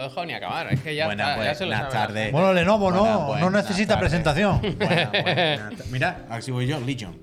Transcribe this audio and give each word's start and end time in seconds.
lo 0.00 0.06
he 0.06 0.08
dejado 0.08 0.26
ni 0.26 0.32
acabar. 0.34 0.72
Es 0.72 0.80
que 0.80 0.94
ya, 0.94 1.06
Buenas, 1.06 1.28
está, 1.30 1.42
ya 1.42 1.48
pues, 1.48 1.58
se 1.58 1.64
lo 1.66 1.70
buenas 1.70 1.92
tardes. 1.92 2.32
Bueno, 2.32 2.52
Lenovo 2.52 2.90
no, 2.90 3.26
Buenas, 3.26 3.40
no 3.40 3.50
necesita 3.50 3.98
presentación. 3.98 4.60
Mira, 5.90 6.26
así 6.28 6.50
voy 6.50 6.66
yo, 6.66 6.80
Legion. 6.80 7.18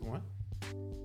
¿Cómo 0.00 0.16
es? 0.16 0.22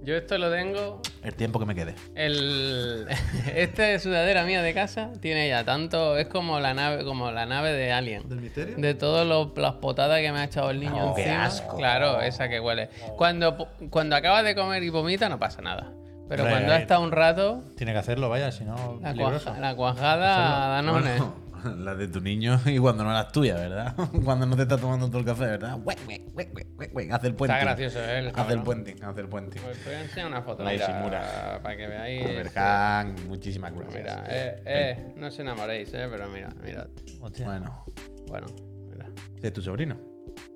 Yo 0.03 0.15
esto 0.15 0.37
lo 0.39 0.51
tengo. 0.51 1.01
El 1.23 1.35
tiempo 1.35 1.59
que 1.59 1.65
me 1.67 1.75
quede. 1.75 1.93
El, 2.15 3.07
este 3.55 3.99
sudadera 3.99 4.43
mía 4.43 4.63
de 4.63 4.73
casa 4.73 5.11
tiene 5.21 5.47
ya 5.47 5.63
tanto. 5.63 6.17
Es 6.17 6.25
como 6.27 6.59
la 6.59 6.73
nave, 6.73 7.03
como 7.05 7.31
la 7.31 7.45
nave 7.45 7.71
de 7.73 7.91
Alien. 7.91 8.27
¿Del 8.27 8.41
misterio? 8.41 8.75
De 8.77 8.95
todas 8.95 9.27
las 9.55 9.73
potadas 9.73 10.19
que 10.21 10.31
me 10.31 10.39
ha 10.39 10.43
echado 10.45 10.71
el 10.71 10.79
niño 10.79 11.11
Oh, 11.11 11.15
qué 11.15 11.23
encima. 11.23 11.45
asco. 11.45 11.77
Claro, 11.77 12.21
esa 12.21 12.49
que 12.49 12.59
huele. 12.59 12.89
Cuando, 13.15 13.67
cuando 13.91 14.15
acabas 14.15 14.43
de 14.43 14.55
comer 14.55 14.81
y 14.81 14.89
vomita, 14.89 15.29
no 15.29 15.37
pasa 15.37 15.61
nada. 15.61 15.91
Pero 16.31 16.43
Hombre, 16.43 16.59
cuando 16.59 16.73
ha 16.73 16.77
estado 16.77 17.01
un 17.01 17.11
rato, 17.11 17.61
Tiene 17.75 17.91
que 17.91 17.99
hacerlo, 17.99 18.29
vaya, 18.29 18.53
si 18.53 18.63
no. 18.63 18.99
la, 19.01 19.13
cuaja- 19.13 19.59
la 19.59 19.75
cuajada 19.75 20.67
Danone. 20.69 21.17
Bueno, 21.17 21.35
la 21.83 21.93
de 21.93 22.07
tu 22.07 22.21
niño 22.21 22.57
y 22.65 22.77
cuando 22.79 23.03
no 23.03 23.11
las 23.11 23.33
tuyas, 23.33 23.59
¿verdad? 23.59 23.93
Cuando 24.23 24.45
no 24.45 24.55
te 24.55 24.61
está 24.61 24.77
tomando 24.77 25.07
todo 25.09 25.19
el 25.19 25.25
café, 25.25 25.43
¿verdad? 25.45 25.77
Güey, 25.83 25.97
güey, 26.33 26.47
güey. 26.93 27.11
Hace 27.11 27.27
el 27.27 27.35
puente. 27.35 27.53
Está 27.53 27.65
gracioso, 27.65 27.99
¿eh? 27.99 28.31
Hace 28.33 28.53
el 28.53 28.63
puente, 28.63 28.95
hace 29.03 29.19
el 29.21 29.27
puente. 29.27 29.59
Pues 29.59 29.83
voy 29.85 29.93
a 29.93 30.01
enseñar 30.03 30.27
una 30.27 30.41
foto. 30.41 30.63
La. 30.63 31.59
Para 31.61 31.75
que 31.75 31.87
veáis. 31.87 32.25
Berjan, 32.27 33.15
muchísimas 33.27 33.73
Pues 33.73 33.89
gracias. 33.89 34.15
Mira, 34.21 34.25
eh, 34.29 34.63
eh, 34.65 35.13
no 35.17 35.27
os 35.27 35.37
enamoréis, 35.37 35.93
eh, 35.93 36.07
pero 36.09 36.29
mira, 36.29 36.47
mirad. 36.63 36.87
Hostia. 37.19 37.45
Bueno, 37.45 37.83
Bueno, 38.29 38.47
mira. 38.89 39.05
¿de 39.41 39.51
tu 39.51 39.61
sobrino? 39.61 39.97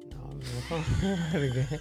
No, 0.09 0.34
no. 0.34 0.37
¿Por 1.34 1.41
qué? 1.53 1.79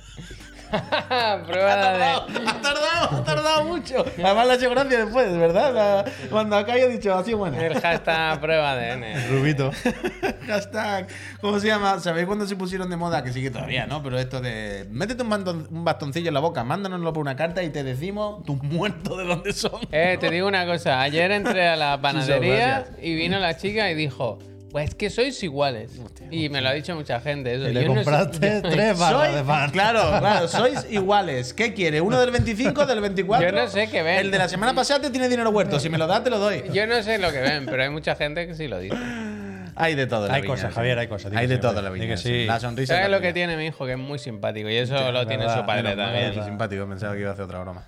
Prueba 1.47 1.77
de. 1.93 2.05
Ha 2.05 2.61
tardado, 2.63 3.17
ha 3.17 3.25
tardado 3.25 3.65
mucho. 3.65 4.05
Además, 4.23 4.47
la 4.47 4.53
ha 4.53 4.57
hecho 4.57 4.71
gracia 4.71 5.05
después, 5.05 5.37
¿verdad? 5.39 5.75
La- 5.75 6.05
cuando 6.31 6.57
acá 6.57 6.77
he 6.77 6.89
dicho 6.89 7.15
así, 7.15 7.35
bueno. 7.35 7.61
El 7.61 7.81
hashtag 7.81 8.41
prueba 8.41 8.75
de 8.77 8.93
N. 8.93 9.29
Rubito. 9.29 9.71
Hashtag, 10.47 11.07
¿cómo 11.41 11.59
se 11.59 11.69
llama? 11.69 11.99
¿Sabéis 12.01 12.27
cuándo 12.27 12.47
se 12.47 12.57
pusieron 12.57 12.91
de 12.91 12.97
moda? 12.97 13.23
Que 13.25 13.33
sigue 13.33 13.51
todavía, 13.51 13.87
¿no? 13.87 14.03
Pero 14.03 14.19
esto 14.19 14.41
de. 14.41 14.87
Métete 14.91 15.23
un, 15.23 15.31
bandon- 15.31 15.67
un 15.71 15.85
bastoncillo 15.85 16.29
en 16.29 16.35
la 16.35 16.41
boca, 16.41 16.65
mándanoslo 16.65 17.13
por 17.13 17.23
una 17.23 17.37
carta 17.37 17.63
y 17.63 17.71
te 17.71 17.83
decimos 17.83 18.43
tus 18.45 18.63
muertos 18.63 19.17
de 19.19 19.25
dónde 19.25 19.53
son. 19.53 19.81
Eh, 19.93 20.17
te 20.21 20.31
digo 20.31 20.47
una 20.49 20.67
cosa. 20.67 21.01
Ayer 21.01 21.31
entré 21.31 21.69
a 21.69 21.77
la 21.77 22.01
panadería 22.03 22.87
y 23.01 23.15
vino 23.15 23.39
la 23.39 23.57
chica 23.57 23.91
y 23.91 23.95
dijo. 23.95 24.39
Pues 24.75 24.89
es 24.89 24.95
que 24.97 25.09
sois 25.09 25.41
iguales. 25.45 25.93
y 26.33 26.49
me 26.49 26.61
lo 26.61 26.69
ha 26.69 26.73
dicho 26.73 26.97
mucha 26.97 27.21
gente. 27.21 27.55
Eso. 27.55 27.69
Y 27.69 27.73
le 27.73 27.83
Yo 27.85 27.95
no 27.95 27.95
sé- 27.95 28.05
compraste 28.05 28.61
tres 28.69 28.99
barras 28.99 29.33
de 29.33 29.45
pan. 29.45 29.71
Claro, 29.71 30.01
claro, 30.19 30.49
sois 30.49 30.85
iguales. 30.91 31.55
¿Qué 31.55 31.73
quiere? 31.75 32.01
¿Uno 32.01 32.19
del 32.21 32.33
25, 32.33 32.85
del 32.85 33.01
24? 33.01 33.47
Yo 33.49 33.55
no 33.55 33.69
sé 33.69 33.89
qué 33.89 34.03
ven. 34.03 34.19
El 34.19 34.33
de 34.33 34.39
la 34.39 34.49
semana 34.49 34.75
pasada 34.75 35.03
te 35.03 35.11
tiene 35.11 35.29
dinero 35.29 35.51
huerto. 35.51 35.79
Si 35.79 35.89
me 35.89 35.97
lo 35.97 36.09
das, 36.09 36.25
te 36.25 36.31
lo 36.31 36.41
doy. 36.41 36.65
Yo 36.73 36.89
no 36.89 37.01
sé 37.05 37.19
lo 37.19 37.31
que 37.31 37.39
ven, 37.41 37.67
pero 37.67 37.85
hay 37.85 37.91
mucha 37.91 38.17
gente 38.17 38.49
que 38.49 38.55
sí 38.57 38.67
lo 38.67 38.81
dice. 38.81 38.97
Hay 39.77 39.95
de 39.95 40.09
todo. 40.09 40.25
en 40.27 40.33
la 40.33 40.35
Hay 40.39 40.43
viña, 40.43 40.55
cosas. 40.55 40.75
Javier, 40.75 40.99
hay 40.99 41.07
cosas. 41.07 41.33
Hay 41.37 41.47
de 41.47 41.59
todo 41.59 41.79
en 41.79 41.85
la 41.85 41.91
viña. 41.91 42.17
sí. 42.17 42.45
La 42.45 42.59
sonrisa. 42.59 42.97
¿Sabes 42.97 43.11
lo 43.11 43.21
que 43.21 43.33
tiene 43.33 43.57
mi 43.57 43.67
hijo? 43.67 43.87
Que 43.87 43.93
es 43.93 43.99
muy 43.99 44.19
simpático 44.19 44.69
y 44.69 44.75
eso 44.77 45.13
lo 45.13 45.25
tiene 45.25 45.45
verdad, 45.45 45.61
su 45.61 45.67
padre 45.67 45.95
también. 45.95 46.33
Qué 46.35 46.43
simpático, 46.43 46.85
pensaba 46.89 47.15
que 47.15 47.21
iba 47.21 47.31
a 47.31 47.35
hacer 47.35 47.45
otra 47.45 47.61
broma. 47.61 47.85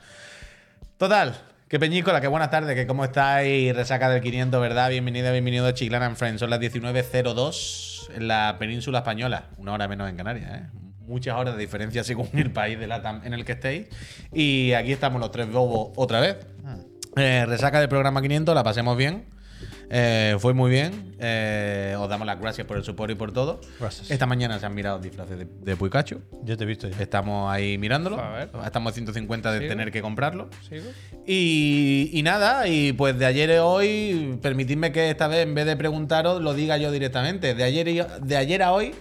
Total, 0.98 1.34
que 1.68 1.80
peñícola, 1.80 2.20
que 2.20 2.28
buenas 2.28 2.50
tardes, 2.50 2.76
que 2.76 2.86
cómo 2.86 3.04
estáis, 3.04 3.74
resaca 3.74 4.08
del 4.08 4.22
500, 4.22 4.60
¿verdad? 4.60 4.88
Bienvenida, 4.88 5.32
bienvenido 5.32 5.66
a 5.66 5.74
Chiclana 5.74 6.06
and 6.06 6.16
Friends. 6.16 6.38
Son 6.38 6.48
las 6.48 6.60
19.02 6.60 8.10
en 8.14 8.28
la 8.28 8.56
península 8.56 8.98
española, 8.98 9.46
una 9.58 9.72
hora 9.72 9.88
menos 9.88 10.08
en 10.08 10.16
Canarias, 10.16 10.50
¿eh? 10.54 10.66
Muchas 11.08 11.34
horas 11.36 11.56
de 11.56 11.60
diferencia 11.60 12.04
según 12.04 12.28
el 12.34 12.52
país 12.52 12.78
de 12.78 12.86
LATAM 12.86 13.22
en 13.24 13.34
el 13.34 13.44
que 13.44 13.52
estéis. 13.52 13.86
Y 14.32 14.74
aquí 14.74 14.92
estamos 14.92 15.20
los 15.20 15.32
tres 15.32 15.50
bobos 15.50 15.90
otra 15.96 16.20
vez. 16.20 16.36
Eh, 17.16 17.44
resaca 17.46 17.80
del 17.80 17.88
programa 17.88 18.22
500, 18.22 18.54
la 18.54 18.62
pasemos 18.62 18.96
bien. 18.96 19.24
Eh, 19.88 20.36
fue 20.40 20.52
muy 20.54 20.70
bien. 20.70 21.14
Eh, 21.20 21.94
os 21.98 22.08
damos 22.08 22.26
las 22.26 22.40
gracias 22.40 22.66
por 22.66 22.76
el 22.76 22.84
support 22.84 23.10
y 23.12 23.14
por 23.14 23.32
todo. 23.32 23.60
Gracias. 23.78 24.10
Esta 24.10 24.26
mañana 24.26 24.58
se 24.58 24.66
han 24.66 24.74
mirado 24.74 24.98
disfraces 24.98 25.38
de, 25.38 25.44
de 25.46 25.76
Puicacho. 25.76 26.20
Yo 26.44 26.56
te 26.56 26.64
he 26.64 26.66
visto 26.66 26.88
ya. 26.88 27.00
Estamos 27.00 27.50
ahí 27.52 27.78
mirándolo. 27.78 28.18
A 28.20 28.30
ver. 28.32 28.50
Estamos 28.64 28.90
a 28.92 28.94
150 28.94 29.52
de 29.52 29.68
tener 29.68 29.92
que 29.92 30.02
comprarlo. 30.02 30.48
¿Sigo? 30.68 30.84
Y, 31.26 32.10
y 32.12 32.22
nada, 32.22 32.66
y 32.68 32.92
pues 32.92 33.18
de 33.18 33.26
ayer 33.26 33.52
a 33.58 33.64
hoy, 33.64 34.38
permitidme 34.42 34.92
que 34.92 35.10
esta 35.10 35.28
vez 35.28 35.46
en 35.46 35.54
vez 35.54 35.66
de 35.66 35.76
preguntaros 35.76 36.42
lo 36.42 36.54
diga 36.54 36.76
yo 36.78 36.90
directamente. 36.90 37.54
De 37.54 37.62
ayer, 37.64 37.88
y- 37.88 38.00
de 38.22 38.36
ayer 38.36 38.62
a 38.62 38.72
hoy 38.72 38.94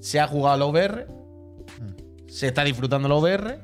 se 0.00 0.20
ha 0.20 0.26
jugado 0.26 0.56
la 0.58 0.66
VR, 0.66 1.06
se 2.28 2.46
está 2.46 2.64
disfrutando 2.64 3.08
la 3.08 3.14
VR, 3.16 3.58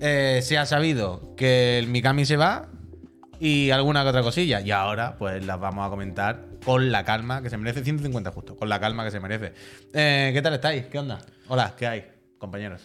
eh, 0.00 0.40
se 0.42 0.58
ha 0.58 0.66
sabido 0.66 1.34
que 1.36 1.78
el 1.78 1.88
Mikami 1.88 2.24
se 2.26 2.36
va 2.36 2.68
y 3.40 3.70
alguna 3.70 4.02
que 4.02 4.08
otra 4.10 4.22
cosilla. 4.22 4.60
Y 4.60 4.70
ahora 4.70 5.16
pues 5.18 5.44
las 5.44 5.58
vamos 5.60 5.86
a 5.86 5.90
comentar 5.90 6.44
con 6.64 6.90
la 6.92 7.04
calma 7.04 7.42
que 7.42 7.50
se 7.50 7.56
merece. 7.56 7.82
150 7.84 8.30
justo, 8.32 8.56
con 8.56 8.68
la 8.68 8.80
calma 8.80 9.04
que 9.04 9.10
se 9.10 9.20
merece. 9.20 9.52
Eh, 9.94 10.30
¿Qué 10.32 10.42
tal 10.42 10.54
estáis? 10.54 10.86
¿Qué 10.86 10.98
onda? 10.98 11.18
Hola, 11.48 11.74
¿qué 11.76 11.86
hay, 11.86 12.04
compañeros? 12.38 12.82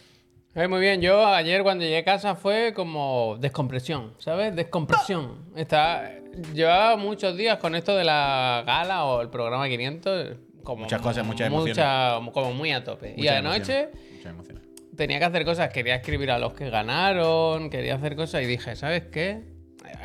Eh, 0.53 0.67
muy 0.67 0.81
bien, 0.81 0.99
yo 1.01 1.25
ayer 1.27 1.63
cuando 1.63 1.85
llegué 1.85 1.99
a 1.99 2.03
casa 2.03 2.35
fue 2.35 2.73
como 2.75 3.37
descompresión, 3.39 4.13
¿sabes? 4.17 4.53
Descompresión. 4.53 5.45
Está, 5.55 6.11
llevaba 6.53 6.97
muchos 6.97 7.37
días 7.37 7.57
con 7.57 7.73
esto 7.73 7.95
de 7.95 8.03
la 8.03 8.61
gala 8.65 9.05
o 9.05 9.21
el 9.21 9.29
programa 9.29 9.69
500, 9.69 10.35
como 10.63 10.83
Muchas 10.83 11.01
cosas, 11.01 11.25
muchas 11.25 11.49
mucha- 11.49 12.19
como 12.33 12.53
muy 12.53 12.73
a 12.73 12.83
tope. 12.83 13.13
y 13.15 13.19
Muchas 13.21 13.35
anoche 13.37 13.79
emociones, 13.79 14.11
muchas 14.17 14.31
emociones. 14.33 14.63
tenía 14.97 15.19
que 15.19 15.25
hacer 15.25 15.45
cosas, 15.45 15.69
quería 15.69 15.95
escribir 15.95 16.29
a 16.31 16.37
los 16.37 16.51
que 16.51 16.69
ganaron, 16.69 17.69
quería 17.69 17.95
hacer 17.95 18.17
cosas 18.17 18.41
y 18.43 18.45
dije, 18.45 18.75
¿sabes 18.75 19.03
qué? 19.05 19.43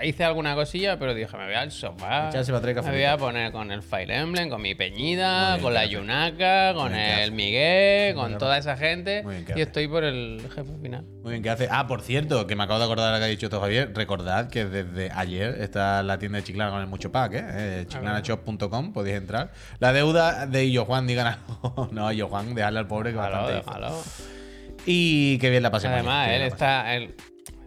Hice 0.03 0.25
alguna 0.25 0.55
cosilla, 0.55 0.99
pero 0.99 1.15
dije, 1.15 1.37
me 1.37 1.47
voy 1.47 1.55
al 1.55 1.71
sofá. 1.71 2.29
Echarse 2.29 2.53
para 2.53 2.83
Me 2.83 2.91
voy 2.91 3.05
a 3.05 3.17
poner 3.17 3.51
con 3.53 3.71
el 3.71 3.83
Fire 3.83 4.11
Emblem, 4.11 4.49
con 4.49 4.61
mi 4.61 4.75
Peñida, 4.75 5.55
bien, 5.55 5.63
con 5.63 5.75
la 5.75 5.83
¿qué? 5.83 5.91
Yunaka, 5.91 6.75
con 6.75 6.93
¿qué 6.93 7.25
el? 7.25 7.33
Miguel, 7.33 8.15
con 8.15 8.39
toda 8.39 8.59
esa 8.59 8.77
gente. 8.77 9.23
Muy 9.23 9.35
bien, 9.35 9.47
¿qué 9.47 9.55
y 9.57 9.63
estoy 9.63 9.89
por 9.89 10.05
el 10.05 10.41
jefe 10.55 10.73
final. 10.83 11.05
Muy 11.23 11.33
bien, 11.33 11.43
¿qué 11.43 11.51
hace? 11.51 11.69
Ah, 11.71 11.87
por 11.87 12.03
cierto, 12.03 12.47
que 12.47 12.57
me 12.57 12.65
acabo 12.65 12.79
de 12.79 12.85
acordar 12.85 13.07
ahora 13.07 13.19
que 13.19 13.25
ha 13.25 13.29
dicho 13.29 13.47
esto 13.47 13.61
Javier. 13.61 13.93
Recordad 13.95 14.49
que 14.49 14.67
desde 14.67 15.11
ayer 15.13 15.61
está 15.61 16.03
la 16.03 16.19
tienda 16.19 16.39
de 16.39 16.45
Chiclana 16.45 16.71
con 16.71 16.81
el 16.81 16.87
mucho 16.87 17.11
pack, 17.11 17.33
¿eh? 17.35 17.45
eh 17.55 17.85
chiclanashop.com, 17.89 18.93
podéis 18.93 19.17
entrar. 19.17 19.53
La 19.79 19.93
deuda 19.93 20.47
de 20.47 20.65
Illo 20.65 20.85
Juan, 20.85 21.07
digan 21.07 21.27
algo. 21.27 21.89
no, 21.93 22.13
Illo 22.13 22.29
Juan, 22.29 22.55
dejarle 22.55 22.81
al 22.81 22.87
pobre 22.87 23.11
que 23.11 23.17
Déjalo, 23.17 23.37
bastante 23.37 23.71
déjalo. 23.71 24.03
Y 24.87 25.39
que 25.39 25.51
bien 25.51 25.63
la 25.63 25.71
pasemos. 25.71 25.95
Además, 25.95 26.29
él 26.31 26.41
la 26.41 26.47
está, 26.47 26.95
él 26.95 27.15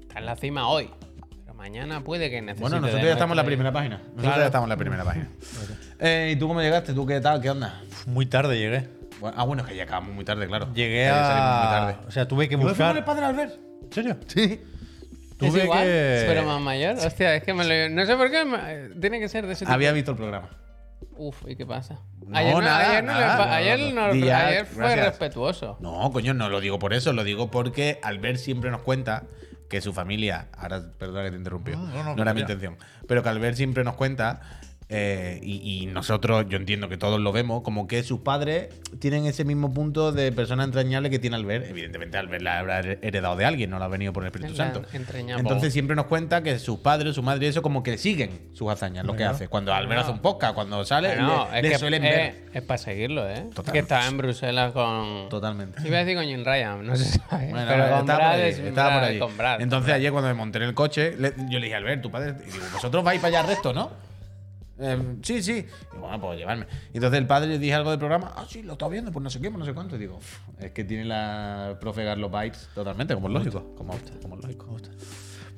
está 0.01 0.19
en 0.19 0.25
la 0.25 0.35
cima 0.35 0.67
hoy. 0.69 0.89
Mañana 1.59 2.01
puede 2.03 2.29
que 2.29 2.41
necesite. 2.41 2.61
Bueno, 2.61 2.79
nosotros 2.79 3.03
ya 3.05 3.11
estamos 3.11 3.33
en 3.33 3.37
la 3.37 3.43
primera 3.43 3.71
página. 3.73 3.97
Nosotros 3.97 4.23
Claro. 4.23 4.39
ya 4.39 4.45
estamos 4.45 4.65
en 4.65 4.69
la 4.69 4.77
primera 4.77 5.03
página. 5.03 5.29
Eh, 5.99 6.31
¿Y 6.33 6.35
tú 6.39 6.47
cómo 6.47 6.61
llegaste? 6.61 6.93
¿Tú 6.93 7.05
qué 7.05 7.19
tal? 7.19 7.41
¿Qué 7.41 7.49
onda? 7.49 7.81
Muy 8.05 8.25
tarde 8.25 8.57
llegué. 8.57 8.87
Bueno, 9.19 9.35
ah, 9.37 9.43
bueno, 9.43 9.63
es 9.63 9.67
que 9.69 9.75
ya 9.75 9.83
acabamos 9.83 10.15
muy 10.15 10.23
tarde, 10.23 10.47
claro. 10.47 10.69
Llegué 10.73 11.09
salimos 11.09 11.27
muy 11.57 11.67
a. 11.67 11.69
tarde. 11.69 11.95
O 12.07 12.11
sea, 12.11 12.27
tuve 12.29 12.47
que 12.47 12.55
¿Tú 12.55 12.61
fuiste 12.61 12.77
con 12.81 12.87
el 12.91 13.03
buscar. 13.03 13.05
padre 13.05 13.25
Albert? 13.25 13.53
¿En 13.83 13.91
serio? 13.93 14.17
Sí. 14.27 14.61
¿Es 14.63 15.37
Tuve 15.37 15.63
igual? 15.65 15.83
que. 15.83 16.23
Pero 16.27 16.43
más 16.45 16.61
mayor. 16.61 16.95
Hostia, 16.97 17.35
es 17.35 17.43
que 17.43 17.53
me 17.53 17.65
lo... 17.65 17.93
No 17.93 18.05
sé 18.05 18.15
por 18.15 18.31
qué. 18.31 18.45
me- 18.45 18.95
Tiene 19.01 19.19
que 19.19 19.27
ser 19.27 19.45
de 19.45 19.53
ese 19.53 19.65
tipo. 19.65 19.73
Había 19.73 19.91
visto 19.91 20.11
el 20.11 20.17
programa. 20.17 20.49
Uf, 21.17 21.43
¿y 21.47 21.55
qué 21.57 21.65
pasa? 21.65 21.99
No, 22.25 22.37
ayer 22.37 22.53
no, 22.53 22.61
nada, 22.61 22.89
ayer, 22.91 23.03
no 23.03 23.13
le 23.13 23.19
nada, 23.19 23.55
ayer, 23.55 23.93
no, 23.93 24.07
no- 24.07 24.13
Díaz, 24.13 24.43
ayer 24.45 24.65
fue 24.65 24.83
gracias. 24.83 25.05
respetuoso. 25.07 25.77
No, 25.81 26.09
coño, 26.13 26.33
no 26.33 26.47
lo 26.47 26.61
digo 26.61 26.79
por 26.79 26.93
eso, 26.93 27.11
lo 27.11 27.23
digo 27.25 27.51
porque 27.51 27.99
Albert 28.03 28.37
siempre 28.37 28.71
nos 28.71 28.81
cuenta 28.81 29.23
que 29.69 29.81
su 29.81 29.93
familia, 29.93 30.47
ahora 30.57 30.83
perdona 30.97 31.23
que 31.25 31.31
te 31.31 31.37
interrumpió, 31.37 31.77
No, 31.77 31.87
no, 31.87 32.03
no, 32.03 32.15
no, 32.15 32.21
era 32.21 32.33
mi 32.33 32.41
intención, 32.41 32.75
pero 33.07 33.23
que 33.23 33.29
Albert 33.29 33.55
siempre 33.55 33.83
nos 33.83 33.95
cuenta, 33.95 34.41
eh, 34.91 35.39
y, 35.43 35.83
y 35.83 35.85
nosotros, 35.85 36.45
yo 36.49 36.57
entiendo 36.57 36.89
que 36.89 36.97
todos 36.97 37.19
lo 37.19 37.31
vemos, 37.31 37.61
como 37.61 37.85
que 37.87 38.01
sus 38.01 38.21
padres 38.21 38.69
tienen 38.97 39.25
ese 39.27 39.45
mismo 39.45 39.71
punto 39.71 40.11
de 40.11 40.31
persona 40.31 40.63
entrañable 40.63 41.11
que 41.11 41.19
tiene 41.19 41.35
Albert. 41.35 41.67
Evidentemente, 41.69 42.17
Albert 42.17 42.41
la 42.41 42.57
habrá 42.59 42.79
heredado 42.79 43.35
de 43.35 43.45
alguien, 43.45 43.69
no 43.69 43.77
la 43.77 43.85
ha 43.85 43.87
venido 43.89 44.11
por 44.13 44.23
el 44.23 44.27
Espíritu 44.27 44.55
Santo. 44.55 44.81
entrañable. 44.93 45.41
Entonces 45.41 45.71
siempre 45.73 45.95
nos 45.95 46.07
cuenta 46.07 46.41
que 46.41 46.57
sus 46.57 46.79
padres, 46.79 47.13
su 47.13 47.21
madre, 47.21 47.45
y 47.45 47.49
eso 47.49 47.61
como 47.61 47.83
que 47.83 47.97
siguen 47.99 48.49
sus 48.53 48.69
hazañas, 48.71 49.05
lo 49.05 49.15
que 49.15 49.23
hace. 49.25 49.47
Cuando 49.47 49.73
Albert 49.73 50.01
hace 50.01 50.11
un 50.11 50.19
podcast, 50.19 50.55
cuando 50.55 50.83
sale, 50.85 51.09
Bueno, 51.09 51.47
le, 51.51 51.57
es 51.57 51.63
le 51.63 51.69
que 51.69 51.77
suelen 51.77 52.03
es, 52.05 52.15
ver. 52.15 52.35
es 52.53 52.61
para 52.63 52.77
seguirlo, 52.79 53.29
¿eh? 53.29 53.45
Total. 53.53 53.71
Que 53.73 53.79
estaba 53.79 54.07
en 54.07 54.17
Bruselas 54.17 54.71
con. 54.71 55.29
Totalmente. 55.29 55.87
Iba 55.87 55.97
a 55.97 55.99
decir 55.99 56.15
con 56.17 56.25
Jim 56.25 56.43
Ryan, 56.43 56.85
no 56.85 56.95
sé 56.95 57.05
si 57.05 57.19
sabe. 57.19 57.51
Bueno, 57.51 57.65
pero 57.69 57.83
con 57.89 57.99
estaba 57.99 58.05
por 58.05 58.15
Brad 58.17 58.31
ahí, 58.41 58.49
es 58.49 58.59
estaba 58.59 59.07
por 59.07 59.19
con 59.19 59.37
Brad. 59.37 59.61
Entonces 59.61 59.93
ayer 59.93 60.11
cuando 60.11 60.29
me 60.29 60.33
monté 60.33 60.57
en 60.57 60.63
el 60.63 60.73
coche, 60.73 61.15
le- 61.17 61.33
yo 61.49 61.59
le 61.59 61.65
dije, 61.67 61.75
Albert, 61.75 62.01
tu 62.01 62.09
padre, 62.09 62.33
y 62.47 62.51
digo, 62.51 62.63
vosotros 62.73 63.03
vais 63.03 63.19
para 63.21 63.27
allá 63.37 63.39
al 63.41 63.47
resto, 63.47 63.71
¿no? 63.71 64.08
Eh, 64.81 65.15
sí, 65.23 65.43
sí. 65.43 65.65
Y 65.95 65.97
bueno, 65.99 66.19
pues 66.21 66.37
llevarme. 66.39 66.65
Y 66.93 66.97
entonces 66.97 67.19
el 67.19 67.27
padre 67.27 67.49
le 67.49 67.59
dije 67.59 67.73
algo 67.73 67.89
del 67.89 67.99
programa, 67.99 68.31
ah, 68.35 68.45
sí, 68.47 68.63
lo 68.63 68.73
está 68.73 68.87
viendo, 68.87 69.11
pues 69.11 69.21
no 69.23 69.29
sé 69.29 69.39
qué, 69.41 69.49
pues 69.49 69.59
no 69.59 69.65
sé 69.65 69.73
cuánto. 69.73 69.95
Y 69.95 69.99
digo, 69.99 70.17
"Uf, 70.17 70.39
es 70.59 70.71
que 70.71 70.83
tiene 70.83 71.05
la 71.05 71.77
profe 71.81 72.03
Garlo 72.03 72.29
Vibes 72.29 72.69
totalmente, 72.73 73.13
como 73.13 73.27
es 73.27 73.33
lógico. 73.33 73.75
Como, 73.75 73.93
como 74.21 74.35
es 74.35 74.41
lógico. 74.43 74.77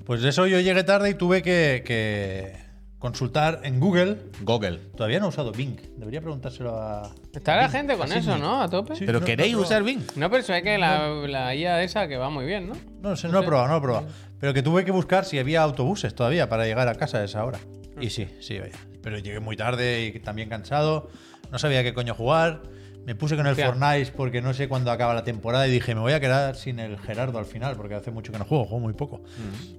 Pues 0.06 0.24
eso 0.24 0.48
yo 0.48 0.60
llegué 0.60 0.84
tarde 0.84 1.12
y 1.12 1.14
tuve 1.14 1.44
que, 1.44 1.84
que 1.86 2.58
consultar 2.98 3.62
en 3.64 3.80
Google. 3.80 4.18
Google. 4.42 4.78
Todavía 4.96 5.20
no 5.20 5.28
he 5.28 5.30
usado 5.30 5.52
Bing. 5.52 5.78
Debería 5.98 6.22
preguntárselo 6.22 6.76
a. 6.82 7.14
Está 7.34 7.56
la 7.58 7.70
gente 7.70 7.96
con 7.96 8.12
eso, 8.12 8.38
¿no? 8.38 8.62
A 8.62 8.70
tope. 8.70 8.96
Sí. 8.96 9.06
¿Pero 9.06 9.20
no, 9.20 9.26
queréis 9.26 9.54
no, 9.54 9.60
no. 9.60 9.64
usar 9.66 9.84
Bing? 9.84 10.02
No, 10.16 10.30
pero 10.32 10.44
es 10.44 10.64
que 10.64 10.78
la, 10.78 11.10
la 11.28 11.56
IA 11.56 11.84
esa 11.84 12.08
que 12.08 12.18
va 12.18 12.30
muy 12.30 12.46
bien, 12.46 12.68
¿no? 12.70 12.74
No 13.02 13.16
sé, 13.16 13.28
no 13.28 13.40
he 13.42 13.46
probado, 13.46 13.68
no 13.68 13.78
he 13.78 13.82
probado. 13.82 14.08
Pero 14.40 14.54
que 14.54 14.64
tuve 14.64 14.84
que 14.84 14.92
buscar 14.92 15.26
si 15.26 15.38
había 15.38 15.62
autobuses 15.62 16.16
todavía 16.16 16.50
para 16.50 16.66
llegar 16.66 16.88
a 16.88 16.96
casa 16.96 17.20
a 17.20 17.24
esa 17.24 17.46
hora. 17.46 17.60
Y 18.00 18.10
sí, 18.10 18.28
sí, 18.40 18.58
vaya. 18.60 18.74
Pero 19.02 19.18
llegué 19.18 19.40
muy 19.40 19.56
tarde 19.56 20.06
y 20.16 20.20
también 20.20 20.50
cansado. 20.50 21.10
No 21.52 21.60
sabía 21.60 21.84
qué 21.84 21.94
coño 21.94 22.14
jugar. 22.16 22.62
Me 23.06 23.16
puse 23.16 23.36
con 23.36 23.48
el. 23.48 23.56
Fortnite 23.56 24.12
porque 24.16 24.42
no 24.42 24.54
sé 24.54 24.68
cuándo 24.68 24.92
acaba 24.92 25.14
la 25.16 25.24
temporada 25.24 25.68
y 25.68 25.72
dije, 25.72 25.96
me 25.96 26.02
voy 26.02 26.14
a 26.14 26.20
quedar 26.20 26.56
sin 26.56 26.80
el 26.80 27.00
Gerardo 27.00 27.40
al 27.40 27.46
final 27.46 27.76
porque 27.76 27.96
hace 27.96 28.12
mucho 28.12 28.32
que 28.32 28.38
no 28.38 28.46
juego, 28.46 28.66
juego 28.66 28.80
muy 28.80 28.94
poco. 28.94 29.22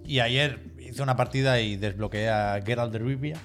Y 0.04 0.19
ayer 0.19 0.58
hice 0.80 1.02
una 1.02 1.14
partida 1.16 1.60
y 1.60 1.76
desbloqueé 1.76 2.28
a 2.30 2.60
Geralt 2.66 2.92
de 2.92 2.98
Rivia 2.98 3.36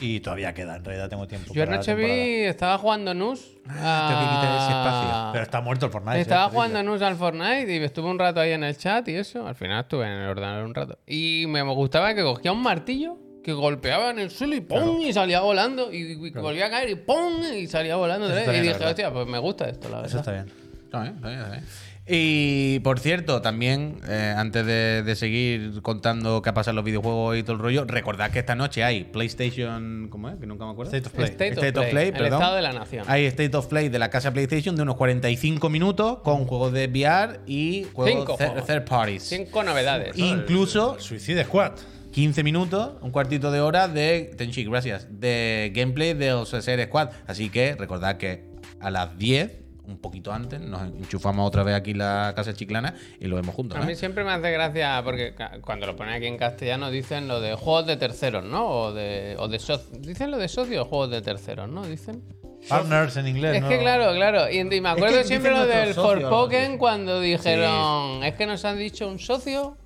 y 0.00 0.20
todavía 0.20 0.52
queda, 0.54 0.76
en 0.76 0.84
realidad 0.84 1.08
tengo 1.08 1.26
tiempo. 1.28 1.52
Yo 1.54 1.62
anoche 1.62 1.94
vi, 1.94 2.42
estaba 2.44 2.78
jugando 2.78 3.14
Nus. 3.14 3.56
Ah, 3.68 4.06
tengo 4.08 4.20
que 4.20 4.34
quitar 4.36 4.56
ese 4.56 4.70
espacio. 4.78 5.08
a- 5.14 5.30
Pero 5.32 5.44
está 5.44 5.60
muerto 5.60 5.86
el 5.86 5.92
Fortnite. 5.92 6.20
Estaba 6.20 6.46
¿eh? 6.46 6.50
jugando 6.52 6.82
Nus 6.82 7.02
al 7.02 7.16
Fortnite 7.16 7.66
y 7.76 7.82
estuve 7.84 8.08
un 8.10 8.18
rato 8.18 8.40
ahí 8.40 8.52
en 8.52 8.64
el 8.64 8.76
chat 8.76 9.06
y 9.08 9.14
eso. 9.14 9.46
Al 9.46 9.54
final 9.54 9.82
estuve 9.82 10.06
en 10.06 10.12
el 10.12 10.28
ordenador 10.28 10.64
un 10.64 10.74
rato. 10.74 10.98
Y 11.06 11.44
me 11.48 11.62
gustaba 11.62 12.14
que 12.14 12.22
cogía 12.22 12.50
un 12.52 12.62
martillo 12.62 13.18
que 13.44 13.52
golpeaba 13.52 14.10
en 14.10 14.18
el 14.18 14.30
suelo 14.30 14.56
y 14.56 14.60
¡pum! 14.60 15.00
y 15.02 15.12
salía 15.12 15.40
volando. 15.40 15.92
Y, 15.92 15.98
y 16.12 16.30
volvía 16.30 16.66
a 16.66 16.70
caer 16.70 16.90
y 16.90 16.94
¡pum! 16.96 17.42
y 17.56 17.66
salía 17.68 17.94
volando. 17.96 18.26
Eso 18.36 18.52
Y 18.52 18.60
dije, 18.60 18.84
hostia, 18.84 19.12
pues 19.12 19.26
me 19.28 19.38
gusta 19.38 19.68
esto, 19.68 19.88
la 19.88 20.04
Eso 20.04 20.16
verdad. 20.16 20.20
está 20.20 20.32
bien. 20.32 20.46
Está 20.84 21.02
bien, 21.02 21.14
está 21.16 21.28
bien, 21.28 21.40
está 21.40 21.50
bien. 21.52 21.64
Y 22.06 22.80
por 22.80 23.00
cierto, 23.00 23.40
también, 23.40 23.98
eh, 24.06 24.34
antes 24.36 24.66
de, 24.66 25.02
de 25.02 25.16
seguir 25.16 25.80
contando 25.80 26.42
qué 26.42 26.50
ha 26.50 26.54
pasado 26.54 26.72
en 26.72 26.76
los 26.76 26.84
videojuegos 26.84 27.38
y 27.38 27.42
todo 27.42 27.54
el 27.56 27.58
rollo, 27.62 27.84
recordad 27.86 28.30
que 28.30 28.40
esta 28.40 28.54
noche 28.54 28.84
hay 28.84 29.04
PlayStation. 29.04 30.08
¿Cómo 30.10 30.28
es? 30.28 30.36
Que 30.36 30.46
nunca 30.46 30.66
me 30.66 30.72
acuerdo. 30.72 30.92
State 30.94 31.06
of 31.08 31.14
Play. 31.14 31.30
State, 31.30 31.52
State 31.54 31.78
of 31.78 31.86
Play, 31.86 32.12
perdón. 32.12 32.34
estado 32.34 32.56
de 32.56 32.62
la 32.62 32.72
nación. 32.74 33.04
Hay 33.08 33.24
State 33.24 33.56
of 33.56 33.66
Play 33.68 33.88
de 33.88 33.98
la 33.98 34.10
casa 34.10 34.32
PlayStation 34.34 34.76
de 34.76 34.82
unos 34.82 34.96
45 34.96 35.70
minutos 35.70 36.18
con 36.22 36.44
juegos 36.44 36.74
de 36.74 36.88
VR 36.88 37.40
y 37.46 37.86
juegos 37.94 38.12
Cinco 38.14 38.36
juegos. 38.36 38.66
third 38.66 38.84
parties. 38.84 39.22
Cinco 39.22 39.62
novedades. 39.62 40.16
Incluso 40.18 41.00
Suicide 41.00 41.44
Squad. 41.44 41.72
15 42.14 42.44
minutos, 42.44 42.92
un 43.00 43.10
cuartito 43.10 43.50
de 43.50 43.60
hora 43.60 43.88
de 43.88 44.32
Tenchi, 44.38 44.62
gracias, 44.64 45.08
de 45.10 45.72
gameplay 45.74 46.14
de 46.14 46.46
Suicide 46.46 46.84
Squad. 46.86 47.10
Así 47.26 47.50
que 47.50 47.74
recordad 47.74 48.18
que 48.18 48.44
a 48.78 48.92
las 48.92 49.18
10, 49.18 49.50
un 49.88 49.98
poquito 49.98 50.32
antes, 50.32 50.60
nos 50.60 50.82
enchufamos 50.82 51.44
otra 51.44 51.64
vez 51.64 51.74
aquí 51.74 51.92
la 51.92 52.32
casa 52.36 52.54
chiclana 52.54 52.94
y 53.18 53.26
lo 53.26 53.34
vemos 53.34 53.52
juntos. 53.52 53.80
A 53.80 53.82
¿eh? 53.82 53.86
mí 53.86 53.96
siempre 53.96 54.22
me 54.22 54.30
hace 54.30 54.52
gracia 54.52 55.02
porque 55.04 55.34
cuando 55.60 55.86
lo 55.86 55.96
ponen 55.96 56.14
aquí 56.14 56.26
en 56.26 56.38
castellano 56.38 56.92
dicen 56.92 57.26
lo 57.26 57.40
de 57.40 57.56
juegos 57.56 57.88
de 57.88 57.96
terceros, 57.96 58.44
¿no? 58.44 58.64
O 58.64 58.92
de, 58.92 59.34
o 59.40 59.48
de 59.48 59.58
socios. 59.58 60.00
Dicen 60.00 60.30
lo 60.30 60.38
de 60.38 60.46
socios 60.46 60.82
o 60.82 60.88
juegos 60.88 61.10
de 61.10 61.20
terceros, 61.20 61.68
¿no? 61.68 61.84
Dicen. 61.84 62.22
Partners 62.68 63.16
en 63.16 63.26
inglés. 63.26 63.56
Es 63.56 63.62
¿no? 63.62 63.68
que 63.68 63.80
claro, 63.80 64.14
claro. 64.14 64.48
Y, 64.48 64.60
y 64.60 64.80
me 64.80 64.88
acuerdo 64.88 65.18
que 65.18 65.24
siempre 65.24 65.50
lo 65.50 65.66
del 65.66 65.96
¿no? 65.96 66.78
cuando 66.78 67.20
dijeron, 67.20 68.22
es 68.22 68.34
que 68.34 68.46
nos 68.46 68.64
han 68.64 68.78
dicho 68.78 69.08
un 69.08 69.18
socio 69.18 69.76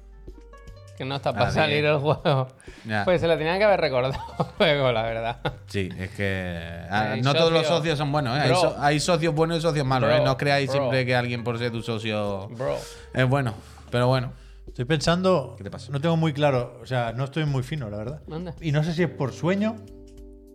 que 0.99 1.05
no 1.05 1.17
está 1.17 1.33
para 1.33 1.47
Ah, 1.49 1.53
salir 1.53 1.81
bien. 1.83 1.95
el 1.95 1.99
juego. 2.01 2.49
Ya. 2.85 3.05
Pues 3.05 3.21
se 3.21 3.29
lo 3.29 3.39
tenían 3.39 3.57
que 3.59 3.65
haber 3.65 3.81
recordado 3.81 4.15
luego, 4.59 4.93
la 4.93 5.03
verdad. 5.05 5.39
Sí, 5.69 5.89
es 5.97 6.11
que 6.11 6.81
ah, 6.91 7.13
Hay 7.13 7.23
no 7.23 7.33
todos 7.33 7.53
los 7.53 7.63
socio. 7.63 7.77
socios 7.79 7.99
son 7.99 8.11
buenos, 8.13 8.37
¿eh? 8.37 8.41
hay, 8.43 8.49
Bro. 8.51 8.61
so- 8.61 8.77
hay 8.81 9.01
socios 9.01 9.35
buenos 9.35 9.59
y 9.59 9.61
socios 9.61 9.87
malos. 9.87 10.11
Bro, 10.11 10.19
¿eh? 10.19 10.25
No 10.25 10.37
creáis 10.37 10.69
bro. 10.69 10.79
siempre 10.81 11.07
que 11.07 11.15
alguien 11.15 11.45
por 11.45 11.57
ser 11.59 11.71
tu 11.71 11.81
socio 11.83 12.49
Bro. 12.49 12.77
es 13.15 13.29
bueno. 13.29 13.55
Pero 13.91 14.07
bueno, 14.09 14.33
Estoy 14.67 14.85
pensando. 14.85 15.55
¿Qué 15.57 15.65
te 15.65 15.71
pasa? 15.71 15.91
No 15.91 16.01
tengo 16.01 16.17
muy 16.19 16.33
claro. 16.35 16.79
O 16.83 16.87
sea, 16.87 17.13
no 17.13 17.25
estoy 17.25 17.47
muy 17.47 17.63
fino, 17.63 17.89
la 17.89 17.97
verdad. 17.97 18.21
Anda. 18.31 18.55
Y 18.61 18.71
no 18.71 18.85
sé 18.85 18.93
si 18.93 19.03
es 19.03 19.09
por 19.09 19.33
sueño, 19.33 19.77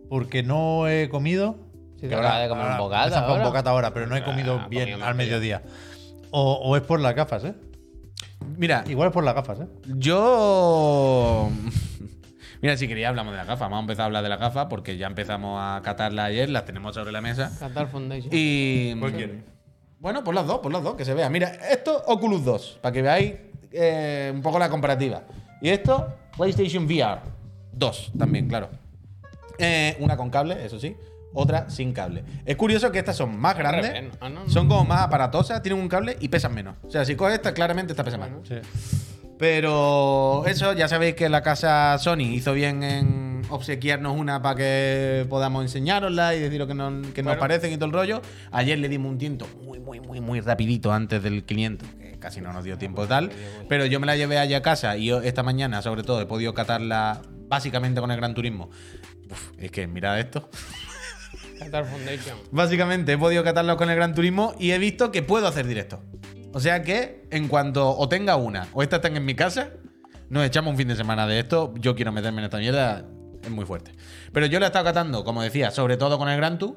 porque 0.08 0.42
no 0.42 0.86
he 0.88 1.08
comido. 1.08 1.56
Si 1.96 2.02
que 2.02 2.08
te 2.08 2.14
acabas 2.14 2.42
de 2.42 2.48
comer 2.48 2.66
un 2.70 2.78
bocata 2.78 3.02
empieza 3.04 3.22
con 3.26 3.30
ahora. 3.32 3.44
bocata 3.44 3.70
ahora, 3.70 3.92
pero 3.92 4.06
no 4.06 4.16
he 4.16 4.20
Ah, 4.20 4.24
comido 4.24 4.54
bien 4.70 4.84
comido 4.90 4.94
al 5.06 5.14
más 5.14 5.24
que 5.24 5.30
yo. 5.30 5.36
mediodía. 5.36 5.62
O, 6.30 6.52
o 6.62 6.76
es 6.76 6.82
por 6.82 7.00
las 7.00 7.14
gafas, 7.14 7.44
¿eh? 7.44 7.54
Mira, 8.56 8.84
Igual 8.88 9.08
es 9.08 9.12
por 9.12 9.24
las 9.24 9.34
gafas, 9.34 9.60
¿eh? 9.60 9.66
Yo. 9.96 11.50
Mira, 12.62 12.78
si 12.78 12.88
quería 12.88 13.10
hablamos 13.10 13.32
de 13.32 13.36
la 13.36 13.44
gafa. 13.44 13.64
Vamos 13.64 13.78
a 13.78 13.80
empezar 13.80 14.02
a 14.02 14.06
hablar 14.06 14.22
de 14.22 14.30
la 14.30 14.38
gafa 14.38 14.70
porque 14.70 14.96
ya 14.96 15.06
empezamos 15.06 15.60
a 15.60 15.82
catarla 15.82 16.24
ayer, 16.24 16.48
las 16.48 16.64
tenemos 16.64 16.94
sobre 16.94 17.12
la 17.12 17.20
mesa. 17.20 17.52
Qatar 17.58 17.88
Foundation. 17.88 18.30
Y. 18.32 18.94
¿Cuál 18.98 19.12
quieres? 19.12 19.54
Bueno, 19.98 20.22
pues 20.22 20.34
las 20.34 20.46
dos, 20.46 20.60
pues 20.62 20.72
las 20.72 20.82
dos, 20.82 20.96
que 20.96 21.04
se 21.04 21.14
vea. 21.14 21.28
Mira, 21.30 21.48
esto 21.70 22.02
Oculus 22.06 22.44
2, 22.44 22.78
para 22.82 22.92
que 22.92 23.02
veáis 23.02 23.34
eh, 23.72 24.30
un 24.34 24.42
poco 24.42 24.58
la 24.58 24.68
comparativa. 24.68 25.22
Y 25.62 25.70
esto, 25.70 26.14
PlayStation 26.36 26.84
VR 26.84 27.20
2, 27.72 28.12
también, 28.18 28.46
claro. 28.46 28.68
Eh, 29.58 29.96
una 30.00 30.16
con 30.16 30.30
cable, 30.30 30.64
eso 30.64 30.78
sí. 30.78 30.94
Otra 31.34 31.68
sin 31.68 31.92
cable. 31.92 32.24
Es 32.46 32.56
curioso 32.56 32.90
que 32.90 33.00
estas 33.00 33.16
son 33.16 33.36
más 33.36 33.58
grandes, 33.58 34.04
¿no? 34.04 34.10
Ah, 34.20 34.28
no, 34.28 34.44
no. 34.44 34.48
son 34.48 34.68
como 34.68 34.84
más 34.84 35.02
aparatosas, 35.02 35.62
tienen 35.62 35.82
un 35.82 35.88
cable 35.88 36.16
y 36.20 36.28
pesan 36.28 36.54
menos. 36.54 36.76
O 36.82 36.90
sea, 36.90 37.04
si 37.04 37.16
coges 37.16 37.34
esta, 37.34 37.52
claramente 37.52 37.92
esta 37.92 38.04
pesa 38.04 38.18
más. 38.18 38.30
Sí. 38.48 38.56
Pero 39.38 40.46
eso, 40.46 40.72
ya 40.74 40.88
sabéis 40.88 41.14
que 41.14 41.28
la 41.28 41.42
casa 41.42 41.98
Sony 41.98 42.20
hizo 42.20 42.52
bien 42.52 42.82
en 42.82 43.42
obsequiarnos 43.50 44.16
una 44.16 44.40
para 44.40 44.56
que 44.56 45.26
podamos 45.28 45.62
enseñarosla 45.62 46.34
y 46.34 46.40
decir 46.40 46.58
lo 46.58 46.66
que, 46.66 46.74
nos, 46.74 47.08
que 47.08 47.22
nos 47.22 47.36
parecen 47.36 47.72
y 47.72 47.76
todo 47.76 47.86
el 47.86 47.92
rollo. 47.92 48.22
Ayer 48.52 48.78
le 48.78 48.88
dimos 48.88 49.10
un 49.10 49.18
tiento 49.18 49.46
muy, 49.64 49.80
muy, 49.80 50.00
muy, 50.00 50.20
muy 50.20 50.40
rapidito 50.40 50.92
antes 50.92 51.22
del 51.22 51.44
500, 51.44 51.88
que 51.88 52.18
casi 52.18 52.40
no 52.40 52.52
nos 52.52 52.64
dio 52.64 52.78
tiempo 52.78 53.06
tal. 53.06 53.30
Pero 53.68 53.86
yo 53.86 53.98
me 53.98 54.06
la 54.06 54.16
llevé 54.16 54.38
allá 54.38 54.58
a 54.58 54.62
casa 54.62 54.96
y 54.96 55.10
esta 55.10 55.42
mañana, 55.42 55.82
sobre 55.82 56.04
todo, 56.04 56.20
he 56.20 56.26
podido 56.26 56.54
catarla 56.54 57.20
básicamente 57.48 58.00
con 58.00 58.10
el 58.10 58.16
Gran 58.16 58.34
Turismo. 58.34 58.70
Uf, 59.30 59.50
es 59.58 59.70
que 59.70 59.86
mirad 59.86 60.18
esto. 60.20 60.48
Básicamente 62.50 63.12
he 63.12 63.18
podido 63.18 63.44
catarlo 63.44 63.76
con 63.76 63.90
el 63.90 63.96
Gran 63.96 64.14
Turismo 64.14 64.54
y 64.58 64.72
he 64.72 64.78
visto 64.78 65.10
que 65.10 65.22
puedo 65.22 65.46
hacer 65.46 65.66
directo. 65.66 66.00
O 66.52 66.60
sea 66.60 66.82
que 66.82 67.26
en 67.30 67.48
cuanto 67.48 67.96
o 67.96 68.08
tenga 68.08 68.36
una 68.36 68.68
o 68.72 68.82
esta 68.82 68.96
estén 68.96 69.16
en 69.16 69.24
mi 69.24 69.34
casa, 69.34 69.70
nos 70.28 70.44
echamos 70.44 70.70
un 70.70 70.76
fin 70.76 70.88
de 70.88 70.96
semana 70.96 71.26
de 71.26 71.40
esto. 71.40 71.74
Yo 71.78 71.94
quiero 71.94 72.12
meterme 72.12 72.38
en 72.40 72.44
esta 72.44 72.58
mierda, 72.58 73.04
es 73.42 73.50
muy 73.50 73.64
fuerte. 73.64 73.92
Pero 74.32 74.46
yo 74.46 74.60
la 74.60 74.66
he 74.66 74.68
estado 74.68 74.84
catando, 74.84 75.24
como 75.24 75.42
decía, 75.42 75.70
sobre 75.70 75.96
todo 75.96 76.18
con 76.18 76.28
el 76.28 76.36
Gran 76.36 76.58
Tour. 76.58 76.76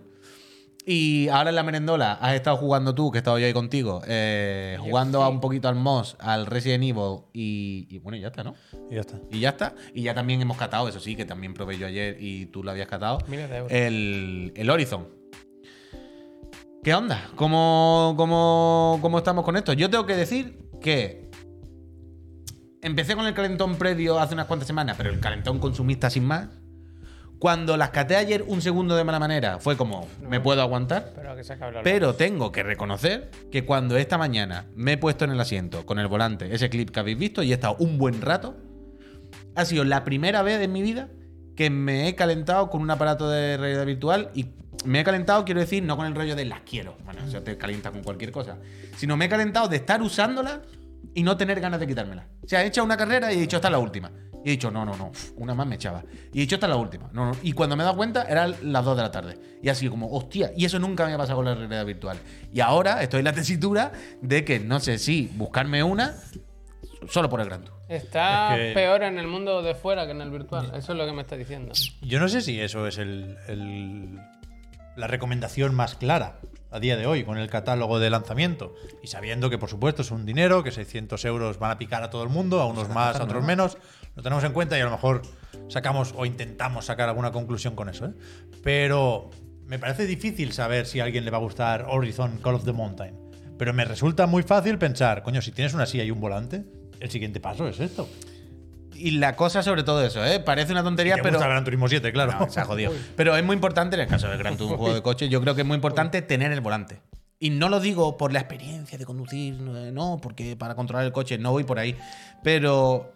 Y 0.89 1.27
ahora 1.27 1.49
en 1.49 1.57
la 1.57 1.63
merendola 1.63 2.13
has 2.13 2.33
estado 2.35 2.55
jugando 2.55 2.95
tú, 2.95 3.11
que 3.11 3.17
he 3.17 3.19
estado 3.19 3.37
yo 3.37 3.45
ahí 3.45 3.51
contigo, 3.51 4.01
eh, 4.07 4.77
jugando 4.79 5.21
a 5.21 5.27
un 5.27 5.41
poquito 5.41 5.67
al 5.67 5.75
Moss, 5.75 6.15
al 6.17 6.45
Resident 6.45 6.81
Evil 6.81 7.23
y, 7.33 7.87
y 7.89 7.99
bueno, 7.99 8.17
ya 8.17 8.27
está, 8.27 8.41
¿no? 8.45 8.55
Y 8.89 8.95
ya 8.95 9.01
está. 9.01 9.19
Y 9.29 9.39
ya 9.41 9.49
está. 9.49 9.75
Y 9.93 10.03
ya 10.03 10.13
también 10.13 10.41
hemos 10.41 10.55
catado, 10.55 10.87
eso 10.87 11.01
sí, 11.01 11.17
que 11.17 11.25
también 11.25 11.53
probé 11.53 11.77
yo 11.77 11.87
ayer 11.87 12.15
y 12.21 12.45
tú 12.45 12.63
lo 12.63 12.71
habías 12.71 12.87
catado. 12.87 13.17
Miles 13.27 13.49
de 13.49 13.57
euros. 13.57 13.71
El, 13.73 14.53
el 14.55 14.69
Horizon. 14.69 15.09
¿Qué 16.81 16.93
onda? 16.93 17.31
¿Cómo, 17.35 18.13
cómo, 18.15 18.99
cómo 19.01 19.17
estamos 19.17 19.43
con 19.43 19.57
esto? 19.57 19.73
Yo 19.73 19.89
tengo 19.89 20.05
que 20.05 20.15
decir 20.15 20.69
que 20.81 21.29
empecé 22.81 23.13
con 23.17 23.25
el 23.25 23.33
calentón 23.33 23.75
previo 23.75 24.19
hace 24.19 24.35
unas 24.35 24.45
cuantas 24.45 24.67
semanas, 24.67 24.95
pero 24.97 25.09
el 25.09 25.19
calentón 25.19 25.59
consumista 25.59 26.09
sin 26.09 26.23
más. 26.23 26.47
Cuando 27.39 27.77
las 27.77 27.91
caté 27.91 28.15
ayer 28.15 28.43
un 28.47 28.61
segundo 28.61 28.95
de 28.95 29.03
mala 29.03 29.19
manera, 29.19 29.59
fue 29.59 29.77
como, 29.77 30.07
me 30.27 30.39
puedo 30.39 30.61
aguantar. 30.61 31.11
Pero 31.15 31.35
que 31.35 31.43
se 31.43 31.53
acabe 31.53 31.73
la 31.73 31.83
Pero 31.83 32.15
tengo 32.15 32.51
que 32.51 32.63
reconocer 32.63 33.29
que 33.51 33.63
cuando 33.63 33.95
esta 33.97 34.17
mañana 34.17 34.65
me 34.75 34.93
he 34.93 34.97
puesto 34.97 35.25
en 35.25 35.31
el 35.31 35.39
asiento 35.39 35.85
con 35.85 35.99
el 35.99 36.07
volante, 36.07 36.53
ese 36.53 36.69
clip 36.69 36.89
que 36.89 36.99
habéis 36.99 37.17
visto, 37.17 37.43
y 37.43 37.51
he 37.51 37.53
estado 37.53 37.75
un 37.79 37.97
buen 37.99 38.21
rato, 38.21 38.55
ha 39.55 39.65
sido 39.65 39.83
la 39.83 40.03
primera 40.03 40.41
vez 40.41 40.61
en 40.61 40.71
mi 40.71 40.81
vida 40.81 41.09
que 41.55 41.69
me 41.69 42.07
he 42.07 42.15
calentado 42.15 42.69
con 42.69 42.81
un 42.81 42.89
aparato 42.89 43.29
de 43.29 43.57
realidad 43.57 43.85
virtual 43.85 44.29
y 44.33 44.47
me 44.85 45.01
he 45.01 45.03
calentado, 45.03 45.43
quiero 45.45 45.59
decir, 45.59 45.83
no 45.83 45.97
con 45.97 46.05
el 46.05 46.15
rollo 46.15 46.35
de 46.35 46.45
las 46.45 46.61
quiero, 46.61 46.95
bueno, 47.03 47.21
eso 47.27 47.41
te 47.41 47.57
calienta 47.57 47.91
con 47.91 48.03
cualquier 48.03 48.31
cosa, 48.31 48.57
sino 48.95 49.17
me 49.17 49.25
he 49.25 49.29
calentado 49.29 49.67
de 49.67 49.77
estar 49.77 50.01
usándola 50.01 50.61
y 51.13 51.23
no 51.23 51.35
tener 51.35 51.59
ganas 51.59 51.79
de 51.79 51.87
quitármela. 51.87 52.27
O 52.43 52.47
sea, 52.47 52.63
he 52.63 52.67
hecho 52.67 52.83
una 52.83 52.95
carrera 52.95 53.33
y 53.33 53.37
he 53.37 53.41
dicho, 53.41 53.57
esta 53.57 53.69
es 53.69 53.71
la 53.71 53.79
última. 53.79 54.11
Y 54.47 54.51
he 54.51 54.53
dicho, 54.53 54.71
no, 54.71 54.85
no, 54.85 54.95
no, 54.95 55.11
una 55.35 55.53
más 55.53 55.67
me 55.67 55.75
echaba. 55.75 56.05
Y 56.31 56.37
he 56.37 56.41
dicho, 56.43 56.55
esta 56.55 56.67
es 56.67 56.69
la 56.69 56.77
última. 56.77 57.09
No, 57.11 57.25
no. 57.25 57.31
Y 57.43 57.51
cuando 57.51 57.75
me 57.75 57.83
he 57.83 57.85
dado 57.85 57.97
cuenta, 57.97 58.23
eran 58.29 58.55
las 58.61 58.85
2 58.85 58.95
de 58.95 59.03
la 59.03 59.11
tarde. 59.11 59.37
Y 59.61 59.67
así 59.67 59.89
como, 59.89 60.09
hostia, 60.09 60.53
y 60.55 60.63
eso 60.63 60.79
nunca 60.79 61.05
me 61.05 61.11
ha 61.11 61.17
pasado 61.17 61.35
con 61.39 61.45
la 61.47 61.53
realidad 61.53 61.85
virtual. 61.85 62.17
Y 62.53 62.61
ahora 62.61 63.03
estoy 63.03 63.19
en 63.19 63.25
la 63.25 63.33
tesitura 63.33 63.91
de 64.21 64.45
que 64.45 64.61
no 64.61 64.79
sé 64.79 64.99
si 64.99 65.29
buscarme 65.35 65.83
una 65.83 66.15
solo 67.09 67.29
por 67.29 67.41
el 67.41 67.47
Gran 67.47 67.65
Tour. 67.65 67.75
Está 67.89 68.55
Es 68.57 68.69
que- 68.69 68.73
peor 68.73 69.03
en 69.03 69.17
el 69.19 69.27
mundo 69.27 69.61
de 69.61 69.75
fuera 69.75 70.05
que 70.05 70.11
en 70.11 70.21
el 70.21 70.31
virtual. 70.31 70.71
Eso 70.73 70.93
es 70.93 70.97
lo 70.97 71.05
que 71.05 71.11
me 71.11 71.23
está 71.23 71.35
diciendo. 71.35 71.73
Yo 72.01 72.21
no 72.21 72.29
sé 72.29 72.39
si 72.39 72.57
eso 72.61 72.87
es 72.87 72.97
el, 72.99 73.35
el- 73.49 74.17
la 74.95 75.07
recomendación 75.07 75.75
más 75.75 75.95
clara 75.95 76.39
a 76.71 76.79
día 76.81 76.97
de 76.97 77.05
hoy 77.05 77.23
con 77.23 77.37
el 77.37 77.49
catálogo 77.49 77.99
de 77.99 78.09
lanzamiento. 78.09 78.73
Y 79.03 79.07
sabiendo 79.07 79.49
que, 79.49 79.57
por 79.57 79.69
supuesto, 79.69 80.01
es 80.01 80.11
un 80.11 80.25
dinero, 80.25 80.63
que 80.63 80.71
600 80.71 81.23
euros 81.25 81.59
van 81.59 81.71
a 81.71 81.77
picar 81.77 82.03
a 82.03 82.09
todo 82.09 82.23
el 82.23 82.29
mundo, 82.29 82.59
a 82.61 82.65
unos 82.65 82.89
más, 82.89 83.17
a 83.19 83.23
otros 83.23 83.43
menos. 83.43 83.77
Lo 84.17 84.23
tenemos 84.23 84.43
en 84.43 84.51
cuenta 84.51 84.75
y 84.75 84.81
a 84.81 84.85
lo 84.85 84.89
mejor 84.89 85.21
sacamos 85.69 86.13
o 86.17 86.25
intentamos 86.25 86.85
sacar 86.85 87.07
alguna 87.07 87.31
conclusión 87.31 87.75
con 87.75 87.87
eso. 87.87 88.07
¿eh? 88.07 88.13
Pero 88.63 89.29
me 89.67 89.77
parece 89.77 90.07
difícil 90.07 90.53
saber 90.53 90.87
si 90.87 90.99
a 90.99 91.03
alguien 91.03 91.23
le 91.23 91.29
va 91.29 91.37
a 91.37 91.41
gustar 91.41 91.85
Horizon 91.87 92.39
Call 92.43 92.55
of 92.55 92.65
the 92.65 92.73
Mountain. 92.73 93.15
Pero 93.59 93.75
me 93.75 93.85
resulta 93.85 94.25
muy 94.25 94.41
fácil 94.41 94.79
pensar, 94.79 95.21
coño, 95.21 95.39
si 95.43 95.51
tienes 95.51 95.75
una 95.75 95.85
silla 95.85 96.03
y 96.03 96.09
un 96.09 96.19
volante, 96.19 96.65
el 96.99 97.11
siguiente 97.11 97.39
paso 97.39 97.67
es 97.67 97.79
esto. 97.79 98.09
Y 98.95 99.11
la 99.11 99.35
cosa 99.35 99.61
sobre 99.61 99.83
todo 99.83 100.03
eso, 100.03 100.25
¿eh? 100.25 100.39
Parece 100.39 100.71
una 100.71 100.83
tontería, 100.83 101.17
Te 101.17 101.21
pero... 101.21 101.35
gusta 101.35 101.47
Gran 101.47 101.63
Turismo 101.63 101.87
7, 101.87 102.11
claro. 102.11 102.39
No, 102.39 102.49
se 102.49 102.59
ha 102.59 102.65
jodido. 102.65 102.91
Pero 103.15 103.37
es 103.37 103.43
muy 103.43 103.53
importante, 103.53 103.97
en 103.97 104.01
el 104.01 104.07
caso 104.07 104.27
del 104.29 104.39
Gran 104.39 104.57
Tour, 104.57 104.71
un 104.71 104.77
juego 104.77 104.95
de 104.95 105.03
coche, 105.03 105.29
yo 105.29 105.41
creo 105.41 105.53
que 105.53 105.61
es 105.61 105.67
muy 105.67 105.75
importante 105.75 106.23
tener 106.23 106.51
el 106.51 106.61
volante. 106.61 107.01
Y 107.39 107.51
no 107.51 107.69
lo 107.69 107.79
digo 107.79 108.17
por 108.17 108.33
la 108.33 108.39
experiencia 108.39 108.97
de 108.97 109.05
conducir, 109.05 109.61
no, 109.61 109.91
no, 109.91 110.19
porque 110.19 110.55
para 110.55 110.73
controlar 110.73 111.05
el 111.05 111.11
coche 111.11 111.37
no 111.37 111.51
voy 111.51 111.65
por 111.65 111.77
ahí. 111.77 111.95
Pero 112.41 113.13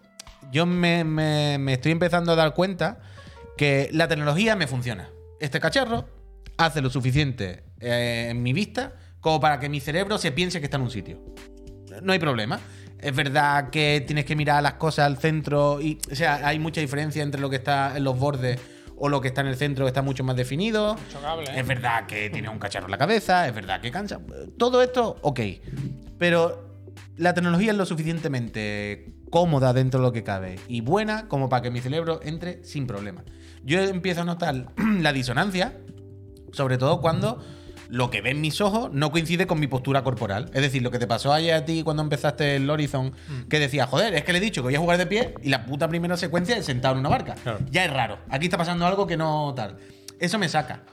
yo 0.52 0.66
me, 0.66 1.04
me- 1.04 1.58
me 1.60 1.74
estoy 1.74 1.92
empezando 1.92 2.32
a 2.32 2.36
dar 2.36 2.54
cuenta 2.54 3.00
que 3.58 3.90
la 3.92 4.08
tecnología 4.08 4.56
me 4.56 4.68
funciona. 4.68 5.10
Este 5.40 5.60
cacharro 5.60 6.08
hace 6.58 6.82
lo 6.82 6.90
suficiente 6.90 7.64
eh, 7.80 8.28
en 8.32 8.44
mi 8.44 8.54
vista 8.54 8.94
como 9.20 9.40
para 9.40 9.60
que 9.60 9.70
mi 9.70 9.80
cerebro 9.80 10.18
se 10.18 10.32
piense 10.32 10.60
que 10.60 10.66
está 10.66 10.78
en 10.78 10.84
un 10.84 10.92
sitio. 10.92 11.20
No 12.02 12.14
hay 12.14 12.20
problema. 12.20 12.60
Es 13.00 13.16
verdad 13.16 13.70
que 13.70 14.04
tienes 14.06 14.26
que 14.26 14.36
mirar 14.36 14.62
las 14.62 14.74
cosas 14.74 15.06
al 15.08 15.18
centro 15.18 15.82
y, 15.82 16.00
o 16.12 16.16
sea, 16.16 16.48
hay 16.48 16.60
mucha 16.60 16.82
diferencia 16.82 17.24
entre 17.24 17.42
lo 17.42 17.50
que 17.50 17.56
está 17.56 17.98
en 17.98 18.04
los 18.04 18.18
bordes 18.18 18.60
o 18.96 19.10
lo 19.10 19.20
que 19.22 19.30
está 19.30 19.42
en 19.42 19.48
el 19.48 19.56
centro 19.56 19.86
que 19.86 19.90
está 19.90 20.04
mucho 20.04 20.24
más 20.24 20.36
definido. 20.36 20.96
¿eh? 21.50 21.60
Es 21.60 21.68
verdad 21.68 22.06
que 22.06 22.30
tiene 22.30 22.50
un 22.50 22.60
cacharro 22.60 22.86
en 22.86 22.92
la 22.92 22.98
cabeza, 23.00 23.48
es 23.48 23.56
verdad 23.56 23.82
que 23.82 23.90
cansa. 23.92 24.20
Todo 24.60 24.84
esto, 24.84 25.18
ok. 25.24 25.40
Pero 26.20 26.78
la 27.18 27.34
tecnología 27.34 27.72
es 27.72 27.78
lo 27.78 27.86
suficientemente 27.88 29.08
cómoda 29.32 29.74
dentro 29.74 30.00
de 30.00 30.06
lo 30.06 30.14
que 30.14 30.24
cabe 30.24 30.60
y 30.68 30.82
buena 30.82 31.28
como 31.28 31.50
para 31.50 31.64
que 31.64 31.72
mi 31.72 31.82
cerebro 31.82 32.20
entre 32.22 32.64
sin 32.64 32.86
problema. 32.86 33.24
Yo 33.64 33.80
empiezo 33.80 34.22
a 34.22 34.26
notar 34.26 34.68
la 35.00 35.14
disonancia, 35.14 35.80
sobre 36.52 36.78
todo 36.78 37.02
cuando 37.02 37.44
lo 37.90 38.10
que 38.10 38.22
ven 38.22 38.40
mis 38.40 38.62
ojos 38.62 38.90
no 38.94 39.12
coincide 39.12 39.48
con 39.48 39.60
mi 39.60 39.68
postura 39.68 40.04
corporal. 40.04 40.50
Es 40.54 40.62
decir, 40.62 40.82
lo 40.82 40.92
que 40.92 41.00
te 41.00 41.08
pasó 41.08 41.34
ayer 41.34 41.54
a 41.54 41.66
ti 41.66 41.84
cuando 41.84 42.04
empezaste 42.04 42.56
el 42.56 42.70
Horizon, 42.70 43.14
que 43.50 43.60
decías, 43.60 43.90
joder, 43.90 44.14
es 44.14 44.24
que 44.24 44.32
le 44.32 44.38
he 44.38 44.42
dicho 44.42 44.62
que 44.62 44.68
voy 44.68 44.76
a 44.76 44.80
jugar 44.80 44.98
de 44.98 45.08
pie 45.08 45.34
y 45.42 45.50
la 45.50 45.66
puta 45.66 45.88
primera 45.90 46.16
secuencia 46.16 46.56
es 46.56 46.66
sentado 46.66 46.94
en 46.94 47.00
una 47.00 47.10
barca. 47.10 47.36
Claro. 47.36 47.60
Ya 47.70 47.84
es 47.84 47.92
raro. 47.92 48.20
Aquí 48.30 48.46
está 48.46 48.58
pasando 48.58 48.86
algo 48.86 49.08
que 49.08 49.18
no 49.18 49.54
tal. 49.56 49.78
Eso 50.20 50.40
me 50.40 50.48
saca. 50.48 50.84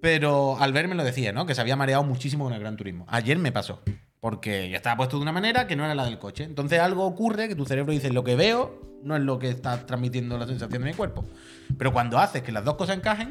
Pero 0.00 0.56
al 0.58 0.72
verme 0.72 0.94
lo 0.94 1.04
decía, 1.04 1.32
¿no? 1.32 1.44
Que 1.44 1.54
se 1.54 1.60
había 1.60 1.76
mareado 1.76 2.04
muchísimo 2.04 2.44
con 2.44 2.54
el 2.54 2.60
Gran 2.60 2.76
Turismo. 2.76 3.04
Ayer 3.08 3.38
me 3.38 3.52
pasó. 3.52 3.82
Porque 4.20 4.68
ya 4.68 4.76
estaba 4.76 4.96
puesto 4.98 5.16
de 5.16 5.22
una 5.22 5.32
manera 5.32 5.66
que 5.66 5.76
no 5.76 5.84
era 5.84 5.94
la 5.94 6.04
del 6.04 6.18
coche. 6.18 6.44
Entonces 6.44 6.78
algo 6.78 7.06
ocurre 7.06 7.48
que 7.48 7.54
tu 7.54 7.64
cerebro 7.64 7.92
dice, 7.92 8.10
lo 8.10 8.22
que 8.22 8.36
veo 8.36 8.80
no 9.02 9.16
es 9.16 9.22
lo 9.22 9.38
que 9.38 9.48
está 9.48 9.86
transmitiendo 9.86 10.36
la 10.36 10.46
sensación 10.46 10.82
de 10.82 10.90
mi 10.90 10.94
cuerpo. 10.94 11.24
Pero 11.78 11.92
cuando 11.92 12.18
haces 12.18 12.42
que 12.42 12.52
las 12.52 12.64
dos 12.64 12.74
cosas 12.74 12.96
encajen, 12.98 13.30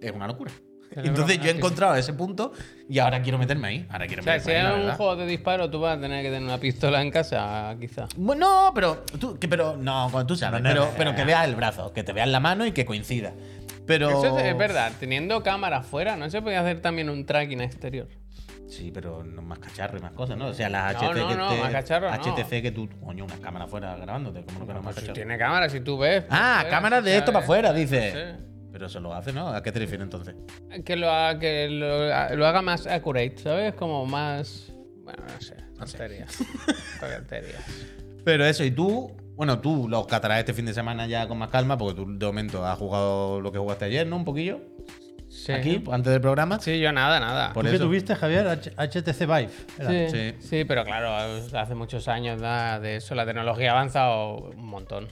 es 0.00 0.12
una 0.12 0.26
locura. 0.26 0.52
Entonces 0.92 1.38
yo 1.40 1.48
he 1.50 1.50
encontrado 1.50 1.94
ese 1.96 2.14
punto 2.14 2.52
y 2.88 2.98
ahora 3.00 3.20
quiero 3.20 3.38
meterme 3.38 3.68
ahí. 3.68 3.86
Ahora 3.90 4.06
quiero 4.06 4.22
O 4.22 4.24
sea, 4.24 4.34
meterme 4.34 4.60
si 4.60 4.66
ahí, 4.66 4.80
es 4.80 4.90
un 4.90 4.96
juego 4.96 5.16
de 5.16 5.26
disparo, 5.26 5.68
tú 5.68 5.80
vas 5.80 5.98
a 5.98 6.00
tener 6.00 6.22
que 6.22 6.30
tener 6.30 6.44
una 6.44 6.58
pistola 6.58 7.02
en 7.02 7.10
casa, 7.10 7.76
quizá. 7.78 8.06
Bueno, 8.16 8.46
no, 8.68 8.72
pero 8.74 9.04
tú, 9.20 9.38
que, 9.38 9.48
pero 9.48 9.76
no, 9.76 10.08
cuando 10.10 10.26
tú 10.28 10.36
sabes, 10.36 10.62
No, 10.62 10.68
no, 10.68 10.74
pero, 10.74 10.86
no. 10.86 10.92
pero 10.96 11.14
que 11.14 11.24
veas 11.24 11.44
el 11.46 11.56
brazo, 11.56 11.92
que 11.92 12.02
te 12.02 12.12
veas 12.14 12.28
la 12.28 12.40
mano 12.40 12.64
y 12.64 12.72
que 12.72 12.86
coincida. 12.86 13.34
Pero 13.86 14.08
Eso 14.08 14.38
es, 14.38 14.46
es 14.46 14.56
verdad, 14.56 14.92
teniendo 14.98 15.42
cámara 15.42 15.78
afuera, 15.78 16.16
¿no 16.16 16.30
se 16.30 16.40
puede 16.40 16.56
hacer 16.56 16.80
también 16.80 17.10
un 17.10 17.26
tracking 17.26 17.60
exterior? 17.60 18.08
Sí, 18.68 18.90
pero 18.92 19.22
no 19.22 19.42
más 19.42 19.58
cacharro 19.60 19.96
y 19.98 20.00
más 20.02 20.12
cosas, 20.12 20.36
¿no? 20.36 20.48
O 20.48 20.54
sea, 20.54 20.68
las 20.68 20.92
No, 20.94 20.98
HT 21.10 21.14
no, 21.18 21.28
que 21.28 21.36
no, 21.36 21.48
te- 21.50 21.60
más 21.60 21.72
cacharro 21.72 22.10
no. 22.10 22.16
HTC 22.16 22.62
que 22.62 22.70
tú, 22.72 22.88
coño, 23.04 23.24
una 23.24 23.36
cámara 23.38 23.64
afuera 23.66 23.96
grabándote, 23.96 24.44
¿cómo 24.44 24.58
no 24.60 24.66
que 24.66 24.74
no 24.74 24.82
más 24.82 24.94
Si 24.94 25.00
cacharro? 25.02 25.14
tiene 25.14 25.38
cámara, 25.38 25.68
si 25.68 25.80
tú 25.80 25.96
ves. 25.98 26.24
Ah, 26.30 26.58
pues, 26.62 26.70
cámaras 26.72 27.04
de 27.04 27.12
ya 27.12 27.18
esto 27.18 27.32
para 27.32 27.44
afuera, 27.44 27.72
dice. 27.72 28.12
Sí. 28.12 28.44
Pero 28.72 28.86
eso 28.86 29.00
lo 29.00 29.14
hace, 29.14 29.32
¿no? 29.32 29.48
¿A 29.48 29.62
qué 29.62 29.72
te 29.72 29.78
refieres 29.78 30.04
entonces? 30.04 30.34
Que 30.84 30.96
lo 30.96 31.10
haga, 31.10 31.38
que 31.38 31.68
lo, 31.70 32.36
lo 32.36 32.46
haga 32.46 32.60
más 32.60 32.86
accurate, 32.86 33.38
¿sabes? 33.38 33.72
Como 33.74 34.04
más. 34.04 34.70
Bueno, 35.02 35.22
no 35.32 35.40
sé. 35.40 35.54
Tonterías. 35.78 36.36
Tonterías. 37.00 37.64
Pero 38.24 38.44
eso, 38.44 38.64
y 38.64 38.70
tú, 38.72 39.16
bueno, 39.36 39.60
tú 39.60 39.88
los 39.88 40.06
catarás 40.06 40.40
este 40.40 40.52
fin 40.52 40.66
de 40.66 40.74
semana 40.74 41.06
ya 41.06 41.26
con 41.28 41.38
más 41.38 41.50
calma, 41.50 41.78
porque 41.78 41.94
tú 41.94 42.18
de 42.18 42.26
momento 42.26 42.66
has 42.66 42.76
jugado 42.78 43.40
lo 43.40 43.52
que 43.52 43.58
jugaste 43.58 43.84
ayer, 43.86 44.06
¿no? 44.06 44.16
Un 44.16 44.24
poquillo. 44.24 44.60
Sí. 45.46 45.52
Aquí, 45.52 45.84
antes 45.92 46.12
del 46.12 46.20
programa. 46.20 46.58
Sí, 46.60 46.78
yo 46.80 46.90
nada, 46.92 47.20
nada. 47.20 47.52
Por 47.52 47.64
¿Tú 47.64 47.70
qué 47.70 47.76
eso. 47.76 47.84
tuviste, 47.86 48.14
Javier? 48.16 48.48
H- 48.48 48.72
HTC 48.76 49.20
Vive. 49.26 49.48
era. 49.78 49.90
Sí, 49.90 50.06
Sí. 50.10 50.34
sí, 50.40 50.64
pero 50.64 50.84
claro, 50.84 51.14
hace 51.14 51.74
muchos 51.74 52.08
años 52.08 52.40
da 52.40 52.80
de 52.80 52.96
eso. 52.96 53.14
La 53.14 53.24
tecnología 53.24 53.70
ha 53.70 53.72
avanzado 53.74 54.36
un 54.56 54.66
montón. 54.66 55.08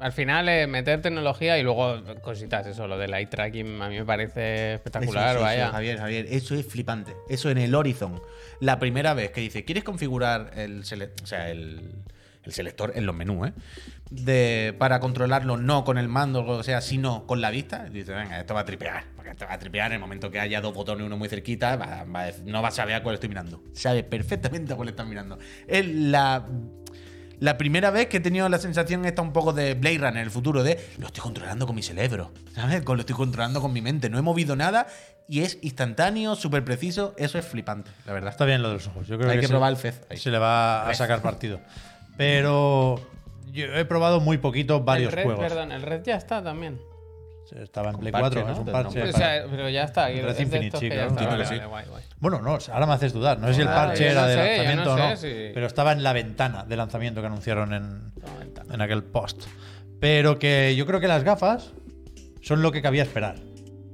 Al 0.00 0.12
final 0.12 0.48
es 0.48 0.68
meter 0.68 1.00
tecnología 1.00 1.56
y 1.58 1.62
luego 1.62 2.02
cositas, 2.20 2.66
eso, 2.66 2.86
lo 2.88 2.98
del 2.98 3.14
eye 3.14 3.26
tracking 3.26 3.80
a 3.80 3.88
mí 3.88 3.96
me 3.96 4.04
parece 4.04 4.74
espectacular, 4.74 5.28
Eso, 5.28 5.36
eso, 5.36 5.44
vaya. 5.44 5.62
eso, 5.64 5.72
Javier, 5.72 5.98
Javier, 5.98 6.26
eso 6.30 6.54
es 6.56 6.66
flipante. 6.66 7.14
Eso 7.28 7.48
en 7.48 7.58
el 7.58 7.74
Horizon. 7.74 8.20
La 8.60 8.78
primera 8.78 9.14
vez 9.14 9.30
que 9.30 9.40
dice, 9.40 9.64
¿quieres 9.64 9.84
configurar 9.84 10.50
el, 10.56 10.82
sele- 10.82 11.10
o 11.22 11.26
sea, 11.26 11.48
el, 11.48 11.92
el 12.42 12.52
selector 12.52 12.92
en 12.96 13.06
los 13.06 13.14
menús, 13.14 13.48
¿eh? 13.48 13.52
De, 14.14 14.74
para 14.78 15.00
controlarlo 15.00 15.56
no 15.56 15.82
con 15.84 15.98
el 15.98 16.08
mando 16.08 16.40
o 16.40 16.42
lo 16.44 16.58
que 16.58 16.64
sea, 16.64 16.80
sino 16.80 17.26
con 17.26 17.40
la 17.40 17.50
vista. 17.50 17.86
Y 17.88 17.94
dice, 17.94 18.12
venga, 18.12 18.38
esto 18.38 18.54
va 18.54 18.60
a 18.60 18.64
tripear. 18.64 19.04
Porque 19.16 19.30
esto 19.30 19.44
va 19.46 19.54
a 19.54 19.58
tripear 19.58 19.86
en 19.90 19.94
el 19.94 20.00
momento 20.00 20.30
que 20.30 20.38
haya 20.38 20.60
dos 20.60 20.72
botones, 20.74 21.04
uno 21.04 21.16
muy 21.16 21.28
cerquita, 21.28 21.76
va- 21.76 22.04
va 22.04 22.24
a 22.26 22.30
no 22.44 22.70
saber 22.70 22.94
a 22.94 23.02
cuál 23.02 23.14
estoy 23.14 23.28
mirando. 23.28 23.62
Sabe 23.72 24.04
perfectamente 24.04 24.72
a 24.72 24.76
cuál 24.76 24.88
estás 24.90 25.06
mirando. 25.06 25.38
Es 25.66 25.86
la 25.88 26.46
la 27.40 27.58
primera 27.58 27.90
vez 27.90 28.06
que 28.06 28.18
he 28.18 28.20
tenido 28.20 28.48
la 28.48 28.58
sensación 28.58 29.04
esta 29.04 29.20
un 29.20 29.32
poco 29.32 29.52
de 29.52 29.74
Blade 29.74 29.98
Runner, 29.98 30.22
el 30.22 30.30
futuro, 30.30 30.62
de 30.62 30.78
lo 30.98 31.08
estoy 31.08 31.20
controlando 31.20 31.66
con 31.66 31.74
mi 31.74 31.82
cerebro, 31.82 32.32
¿sabes? 32.54 32.82
Lo 32.86 32.94
estoy 32.94 33.16
controlando 33.16 33.60
con 33.60 33.72
mi 33.72 33.82
mente. 33.82 34.08
No 34.08 34.18
he 34.18 34.22
movido 34.22 34.54
nada 34.54 34.86
y 35.28 35.40
es 35.40 35.58
instantáneo, 35.60 36.36
súper 36.36 36.64
preciso. 36.64 37.12
Eso 37.18 37.36
es 37.36 37.44
flipante, 37.44 37.90
la 38.06 38.12
verdad. 38.12 38.30
Está 38.30 38.44
bien 38.44 38.62
lo 38.62 38.68
de 38.68 38.74
los 38.74 38.86
ojos. 38.86 39.08
Yo 39.08 39.18
creo 39.18 39.30
Hay 39.30 39.36
que, 39.38 39.42
que 39.42 39.48
probar 39.48 39.72
el 39.72 39.76
Fez. 39.76 40.00
ahí. 40.08 40.16
Se 40.16 40.30
le 40.30 40.38
va 40.38 40.88
a 40.88 40.94
sacar 40.94 41.20
partido. 41.22 41.60
Pero 42.16 43.00
yo 43.54 43.64
he 43.74 43.84
probado 43.86 44.20
muy 44.20 44.36
poquito 44.38 44.82
varios 44.82 45.12
el 45.12 45.16
red, 45.16 45.24
juegos. 45.24 45.44
Perdón, 45.46 45.72
el 45.72 45.82
red 45.82 46.02
ya 46.04 46.16
está 46.16 46.42
también. 46.42 46.78
Estaba 47.52 47.90
en 47.90 47.98
Play 47.98 48.10
parche, 48.10 48.40
4, 48.40 48.46
¿no? 48.46 48.52
es 48.52 48.58
un 48.58 48.72
parche 48.72 49.02
O 49.02 49.12
sea, 49.12 49.44
pero 49.50 49.68
ya 49.68 49.84
está. 49.84 50.08
Red 50.08 50.38
Infinite, 50.40 50.76
sí, 50.78 50.88
claro. 50.88 51.14
Vale, 51.14 51.36
que 51.42 51.44
sí. 51.44 51.54
vale, 51.56 51.66
guay, 51.68 51.84
guay. 51.88 52.02
Bueno, 52.18 52.40
no, 52.40 52.58
ahora 52.72 52.86
me 52.86 52.92
haces 52.94 53.12
dudar. 53.12 53.38
No 53.38 53.46
sé 53.48 53.54
si 53.54 53.60
el 53.60 53.68
Ah, 53.68 53.74
parche 53.74 54.08
era 54.10 54.22
no 54.22 54.26
de 54.28 54.34
sé, 54.34 54.46
lanzamiento 54.56 54.84
no 54.84 54.92
o 55.04 55.08
no. 55.10 55.16
sé 55.16 55.48
si- 55.48 55.54
Pero 55.54 55.66
estaba 55.66 55.92
en 55.92 56.02
la 56.02 56.12
ventana 56.14 56.64
de 56.64 56.76
lanzamiento 56.76 57.20
que 57.20 57.26
anunciaron 57.28 57.72
en, 57.74 58.12
en 58.72 58.80
aquel 58.80 59.04
post. 59.04 59.44
Pero 60.00 60.38
que 60.38 60.74
yo 60.74 60.86
creo 60.86 61.00
que 61.00 61.06
las 61.06 61.22
gafas 61.22 61.72
son 62.42 62.62
lo 62.62 62.72
que 62.72 62.82
cabía 62.82 63.02
esperar. 63.02 63.36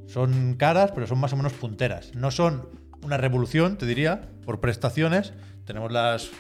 Son 0.07 0.55
caras, 0.55 0.93
pero 0.93 1.07
son 1.07 1.19
más 1.19 1.33
o 1.33 1.37
menos 1.37 1.53
punteras. 1.53 2.15
No 2.15 2.31
son 2.31 2.69
una 3.03 3.17
revolución, 3.17 3.77
te 3.77 3.85
diría, 3.85 4.23
por 4.47 4.61
prestaciones. 4.61 5.35
Tenemos 5.67 5.93
las 5.93 6.31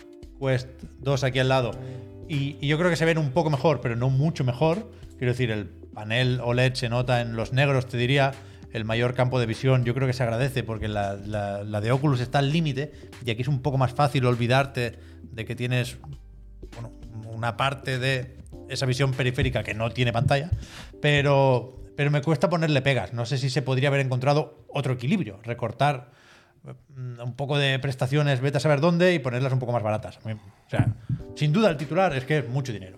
Quest 0.40 0.68
2 1.00 1.24
aquí 1.24 1.38
al 1.40 1.48
lado. 1.48 1.72
Y, 2.30 2.64
yo 2.64 2.78
creo 2.78 2.90
que 2.90 2.96
se 2.96 3.04
ven 3.04 3.18
un 3.18 3.32
poco 3.32 3.50
mejor, 3.50 3.80
pero 3.80 3.96
no 3.96 4.08
mucho 4.08 4.44
mejor. 4.44 4.88
Quiero 5.18 5.32
decir, 5.32 5.50
el 5.50 5.66
panel 5.66 6.40
OLED 6.40 6.74
se 6.74 6.88
nota 6.88 7.20
en 7.20 7.34
los 7.34 7.52
negros, 7.52 7.86
te 7.86 7.96
diría. 7.96 8.32
El 8.72 8.84
mayor 8.84 9.14
campo 9.14 9.40
de 9.40 9.46
visión 9.46 9.84
yo 9.84 9.94
creo 9.94 10.06
que 10.06 10.12
se 10.12 10.22
agradece 10.22 10.62
porque 10.62 10.86
la, 10.86 11.16
de 11.16 11.90
Oculus 11.90 12.20
está 12.20 12.38
al 12.38 12.52
límite 12.52 12.92
y 13.26 13.32
aquí 13.32 13.42
es 13.42 13.48
un 13.48 13.62
poco 13.62 13.78
más 13.78 13.94
fácil 13.94 14.24
olvidarte 14.26 14.96
de 15.24 15.44
que 15.44 15.56
tienes 15.56 15.98
bueno, 16.76 16.92
una 17.28 17.56
parte 17.56 17.98
de 17.98 18.36
esa 18.68 18.86
visión 18.86 19.12
periférica 19.12 19.64
que 19.64 19.74
no 19.74 19.90
tiene 19.90 20.12
pantalla, 20.12 20.50
pero, 21.02 21.82
pero 21.96 22.12
me 22.12 22.22
cuesta 22.22 22.48
ponerle 22.48 22.80
pegas. 22.80 23.12
No 23.12 23.26
sé 23.26 23.38
si 23.38 23.50
se 23.50 23.60
podría 23.60 23.88
haber 23.88 24.02
encontrado 24.02 24.64
otro 24.68 24.92
equilibrio, 24.92 25.40
recortar 25.42 26.12
mm, 26.94 27.18
un 27.24 27.34
poco 27.34 27.58
de 27.58 27.80
prestaciones, 27.80 28.40
vete 28.40 28.58
a 28.58 28.60
saber 28.60 28.80
dónde 28.80 29.14
y 29.14 29.18
ponerlas 29.18 29.52
un 29.52 29.58
poco 29.58 29.72
más 29.72 29.82
baratas. 29.82 30.20
O 30.24 30.70
sea, 30.70 30.94
sin 31.36 31.52
duda 31.52 31.70
el 31.70 31.76
titular 31.76 32.16
es 32.16 32.24
que 32.24 32.38
es 32.38 32.48
mucho 32.48 32.72
dinero. 32.72 32.96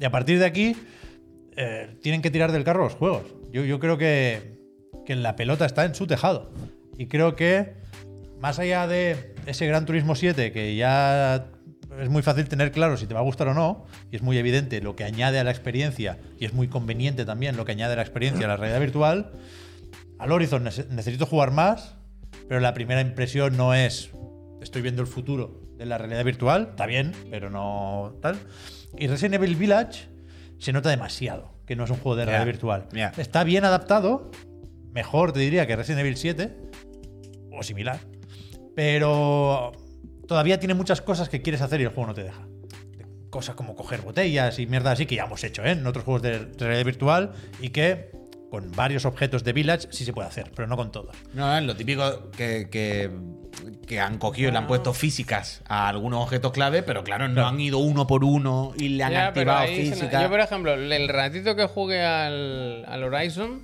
Y 0.00 0.04
a 0.04 0.10
partir 0.10 0.38
de 0.38 0.46
aquí 0.46 0.76
eh, 1.56 1.96
tienen 2.02 2.22
que 2.22 2.30
tirar 2.30 2.52
del 2.52 2.64
carro 2.64 2.84
los 2.84 2.94
juegos. 2.94 3.24
Yo, 3.52 3.78
creo 3.78 3.96
que, 3.96 4.58
que 5.06 5.14
la 5.14 5.36
pelota 5.36 5.64
está 5.66 5.84
en 5.84 5.94
su 5.94 6.06
tejado. 6.06 6.52
Y 6.98 7.06
creo 7.06 7.36
que 7.36 7.74
más 8.40 8.58
allá 8.58 8.86
de 8.86 9.34
ese 9.46 9.66
Gran 9.66 9.86
Turismo 9.86 10.16
7, 10.16 10.50
que 10.52 10.74
ya 10.74 11.50
es 12.00 12.08
muy 12.08 12.22
fácil 12.22 12.48
tener 12.48 12.72
claro 12.72 12.96
si 12.96 13.06
te 13.06 13.14
va 13.14 13.20
a 13.20 13.22
gustar 13.22 13.46
o 13.48 13.54
no, 13.54 13.86
y 14.10 14.16
es 14.16 14.22
muy 14.22 14.36
evidente 14.38 14.80
lo 14.80 14.96
que 14.96 15.04
añade 15.04 15.38
a 15.38 15.44
la 15.44 15.50
experiencia, 15.52 16.18
y 16.40 16.44
es 16.44 16.52
muy 16.52 16.66
conveniente 16.66 17.24
también 17.24 17.56
lo 17.56 17.64
que 17.64 17.72
añade 17.72 17.92
a 17.92 17.96
la 17.96 18.02
experiencia 18.02 18.46
a 18.46 18.48
la 18.48 18.56
realidad 18.56 18.80
virtual, 18.80 19.30
al 20.18 20.32
Horizon 20.32 20.64
nece- 20.64 20.88
necesito 20.88 21.26
jugar 21.26 21.52
más, 21.52 21.94
pero 22.48 22.58
la 22.60 22.74
primera 22.74 23.00
impresión 23.00 23.56
no 23.56 23.74
es 23.74 24.10
estoy 24.60 24.82
viendo 24.82 25.02
el 25.02 25.08
futuro 25.08 25.60
de 25.76 25.86
la 25.86 25.98
realidad 25.98 26.24
virtual, 26.24 26.68
está 26.70 26.86
bien, 26.86 27.12
pero 27.30 27.50
no 27.50 28.16
tal. 28.20 28.36
Y 28.96 29.06
Resident 29.06 29.34
Evil 29.34 29.56
Village 29.56 30.08
se 30.58 30.72
nota 30.72 30.90
demasiado 30.90 31.52
que 31.66 31.76
no 31.76 31.84
es 31.84 31.90
un 31.90 31.96
juego 31.96 32.16
de 32.16 32.26
realidad 32.26 32.46
virtual. 32.46 32.88
Está 33.16 33.44
bien 33.44 33.64
adaptado, 33.64 34.30
mejor 34.92 35.32
te 35.32 35.40
diría 35.40 35.66
que 35.66 35.76
Resident 35.76 36.00
Evil 36.00 36.16
7 36.16 36.56
o 37.52 37.62
similar, 37.62 38.00
pero 38.74 39.72
todavía 40.28 40.58
tiene 40.58 40.74
muchas 40.74 41.00
cosas 41.00 41.28
que 41.28 41.42
quieres 41.42 41.62
hacer 41.62 41.80
y 41.80 41.84
el 41.84 41.90
juego 41.90 42.08
no 42.08 42.14
te 42.14 42.24
deja. 42.24 42.46
Cosas 43.30 43.56
como 43.56 43.74
coger 43.74 44.02
botellas 44.02 44.58
y 44.58 44.66
mierda 44.66 44.92
así 44.92 45.06
que 45.06 45.16
ya 45.16 45.24
hemos 45.24 45.42
hecho 45.42 45.64
¿eh? 45.64 45.72
en 45.72 45.86
otros 45.86 46.04
juegos 46.04 46.22
de 46.22 46.38
realidad 46.58 46.84
virtual 46.84 47.32
y 47.60 47.70
que 47.70 48.10
con 48.54 48.70
varios 48.70 49.04
objetos 49.04 49.42
de 49.42 49.52
Village 49.52 49.88
sí 49.90 50.04
se 50.04 50.12
puede 50.12 50.28
hacer, 50.28 50.52
pero 50.54 50.68
no 50.68 50.76
con 50.76 50.92
todos. 50.92 51.16
No, 51.32 51.56
es 51.58 51.64
lo 51.64 51.74
típico 51.74 52.30
que, 52.36 52.68
que, 52.70 53.10
que 53.84 53.98
han 53.98 54.18
cogido 54.18 54.48
y 54.48 54.52
le 54.52 54.58
han 54.58 54.68
puesto 54.68 54.94
físicas 54.94 55.60
a 55.66 55.88
algunos 55.88 56.22
objetos 56.22 56.52
clave, 56.52 56.84
pero 56.84 57.02
claro, 57.02 57.26
no 57.26 57.48
han 57.48 57.60
ido 57.60 57.78
uno 57.78 58.06
por 58.06 58.22
uno 58.22 58.72
y 58.78 58.90
le 58.90 59.02
han 59.02 59.10
Ya, 59.12 59.26
activado 59.26 59.66
físicas. 59.66 60.22
Yo, 60.22 60.30
por 60.30 60.38
ejemplo, 60.38 60.74
el 60.74 61.08
ratito 61.08 61.56
que 61.56 61.66
jugué 61.66 62.04
al, 62.04 62.84
al 62.86 63.02
Horizon, 63.02 63.60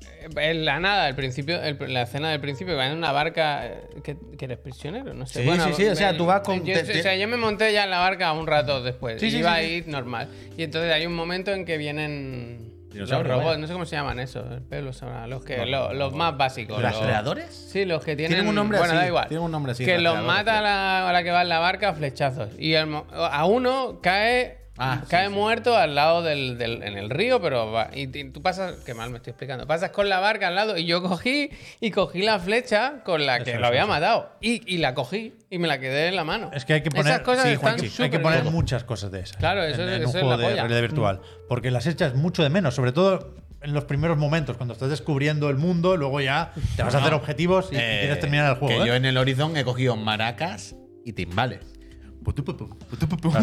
eh, 0.00 0.50
en 0.50 0.64
la 0.64 0.80
nada, 0.80 1.06
el 1.08 1.14
principio, 1.14 1.60
el- 1.62 1.76
la 1.92 2.02
escena 2.02 2.30
del 2.30 2.40
principio, 2.40 2.74
va 2.74 2.86
en 2.86 2.96
una 2.96 3.12
barca 3.12 3.66
eh, 3.66 3.80
que, 4.02 4.16
que 4.38 4.44
eres 4.46 4.56
prisionero, 4.58 5.12
no 5.12 5.26
sé. 5.26 5.42
Sí, 5.44 5.50
sí, 5.60 5.72
sí, 5.74 5.88
o 5.88 5.96
sea, 5.96 6.16
tú 6.16 6.24
vas 6.24 6.40
con- 6.40 6.64
Yo, 6.64 6.82
te- 6.82 6.98
o 6.98 7.02
sea, 7.02 7.14
yo 7.16 7.28
me 7.28 7.36
monté 7.36 7.72
ya 7.74 7.84
en 7.84 7.90
la 7.90 7.98
barca 7.98 8.32
un 8.32 8.46
rato 8.46 8.82
después. 8.82 9.20
Sí, 9.20 9.30
sí, 9.30 9.36
iba 9.38 9.50
sí, 9.58 9.64
ahí 9.66 9.84
normal. 9.86 10.28
Y 10.56 10.62
entonces 10.62 10.90
hay 10.92 11.04
un 11.04 11.14
momento 11.14 11.50
en 11.52 11.66
que 11.66 11.76
vienen 11.76 12.71
Los 12.94 13.10
robots, 13.10 13.44
vaya. 13.44 13.58
no 13.58 13.66
sé 13.66 13.72
cómo 13.72 13.84
se 13.86 13.96
llaman 13.96 14.18
esos, 14.20 14.50
el 14.50 14.62
pelo 14.62 14.92
sabrá, 14.92 15.26
los 15.26 15.44
que 15.44 15.64
los, 15.66 15.94
los 15.94 16.12
más 16.14 16.36
básicos. 16.36 16.80
los- 16.80 16.90
¿Rastreadores? 16.92 17.46
Sí, 17.54 17.84
los 17.84 18.04
que 18.04 18.16
tienen, 18.16 18.30
Tienen 18.32 18.48
un 18.48 18.54
nombre 18.54 18.78
bueno, 18.78 18.92
así, 18.94 19.00
da 19.02 19.06
igual. 19.08 19.28
tienen 19.28 19.44
un 19.44 19.50
nombre 19.52 19.72
así, 19.72 19.84
Que 19.84 19.98
los 19.98 20.22
mata 20.22 20.58
a 20.58 20.62
la, 20.62 21.08
a 21.08 21.12
la 21.12 21.22
que 21.22 21.30
va 21.30 21.42
en 21.42 21.48
la 21.48 21.58
barca 21.58 21.90
a 21.90 21.94
flechazos. 21.94 22.50
Y 22.58 22.74
el 22.74 22.94
a 23.14 23.44
uno 23.44 23.98
cae 24.02 24.61
Ah, 24.84 24.98
sí, 25.02 25.06
cae 25.10 25.28
sí. 25.28 25.32
muerto 25.34 25.76
al 25.76 25.94
lado 25.94 26.22
del, 26.22 26.58
del- 26.58 26.82
en 26.82 26.98
el 26.98 27.08
río, 27.10 27.40
pero 27.40 27.70
va, 27.70 27.90
y, 27.94 28.02
y 28.18 28.30
tú 28.30 28.42
pasas, 28.42 28.76
qué 28.84 28.94
mal 28.94 29.10
me 29.10 29.18
estoy 29.18 29.30
explicando, 29.30 29.66
pasas 29.66 29.90
con 29.90 30.08
la 30.08 30.18
barca 30.18 30.48
al 30.48 30.54
lado 30.54 30.76
y 30.76 30.84
yo 30.86 31.02
cogí 31.02 31.50
y 31.80 31.90
cogí 31.90 32.22
la 32.22 32.38
flecha 32.38 33.02
con 33.04 33.24
la 33.26 33.40
que 33.44 33.58
lo 33.58 33.66
había 33.66 33.86
matado 33.86 34.32
y, 34.40 34.62
y 34.72 34.78
la 34.78 34.94
cogí 34.94 35.34
y 35.50 35.58
me 35.58 35.68
la 35.68 35.78
quedé 35.78 36.08
en 36.08 36.16
la 36.16 36.24
mano. 36.24 36.50
Es 36.52 36.64
que 36.64 36.74
hay 36.74 36.82
que 36.82 36.90
poner, 36.90 37.06
Esas 37.12 37.22
cosas 37.22 37.48
sí, 37.48 37.56
Juanchi, 37.56 38.02
hay 38.02 38.10
que 38.10 38.18
poner 38.18 38.42
bien. 38.42 38.52
muchas 38.54 38.84
cosas 38.84 39.10
de 39.12 39.20
esas. 39.20 39.36
Claro, 39.36 39.62
eso 39.62 39.82
en, 39.82 39.88
es- 39.88 39.94
en 39.96 40.02
eso 40.02 40.10
un 40.10 40.16
es 40.16 40.22
juego 40.22 40.30
la 40.42 40.48
de 40.48 40.54
realidad 40.56 40.80
virtual. 40.80 41.20
Porque 41.48 41.70
las 41.70 41.86
echas 41.86 42.14
mucho 42.14 42.42
de 42.42 42.50
menos, 42.50 42.74
sobre 42.74 42.92
todo 42.92 43.34
en 43.60 43.74
los 43.74 43.84
primeros 43.84 44.18
momentos, 44.18 44.56
cuando 44.56 44.72
estás 44.74 44.90
descubriendo 44.90 45.48
el 45.48 45.56
mundo, 45.56 45.96
luego 45.96 46.20
ya 46.20 46.52
te 46.76 46.82
vas 46.82 46.94
a 46.96 46.98
hacer 46.98 47.14
objetivos 47.14 47.68
y, 47.70 47.76
y 47.76 47.78
Eh, 47.78 47.98
quieres 48.00 48.18
terminar 48.20 48.50
el 48.50 48.56
juego. 48.58 48.76
Que 48.80 48.84
¿eh? 48.84 48.88
yo 48.88 48.94
en 48.94 49.04
el 49.04 49.16
Horizon 49.16 49.56
he 49.56 49.62
cogido 49.64 49.94
maracas 49.94 50.74
y 51.04 51.12
timbales. 51.12 51.60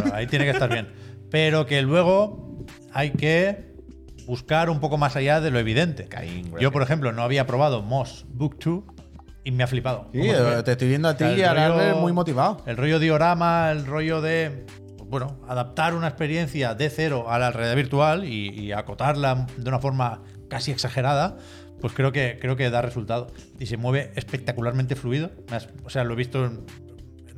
Claro, 0.02 0.16
ahí 0.16 0.28
tiene 0.28 0.46
que 0.46 0.52
estar 0.52 0.70
bien. 0.70 0.88
Pero 1.32 1.66
que 1.66 1.82
luego 1.82 2.58
hay 2.94 3.12
que 3.12 3.74
buscar 4.26 4.70
un 4.70 4.80
poco 4.80 4.98
más 4.98 5.16
allá 5.16 5.42
de 5.42 5.52
lo 5.52 5.60
evidente. 5.60 6.06
Caín, 6.08 6.52
Yo, 6.60 6.72
por 6.72 6.82
ejemplo, 6.82 7.12
no 7.12 7.22
había 7.24 7.46
probado 7.48 7.82
Moss 7.82 8.26
Book 8.30 8.58
2 8.64 8.84
y 9.44 9.52
me 9.52 9.64
ha 9.64 9.68
flipado. 9.68 10.10
Eh, 10.14 10.62
te 10.64 10.72
estoy 10.74 10.88
viendo 10.90 11.08
a 11.08 11.18
ti 11.18 11.24
O 11.24 11.28
sea, 11.28 11.34
el 11.34 11.40
y 11.40 11.44
a 11.44 11.96
muy 11.96 12.14
motivado. 12.14 12.64
El 12.66 12.78
rollo 12.78 13.00
diorama, 13.00 13.72
el 13.72 13.86
rollo 13.86 14.22
de, 14.22 14.66
bueno, 15.06 15.40
adaptar 15.48 15.96
una 15.96 16.08
experiencia 16.08 16.76
de 16.76 16.90
cero 16.90 17.26
a 17.30 17.40
la 17.40 17.52
realidad 17.52 17.76
virtual 17.76 18.26
y, 18.26 18.50
y 18.50 18.72
acotarla 18.72 19.48
de 19.58 19.70
una 19.70 19.80
forma 19.80 20.22
casi 20.50 20.72
exagerada, 20.72 21.38
pues 21.82 21.94
creo 21.94 22.12
que, 22.12 22.38
creo 22.40 22.56
que 22.56 22.70
da 22.70 22.82
resultado. 22.82 23.28
Y 23.60 23.66
se 23.66 23.78
mueve 23.78 24.12
espectacularmente 24.16 24.96
fluido. 24.96 25.32
O 25.86 25.90
sea, 25.90 26.04
lo 26.04 26.14
he 26.14 26.18
visto 26.18 26.46
en- 26.46 26.66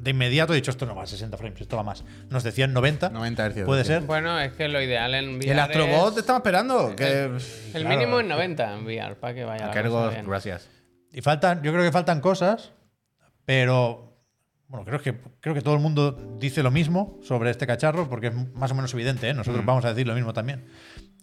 de 0.01 0.11
inmediato, 0.11 0.53
he 0.53 0.55
dicho, 0.55 0.71
esto 0.71 0.85
no 0.85 0.95
va 0.95 1.03
a 1.03 1.05
60 1.07 1.37
frames, 1.37 1.61
esto 1.61 1.77
va 1.77 1.83
más. 1.83 2.03
Nos 2.29 2.43
decían 2.43 2.73
90. 2.73 3.09
90 3.09 3.45
hercios, 3.45 3.65
Puede 3.65 3.83
ser. 3.85 4.01
Bueno, 4.03 4.39
es 4.39 4.51
que 4.53 4.67
lo 4.67 4.81
ideal 4.81 5.13
en 5.13 5.35
VR 5.37 5.51
El 5.51 5.59
Astrobot 5.59 6.09
es- 6.09 6.13
te 6.15 6.19
estaba 6.21 6.39
esperando. 6.39 6.95
Que... 6.95 7.23
El 7.25 7.39
Claro, 7.71 7.89
mínimo 7.89 8.17
es 8.19 8.23
es 8.25 8.29
90 8.29 8.73
en 8.73 8.85
VR, 8.85 9.15
para 9.15 9.33
que 9.35 9.43
vaya 9.43 9.67
cosa 9.83 10.09
bien. 10.09 10.25
gracias. 10.27 10.69
Y 11.13 11.21
faltan, 11.21 11.61
yo 11.61 11.71
creo 11.71 11.83
que 11.83 11.91
faltan 11.91 12.19
cosas, 12.21 12.71
pero 13.45 14.17
bueno, 14.67 14.85
creo 14.85 15.01
que, 15.01 15.19
creo 15.39 15.53
que 15.53 15.61
todo 15.61 15.73
el 15.75 15.81
mundo 15.81 16.37
dice 16.39 16.63
lo 16.63 16.71
mismo 16.71 17.19
sobre 17.21 17.49
este 17.51 17.67
cacharro, 17.67 18.09
porque 18.09 18.27
es 18.27 18.33
más 18.55 18.71
o 18.71 18.75
menos 18.75 18.93
evidente, 18.93 19.29
¿eh? 19.29 19.33
nosotros 19.33 19.65
vamos 19.65 19.83
a 19.85 19.89
decir 19.89 20.07
lo 20.07 20.15
mismo 20.15 20.33
también. 20.33 20.65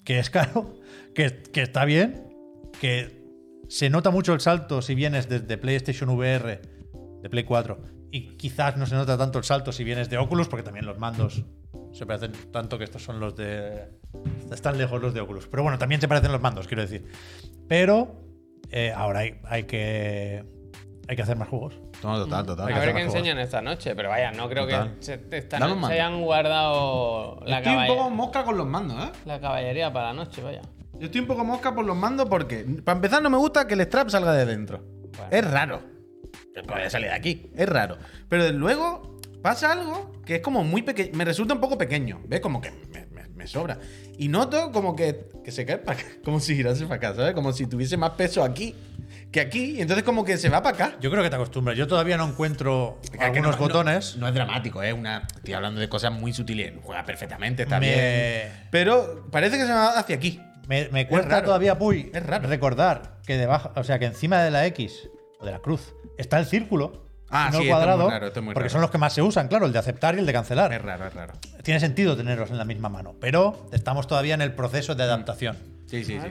Que 0.05 0.19
es 0.19 0.31
caro, 0.31 0.75
que, 1.15 1.43
que 1.53 1.63
está 1.63 1.85
bien, 1.85 2.29
que 2.81 3.19
se 3.69 3.91
nota 3.91 4.11
mucho 4.11 4.35
el 4.35 4.41
salto 4.41 4.83
si 4.83 4.95
vienes 4.95 5.29
desde 5.29 5.59
PlayStation 5.59 6.11
VR, 6.11 6.61
de 7.23 7.31
Play 7.31 7.45
4, 7.45 7.98
y 8.11 8.37
quizás 8.37 8.77
no 8.77 8.87
se 8.87 8.95
nota 8.95 9.17
tanto 9.19 9.39
el 9.39 9.45
salto 9.45 9.73
si 9.73 9.85
vienes 9.85 10.09
de 10.09 10.19
Oculus, 10.19 10.49
porque 10.49 10.63
también 10.63 10.87
los 10.87 10.99
mandos 10.99 11.45
se 11.93 12.07
parecen 12.07 12.33
tanto 12.53 12.79
que 12.79 12.85
estos 12.85 13.03
son 13.03 13.21
los 13.21 13.37
de... 13.37 13.89
Están 14.51 14.79
lejos 14.79 15.01
los 15.01 15.13
de 15.15 15.21
Oculus. 15.21 15.47
Pero 15.49 15.63
bueno, 15.63 15.79
también 15.79 16.01
se 16.01 16.09
parecen 16.09 16.33
los 16.33 16.41
mandos, 16.41 16.67
quiero 16.67 16.83
decir. 16.83 17.05
Pero 17.69 18.17
eh, 18.71 18.93
ahora 18.95 19.21
hay, 19.21 19.41
hay 19.45 19.65
que 19.65 20.45
hay 21.09 21.17
que 21.17 21.23
hacer 21.23 21.37
más 21.39 21.49
juegos. 21.49 21.75
No, 22.03 22.19
total, 22.19 22.45
total. 22.45 22.69
Hay 22.69 22.75
A 22.75 22.81
que 22.81 22.87
ver 22.87 22.95
qué 22.95 23.03
enseñan 23.03 23.39
esta 23.39 23.63
noche, 23.63 23.95
pero 23.97 24.11
vaya, 24.11 24.31
no 24.31 24.47
creo 24.49 24.65
Total. 24.67 24.97
que 24.97 25.03
se, 25.03 25.21
están- 25.33 25.63
hayan 25.85 26.21
guardado 26.21 27.41
la, 27.47 27.59
Estoy 27.59 27.77
un 27.77 27.87
poco 27.87 28.11
mosca 28.11 28.45
con 28.45 28.59
los 28.59 28.67
mandos, 28.67 29.03
¿eh? 29.07 29.13
la 29.25 29.41
caballería 29.41 29.91
para 29.91 30.09
la 30.09 30.13
noche, 30.15 30.43
vaya. 30.43 30.61
Yo 30.99 31.07
estoy 31.07 31.23
un 31.23 31.27
poco 31.27 31.45
mosca 31.45 31.75
por 31.75 31.87
los 31.87 31.97
mandos 31.97 32.29
porque, 32.29 32.65
para 32.85 32.97
empezar, 32.97 33.23
no 33.23 33.31
me 33.31 33.39
gusta 33.39 33.67
que 33.67 33.73
el 33.75 33.81
strap 33.83 34.11
salga 34.11 34.33
de 34.33 34.45
dentro. 34.45 34.83
Bueno. 35.17 35.29
Es 35.31 35.51
raro. 35.51 35.81
Que 36.63 36.67
puede 36.69 36.91
salir 36.91 37.09
de 37.09 37.15
aquí. 37.15 37.51
Es 37.57 37.69
raro. 37.69 37.99
Pero 38.29 38.51
luego 38.53 39.19
pasa 39.43 39.73
algo 39.73 40.13
que 40.25 40.37
es 40.37 40.41
como 40.43 40.65
muy 40.65 40.83
pequeño. 40.83 41.11
Me 41.17 41.25
resulta 41.25 41.55
un 41.55 41.61
poco 41.61 41.79
pequeño. 41.79 42.21
¿Ves? 42.27 42.41
Como 42.41 42.61
que 42.61 42.71
me, 42.71 43.07
me- 43.07 43.29
me 43.29 43.47
sobra. 43.47 43.79
Y 44.19 44.27
noto 44.29 44.73
como 44.73 44.97
que, 44.97 45.29
que 45.45 45.53
se 45.53 45.65
cae 45.65 45.79
para 45.79 46.01
acá. 46.01 46.09
Como 46.25 46.41
si 46.41 46.57
girase 46.57 46.85
para 46.85 46.97
acá, 46.97 47.15
¿sabes? 47.15 47.35
Como 47.35 47.53
si 47.53 47.67
tuviese 47.67 47.97
más 47.97 48.11
peso 48.11 48.43
aquí 48.43 48.75
que 49.31 49.41
aquí. 49.41 49.77
Y 49.77 49.81
entonces 49.81 50.03
como 50.05 50.25
que 50.25 50.37
se 50.39 50.49
va 50.49 50.61
para 50.63 50.75
acá. 50.75 50.97
Yo 51.01 51.09
creo 51.11 51.23
que 51.23 51.31
te 51.31 51.37
acostumbras. 51.37 51.77
Yo 51.79 51.87
todavía 51.87 52.17
no 52.17 52.27
encuentro 52.29 52.99
algunos 53.21 53.53
no- 53.53 53.53
no- 53.53 53.59
botones. 53.59 54.17
No, 54.17 54.27
es 54.27 54.35
dramático, 54.35 54.83
es 54.83 54.93
una. 54.93 55.29
Estoy 55.37 55.55
hablando 55.55 55.81
de 55.81 55.89
cosas 55.89 56.11
muy 56.13 56.33
sutiles. 56.33 56.73
Juega 56.83 57.05
perfectamente, 57.05 57.63
está 57.63 57.79
Me- 57.79 57.87
bien. 57.95 58.67
Pero 58.73 59.29
parece 59.31 59.57
que 59.57 59.67
se 59.67 59.73
va 59.73 59.97
hacia 59.99 60.17
aquí. 60.17 60.41
Me, 60.67 60.89
me 60.89 61.07
cuesta 61.07 61.43
todavía 61.45 61.77
muy 61.77 62.11
Es 62.13 62.27
raro. 62.27 62.49
recordar 62.49 63.19
que 63.25 63.37
debajo, 63.39 63.71
o 63.77 63.85
sea, 63.85 63.99
que 64.01 64.07
encima 64.07 64.43
de 64.43 64.51
la 64.51 64.67
X 64.67 65.09
o 65.39 65.45
de 65.45 65.53
la 65.53 65.59
cruz 65.61 65.95
está 66.17 66.39
el 66.39 66.47
círculo. 66.47 67.07
Ah, 67.31 67.51
no 67.53 67.59
sí, 67.59 67.65
el 67.69 67.69
esto 67.69 67.81
es 67.83 67.87
muy 67.87 67.87
cuadrado. 67.87 68.11
raro, 68.11 68.27
esto 68.29 68.41
es 68.41 68.45
muy 68.45 68.55
porque 68.55 68.65
raro. 68.69 68.73
son 68.73 68.81
los 68.81 68.91
que 68.91 68.99
más 68.99 69.13
se 69.13 69.21
usan, 69.23 69.49
claro, 69.49 69.67
el 69.67 69.73
de 69.73 69.79
aceptar 69.79 70.15
y 70.15 70.19
el 70.19 70.27
de 70.27 70.33
cancelar. 70.33 70.73
Es 70.73 70.81
raro, 70.81 71.07
es 71.07 71.15
raro. 71.15 71.35
Tiene 71.63 71.79
sentido 71.79 72.17
tenerlos 72.17 72.51
en 72.51 72.57
la 72.59 72.65
misma 72.65 72.89
mano, 72.89 73.15
pero 73.21 73.69
estamos 73.73 74.07
todavía 74.07 74.35
en 74.35 74.41
el 74.41 74.55
proceso 74.55 74.95
de 74.95 75.03
adaptación. 75.03 75.57
Sí, 75.87 76.05
sí, 76.05 76.17
A 76.17 76.23
sí. 76.23 76.29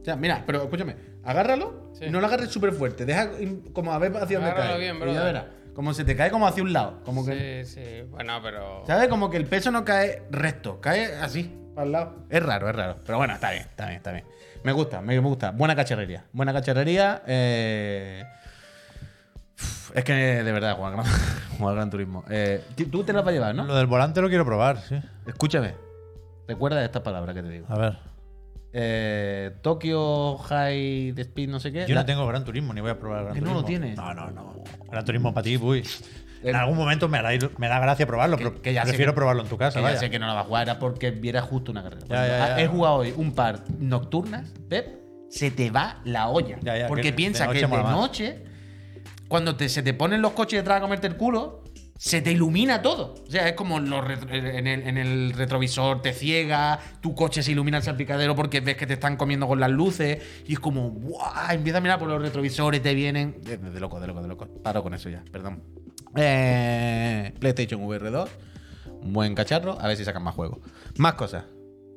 O 0.00 0.04
sea, 0.04 0.16
mira, 0.16 0.42
pero 0.46 0.62
escúchame, 0.62 0.96
agárralo 1.24 1.90
Sí. 1.92 2.06
y 2.06 2.10
no 2.10 2.20
lo 2.20 2.26
agarres 2.28 2.48
súper 2.50 2.72
fuerte. 2.72 3.04
Deja 3.04 3.30
como 3.74 3.92
a 3.92 3.98
ver 3.98 4.16
hacia 4.16 4.38
dónde 4.38 4.54
cae. 4.54 4.78
bien, 4.78 4.96
Y 4.96 5.12
ya 5.12 5.24
verás. 5.24 5.44
Como 5.74 5.92
se 5.94 6.04
te 6.04 6.16
cae 6.16 6.30
como 6.30 6.46
hacia 6.46 6.62
un 6.62 6.72
lado. 6.72 7.02
Como 7.04 7.24
que, 7.24 7.64
Sí, 7.66 7.74
sí. 7.82 8.02
Bueno, 8.10 8.40
pero. 8.42 8.82
¿Sabes? 8.86 9.08
Como 9.08 9.28
que 9.30 9.36
el 9.36 9.44
peso 9.46 9.70
no 9.70 9.84
cae 9.84 10.22
recto, 10.30 10.80
cae 10.80 11.14
así, 11.16 11.54
lado. 11.86 12.16
Es 12.30 12.42
raro, 12.42 12.68
es 12.68 12.74
raro. 12.76 12.96
Pero 13.04 13.18
bueno, 13.18 13.34
está 13.34 13.50
bien, 13.50 13.62
está 13.64 13.86
bien, 13.86 13.96
está 13.96 14.12
bien. 14.12 14.24
Me 14.64 14.72
gusta, 14.72 15.00
me 15.00 15.18
gusta. 15.18 15.50
Buena 15.52 15.74
cacharrería. 15.76 16.24
Buena 16.32 16.52
cacharrería. 16.52 17.22
eh, 17.26 18.24
Es 19.94 20.04
que 20.04 20.12
de 20.12 20.52
verdad, 20.52 20.76
Juan 20.76 20.92
Gran, 20.94 21.06
Juan 21.58 21.74
Gran 21.74 21.90
Turismo. 21.90 22.24
Eh, 22.30 22.62
tú 22.90 23.02
te 23.04 23.12
las 23.12 23.24
vas 23.24 23.30
a 23.30 23.34
llevar, 23.34 23.54
¿no? 23.54 23.64
Lo 23.64 23.74
del 23.74 23.86
volante 23.86 24.20
lo 24.20 24.28
quiero 24.28 24.44
probar, 24.44 24.80
sí. 24.82 25.00
Escúchame. 25.26 25.74
Recuerda 26.46 26.84
estas 26.84 27.02
palabras 27.02 27.34
que 27.34 27.42
te 27.42 27.48
digo. 27.48 27.66
A 27.68 27.78
ver. 27.78 27.98
Eh, 28.72 29.50
Tokyo 29.62 30.38
High 30.38 31.14
Speed, 31.16 31.48
no 31.48 31.58
sé 31.58 31.72
qué. 31.72 31.86
Yo 31.88 31.94
La- 31.94 32.02
no 32.02 32.06
tengo 32.06 32.26
Gran 32.26 32.44
Turismo, 32.44 32.72
ni 32.72 32.80
voy 32.80 32.90
a 32.90 32.98
probar 32.98 33.22
Gran 33.24 33.34
¿Que 33.34 33.40
no 33.40 33.46
Turismo. 33.48 33.60
lo 33.62 33.66
tienes? 33.66 33.96
No, 33.96 34.14
no, 34.14 34.30
no. 34.30 34.62
Gran 34.90 35.04
Turismo 35.04 35.34
para 35.34 35.44
ti, 35.44 35.56
uy. 35.56 35.84
En 36.42 36.56
algún 36.56 36.76
momento 36.76 37.08
me, 37.08 37.18
hará 37.18 37.30
me 37.58 37.68
da 37.68 37.78
gracia 37.80 38.06
probarlo, 38.06 38.36
Que- 38.36 38.44
pero 38.44 38.62
que 38.62 38.72
ya 38.72 38.82
sé 38.82 38.88
prefiero 38.88 39.12
que- 39.12 39.16
probarlo 39.16 39.42
en 39.42 39.48
tu 39.48 39.56
casa. 39.58 39.78
Que 39.80 39.84
ya 39.92 39.96
sé 39.98 40.10
que 40.10 40.18
no 40.18 40.26
la 40.26 40.34
va 40.34 40.40
a 40.40 40.44
jugar, 40.44 40.62
era 40.68 40.78
porque 40.78 41.10
viera 41.10 41.42
justo 41.42 41.70
una 41.72 41.82
carrera. 41.82 42.02
Ya, 42.02 42.06
Cuando 42.08 42.26
ya, 42.28 42.48
ya. 42.56 42.60
He 42.62 42.66
jugado 42.66 42.94
hoy 42.96 43.14
un 43.16 43.34
par 43.34 43.64
nocturnas, 43.78 44.52
Pep, 44.68 44.86
se 45.28 45.50
te 45.50 45.70
va 45.70 46.00
la 46.04 46.28
olla. 46.28 46.58
Porque 46.88 47.02
que 47.02 47.12
piensa 47.12 47.44
de 47.44 47.48
noche 47.48 47.60
que 47.60 47.76
de 47.76 47.82
noche, 47.82 48.44
cuando 49.28 49.56
te- 49.56 49.68
se 49.68 49.82
te 49.82 49.94
ponen 49.94 50.22
los 50.22 50.32
coches 50.32 50.60
detrás 50.60 50.78
a 50.78 50.80
comerte 50.80 51.06
el 51.06 51.16
culo, 51.16 51.62
se 51.96 52.22
te 52.22 52.32
ilumina 52.32 52.80
todo. 52.80 53.14
O 53.26 53.30
sea, 53.30 53.46
es 53.46 53.52
como 53.52 53.78
los 53.78 54.02
en, 54.30 54.66
el, 54.66 54.88
en 54.88 54.96
el 54.96 55.34
retrovisor 55.34 56.00
te 56.00 56.14
ciega, 56.14 56.80
tu 57.02 57.14
coche 57.14 57.42
se 57.42 57.52
ilumina 57.52 57.76
el 57.76 57.82
salpicadero 57.82 58.34
porque 58.34 58.60
ves 58.60 58.76
que 58.78 58.86
te 58.86 58.94
están 58.94 59.16
comiendo 59.18 59.46
con 59.46 59.60
las 59.60 59.70
luces 59.70 60.18
y 60.48 60.54
es 60.54 60.58
como, 60.60 60.90
¡buah! 60.90 61.52
Empieza 61.52 61.76
a 61.76 61.80
mirar 61.82 61.98
por 61.98 62.08
los 62.08 62.22
retrovisores, 62.22 62.82
te 62.82 62.94
vienen. 62.94 63.36
De, 63.42 63.58
de 63.58 63.80
loco, 63.80 64.00
de 64.00 64.06
loco, 64.06 64.22
de 64.22 64.28
loco. 64.28 64.48
Paro 64.64 64.82
con 64.82 64.94
eso 64.94 65.10
ya, 65.10 65.22
perdón. 65.30 65.62
Eh, 66.16 67.32
PlayStation 67.38 67.82
VR 67.82 68.10
2. 68.10 68.30
Un 69.02 69.12
buen 69.12 69.34
cacharro, 69.34 69.80
a 69.80 69.88
ver 69.88 69.96
si 69.96 70.04
sacan 70.04 70.22
más 70.22 70.34
juegos. 70.34 70.58
Más 70.98 71.14
cosas. 71.14 71.44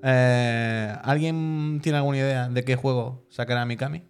Eh, 0.03 0.95
¿Alguien 1.03 1.79
tiene 1.81 1.97
alguna 1.97 2.17
idea 2.17 2.49
de 2.49 2.63
qué 2.63 2.75
juego 2.75 3.25
sacará 3.29 3.65
Mikami 3.65 4.03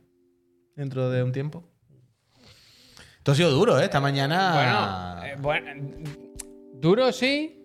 dentro 0.76 1.10
de 1.10 1.24
un 1.24 1.32
tiempo? 1.32 1.64
Esto 3.18 3.32
ha 3.32 3.36
sido 3.36 3.52
duro, 3.52 3.80
¿eh? 3.80 3.86
Esta 3.86 4.02
mañana. 4.02 5.22
Bueno, 5.22 5.26
eh, 5.26 5.38
bueno, 5.40 5.72
duro 6.74 7.12
sí, 7.12 7.64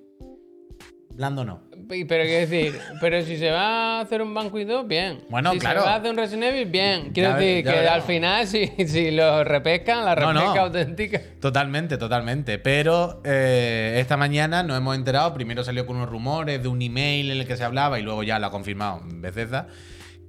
Blando 1.19 1.45
no. 1.45 1.68
Y- 1.91 2.05
pero 2.05 2.25
quiero 2.25 2.47
decir, 2.49 2.79
pero 3.01 3.23
si 3.23 3.37
se 3.37 3.51
va 3.51 3.99
a 3.99 4.01
hacer 4.01 4.23
un 4.23 4.33
Banquet 4.35 4.67
2, 4.67 4.87
bien. 4.87 5.21
Bueno, 5.29 5.53
si 5.53 5.59
claro. 5.59 5.81
se 5.81 5.87
va 5.87 5.95
a 5.95 5.97
hacer 5.97 6.11
un 6.11 6.17
Resident 6.17 6.45
Evil, 6.45 6.67
bien. 6.71 7.11
Quiero 7.13 7.31
Ya 7.31 7.37
decir 7.37 7.65
ya 7.65 7.71
que 7.71 7.77
veremos. 7.79 7.95
al 7.97 8.03
final, 8.03 8.47
si, 8.47 8.67
si 8.87 9.11
lo 9.11 9.45
repescan, 9.45 10.05
la 10.05 10.15
No, 10.15 10.33
no. 10.33 10.41
repesca 10.41 10.61
auténtica. 10.63 11.21
Totalmente, 11.41 11.99
totalmente. 11.99 12.59
Pero 12.59 13.21
eh, 13.25 13.97
esta 14.01 14.17
mañana 14.17 14.63
nos 14.63 14.77
hemos 14.77 14.97
enterado. 14.97 15.33
Primero 15.35 15.65
salió 15.65 15.87
con 15.87 15.97
unos 15.97 16.09
rumores 16.09 16.63
de 16.63 16.69
un 16.69 16.81
email 16.83 17.31
en 17.31 17.39
el 17.39 17.47
que 17.47 17.57
se 17.57 17.65
hablaba 17.65 17.99
y 17.99 18.03
luego 18.03 18.23
ya 18.23 18.39
lo 18.39 18.47
ha 18.47 18.51
confirmado 18.51 19.01
Bethesda. 19.05 19.69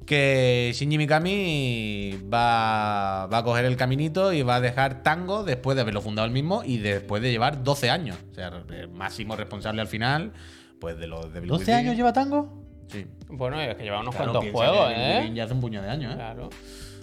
Que 0.06 0.72
Shinji 0.74 0.98
Mikami 0.98 2.17
va, 2.34 3.28
va 3.28 3.38
a 3.38 3.43
coger 3.43 3.65
el 3.65 3.78
caminito 3.78 4.34
y 4.34 4.41
va 4.41 4.56
a 4.56 4.62
dejar 4.62 5.04
Tango 5.04 5.43
después 5.43 5.76
de 5.76 5.82
haberlo 5.82 6.02
fundado 6.02 6.26
él 6.26 6.32
mismo 6.34 6.63
y 6.65 6.80
después 6.80 7.22
de 7.22 7.30
llevar 7.30 7.63
12 7.63 7.91
años. 7.91 8.17
O 8.32 8.34
sea, 8.34 8.52
el 8.72 8.89
máximo 8.89 9.36
responsable 9.36 9.82
al 9.82 9.88
final, 9.88 10.32
pues 10.80 10.98
de 10.98 11.08
los 11.08 11.32
de 11.34 11.42
¿12 11.42 11.74
años 11.74 11.96
lleva 11.96 12.13
tango? 12.13 12.63
Sí. 12.92 13.06
Bueno, 13.28 13.60
es 13.62 13.76
que 13.76 13.84
lleva 13.84 14.00
unos 14.00 14.15
Claro, 14.15 14.32
cuantos 14.34 14.52
juegos, 14.52 14.92
¿eh? 14.96 15.30
Ya 15.34 15.44
hace 15.44 15.54
un 15.54 15.62
puño 15.62 15.82
de 15.82 15.89
años, 15.89 16.13
¿eh? 16.13 16.15
Claro. 16.15 16.50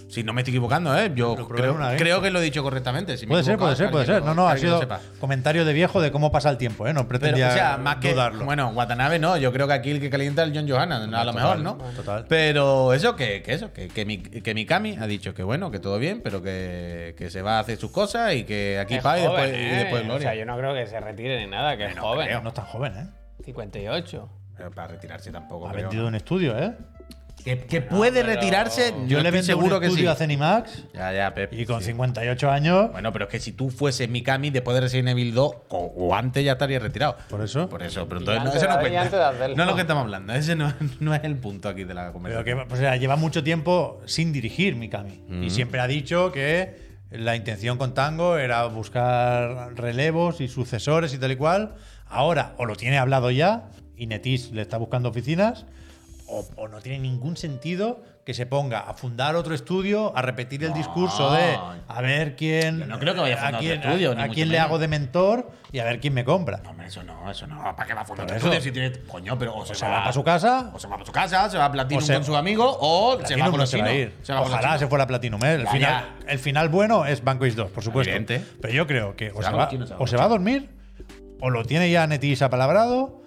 Si 0.09 0.23
no 0.23 0.31
me 0.31 0.39
estoy 0.39 0.53
equivocando, 0.53 0.97
¿eh? 0.97 1.11
Yo 1.13 1.35
creo, 1.49 1.77
creo 1.97 2.21
que 2.21 2.31
lo 2.31 2.39
he 2.39 2.41
dicho 2.41 2.63
correctamente. 2.63 3.17
Si 3.17 3.27
Puede 3.27 3.43
ser, 3.43 3.57
puede 3.57 3.75
ser, 3.75 3.91
puede 3.91 4.05
ser. 4.05 4.23
No, 4.23 4.33
no, 4.33 4.47
ha 4.47 4.55
sido 4.57 4.79
comentario 5.19 5.65
de 5.65 5.73
viejo 5.73 5.99
de 6.01 6.13
cómo 6.13 6.31
pasa 6.31 6.49
el 6.49 6.57
tiempo, 6.57 6.87
¿eh? 6.87 6.93
No 6.93 7.01
Pero, 7.01 7.19
pretendía 7.19 7.49
o 7.49 7.51
sea, 7.51 7.77
más 7.77 7.97
que. 7.97 8.13
dudarlo. 8.13 8.45
Bueno, 8.45 8.69
Watanabe 8.69 9.19
no, 9.19 9.35
yo 9.35 9.51
creo 9.51 9.67
que 9.67 9.73
aquí 9.73 9.91
el 9.91 9.99
que 9.99 10.09
calienta 10.09 10.43
es 10.43 10.49
el 10.49 10.55
John 10.57 10.69
Johanna, 10.69 10.95
a 10.95 10.99
lo 11.25 11.31
Total, 11.31 11.35
mejor, 11.35 11.59
¿no? 11.59 11.77
total. 11.93 12.25
Pero 12.29 12.93
eso, 12.93 13.17
que, 13.17 13.41
que 13.43 13.53
eso, 13.53 13.73
que, 13.73 13.89
que, 13.89 14.05
mi, 14.05 14.19
que 14.19 14.53
Mikami 14.53 14.95
ha 14.97 15.07
dicho 15.07 15.33
que 15.33 15.43
bueno, 15.43 15.71
que 15.71 15.79
todo 15.79 15.99
bien, 15.99 16.21
pero 16.23 16.41
que, 16.41 17.13
que 17.17 17.29
se 17.29 17.41
va 17.41 17.57
a 17.57 17.59
hacer 17.59 17.77
sus 17.77 17.91
cosas 17.91 18.33
y 18.33 18.45
que 18.45 18.79
aquí 18.79 18.95
Es 18.95 19.03
pa' 19.03 19.19
y 19.19 19.23
después, 19.23 19.49
y 19.51 19.55
¿eh? 19.55 19.75
después 19.75 20.01
O 20.03 20.05
gloria. 20.05 20.29
sea, 20.29 20.35
yo 20.39 20.45
no 20.45 20.57
creo 20.57 20.73
que 20.73 20.87
se 20.87 21.01
retire 21.01 21.37
ni 21.43 21.51
nada, 21.51 21.75
que 21.75 21.85
es 21.85 21.95
no 21.97 22.03
joven. 22.03 22.27
creo. 22.27 22.41
no 22.43 22.47
es 22.47 22.55
tan 22.55 22.65
joven, 22.65 22.93
¿eh? 22.95 23.07
58. 23.43 24.29
Pero 24.57 24.71
para 24.71 24.87
retirarse 24.89 25.31
tampoco. 25.31 25.67
Ha 25.67 25.71
creo, 25.71 25.83
vendido 25.83 26.03
¿no? 26.03 26.09
un 26.09 26.15
estudio, 26.15 26.57
¿eh? 26.57 26.73
Que, 27.43 27.59
que 27.59 27.81
puede 27.81 28.21
pero- 28.23 28.33
retirarse, 28.33 28.93
Yo, 29.01 29.05
yo, 29.05 29.19
le 29.21 29.29
vendí 29.31 29.45
seguro 29.45 29.75
un 29.75 29.81
que 29.81 29.87
sí. 29.87 29.91
estudio 29.93 30.11
a 30.11 30.15
Zenimax 30.15 30.85
Ya, 30.93 31.13
ya, 31.13 31.33
Pep. 31.33 31.53
y 31.53 31.65
con 31.65 31.79
sí. 31.81 31.87
58 31.87 32.49
años. 32.51 32.91
Bueno, 32.91 33.13
pero 33.13 33.25
es 33.25 33.31
que 33.31 33.39
si 33.39 33.51
tú 33.53 33.69
fueses 33.69 34.09
Mikami 34.09 34.49
después 34.49 34.73
de 34.75 34.81
Resident 34.81 35.09
Evil 35.09 35.33
2 35.33 35.51
o, 35.69 35.77
o 35.95 36.15
antes 36.15 36.43
ya 36.43 36.53
estarías 36.53 36.81
retirado. 36.81 37.15
Por 37.29 37.41
eso. 37.41 37.69
Por 37.69 37.83
eso, 37.83 38.05
pero 38.09 38.19
entonces 38.19 38.43
no, 38.43 38.49
eso 38.49 38.67
no 38.67 38.79
cuenta. 38.79 39.31
No 39.55 39.63
es 39.63 39.69
lo 39.69 39.75
que 39.75 39.81
estamos 39.81 40.03
hablando. 40.03 40.33
Ese 40.33 40.55
no, 40.55 40.73
no 40.99 41.13
es 41.13 41.23
el 41.23 41.35
punto 41.37 41.69
aquí 41.69 41.83
de 41.83 41.93
la 41.93 42.01
Pero 42.01 42.13
conversación. 42.13 42.67
que 42.67 42.73
o 42.73 42.77
sea, 42.77 42.97
lleva 42.97 43.15
mucho 43.15 43.43
tiempo 43.43 44.01
sin 44.05 44.33
dirigir 44.33 44.75
Mikami. 44.75 45.23
Y 45.43 45.51
siempre 45.51 45.79
ha 45.79 45.87
dicho 45.87 46.31
que 46.33 46.87
la 47.11 47.35
intención 47.37 47.77
con 47.77 47.93
Tango 47.93 48.37
era 48.37 48.65
buscar 48.65 49.73
relevos 49.75 50.41
y 50.41 50.47
sucesores 50.49 51.13
y 51.13 51.19
tal 51.19 51.31
y 51.31 51.35
cual. 51.37 51.75
Ahora, 52.09 52.53
o 52.57 52.65
lo 52.65 52.75
tiene 52.75 52.97
hablado 52.97 53.31
ya, 53.31 53.69
y 53.95 54.07
Netis 54.07 54.51
le 54.51 54.61
está 54.61 54.77
buscando 54.77 55.09
oficinas, 55.09 55.65
o, 56.27 56.45
o 56.57 56.67
no 56.67 56.79
tiene 56.81 56.99
ningún 56.99 57.37
sentido 57.37 58.01
que 58.25 58.33
se 58.33 58.45
ponga 58.45 58.81
a 58.81 58.93
fundar 58.93 59.37
otro 59.37 59.55
estudio, 59.55 60.11
a 60.13 60.21
repetir 60.21 60.61
el 60.65 60.73
discurso 60.73 61.31
de 61.31 61.57
a 61.87 62.01
ver 62.01 62.35
quién. 62.35 62.79
Yo 62.79 62.85
no 62.85 62.99
creo 62.99 63.13
que 63.13 63.21
vaya 63.21 63.35
a 63.35 63.37
fundar 63.37 63.53
otro 63.55 63.61
quién, 63.65 63.81
estudio, 63.81 64.11
a- 64.11 64.23
a 64.23 64.27
quién 64.27 64.49
le 64.49 64.59
hago 64.59 64.77
de 64.79 64.89
mentor 64.89 65.49
y 65.71 65.79
a 65.79 65.85
ver 65.85 66.01
quién 66.01 66.13
me 66.13 66.25
compra. 66.25 66.57
No, 66.61 66.71
hombre, 66.71 66.87
eso 66.87 67.01
no, 67.03 67.31
eso 67.31 67.47
no. 67.47 67.61
¿Para 67.63 67.85
qué 67.87 67.93
va 67.93 68.01
a 68.01 68.05
fundar 68.05 68.25
otro 68.25 68.35
estudio 68.35 68.59
si 68.59 68.71
tiene. 68.73 68.91
Coño, 69.07 69.39
pero 69.39 69.55
o 69.55 69.65
se, 69.65 69.71
O 69.71 69.75
se 69.75 69.85
va 69.87 69.99
para 70.01 70.11
su 70.11 70.23
casa, 70.25 70.71
O 70.73 70.79
se 70.79 70.87
va 70.87 70.95
para 70.95 71.05
su 71.05 71.11
casa, 71.13 71.49
se 71.49 71.57
va 71.57 71.65
a 71.65 71.71
Platinum 71.71 72.03
se- 72.03 72.13
con 72.15 72.25
sus 72.25 72.35
amigos, 72.35 72.75
o 72.81 73.17
se 73.23 73.35
va 73.37 73.45
con 73.45 73.51
no 73.53 73.57
los 73.59 73.69
se 73.69 73.77
va 73.77 73.85
a 73.85 73.87
chinos. 73.87 74.01
ir. 74.11 74.13
Se 74.23 74.33
va 74.33 74.39
con 74.39 74.49
Ojalá 74.49 74.67
chinos. 74.67 74.79
se 74.81 74.87
fuera 74.87 75.07
Platinum. 75.07 75.43
¿eh? 75.45 75.53
El, 75.53 75.63
Ya, 75.63 75.71
final, 75.71 76.05
ya. 76.25 76.31
el 76.33 76.39
final 76.39 76.67
bueno 76.67 77.05
es 77.05 77.23
Banquist 77.23 77.55
2, 77.55 77.71
por 77.71 77.81
supuesto. 77.81 78.11
Evidente. 78.13 78.45
Pero 78.61 78.73
yo 78.73 78.85
creo 78.87 79.15
que 79.15 79.31
o 79.31 79.35
va 79.37 79.41
se, 79.43 79.51
con 79.51 79.59
va, 79.59 79.69
se 79.69 79.77
va 79.77 79.95
o 79.95 79.97
con 79.99 80.07
se 80.09 80.17
va 80.17 80.25
a 80.25 80.27
dormir, 80.27 80.69
o 81.39 81.49
lo 81.49 81.63
tiene 81.65 81.91
ya 81.91 82.07
Netis 82.07 82.41
apalabrado, 82.41 83.21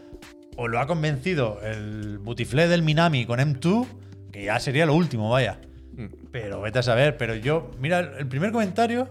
o 0.56 0.68
lo 0.68 0.78
ha 0.80 0.86
convencido 0.86 1.60
el 1.62 2.18
butiflé 2.18 2.68
del 2.68 2.82
Minami 2.82 3.24
con 3.24 3.38
M2, 3.38 3.86
que 4.30 4.44
ya 4.44 4.58
sería 4.60 4.86
lo 4.86 4.94
último, 4.94 5.30
vaya. 5.30 5.60
Mm. 5.92 6.06
Pero 6.30 6.60
vete 6.60 6.80
a 6.80 6.82
saber. 6.82 7.16
Pero 7.16 7.34
yo, 7.34 7.70
mira, 7.78 8.00
el 8.00 8.26
primer 8.26 8.52
comentario 8.52 9.08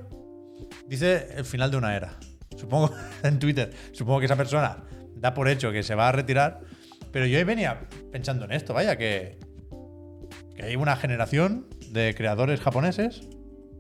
dice 0.88 1.28
el 1.36 1.46
final 1.46 1.72
de 1.72 1.78
una 1.78 1.96
era. 1.96 2.18
Supongo 2.56 2.94
en 3.24 3.40
Twitter. 3.40 3.72
Supongo 3.94 4.20
que 4.20 4.26
esa 4.26 4.36
persona 4.36 4.78
da 5.16 5.34
por 5.34 5.48
hecho 5.48 5.72
que 5.72 5.84
se 5.84 5.96
va 5.96 6.10
a 6.10 6.12
retirar. 6.12 6.62
Pero 7.12 7.26
yo 7.26 7.44
venía 7.46 7.82
pensando 8.12 8.46
en 8.46 8.52
esto, 8.52 8.74
vaya, 8.74 8.96
que, 8.96 9.40
que 10.56 10.64
hay 10.64 10.76
una 10.76 10.96
generación 10.96 11.66
de 11.90 12.14
creadores 12.14 12.60
japoneses, 12.60 13.28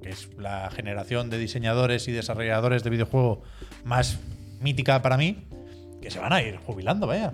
que 0.01 0.09
es 0.09 0.29
la 0.37 0.71
generación 0.71 1.29
de 1.29 1.37
diseñadores 1.37 2.07
y 2.07 2.11
desarrolladores 2.11 2.83
de 2.83 2.89
videojuegos 2.89 3.39
más 3.83 4.17
mítica 4.61 5.01
para 5.01 5.17
mí, 5.17 5.47
que 6.01 6.11
se 6.11 6.19
van 6.19 6.33
a 6.33 6.41
ir 6.41 6.57
jubilando, 6.57 7.07
vaya. 7.07 7.33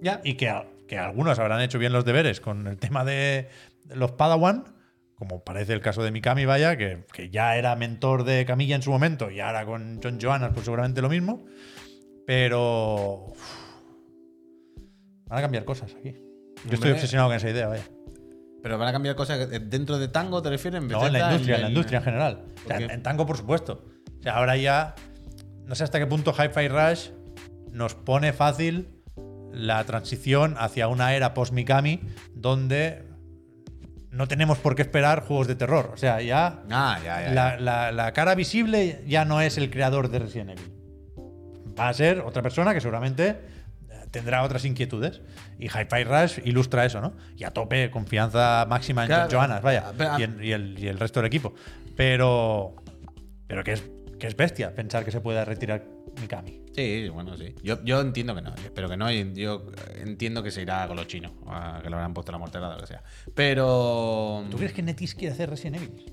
Ya. 0.00 0.20
Y 0.24 0.34
que, 0.34 0.52
que 0.86 0.98
algunos 0.98 1.38
habrán 1.38 1.60
hecho 1.60 1.78
bien 1.78 1.92
los 1.92 2.04
deberes 2.04 2.40
con 2.40 2.66
el 2.66 2.78
tema 2.78 3.04
de, 3.04 3.48
los 3.94 4.12
Padawan, 4.12 4.64
como 5.14 5.42
parece 5.42 5.72
el 5.72 5.80
caso 5.80 6.02
de 6.02 6.10
Mikami, 6.10 6.44
vaya, 6.44 6.76
que, 6.76 7.04
que 7.12 7.30
ya 7.30 7.56
era 7.56 7.74
mentor 7.76 8.24
de 8.24 8.44
Camilla 8.44 8.76
en 8.76 8.82
su 8.82 8.90
momento 8.90 9.30
y 9.30 9.40
ahora 9.40 9.66
con 9.66 10.00
John 10.02 10.18
Johannes, 10.20 10.50
pues 10.52 10.64
seguramente 10.64 11.02
lo 11.02 11.08
mismo. 11.08 11.44
Pero. 12.26 13.26
uf, 13.28 13.38
van 15.26 15.38
a 15.38 15.42
cambiar 15.42 15.64
cosas 15.64 15.94
aquí. 15.98 16.14
Yo 16.66 16.74
estoy 16.74 16.90
obsesionado 16.90 17.30
con 17.30 17.36
esa 17.36 17.48
idea, 17.48 17.68
vaya. 17.68 17.84
Pero 18.62 18.76
van 18.76 18.88
a 18.88 18.92
cambiar 18.92 19.14
cosas 19.14 19.48
dentro 19.70 19.98
de 19.98 20.08
Tango, 20.08 20.42
¿te 20.42 20.50
refieres? 20.50 20.82
No, 20.82 21.06
en 21.06 21.12
la 21.12 21.30
industria, 21.30 21.56
en 21.56 21.62
la 21.62 21.68
industria 21.68 21.98
en 21.98 22.04
general. 22.04 22.44
O 22.64 22.68
sea, 22.68 22.76
¿Por 22.76 22.82
en, 22.82 22.90
en 22.90 23.02
tango, 23.02 23.24
por 23.24 23.36
supuesto. 23.36 23.84
O 24.18 24.22
sea, 24.22 24.36
ahora 24.36 24.56
ya. 24.56 24.94
No 25.68 25.74
sé 25.74 25.84
hasta 25.84 25.98
qué 25.98 26.06
punto 26.06 26.32
Hi-Fi 26.32 26.68
Rush 26.68 27.10
nos 27.72 27.94
pone 27.94 28.32
fácil 28.32 28.88
la 29.52 29.84
transición 29.84 30.54
hacia 30.58 30.88
una 30.88 31.14
era 31.14 31.34
post-Mikami 31.34 32.00
donde 32.34 33.04
no 34.10 34.26
tenemos 34.26 34.58
por 34.58 34.74
qué 34.74 34.82
esperar 34.82 35.22
juegos 35.24 35.46
de 35.46 35.54
terror. 35.54 35.90
O 35.92 35.96
sea, 35.96 36.20
ya. 36.22 36.62
Ah, 36.70 36.98
ya, 37.04 37.22
ya. 37.22 37.32
La, 37.34 37.50
ya. 37.56 37.60
la- 37.60 37.92
la 37.92 38.12
cara 38.12 38.34
visible 38.34 39.02
ya 39.06 39.24
no 39.24 39.40
es 39.40 39.58
el 39.58 39.70
creador 39.70 40.08
de 40.08 40.18
Resident 40.20 40.50
Evil. 40.58 40.72
Va 41.78 41.88
a 41.90 41.94
ser 41.94 42.20
otra 42.20 42.42
persona 42.42 42.72
que 42.74 42.80
seguramente 42.80 43.28
eh, 43.28 43.36
tendrá 44.10 44.42
otras 44.42 44.64
inquietudes. 44.64 45.20
Y 45.58 45.66
Hi-Fi 45.66 46.04
Rush 46.04 46.38
ilustra 46.44 46.84
eso, 46.86 47.00
¿no? 47.00 47.12
Y 47.36 47.44
a 47.44 47.50
tope, 47.50 47.90
confianza 47.90 48.66
máxima 48.68 49.02
en 49.02 49.08
Claro. 49.08 49.28
Johannes, 49.30 49.62
vaya. 49.62 49.92
Y, 50.18 50.22
en- 50.22 50.42
y 50.42 50.52
el, 50.52 50.78
y 50.78 50.88
el 50.88 50.98
resto 50.98 51.20
del 51.20 51.26
equipo. 51.26 51.54
Pero. 51.96 52.74
Pero 53.46 53.64
que 53.64 53.72
es, 53.74 53.84
que 54.18 54.26
es 54.26 54.36
bestia 54.36 54.74
pensar 54.74 55.04
que 55.04 55.10
se 55.10 55.20
pueda 55.20 55.44
retirar 55.44 55.84
Mikami. 56.20 56.62
Sí, 56.74 57.08
bueno, 57.08 57.36
sí. 57.36 57.54
Yo, 57.62 57.82
yo 57.84 58.00
entiendo 58.00 58.34
que 58.34 58.42
no. 58.42 58.54
Espero 58.54 58.88
que 58.88 58.96
no. 58.96 59.10
y 59.10 59.32
Yo 59.34 59.66
entiendo 59.96 60.42
que 60.42 60.50
se 60.50 60.62
irá 60.62 60.86
con 60.88 60.96
los 60.96 61.06
chinos. 61.06 61.32
a 61.46 61.80
que 61.82 61.88
le 61.88 61.96
habrán 61.96 62.14
puesto 62.14 62.32
la 62.32 62.38
mortera 62.38 62.68
o 62.68 62.74
lo 62.74 62.80
que 62.80 62.86
sea. 62.86 63.02
Pero. 63.34 64.44
¿Tú 64.50 64.56
crees 64.56 64.72
que 64.72 64.82
Netis 64.82 65.14
quiere 65.14 65.34
hacer 65.34 65.50
Resident 65.50 65.76
Evil? 65.76 66.12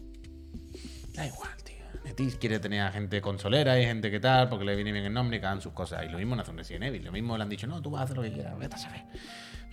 Da 1.13 1.25
igual, 1.25 1.51
tío. 1.63 1.75
Netis 2.03 2.35
quiere 2.35 2.59
tener 2.59 2.81
a 2.81 2.91
gente 2.91 3.21
consolera 3.21 3.79
y 3.79 3.85
gente 3.85 4.11
que 4.11 4.19
tal, 4.19 4.49
porque 4.49 4.65
le 4.65 4.75
viene 4.75 4.91
bien 4.91 5.05
el 5.05 5.13
nombre 5.13 5.37
y 5.37 5.39
que 5.39 5.45
hagan 5.45 5.61
sus 5.61 5.73
cosas. 5.73 6.03
Y 6.05 6.09
lo 6.09 6.17
mismo 6.17 6.35
no 6.35 6.41
hace 6.41 6.51
un 6.51 6.57
Resident 6.57 6.85
Evil. 6.85 7.03
Lo 7.03 7.11
mismo 7.11 7.37
le 7.37 7.43
han 7.43 7.49
dicho, 7.49 7.67
no, 7.67 7.81
tú 7.81 7.89
vas 7.89 8.01
a 8.01 8.03
hacer 8.05 8.17
lo 8.17 8.23
que 8.23 8.31
quieras, 8.31 8.57
vete 8.57 8.75
a 8.75 8.79
saber. 8.79 9.01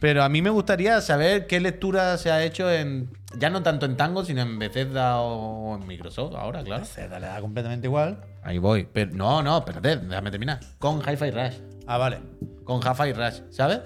Pero 0.02 0.24
a 0.24 0.28
mí 0.28 0.42
me 0.42 0.50
gustaría 0.50 1.00
saber 1.00 1.46
qué 1.46 1.60
lectura 1.60 2.18
se 2.18 2.32
ha 2.32 2.42
hecho 2.42 2.68
en. 2.68 3.08
Ya 3.38 3.50
no 3.50 3.62
tanto 3.62 3.86
en 3.86 3.96
Tango, 3.96 4.24
sino 4.24 4.42
en 4.42 4.58
Bethesda 4.58 5.20
o 5.20 5.76
en 5.80 5.86
Microsoft 5.86 6.34
ahora, 6.34 6.64
claro. 6.64 6.84
Zelda 6.84 7.20
le 7.20 7.28
da 7.28 7.40
completamente 7.40 7.86
igual. 7.86 8.20
Ahí 8.42 8.58
voy. 8.58 8.88
Pero, 8.92 9.12
no, 9.14 9.44
no, 9.44 9.58
espérate, 9.58 9.98
déjame 9.98 10.32
terminar. 10.32 10.58
Con 10.80 10.98
Hi-Fi 10.98 11.30
Rush. 11.30 11.54
Ah, 11.86 11.98
vale. 11.98 12.18
con 12.64 12.80
Hi-Fi 12.82 13.12
Rush, 13.12 13.42
¿sabes? 13.50 13.78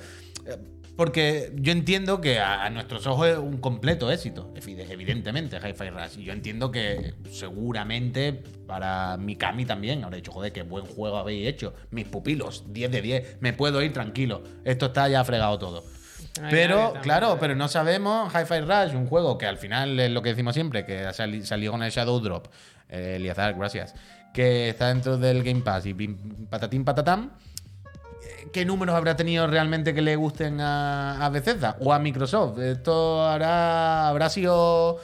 Eh, 0.46 0.56
Porque 0.96 1.52
yo 1.56 1.72
entiendo 1.72 2.22
que 2.22 2.38
a, 2.40 2.70
nuestros 2.70 3.06
ojos 3.06 3.28
es 3.28 3.36
un 3.36 3.58
completo 3.58 4.10
éxito, 4.10 4.54
evi- 4.54 4.86
evidentemente, 4.90 5.58
Hi-Fi 5.58 5.90
Rush. 5.90 6.18
Y 6.18 6.24
yo 6.24 6.32
entiendo 6.32 6.70
que 6.70 7.12
seguramente 7.30 8.32
para 8.66 9.18
Mikami 9.18 9.66
también 9.66 10.02
habrá 10.02 10.16
dicho, 10.16 10.32
joder, 10.32 10.50
qué 10.52 10.62
buen 10.62 10.86
juego 10.86 11.18
habéis 11.18 11.46
hecho. 11.46 11.74
Mis 11.90 12.06
pupilos, 12.08 12.64
10 12.72 12.90
de 12.90 13.02
10, 13.02 13.36
me 13.40 13.52
puedo 13.52 13.82
ir 13.82 13.92
tranquilo. 13.92 14.42
Esto 14.64 14.86
está 14.86 15.06
ya 15.08 15.22
fregado 15.22 15.58
todo. 15.58 15.84
Ay, 16.42 16.48
Pero, 16.50 16.94
claro, 17.02 17.38
pero 17.40 17.54
no 17.54 17.68
sabemos. 17.68 18.32
Hi-Fi 18.34 18.60
Rush, 18.60 18.94
un 18.94 19.06
juego 19.06 19.38
que 19.38 19.46
al 19.46 19.58
final 19.58 19.98
es 19.98 20.10
lo 20.10 20.22
que 20.22 20.30
decimos 20.30 20.54
siempre, 20.54 20.84
que 20.84 21.12
salió 21.12 21.72
con 21.72 21.82
el 21.82 21.90
Shadow 21.90 22.20
Drop. 22.20 22.46
Eh, 22.88 23.14
Eliazar, 23.16 23.54
gracias. 23.54 23.94
Que 24.32 24.68
está 24.68 24.88
dentro 24.88 25.16
del 25.16 25.42
Game 25.42 25.62
Pass 25.62 25.86
y 25.86 25.94
pim, 25.94 26.46
patatín 26.48 26.84
patatam. 26.84 27.30
Eh, 28.22 28.48
¿Qué 28.52 28.64
números 28.64 28.94
habrá 28.94 29.16
tenido 29.16 29.46
realmente 29.46 29.94
que 29.94 30.02
le 30.02 30.14
gusten 30.16 30.60
a, 30.60 31.24
a 31.24 31.28
Bethesda 31.30 31.76
o 31.80 31.92
a 31.92 31.98
Microsoft? 31.98 32.58
¿Esto 32.58 33.26
habrá, 33.26 34.08
habrá 34.08 34.28
sido 34.28 35.00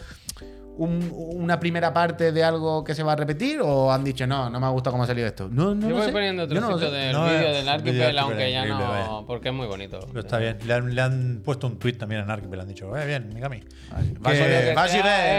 un- 0.78 1.12
una 1.14 1.60
primera 1.60 1.92
parte 1.92 2.32
de 2.32 2.42
algo 2.44 2.82
que 2.82 2.94
se 2.94 3.02
va 3.02 3.12
a 3.12 3.16
repetir 3.16 3.60
o 3.60 3.92
han 3.92 4.02
dicho 4.04 4.26
no, 4.26 4.48
no 4.48 4.58
me 4.58 4.66
ha 4.66 4.70
gustado 4.70 4.92
cómo 4.92 5.04
ha 5.04 5.06
salido 5.06 5.26
esto? 5.26 5.48
No, 5.50 5.74
no 5.74 5.88
Yo 5.88 5.96
voy 5.96 6.06
sé. 6.06 6.12
poniendo 6.12 6.46
Yo 6.46 6.60
no 6.60 6.78
del 6.78 7.12
No, 7.12 7.24
vídeo 7.24 7.48
eh, 7.48 7.52
del 7.52 7.68
Archipel, 7.68 8.18
aunque 8.18 8.52
ya 8.52 8.64
no. 8.64 8.78
vaya. 8.78 9.08
Porque 9.26 9.48
es 9.50 9.54
muy 9.54 9.66
bonito. 9.66 10.00
Pero 10.08 10.20
está 10.20 10.38
bien. 10.38 10.58
Le 10.66 10.72
han, 10.74 10.94
le 10.94 11.02
han 11.02 11.42
puesto 11.44 11.66
un 11.66 11.78
tweet 11.78 11.94
también 11.94 12.22
en 12.22 12.30
Archipel. 12.30 12.56
Le 12.56 12.62
han 12.62 12.68
dicho, 12.68 12.96
eh, 12.96 13.06
bien, 13.06 13.30
Mikami. 13.34 13.60
Va 14.24 14.30
a 14.30 14.34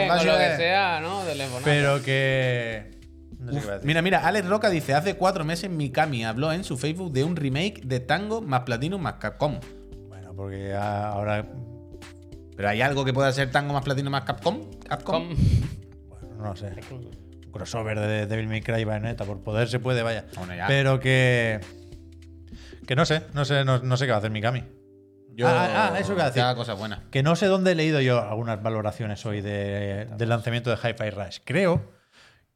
eh, 0.05 0.07
con 0.07 0.25
lo 0.27 0.37
que 0.37 0.55
sea, 0.57 0.99
¿no? 1.01 1.21
Pero 1.63 2.01
que. 2.03 2.91
No 3.39 3.51
sé 3.51 3.57
qué 3.59 3.63
iba 3.63 3.71
a 3.71 3.75
decir. 3.75 3.87
Mira, 3.87 4.01
mira, 4.01 4.25
Alex 4.27 4.47
Roca 4.47 4.69
dice, 4.69 4.93
hace 4.93 5.15
cuatro 5.15 5.43
meses 5.43 5.69
Mikami 5.69 6.23
habló 6.23 6.53
en 6.53 6.63
su 6.63 6.77
Facebook 6.77 7.11
de 7.11 7.23
un 7.25 7.35
remake 7.35 7.81
de 7.83 7.99
Tango 7.99 8.41
más 8.41 8.61
Platinum 8.61 9.01
más 9.01 9.15
Capcom. 9.15 9.59
Bueno, 10.07 10.33
porque 10.35 10.73
ahora. 10.73 11.45
¿Pero 12.55 12.69
hay 12.69 12.81
algo 12.81 13.03
que 13.05 13.13
pueda 13.13 13.31
ser 13.31 13.51
Tango 13.51 13.73
más 13.73 13.83
Platinum 13.83 14.11
más 14.11 14.23
Capcom? 14.23 14.69
Capcom. 14.87 15.29
Com- 15.29 15.37
Bueno, 16.09 16.35
no 16.49 16.55
sé. 16.55 16.71
Un 16.91 17.51
crossover 17.51 17.99
de 17.99 18.25
Devil 18.27 18.47
May 18.47 18.61
Cry 18.61 18.81
y 18.81 18.83
Bayonetta. 18.83 19.25
Por 19.25 19.41
poder 19.41 19.67
se 19.67 19.79
puede, 19.79 20.01
vaya. 20.03 20.25
Bueno, 20.37 20.55
ya. 20.55 20.67
Pero 20.67 20.99
que. 20.99 21.59
Que 22.87 22.95
no 22.95 23.05
sé. 23.05 23.23
No 23.33 23.45
sé, 23.45 23.63
no, 23.65 23.79
no 23.79 23.97
sé 23.97 24.05
qué 24.05 24.11
va 24.11 24.17
a 24.17 24.19
hacer 24.19 24.31
Mikami. 24.31 24.63
Yo, 25.35 25.47
Ah, 25.47 25.91
ah, 25.93 25.99
eso 25.99 26.13
iba 26.13 26.23
a 26.23 26.25
decir. 26.27 26.41
que 26.41 26.41
haga 26.41 26.55
cosas 26.55 26.77
buenas. 26.77 26.99
Que 27.09 27.23
no 27.23 27.35
sé 27.35 27.47
dónde 27.47 27.71
he 27.71 27.75
leído 27.75 27.99
yo 28.01 28.21
algunas 28.21 28.61
valoraciones 28.61 29.25
hoy 29.25 29.41
de- 29.41 30.05
del 30.15 30.29
lanzamiento 30.29 30.69
de 30.69 30.75
Hi-Fi 30.77 31.09
Rush. 31.09 31.37
Creo 31.43 31.91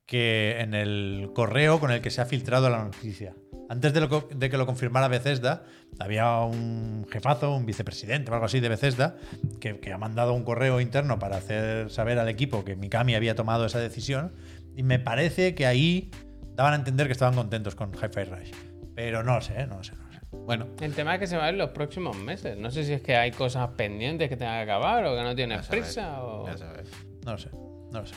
que 0.05 0.57
en 0.61 0.75
el 0.75 1.31
correo 1.33 1.79
con 1.79 1.89
el 1.91 2.01
que 2.01 2.11
se 2.11 2.21
ha 2.21 2.25
filtrado 2.25 2.69
la 2.69 2.83
noticia. 2.83 3.33
Antes 3.69 3.93
de, 3.93 4.01
lo 4.01 4.29
de 4.33 4.49
que 4.49 4.57
lo 4.57 4.65
confirmara 4.65 5.07
Bethesda, 5.07 5.63
había 5.99 6.39
un 6.39 7.05
jefazo, 7.11 7.55
un 7.55 7.65
vicepresidente 7.65 8.31
o 8.31 8.33
algo 8.33 8.45
así 8.45 8.59
de 8.59 8.69
Bethesda, 8.69 9.17
que, 9.59 9.79
que 9.79 9.91
ha 9.91 9.97
mandado 9.97 10.33
un 10.33 10.43
correo 10.43 10.79
interno 10.79 11.19
para 11.19 11.37
hacer 11.37 11.89
saber 11.89 12.17
al 12.19 12.29
equipo 12.29 12.63
que 12.63 12.75
Mikami 12.75 13.15
había 13.15 13.35
tomado 13.35 13.65
esa 13.65 13.79
decisión. 13.79 14.33
Y 14.75 14.83
me 14.83 14.99
parece 14.99 15.55
que 15.55 15.65
ahí 15.65 16.11
daban 16.55 16.73
a 16.73 16.75
entender 16.77 17.07
que 17.07 17.13
estaban 17.13 17.35
contentos 17.35 17.75
con 17.75 17.91
Hi-Fi 17.91 18.23
Rush. 18.23 18.51
Pero 18.95 19.23
no 19.23 19.35
lo 19.35 19.41
sé, 19.41 19.65
no 19.67 19.77
lo 19.77 19.83
sé, 19.83 19.93
no 19.95 20.05
lo 20.07 20.13
sé. 20.13 20.19
Bueno, 20.31 20.67
El 20.81 20.93
tema 20.93 21.15
es 21.15 21.19
que 21.19 21.27
se 21.27 21.37
va 21.37 21.43
a 21.43 21.45
ver 21.47 21.55
los 21.55 21.69
próximos 21.69 22.17
meses. 22.17 22.57
No 22.57 22.71
sé 22.71 22.83
si 22.83 22.93
es 22.93 23.01
que 23.01 23.15
hay 23.15 23.31
cosas 23.31 23.69
pendientes 23.77 24.29
que 24.29 24.37
tenga 24.37 24.55
que 24.57 24.71
acabar 24.71 25.05
o 25.05 25.15
que 25.15 25.23
no 25.23 25.35
tienes 25.35 25.65
sabes, 25.65 25.85
prisa 25.85 26.23
o... 26.23 26.47
ya 26.47 26.57
sabes. 26.57 26.89
No 27.25 27.33
lo 27.33 27.37
sé, 27.37 27.49
no 27.51 28.01
lo 28.01 28.05
sé. 28.05 28.15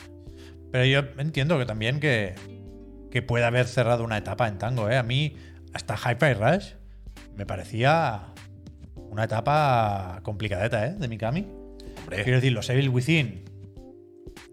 Pero 0.71 0.85
yo 0.85 0.99
entiendo 1.21 1.59
que 1.59 1.65
también 1.65 1.99
que, 1.99 2.35
que 3.11 3.21
puede 3.21 3.45
haber 3.45 3.67
cerrado 3.67 4.03
una 4.03 4.17
etapa 4.17 4.47
en 4.47 4.57
tango, 4.57 4.89
¿eh? 4.89 4.97
A 4.97 5.03
mí, 5.03 5.35
hasta 5.73 5.95
Hi-Fi 5.95 6.33
Rush, 6.33 6.73
me 7.35 7.45
parecía 7.45 8.27
una 8.95 9.25
etapa 9.25 10.19
complicadeta, 10.23 10.87
¿eh? 10.87 10.95
De 10.97 11.07
Mikami. 11.07 11.47
Hombre. 11.99 12.23
Quiero 12.23 12.37
decir, 12.37 12.53
los 12.53 12.69
Evil 12.69 12.89
Within 12.89 13.43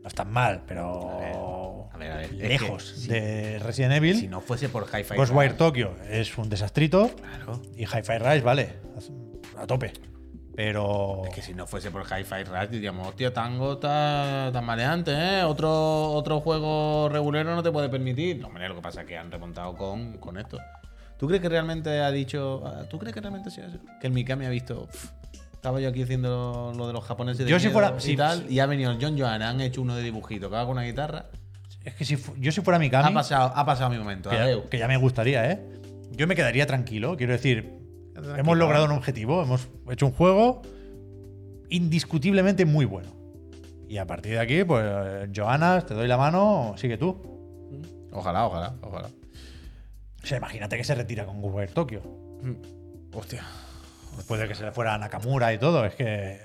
no 0.02 0.08
están 0.08 0.30
mal, 0.32 0.62
pero 0.66 1.88
A 1.92 1.96
ver, 1.98 2.12
a 2.12 2.16
ver, 2.16 2.24
es 2.26 2.32
lejos 2.32 3.04
que 3.06 3.12
de 3.20 3.58
Resident 3.60 3.94
Evil. 3.94 4.16
Si 4.16 4.28
no 4.28 4.40
fuese 4.40 4.68
por 4.68 4.84
Hi-Fi 4.86 5.14
Ghostwire 5.16 5.50
Rush, 5.50 5.58
Tokyo 5.58 5.94
es 6.08 6.36
un 6.38 6.48
desastrito 6.48 7.10
Claro. 7.16 7.62
y 7.76 7.84
Hi-Fi 7.84 8.18
Rush, 8.18 8.42
vale, 8.42 8.74
a 9.56 9.66
tope. 9.66 9.92
Pero 10.58 11.22
Es 11.24 11.32
que 11.32 11.40
si 11.40 11.54
no 11.54 11.68
fuese 11.68 11.92
por 11.92 12.02
Hi-Fi 12.02 12.42
Rush, 12.42 12.68
diríamos, 12.70 13.06
hostia, 13.06 13.32
Tango 13.32 13.74
está 13.74 14.50
tan 14.52 14.64
maleante, 14.64 15.12
¿eh? 15.14 15.44
Otro, 15.44 16.10
otro 16.10 16.40
juego 16.40 17.08
regulero 17.08 17.54
no 17.54 17.62
te 17.62 17.70
puede 17.70 17.88
permitir. 17.88 18.40
No, 18.40 18.48
hombre, 18.48 18.68
lo 18.68 18.74
que 18.74 18.80
pasa 18.82 19.02
es 19.02 19.06
que 19.06 19.16
han 19.16 19.30
remontado 19.30 19.76
con, 19.76 20.14
con 20.18 20.36
esto. 20.36 20.58
¿Tú 21.16 21.28
crees 21.28 21.40
que 21.42 21.48
realmente 21.48 22.00
ha 22.00 22.10
dicho. 22.10 22.64
ah, 22.66 22.82
¿Tú 22.90 22.98
crees 22.98 23.14
que 23.14 23.20
realmente 23.20 23.50
eso? 23.50 23.60
Que 24.00 24.08
el 24.08 24.12
Mikami 24.12 24.46
ha 24.46 24.50
visto. 24.50 24.88
"Pff, 24.88 25.10
estaba 25.52 25.78
yo 25.78 25.90
aquí 25.90 26.02
haciendo 26.02 26.72
lo 26.76 26.88
de 26.88 26.92
los 26.92 27.04
japoneses 27.04 27.44
de 27.46 27.50
Yo 27.52 27.60
si 27.60 27.66
miedo 27.68 27.78
fuera- 27.78 27.94
y 27.96 28.00
sí, 28.00 28.16
tal, 28.16 28.38
sí. 28.48 28.54
y 28.54 28.58
ha 28.58 28.66
venido 28.66 28.90
el 28.90 28.98
John 29.00 29.16
Johanna, 29.16 29.50
han 29.50 29.60
hecho 29.60 29.80
uno 29.80 29.94
de 29.94 30.02
dibujito 30.02 30.50
que 30.50 30.56
haga 30.56 30.64
con 30.64 30.72
una 30.72 30.82
guitarra. 30.82 31.26
es 31.84 31.94
que 31.94 32.04
si 32.04 32.18
yo 32.38 32.50
si 32.50 32.62
fuera 32.62 32.80
Mikami, 32.80 33.10
Ha 33.10 33.14
pasado, 33.14 33.52
ha 33.54 33.64
pasado 33.64 33.90
mi 33.90 33.98
momento. 33.98 34.28
que 34.28 34.36
ya, 34.36 34.68
que 34.68 34.78
ya 34.78 34.88
me 34.88 34.96
gustaría, 34.96 35.48
¿eh? 35.52 35.60
Yo 36.10 36.26
me 36.26 36.34
quedaría 36.34 36.66
tranquilo, 36.66 37.16
quiero 37.16 37.32
decir. 37.32 37.78
Hemos 38.36 38.56
logrado 38.58 38.84
un 38.86 38.92
objetivo, 38.92 39.42
hemos 39.42 39.68
hecho 39.90 40.06
un 40.06 40.12
juego 40.12 40.62
indiscutiblemente 41.70 42.64
muy 42.64 42.84
bueno. 42.84 43.10
Y 43.88 43.98
a 43.98 44.06
partir 44.06 44.32
de 44.32 44.40
aquí, 44.40 44.64
pues, 44.64 44.84
Johanna, 45.34 45.80
te 45.82 45.94
doy 45.94 46.08
la 46.08 46.16
mano, 46.16 46.74
sigue 46.76 46.98
tú. 46.98 47.16
Ojalá, 48.12 48.46
ojalá, 48.46 48.74
ojalá. 48.82 49.08
O 50.22 50.26
sea, 50.26 50.38
imagínate 50.38 50.76
que 50.76 50.84
se 50.84 50.94
retira 50.94 51.24
con 51.24 51.40
Ghostwire 51.40 51.72
Tokyo. 51.72 52.02
Hostia. 53.14 53.44
Después 54.16 54.40
de 54.40 54.48
que 54.48 54.54
se 54.54 54.64
le 54.64 54.72
fuera 54.72 54.94
a 54.94 54.98
Nakamura 54.98 55.52
y 55.52 55.58
todo, 55.58 55.84
es 55.84 55.94
que... 55.94 56.40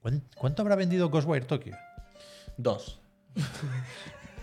¿cuán- 0.00 0.22
¿Cuánto 0.36 0.62
habrá 0.62 0.76
vendido 0.76 1.08
Ghostwire 1.10 1.46
Tokyo? 1.46 1.74
Dos. 2.56 3.00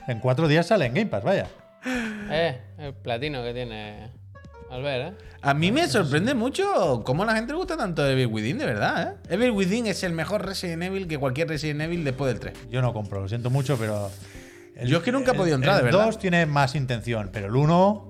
En 0.07 0.19
cuatro 0.19 0.47
días 0.47 0.65
sale 0.67 0.85
en 0.87 0.93
Game 0.93 1.05
Pass, 1.09 1.23
vaya. 1.23 1.47
Eh, 1.85 2.59
el 2.79 2.93
platino 2.95 3.43
que 3.43 3.53
tiene 3.53 4.09
¿eh? 4.71 5.13
A 5.41 5.53
mí 5.53 5.71
me 5.71 5.87
sorprende 5.87 6.33
mucho 6.33 7.01
cómo 7.05 7.23
a 7.23 7.25
la 7.25 7.35
gente 7.35 7.53
le 7.53 7.57
gusta 7.57 7.77
tanto 7.77 8.05
Evil 8.07 8.27
Within, 8.27 8.57
de 8.57 8.65
verdad, 8.65 9.17
¿eh? 9.29 9.33
Evil 9.35 9.51
Within 9.51 9.87
es 9.87 10.03
el 10.03 10.13
mejor 10.13 10.45
Resident 10.45 10.83
Evil 10.83 11.07
que 11.07 11.17
cualquier 11.17 11.47
Resident 11.47 11.81
Evil 11.81 12.03
después 12.03 12.31
del 12.31 12.39
3. 12.39 12.69
Yo 12.69 12.81
no 12.81 12.93
compro, 12.93 13.21
lo 13.21 13.27
siento 13.27 13.49
mucho, 13.49 13.77
pero. 13.77 14.09
Yo 14.85 14.97
es 14.97 15.03
que 15.03 15.11
nunca 15.11 15.31
he 15.31 15.35
podido 15.35 15.55
entrar, 15.55 15.75
el 15.79 15.85
de 15.85 15.91
verdad. 15.91 16.05
2 16.05 16.19
tiene 16.19 16.45
más 16.45 16.75
intención, 16.75 17.29
pero 17.33 17.47
el 17.47 17.55
1. 17.55 18.05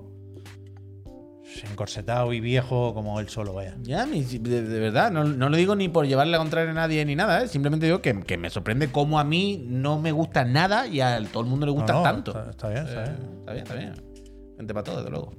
Encorsetado 1.68 2.32
y 2.32 2.40
viejo 2.40 2.94
como 2.94 3.18
él 3.20 3.28
solo, 3.28 3.52
vaya. 3.52 3.74
Ya, 3.82 4.06
de, 4.06 4.62
de 4.62 4.80
verdad, 4.80 5.10
no, 5.10 5.24
no 5.24 5.48
lo 5.48 5.56
digo 5.56 5.74
ni 5.74 5.88
por 5.88 6.06
llevarle 6.06 6.30
la 6.32 6.38
contraria 6.38 6.70
a 6.70 6.74
nadie 6.74 7.04
ni 7.04 7.16
nada, 7.16 7.42
¿eh? 7.42 7.48
Simplemente 7.48 7.86
digo 7.86 8.00
que, 8.00 8.20
que 8.20 8.38
me 8.38 8.50
sorprende 8.50 8.90
cómo 8.90 9.18
a 9.18 9.24
mí 9.24 9.64
no 9.68 9.98
me 10.00 10.12
gusta 10.12 10.44
nada 10.44 10.86
y 10.86 11.00
a 11.00 11.20
todo 11.32 11.42
el 11.42 11.48
mundo 11.48 11.66
le 11.66 11.72
gusta 11.72 11.92
No, 11.92 11.98
no, 11.98 12.04
tanto. 12.04 12.30
Está, 12.30 12.50
está 12.50 12.68
bien, 12.68 12.86
está 12.86 13.02
Eh, 13.04 13.04
bien. 13.04 13.38
está 13.40 13.52
bien, 13.52 13.62
está 13.64 13.74
bien. 13.74 13.94
Gente 14.56 14.74
para 14.74 14.84
todo, 14.84 14.96
desde 14.98 15.10
luego. 15.10 15.32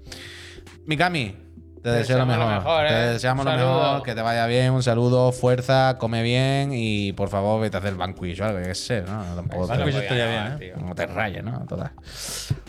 Mikami, 0.85 1.35
te, 1.75 1.81
Te 1.81 1.89
deseo 1.89 2.17
lo 2.19 2.25
mejor. 2.25 2.87
Te 2.87 2.93
¿eh? 2.93 3.07
deseamos 3.13 3.45
lo 3.45 3.51
mejor, 3.51 4.03
que 4.03 4.13
te 4.15 4.21
vaya 4.21 4.45
bien, 4.47 4.71
un 4.71 4.83
saludo, 4.83 5.31
fuerza, 5.31 5.97
come 5.99 6.21
bien 6.23 6.71
y 6.73 7.13
por 7.13 7.29
favor 7.29 7.61
vete 7.61 7.77
a 7.77 7.79
hacer 7.79 7.95
banquillo 7.95 8.43
o 8.43 8.47
algo, 8.47 8.61
que 8.61 8.75
sé, 8.75 9.01
¿no? 9.01 9.23
Tampoco 9.35 9.67
Banquillo 9.67 9.99
estaría 9.99 10.25
acabar, 10.41 10.59
bien, 10.59 10.73
tío. 10.75 10.85
no 10.85 10.95
te 10.95 11.05
rayes, 11.07 11.43
¿no? 11.43 11.65
Total. 11.65 11.91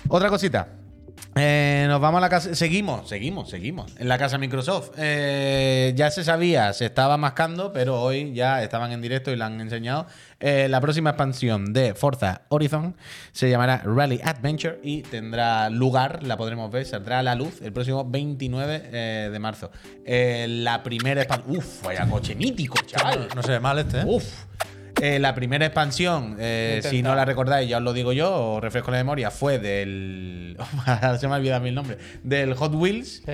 Otra 0.08 0.28
cosita. 0.28 0.66
Eh, 1.34 1.86
nos 1.88 2.00
vamos 2.00 2.18
a 2.18 2.20
la 2.20 2.28
casa. 2.28 2.54
Seguimos, 2.54 3.08
seguimos, 3.08 3.48
seguimos. 3.48 3.92
En 3.98 4.08
la 4.08 4.18
casa 4.18 4.36
Microsoft. 4.36 4.90
Eh, 4.98 5.92
ya 5.96 6.10
se 6.10 6.24
sabía, 6.24 6.72
se 6.74 6.84
estaba 6.84 7.16
mascando, 7.16 7.72
pero 7.72 8.02
hoy 8.02 8.34
ya 8.34 8.62
estaban 8.62 8.92
en 8.92 9.00
directo 9.00 9.30
y 9.30 9.36
la 9.36 9.46
han 9.46 9.60
enseñado. 9.60 10.06
Eh, 10.40 10.66
la 10.68 10.80
próxima 10.80 11.10
expansión 11.10 11.72
de 11.72 11.94
Forza 11.94 12.42
Horizon 12.48 12.94
se 13.32 13.48
llamará 13.48 13.82
Rally 13.84 14.20
Adventure 14.22 14.78
y 14.82 15.02
tendrá 15.02 15.70
lugar, 15.70 16.22
la 16.22 16.36
podremos 16.36 16.70
ver, 16.70 16.84
saldrá 16.84 17.20
a 17.20 17.22
la 17.22 17.34
luz 17.34 17.62
el 17.62 17.72
próximo 17.72 18.04
29 18.04 18.82
eh, 18.92 19.28
de 19.32 19.38
marzo. 19.38 19.70
La 20.04 20.82
primera 20.82 21.22
expansión. 21.22 21.56
Uf, 21.56 21.82
vaya 21.82 22.06
coche 22.06 22.34
mítico, 22.34 22.76
chaval. 22.84 23.28
No 23.34 23.42
se 23.42 23.52
ve 23.52 23.60
mal 23.60 23.78
este, 23.78 24.00
¿eh? 24.00 24.04
Uf. 24.06 24.44
Eh, 25.04 25.18
la 25.18 25.34
primera 25.34 25.66
expansión, 25.66 26.36
eh, 26.38 26.80
si 26.84 27.02
no 27.02 27.16
la 27.16 27.24
recordáis, 27.24 27.68
ya 27.68 27.78
os 27.78 27.82
lo 27.82 27.92
digo 27.92 28.12
yo, 28.12 28.54
os 28.54 28.62
refresco 28.62 28.92
la 28.92 28.98
memoria, 28.98 29.32
fue 29.32 29.58
del. 29.58 30.56
Ahora 30.86 31.18
se 31.18 31.26
me 31.26 31.34
ha 31.34 31.38
olvidado 31.38 31.66
el 31.66 31.74
nombre. 31.74 31.98
Del 32.22 32.54
Hot 32.54 32.72
Wheels. 32.72 33.20
Sí. 33.26 33.32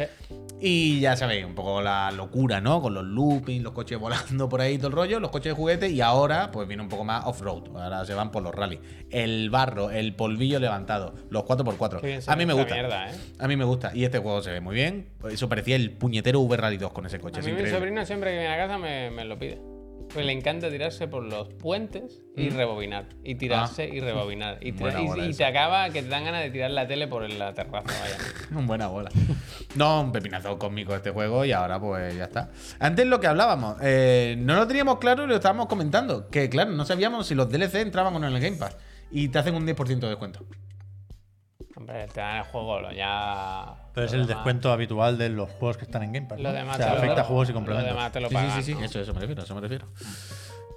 Y 0.63 1.01
ya 1.01 1.15
sabéis, 1.15 1.45
un 1.45 1.55
poco 1.55 1.83
la 1.83 2.11
locura, 2.11 2.63
¿no? 2.63 2.81
Con 2.81 2.95
los 2.95 3.05
loopings, 3.05 3.63
los 3.63 3.75
coches 3.75 3.99
volando 3.99 4.49
por 4.49 4.63
ahí, 4.63 4.79
todo 4.79 4.87
el 4.87 4.95
rollo, 4.95 5.21
los 5.21 5.31
coches 5.31 5.53
de 5.53 5.57
juguete. 5.57 5.91
Y 5.91 6.01
ahora, 6.01 6.51
pues 6.51 6.67
viene 6.67 6.83
un 6.83 6.89
poco 6.89 7.05
más 7.05 7.27
off-road. 7.27 7.77
Ahora 7.77 8.07
se 8.07 8.15
van 8.15 8.31
por 8.31 8.43
los 8.43 8.55
rally. 8.55 8.81
El 9.11 9.51
barro, 9.51 9.91
el 9.91 10.15
polvillo 10.15 10.59
levantado, 10.61 11.17
los 11.29 11.45
4x4. 11.45 12.01
Qué 12.01 12.07
bien 12.07 12.23
se 12.23 12.33
A 12.33 12.37
mí 12.37 12.47
me 12.47 12.55
gusta. 12.55 12.73
mierda, 12.77 13.11
¿eh? 13.11 13.15
A 13.39 13.47
mí 13.47 13.57
me 13.57 13.65
gusta. 13.67 13.93
Y 13.95 14.05
este 14.05 14.21
juego 14.21 14.41
se 14.41 14.53
ve 14.53 14.63
muy 14.63 14.75
bien. 14.75 15.11
Eso 15.31 15.51
parecía 15.51 15.77
el 15.77 15.91
puñetero 15.91 16.41
V 16.41 16.57
Rally 16.57 16.79
2 16.79 16.93
con 16.93 17.05
ese 17.05 17.21
coche. 17.21 17.41
A 17.41 17.41
es 17.41 17.63
mi 17.63 17.69
sobrino 17.69 18.07
siempre 18.07 18.31
que 18.31 18.39
viene 18.39 18.55
a 18.55 18.57
casa 18.57 18.79
me, 18.79 19.11
me 19.11 19.27
lo 19.27 19.39
pide. 19.39 19.78
Pues 20.13 20.25
le 20.25 20.33
encanta 20.33 20.71
tirarse 20.71 21.07
por 21.07 21.23
los 21.25 21.49
puentes 21.55 22.23
y 22.37 22.49
rebobinar. 22.51 23.07
Y 23.23 23.35
tirarse 23.35 23.87
y 23.89 24.01
rebobinar. 24.01 24.59
Y, 24.61 24.73
tira- 24.73 25.01
y- 25.01 25.31
y 25.31 25.35
te 25.35 25.45
acaba 25.45 25.91
que 25.91 26.03
te 26.03 26.09
dan 26.09 26.25
ganas 26.25 26.43
de 26.43 26.51
tirar 26.51 26.71
la 26.71 26.87
tele 26.87 27.07
por 27.09 27.29
la 27.31 27.53
terraza, 27.55 27.87
vaya. 28.01 28.17
Buena 28.67 28.87
bola. 28.89 29.11
No, 29.75 30.01
un 30.01 30.13
pepinazo 30.13 30.59
cósmico 30.59 30.95
este 30.95 31.11
juego 31.11 31.45
y 31.45 31.53
ahora 31.53 31.79
pues 31.79 32.17
ya 32.17 32.25
está. 32.25 32.51
Antes 32.79 33.07
lo 33.07 33.21
que 33.21 33.27
hablábamos, 33.27 33.77
eh, 33.83 34.35
no 34.39 34.55
lo 34.55 34.67
teníamos 34.67 34.99
claro 34.99 35.25
y 35.25 35.27
lo 35.27 35.35
estábamos 35.35 35.67
comentando. 35.67 36.29
Que 36.29 36.49
claro, 36.49 36.71
no 36.71 36.85
sabíamos 36.85 37.27
si 37.27 37.35
los 37.35 37.51
DLC 37.51 37.77
entraban 37.83 38.15
o 38.17 38.19
no 38.19 38.29
en 38.29 38.35
el 38.35 38.41
Game 38.41 38.57
Pass. 38.57 38.77
Y 39.11 39.29
te 39.29 39.39
hacen 39.39 39.55
un 39.55 39.67
10% 39.67 40.01
de 40.01 40.09
descuento. 40.09 40.45
Hombre, 41.79 42.09
te 42.09 42.21
dan 42.21 42.39
el 42.39 42.43
juego, 42.43 42.81
lo 42.81 42.91
ya. 42.93 43.73
Pero 43.95 44.05
es 44.07 44.13
lo 44.13 44.19
el 44.21 44.27
demás- 44.27 44.39
descuento 44.43 44.73
habitual 44.73 45.17
de 45.17 45.29
los 45.29 45.49
juegos 45.49 45.77
que 45.77 45.85
están 45.85 46.03
en 46.03 46.13
Game 46.13 46.27
Pass. 46.27 46.41
Lo 46.41 46.49
¿no? 46.51 46.55
demás 46.57 46.75
o 46.75 46.79
sea, 46.79 46.87
te 46.87 46.93
lo- 46.93 46.99
afecta 46.99 47.21
a 47.21 47.25
juegos 47.25 47.49
y 47.49 47.53
Lo 47.53 47.57
complementos. 47.59 47.95
demás 47.95 48.13
te 48.13 48.21
lo 48.21 48.29
Sí, 48.29 48.35
pagan. 48.35 48.51
sí, 48.51 48.63
sí, 48.63 48.73
sí. 48.73 48.79
¿no? 48.79 48.85
Eso, 48.85 49.01
eso 49.01 49.15
me 49.15 49.21
refiero, 49.21 49.43
eso 49.45 49.55
me 49.55 49.61
refiero. 49.61 49.87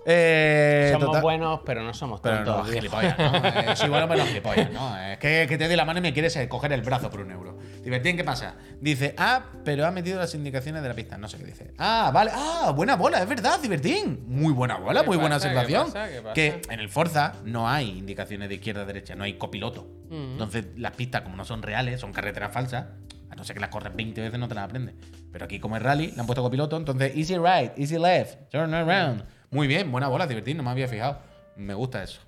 Eh, 0.06 0.90
Somos 0.94 1.08
total- 1.08 1.22
buenos, 1.22 1.60
pero 1.66 1.84
no 1.84 1.94
somos 1.94 2.22
Pero 2.22 2.38
tontos. 2.38 2.68
no, 2.68 2.74
gilipollas, 2.74 3.18
¿no? 3.18 3.32
Eh, 3.72 3.76
soy 3.76 3.90
bueno, 3.90 4.08
pero 4.08 4.26
gilipollas, 4.26 4.72
¿no? 4.72 4.98
Es 5.00 5.20
que, 5.20 5.46
que 5.48 5.58
te 5.58 5.68
doy 5.68 5.76
la 5.76 5.86
mano 5.86 6.00
y 6.00 6.02
me 6.02 6.14
quieres 6.14 6.36
eh, 6.38 6.48
coger 6.50 6.74
el 6.74 6.82
brazo 6.82 7.10
por 7.10 7.22
un 7.22 7.32
euro. 7.32 7.58
Divertín, 7.84 8.18
¿qué 8.18 8.24
pasa? 8.24 8.56
Dice, 8.80 9.14
ah, 9.18 9.44
pero 9.64 9.86
ha 9.86 9.92
metido 9.92 10.20
las 10.20 10.34
indicaciones 10.34 10.82
de 10.82 10.90
la 10.90 10.96
pista. 10.96 11.18
No 11.18 11.28
sé 11.28 11.38
qué 11.38 11.46
dice. 11.46 11.74
Ah, 11.78 12.10
vale. 12.14 12.32
Ah, 12.34 12.72
buena 12.76 12.96
bola, 12.96 13.22
es 13.22 13.30
verdad, 13.30 13.60
Divertín. 13.60 14.24
Muy 14.28 14.54
buena 14.54 14.78
bola, 14.78 15.02
¿Qué 15.02 15.08
muy 15.08 15.18
buena 15.18 15.36
observación. 15.36 15.88
¿Qué 15.88 15.92
pasa? 15.94 16.10
¿Qué 16.10 16.22
pasa? 16.22 16.34
Que 16.34 16.62
en 16.70 16.80
el 16.80 16.90
Forza 16.90 17.34
no 17.46 17.70
hay 17.70 17.90
indicaciones 17.98 18.50
de 18.50 18.56
izquierda 18.56 18.82
a 18.82 18.86
derecha, 18.86 19.16
no 19.16 19.24
hay 19.24 19.34
copiloto. 19.34 19.88
Entonces, 20.12 20.66
las 20.78 20.92
pistas, 20.94 21.22
como 21.22 21.36
no 21.38 21.46
son 21.46 21.62
reales, 21.62 22.00
son 22.02 22.12
carreteras 22.12 22.52
falsas. 22.52 22.86
A 23.30 23.36
no 23.36 23.46
ser 23.46 23.54
que 23.54 23.62
las 23.62 23.70
corres 23.70 23.96
20 23.96 24.20
veces, 24.20 24.38
no 24.40 24.48
te 24.50 24.56
las 24.56 24.66
aprendes. 24.66 24.94
Pero 25.32 25.46
aquí, 25.46 25.60
como 25.60 25.78
es 25.78 25.82
rally, 25.84 26.12
le 26.12 26.20
han 26.20 26.26
puesto 26.26 26.42
copiloto. 26.44 26.76
Entonces, 26.76 27.14
easy 27.16 27.38
right, 27.38 27.72
easy 27.78 27.98
left, 27.98 28.50
turn 28.52 28.74
around. 28.74 29.24
Muy 29.52 29.68
bien, 29.68 29.92
buena 29.92 30.08
bola, 30.08 30.28
divertido, 30.28 30.58
no 30.58 30.64
me 30.64 30.70
había 30.72 30.88
fijado. 30.88 31.20
Me 31.58 31.74
gusta 31.74 32.02
eso. 32.04 32.22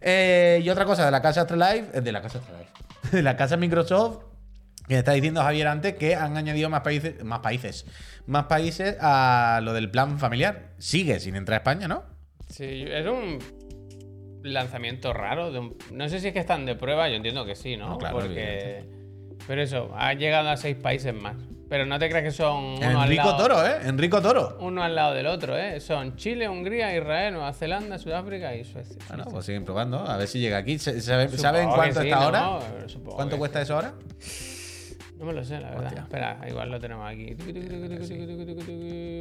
Eh, 0.00 0.60
y 0.62 0.68
otra 0.70 0.84
cosa 0.84 1.04
de 1.04 1.10
la 1.10 1.20
casa 1.20 1.40
Astralife, 1.42 1.98
eh, 1.98 2.00
de 2.00 2.12
la 2.12 2.22
casa 2.22 2.38
Astralife, 2.38 2.70
de 3.12 3.22
la 3.22 3.36
casa 3.36 3.56
Microsoft, 3.56 4.24
que 4.86 4.98
está 4.98 5.12
diciendo 5.12 5.42
Javier 5.42 5.66
antes 5.66 5.94
que 5.94 6.14
han 6.14 6.36
añadido 6.36 6.70
más 6.70 6.82
países, 6.82 7.22
más 7.24 7.40
países, 7.40 7.84
más 8.26 8.44
países 8.44 8.96
a 9.00 9.60
lo 9.62 9.72
del 9.72 9.90
plan 9.90 10.18
familiar. 10.18 10.70
Sigue 10.78 11.18
sin 11.20 11.34
entrar 11.36 11.54
a 11.54 11.58
España, 11.58 11.88
¿no? 11.88 12.04
Sí, 12.48 12.84
es 12.88 13.06
un 13.06 13.38
lanzamiento 14.42 15.12
raro. 15.12 15.50
de 15.50 15.58
un- 15.58 15.76
No 15.92 16.08
sé 16.08 16.20
si 16.20 16.28
es 16.28 16.32
que 16.32 16.38
están 16.38 16.64
de 16.64 16.76
prueba, 16.76 17.08
yo 17.08 17.16
entiendo 17.16 17.44
que 17.44 17.56
sí, 17.56 17.76
¿no? 17.76 17.88
No, 17.90 17.98
claro, 17.98 18.18
Porque. 18.20 18.84
Pero 19.46 19.62
eso, 19.62 19.92
ha 19.96 20.14
llegado 20.14 20.48
a 20.48 20.56
seis 20.56 20.76
países 20.76 21.12
más. 21.14 21.34
Pero 21.68 21.84
no 21.84 21.98
te 21.98 22.08
creas 22.08 22.24
que 22.24 22.30
son 22.30 22.64
uno 22.78 23.00
al, 23.00 23.02
Enrico 23.10 23.26
lado, 23.26 23.36
Toro, 23.36 23.66
¿eh? 23.66 23.76
Enrico 23.84 24.22
Toro. 24.22 24.56
uno 24.60 24.82
al 24.82 24.94
lado 24.94 25.12
del 25.14 25.26
otro, 25.26 25.56
¿eh? 25.56 25.80
Son 25.80 26.16
Chile, 26.16 26.48
Hungría, 26.48 26.96
Israel, 26.96 27.34
Nueva 27.34 27.52
Zelanda, 27.52 27.98
Sudáfrica 27.98 28.54
y 28.54 28.64
Suecia. 28.64 28.96
Bueno, 29.08 29.24
pues 29.30 29.44
siguen 29.44 29.64
probando, 29.66 29.98
a 29.98 30.16
ver 30.16 30.28
si 30.28 30.38
llega 30.40 30.56
aquí. 30.56 30.78
¿Se- 30.78 31.00
¿Saben, 31.02 31.28
Supongo 31.28 31.42
¿saben 31.42 31.68
que 31.68 31.74
cuánto 31.74 32.00
sí, 32.00 32.06
está 32.08 32.18
¿no? 32.20 32.24
ahora? 32.38 32.60
Supongo 32.88 33.16
¿Cuánto 33.16 33.36
cuesta 33.38 33.60
eso 33.60 33.74
ahora? 33.74 33.92
No 35.18 35.24
me 35.26 35.32
lo 35.32 35.44
sé, 35.44 35.60
la 35.60 35.70
verdad. 35.70 35.98
Espera, 35.98 36.38
igual 36.48 36.70
lo 36.70 36.80
tenemos 36.80 37.06
aquí. 37.10 37.34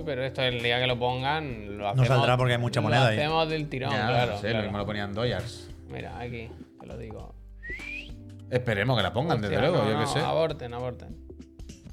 Pero 0.06 0.24
esto 0.24 0.42
el 0.44 0.62
día 0.62 0.80
que 0.80 0.88
lo 0.88 0.98
pongan, 0.98 1.78
lo 1.78 1.90
hacemos. 1.90 2.08
saldrá 2.08 2.38
porque 2.38 2.54
hay 2.54 2.60
mucha 2.60 2.80
moneda 2.82 3.02
Lo 3.02 3.08
ahí. 3.08 3.18
hacemos 3.18 3.50
del 3.50 3.68
tirón, 3.68 3.92
Ya, 3.92 4.08
claro. 4.08 4.32
no 4.34 4.38
sé, 4.38 4.48
lo 4.48 4.52
claro. 4.52 4.64
mismo 4.68 4.78
lo 4.78 4.86
ponían 4.86 5.14
dollars. 5.14 5.70
Mira, 5.90 6.18
aquí, 6.20 6.50
te 6.80 6.86
lo 6.86 6.98
digo. 6.98 7.34
Esperemos 8.50 8.96
que 8.96 9.04
la 9.04 9.12
pongan, 9.12 9.42
desde 9.42 9.60
luego, 9.60 9.78
no, 9.78 9.84
yo 9.86 9.90
qué 9.98 10.06
no, 10.06 10.08
sé. 10.08 10.20
Aborten, 10.20 10.74
aborten. 10.74 11.27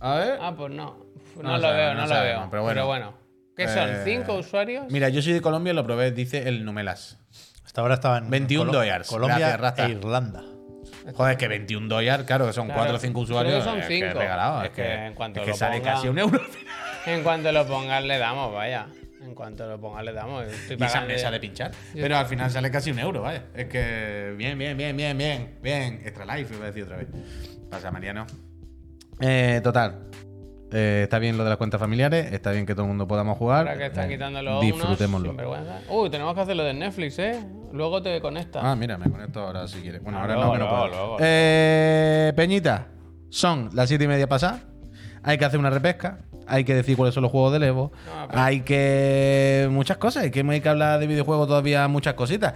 A 0.04 0.16
ver. 0.16 0.38
Ah, 0.40 0.54
pues 0.56 0.72
no. 0.72 0.96
Uf, 1.16 1.36
No 1.42 1.42
No, 1.50 1.58
lo 1.58 1.72
veo, 1.74 1.94
no 1.94 2.00
no 2.02 2.06
lo 2.14 2.20
veo. 2.22 2.48
pero 2.50 2.62
bueno. 2.62 2.74
Pero 2.74 2.86
bueno. 2.86 3.14
¿Qué 3.56 3.68
son? 3.68 3.88
Eh, 3.88 4.00
¿Cinco 4.04 4.34
usuarios? 4.34 4.84
Mira, 4.90 5.08
yo 5.08 5.22
soy 5.22 5.32
de 5.32 5.40
Colombia 5.40 5.72
y 5.72 5.76
lo 5.76 5.84
probé, 5.84 6.10
dice 6.10 6.46
el 6.48 6.64
Numelas. 6.64 7.18
Hasta 7.64 7.80
ahora 7.80 7.94
estaba 7.94 8.18
en 8.18 8.28
21 8.30 8.66
Colo- 8.70 8.78
dólares. 8.80 9.08
Colombia 9.08 9.38
Gracias, 9.38 9.60
Raza. 9.60 9.86
e 9.86 9.90
Irlanda. 9.90 10.42
Joder, 11.14 11.36
que 11.36 11.48
21 11.48 11.88
dólares, 11.88 12.26
claro, 12.26 12.46
que 12.46 12.52
son 12.52 12.66
Claro, 12.66 12.80
4 12.80 12.96
o 12.96 12.98
5 13.00 13.12
creo 13.12 13.22
usuarios. 13.24 13.64
son 13.64 13.78
es 13.78 13.86
que 13.86 13.94
cinco. 13.94 14.06
es 14.08 14.14
regalado. 14.14 14.62
Es 14.62 14.70
Es 14.70 14.76
que, 14.76 14.82
que 14.82 15.06
en 15.06 15.14
cuanto 15.14 15.40
es 15.40 15.44
que 15.44 15.50
lo 15.52 15.56
sale 15.56 15.78
ponga- 15.80 15.92
casi 15.94 16.08
un 16.08 16.18
euro. 16.18 16.40
En 17.06 17.22
cuanto 17.22 17.52
lo 17.52 17.66
pongan, 17.66 18.08
le 18.08 18.18
damos, 18.18 18.52
vaya. 18.54 18.86
En 19.22 19.34
cuanto 19.34 19.66
lo 19.66 19.80
pongan, 19.80 20.04
le 20.04 20.12
damos. 20.12 20.44
Estoy 20.46 20.76
Y 20.80 20.84
esa 20.84 21.00
mesa 21.02 21.30
de 21.30 21.40
pinchar. 21.40 21.70
Pero 21.94 22.16
al 22.16 22.26
final 22.26 22.50
sale 22.50 22.70
casi 22.70 22.90
un 22.90 22.98
euro, 22.98 23.22
vaya. 23.22 23.44
Es 23.54 23.66
que 23.66 24.34
bien, 24.36 24.58
bien, 24.58 24.76
bien, 24.76 24.96
bien, 24.96 25.16
bien, 25.16 25.58
bien. 25.62 26.00
Extra 26.04 26.24
life, 26.36 26.54
iba 26.54 26.64
a 26.64 26.66
decir 26.68 26.82
otra 26.84 26.96
vez. 26.96 27.08
Pasa, 27.70 27.90
Mariano. 27.90 28.26
Eh, 29.20 29.60
total. 29.62 30.00
Eh, 30.72 31.02
está 31.04 31.18
bien 31.20 31.36
lo 31.36 31.44
de 31.44 31.50
las 31.50 31.56
cuentas 31.58 31.78
familiares, 31.78 32.32
está 32.32 32.50
bien 32.50 32.66
que 32.66 32.74
todo 32.74 32.82
el 32.82 32.88
mundo 32.88 33.06
podamos 33.06 33.38
jugar. 33.38 33.60
Ahora 33.68 33.78
que 33.78 33.86
están 33.86 34.06
Eh, 34.10 34.14
quitando 34.14 34.42
los 34.42 34.60
Disfrutémoslo. 34.60 35.34
Uy, 35.88 36.10
tenemos 36.10 36.34
que 36.34 36.40
hacer 36.40 36.56
lo 36.56 36.64
de 36.64 36.74
Netflix, 36.74 37.18
¿eh? 37.20 37.38
Luego 37.72 38.02
te 38.02 38.20
conectas. 38.20 38.62
Ah, 38.64 38.74
mira, 38.74 38.98
me 38.98 39.08
conecto 39.08 39.40
ahora 39.40 39.68
si 39.68 39.80
quieres. 39.80 40.02
Bueno, 40.02 40.18
Ah, 40.18 40.22
ahora 40.22 40.34
luego, 40.34 40.46
no, 40.48 40.52
que 40.54 40.58
no 40.58 40.64
luego, 40.70 40.80
puedo. 40.88 40.96
luego. 41.06 41.16
Eh, 41.20 42.32
Peñita, 42.34 42.88
son 43.30 43.70
las 43.72 43.88
siete 43.88 44.04
y 44.04 44.08
media 44.08 44.28
pasadas. 44.28 44.62
Hay 45.22 45.38
que 45.38 45.44
hacer 45.44 45.60
una 45.60 45.70
repesca. 45.70 46.18
Hay 46.46 46.64
que 46.64 46.74
decir 46.74 46.96
cuáles 46.96 47.14
son 47.14 47.22
los 47.22 47.30
juegos 47.32 47.52
del 47.52 47.62
Evo. 47.62 47.92
No, 48.06 48.28
pero- 48.28 48.40
Hay 48.42 48.60
que. 48.62 49.68
Muchas 49.70 49.96
cosas. 49.96 50.24
Hay 50.24 50.30
que, 50.30 50.40
hay 50.40 50.60
que 50.60 50.68
hablar 50.68 50.98
de 51.00 51.06
videojuegos 51.06 51.46
todavía, 51.48 51.86
muchas 51.88 52.14
cositas. 52.14 52.52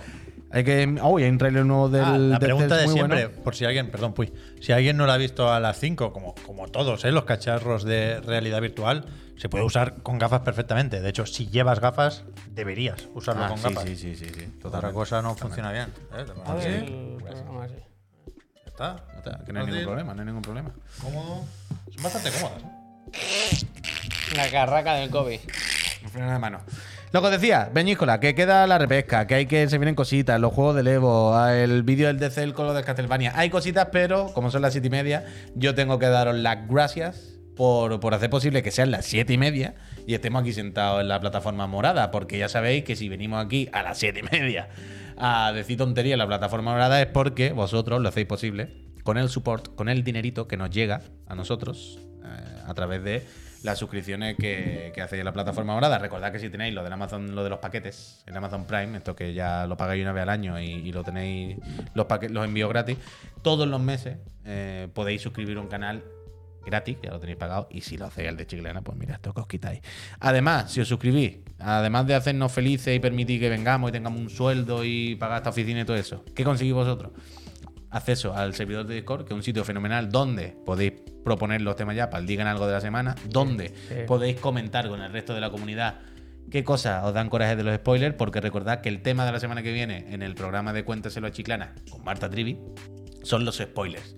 Hay 0.50 0.64
que. 0.64 0.86
Uy, 1.02 1.22
hay 1.24 1.28
un 1.30 1.38
trailer 1.38 1.64
nuevo 1.66 1.88
del. 1.88 2.04
Ah, 2.04 2.16
la 2.18 2.38
del 2.38 2.38
pregunta 2.38 2.76
de 2.76 2.88
siempre, 2.88 3.26
bueno. 3.26 3.42
por 3.44 3.54
si 3.54 3.64
alguien, 3.66 3.90
perdón, 3.90 4.14
Puy, 4.14 4.32
si 4.60 4.72
alguien 4.72 4.96
no 4.96 5.06
la 5.06 5.14
ha 5.14 5.16
visto 5.18 5.52
a 5.52 5.60
las 5.60 5.78
5, 5.78 6.12
como, 6.12 6.34
como 6.46 6.68
todos, 6.68 7.04
¿eh? 7.04 7.12
los 7.12 7.24
cacharros 7.24 7.84
de 7.84 8.20
realidad 8.20 8.60
virtual, 8.62 9.04
se 9.36 9.48
puede 9.50 9.64
usar 9.64 10.02
con 10.02 10.18
gafas 10.18 10.40
perfectamente. 10.40 11.00
De 11.02 11.08
hecho, 11.10 11.26
si 11.26 11.48
llevas 11.48 11.80
gafas, 11.80 12.24
deberías 12.50 13.08
usarlo 13.14 13.44
Ah, 13.44 13.48
con 13.48 13.58
sí, 13.58 13.64
gafas. 13.64 13.84
sí, 13.84 13.96
sí, 13.96 14.16
sí, 14.16 14.24
sí. 14.24 14.30
Otra 14.30 14.60
Totalmente. 14.62 14.94
cosa 14.94 15.20
no 15.22 15.34
funciona 15.34 15.70
bien. 15.72 15.88
¿eh? 16.16 16.24
A 16.46 16.54
ver 16.54 16.66
el 16.72 17.16
programa 17.22 17.64
así. 17.64 17.74
ya 17.76 18.62
está. 18.66 19.04
Está, 19.18 19.44
Que 19.44 19.52
no 19.52 19.60
hay 19.60 19.66
ningún 19.66 19.84
problema, 19.84 20.14
no 20.14 20.20
hay 20.20 20.26
ningún 20.26 20.42
problema. 20.42 20.70
Cómodo. 21.02 21.44
Son 21.94 22.02
bastante 22.02 22.30
cómodas. 22.30 22.62
¿eh? 22.62 23.66
La 24.36 24.50
carraca 24.50 24.94
del 24.94 25.10
COVID. 25.10 25.40
Un 26.04 26.10
freno 26.10 26.32
de 26.32 26.38
mano. 26.38 26.60
Lo 27.10 27.22
que 27.22 27.26
os 27.28 27.32
decía, 27.32 27.70
Beñíscola, 27.72 28.20
que 28.20 28.34
queda 28.34 28.66
la 28.66 28.76
repesca, 28.76 29.26
que 29.26 29.34
hay 29.34 29.46
que 29.46 29.66
se 29.68 29.78
vienen 29.78 29.94
cositas, 29.94 30.38
los 30.38 30.52
juegos 30.52 30.76
del 30.76 30.88
Evo, 30.88 31.34
ah, 31.34 31.56
el 31.56 31.82
vídeo 31.82 32.06
del 32.08 32.18
DC 32.18 32.52
con 32.52 32.66
lo 32.66 32.74
de 32.74 32.84
Castlevania. 32.84 33.32
Hay 33.34 33.48
cositas, 33.48 33.88
pero 33.90 34.26
como 34.34 34.50
son 34.50 34.60
las 34.60 34.72
siete 34.72 34.88
y 34.88 34.90
media, 34.90 35.24
yo 35.54 35.74
tengo 35.74 35.98
que 35.98 36.06
daros 36.06 36.36
las 36.36 36.68
gracias 36.68 37.38
por, 37.56 37.98
por 38.00 38.12
hacer 38.12 38.28
posible 38.28 38.62
que 38.62 38.70
sean 38.70 38.90
las 38.90 39.06
siete 39.06 39.32
y 39.32 39.38
media 39.38 39.74
y 40.06 40.12
estemos 40.12 40.42
aquí 40.42 40.52
sentados 40.52 41.00
en 41.00 41.08
la 41.08 41.18
plataforma 41.18 41.66
morada, 41.66 42.10
porque 42.10 42.36
ya 42.36 42.48
sabéis 42.50 42.84
que 42.84 42.94
si 42.94 43.08
venimos 43.08 43.42
aquí 43.42 43.70
a 43.72 43.82
las 43.82 43.96
siete 43.96 44.20
y 44.20 44.36
media 44.36 44.68
a 45.16 45.52
decir 45.52 45.78
tontería 45.78 46.12
en 46.12 46.18
la 46.18 46.26
plataforma 46.26 46.72
morada 46.72 47.00
es 47.00 47.06
porque 47.06 47.52
vosotros 47.52 48.02
lo 48.02 48.08
hacéis 48.10 48.26
posible 48.26 48.68
con 49.02 49.16
el 49.16 49.30
support, 49.30 49.74
con 49.74 49.88
el 49.88 50.04
dinerito 50.04 50.46
que 50.46 50.58
nos 50.58 50.68
llega 50.68 51.00
a 51.26 51.34
nosotros 51.34 51.98
eh, 52.22 52.62
a 52.66 52.74
través 52.74 53.02
de 53.02 53.26
las 53.62 53.78
suscripciones 53.78 54.36
que, 54.36 54.92
que 54.94 55.02
hacéis 55.02 55.20
en 55.20 55.24
la 55.24 55.32
plataforma 55.32 55.74
morada. 55.74 55.98
Recordad 55.98 56.32
que 56.32 56.38
si 56.38 56.50
tenéis 56.50 56.74
lo 56.74 56.82
del 56.84 56.92
Amazon, 56.92 57.34
lo 57.34 57.44
de 57.44 57.50
los 57.50 57.58
paquetes, 57.58 58.22
el 58.26 58.36
Amazon 58.36 58.66
Prime, 58.66 58.96
esto 58.98 59.16
que 59.16 59.34
ya 59.34 59.66
lo 59.66 59.76
pagáis 59.76 60.02
una 60.02 60.12
vez 60.12 60.22
al 60.22 60.30
año 60.30 60.60
y, 60.60 60.66
y 60.66 60.92
lo 60.92 61.02
tenéis 61.02 61.56
los 61.94 62.06
paquetes, 62.06 62.34
los 62.34 62.44
envíos 62.44 62.68
gratis, 62.68 62.98
todos 63.42 63.66
los 63.66 63.80
meses 63.80 64.18
eh, 64.44 64.88
podéis 64.94 65.22
suscribir 65.22 65.58
un 65.58 65.66
canal 65.68 66.02
gratis, 66.64 66.98
ya 67.02 67.10
lo 67.10 67.18
tenéis 67.18 67.38
pagado, 67.38 67.66
y 67.70 67.80
si 67.80 67.96
lo 67.96 68.06
hacéis 68.06 68.28
el 68.28 68.36
de 68.36 68.46
Chiclana, 68.46 68.82
pues 68.82 68.96
mira, 68.98 69.14
esto 69.14 69.32
que 69.32 69.40
os 69.40 69.46
quitáis. 69.46 69.80
Además, 70.20 70.70
si 70.70 70.80
os 70.80 70.88
suscribís, 70.88 71.38
además 71.58 72.06
de 72.06 72.14
hacernos 72.14 72.52
felices 72.52 72.94
y 72.94 73.00
permitir 73.00 73.40
que 73.40 73.48
vengamos 73.48 73.88
y 73.88 73.92
tengamos 73.92 74.20
un 74.20 74.28
sueldo 74.28 74.84
y 74.84 75.14
pagar 75.16 75.38
esta 75.38 75.50
oficina 75.50 75.80
y 75.80 75.84
todo 75.84 75.96
eso, 75.96 76.24
¿qué 76.34 76.44
conseguís 76.44 76.74
vosotros? 76.74 77.12
Acceso 77.90 78.34
al 78.34 78.54
servidor 78.54 78.86
de 78.86 78.94
Discord, 78.94 79.24
que 79.24 79.34
es 79.34 79.36
un 79.36 79.42
sitio 79.42 79.64
fenomenal 79.64 80.10
donde 80.10 80.56
podéis 80.64 80.92
proponer 81.24 81.60
los 81.62 81.76
temas 81.76 81.96
ya 81.96 82.10
para 82.10 82.20
el 82.20 82.26
digan 82.26 82.46
algo 82.46 82.66
de 82.66 82.72
la 82.72 82.80
semana, 82.80 83.14
donde 83.28 83.68
sí. 83.68 83.94
podéis 84.06 84.38
comentar 84.40 84.88
con 84.88 85.00
el 85.00 85.12
resto 85.12 85.34
de 85.34 85.40
la 85.40 85.50
comunidad 85.50 86.00
qué 86.50 86.64
cosas 86.64 87.04
os 87.04 87.14
dan 87.14 87.28
coraje 87.28 87.56
de 87.56 87.62
los 87.62 87.74
spoilers, 87.76 88.14
porque 88.14 88.40
recordad 88.40 88.80
que 88.80 88.88
el 88.88 89.02
tema 89.02 89.26
de 89.26 89.32
la 89.32 89.40
semana 89.40 89.62
que 89.62 89.72
viene 89.72 90.06
en 90.10 90.22
el 90.22 90.34
programa 90.34 90.72
de 90.72 90.84
Cuéntaselo 90.84 91.26
a 91.26 91.30
Chiclana 91.30 91.74
con 91.90 92.04
Marta 92.04 92.28
Trivi 92.30 92.58
son 93.22 93.44
los 93.44 93.56
spoilers. 93.56 94.16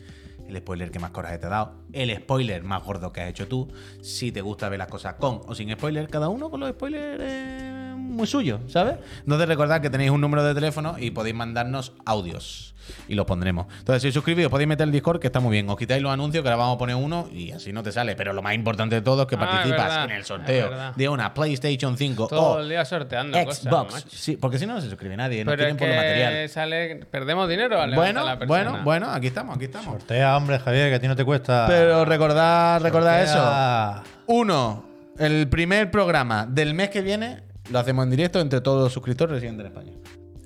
El 0.48 0.56
spoiler 0.58 0.90
que 0.90 0.98
más 0.98 1.12
coraje 1.12 1.38
te 1.38 1.46
ha 1.46 1.50
dado, 1.50 1.84
el 1.92 2.14
spoiler 2.16 2.64
más 2.64 2.82
gordo 2.82 3.12
que 3.12 3.20
has 3.20 3.30
hecho 3.30 3.46
tú, 3.46 3.72
si 4.02 4.32
te 4.32 4.40
gusta 4.40 4.68
ver 4.68 4.80
las 4.80 4.88
cosas 4.88 5.14
con 5.14 5.42
o 5.46 5.54
sin 5.54 5.70
spoiler, 5.72 6.08
cada 6.08 6.28
uno 6.28 6.50
con 6.50 6.58
los 6.58 6.70
spoilers 6.70 7.22
eh, 7.22 7.94
muy 7.96 8.26
suyos, 8.26 8.60
¿sabes? 8.66 8.96
Entonces 9.20 9.46
recordad 9.46 9.80
que 9.80 9.90
tenéis 9.90 10.10
un 10.10 10.20
número 10.20 10.42
de 10.42 10.52
teléfono 10.52 10.96
y 10.98 11.12
podéis 11.12 11.36
mandarnos 11.36 11.92
audios 12.04 12.74
y 13.08 13.14
los 13.14 13.26
pondremos. 13.26 13.66
Entonces, 13.78 14.02
si 14.02 14.08
os 14.08 14.14
suscribís, 14.14 14.46
os 14.46 14.50
podéis 14.50 14.68
meter 14.68 14.86
el 14.86 14.92
Discord, 14.92 15.20
que 15.20 15.26
está 15.28 15.40
muy 15.40 15.52
bien. 15.52 15.68
Os 15.68 15.76
quitáis 15.76 16.02
los 16.02 16.12
anuncios, 16.12 16.42
que 16.42 16.48
ahora 16.48 16.56
vamos 16.56 16.76
a 16.76 16.78
poner 16.78 16.96
uno 16.96 17.28
y 17.32 17.52
así 17.52 17.72
no 17.72 17.82
te 17.82 17.92
sale. 17.92 18.14
Pero 18.16 18.32
lo 18.32 18.42
más 18.42 18.54
importante 18.54 18.94
de 18.96 19.02
todo 19.02 19.22
es 19.22 19.28
que 19.28 19.36
Ah, 19.36 19.38
es 19.44 19.46
participas 19.50 19.84
verdad, 19.88 20.04
en 20.04 20.10
el 20.12 20.24
sorteo 20.24 20.70
de 20.96 21.08
una 21.08 21.32
PlayStation 21.34 21.96
5 21.96 22.26
Todo 22.28 22.40
o 22.52 22.60
el 22.60 22.68
día 22.68 22.84
sorteando 22.84 23.42
cosas, 23.44 23.62
Xbox. 23.62 24.04
sí, 24.10 24.36
porque 24.36 24.58
si 24.58 24.66
no, 24.66 24.74
no 24.74 24.80
se 24.80 24.88
suscribe 24.88 25.16
nadie. 25.16 25.44
No 25.44 25.50
Pero 25.52 25.62
es 25.62 25.74
quieren 25.74 25.76
por 25.76 25.88
lo 25.88 25.94
material. 25.94 26.32
que 26.32 26.48
sale... 26.48 26.96
Perdemos 27.10 27.48
dinero 27.48 27.80
al 27.80 27.94
Bueno, 27.94 28.24
la 28.24 28.36
bueno, 28.36 28.80
bueno, 28.84 29.10
aquí 29.10 29.26
estamos, 29.28 29.56
aquí 29.56 29.64
estamos. 29.66 29.86
Sortea, 30.00 30.36
hombre, 30.36 30.58
Javier, 30.58 30.88
que 30.90 30.94
a 30.96 31.00
ti 31.00 31.08
no 31.08 31.16
te 31.16 31.24
cuesta. 31.24 31.66
Pero 31.68 32.04
recordad, 32.04 32.80
recordad 32.80 33.22
eso. 33.22 34.02
Uno, 34.26 34.84
el 35.18 35.48
primer 35.48 35.90
programa 35.90 36.46
del 36.46 36.74
mes 36.74 36.90
que 36.90 37.00
viene 37.02 37.42
lo 37.70 37.78
hacemos 37.78 38.04
en 38.04 38.10
directo 38.10 38.40
entre 38.40 38.60
todos 38.60 38.82
los 38.84 38.92
suscriptores 38.92 39.34
residentes 39.34 39.66
en 39.66 39.72
España. 39.72 39.92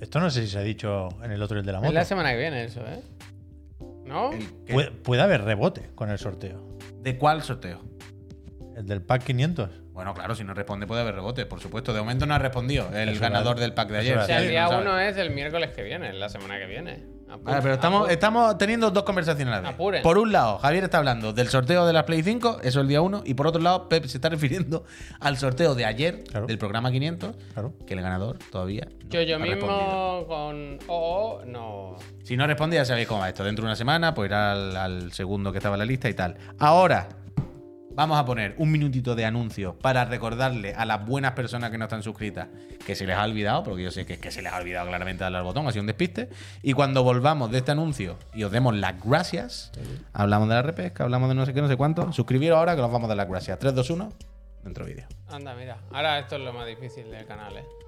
Esto 0.01 0.19
no 0.19 0.29
sé 0.29 0.41
si 0.43 0.47
se 0.49 0.57
ha 0.59 0.61
dicho 0.61 1.09
en 1.23 1.31
el 1.31 1.41
otro, 1.41 1.59
el 1.59 1.65
de 1.65 1.71
la 1.71 1.77
Es 1.79 1.83
moto. 1.83 1.93
la 1.93 2.05
semana 2.05 2.31
que 2.31 2.37
viene 2.37 2.63
eso, 2.65 2.81
¿eh? 2.81 3.01
¿No? 4.05 4.31
Puede, 4.69 4.91
puede 4.91 5.21
haber 5.21 5.43
rebote 5.43 5.89
con 5.95 6.09
el 6.09 6.17
sorteo. 6.19 6.77
¿De 7.01 7.17
cuál 7.17 7.41
sorteo? 7.43 7.81
El 8.75 8.85
del 8.85 9.01
pack 9.01 9.23
500. 9.23 9.69
Bueno, 9.93 10.13
claro, 10.13 10.35
si 10.35 10.43
no 10.43 10.53
responde 10.53 10.85
puede 10.85 11.01
haber 11.01 11.15
rebote, 11.15 11.45
por 11.45 11.61
supuesto. 11.61 11.93
De 11.93 12.01
momento 12.01 12.25
no 12.25 12.35
ha 12.35 12.39
respondido 12.39 12.89
el 12.93 13.09
Eso 13.09 13.21
ganador 13.21 13.57
del 13.57 13.73
pack 13.73 13.89
de 13.89 13.97
ayer. 13.99 14.17
O 14.17 14.25
sea, 14.25 14.37
el 14.39 14.43
Sí, 14.43 14.49
día 14.49 14.63
no 14.63 14.69
sabe. 14.69 14.81
uno 14.81 14.99
es 14.99 15.15
el 15.17 15.29
miércoles 15.31 15.71
que 15.71 15.81
viene, 15.83 16.11
la 16.13 16.27
semana 16.29 16.59
que 16.59 16.65
viene. 16.65 17.05
Apu- 17.29 17.43
Vale, 17.43 17.61
pero 17.61 17.73
estamos, 17.73 18.09
estamos 18.09 18.57
teniendo 18.57 18.91
dos 18.91 19.03
conversaciones 19.03 19.51
a 19.53 19.57
la 19.57 19.61
vez. 19.61 19.71
Apuren. 19.73 20.03
Por 20.03 20.17
un 20.19 20.31
lado, 20.31 20.59
Javier 20.59 20.83
está 20.83 20.99
hablando 20.99 21.33
del 21.33 21.47
sorteo 21.49 21.85
de 21.87 21.91
la 21.93 22.05
Play 22.05 22.21
5, 22.21 22.59
eso 22.61 22.81
el 22.81 22.87
día 22.87 23.01
1, 23.01 23.23
y 23.25 23.33
por 23.33 23.47
otro 23.47 23.61
lado, 23.61 23.89
Pep 23.89 24.05
se 24.05 24.17
está 24.17 24.29
refiriendo 24.29 24.83
al 25.19 25.37
sorteo 25.37 25.73
de 25.73 25.85
ayer 25.85 26.23
Claro. 26.23 26.45
del 26.45 26.57
programa 26.59 26.91
500, 26.91 27.35
Claro. 27.53 27.73
que 27.87 27.95
el 27.95 28.01
ganador 28.01 28.37
todavía 28.51 28.85
no 28.85 29.09
Yo, 29.09 29.21
yo 29.23 29.35
ha 29.35 29.39
respondido. 29.39 29.55
mismo 29.67 30.27
con 30.27 30.77
OO 30.87 31.45
no. 31.45 31.95
Si 32.23 32.37
no 32.37 32.45
responde, 32.47 32.75
ya 32.77 32.85
sabéis 32.85 33.07
cómo 33.07 33.21
va 33.21 33.29
esto. 33.29 33.43
Dentro 33.43 33.63
de 33.63 33.67
una 33.69 33.75
semana, 33.75 34.13
pues 34.13 34.29
irá 34.29 34.51
al, 34.51 34.75
al 34.77 35.11
segundo 35.11 35.51
que 35.51 35.57
estaba 35.57 35.75
en 35.75 35.79
la 35.79 35.85
lista 35.85 36.07
y 36.09 36.13
tal. 36.13 36.35
Ahora, 36.59 37.09
vamos 37.95 38.19
a 38.19 38.25
poner 38.25 38.53
un 38.57 38.71
minutito 38.71 39.15
de 39.15 39.25
anuncio 39.25 39.77
para 39.79 40.05
recordarle 40.05 40.73
a 40.73 40.85
las 40.85 41.05
buenas 41.05 41.31
personas 41.31 41.71
que 41.71 41.77
no 41.77 41.85
están 41.85 42.03
suscritas 42.03 42.47
que 42.85 42.95
se 42.95 43.07
les 43.07 43.15
ha 43.15 43.23
olvidado, 43.23 43.63
porque 43.63 43.83
yo 43.83 43.91
sé 43.91 44.05
que 44.05 44.13
es 44.13 44.19
que 44.19 44.31
se 44.31 44.41
les 44.41 44.51
ha 44.51 44.57
olvidado 44.57 44.87
claramente 44.87 45.23
darle 45.23 45.39
al 45.39 45.43
botón, 45.43 45.67
ha 45.67 45.71
sido 45.71 45.81
un 45.81 45.87
despiste. 45.87 46.29
Y 46.61 46.73
cuando 46.73 47.03
volvamos 47.03 47.49
de 47.51 47.59
este 47.59 47.71
anuncio 47.71 48.17
y 48.33 48.43
os 48.43 48.51
demos 48.51 48.75
las 48.75 49.01
gracias, 49.03 49.71
hablamos 50.13 50.49
de 50.49 50.55
la 50.55 50.61
repesca, 50.61 51.03
hablamos 51.05 51.29
de 51.29 51.35
no 51.35 51.45
sé 51.45 51.53
qué, 51.53 51.61
no 51.61 51.67
sé 51.67 51.77
cuánto. 51.77 52.11
Suscribiros 52.11 52.57
ahora 52.57 52.75
que 52.75 52.81
os 52.81 52.91
vamos 52.91 53.05
a 53.05 53.07
dar 53.09 53.17
las 53.17 53.29
gracias. 53.29 53.57
3, 53.57 53.73
2, 53.73 53.89
1, 53.89 54.13
dentro 54.63 54.85
vídeo. 54.85 55.05
Anda, 55.29 55.55
mira. 55.55 55.77
Ahora 55.91 56.19
esto 56.19 56.35
es 56.35 56.41
lo 56.41 56.53
más 56.53 56.67
difícil 56.67 57.09
del 57.09 57.25
canal, 57.25 57.57
¿eh? 57.57 57.84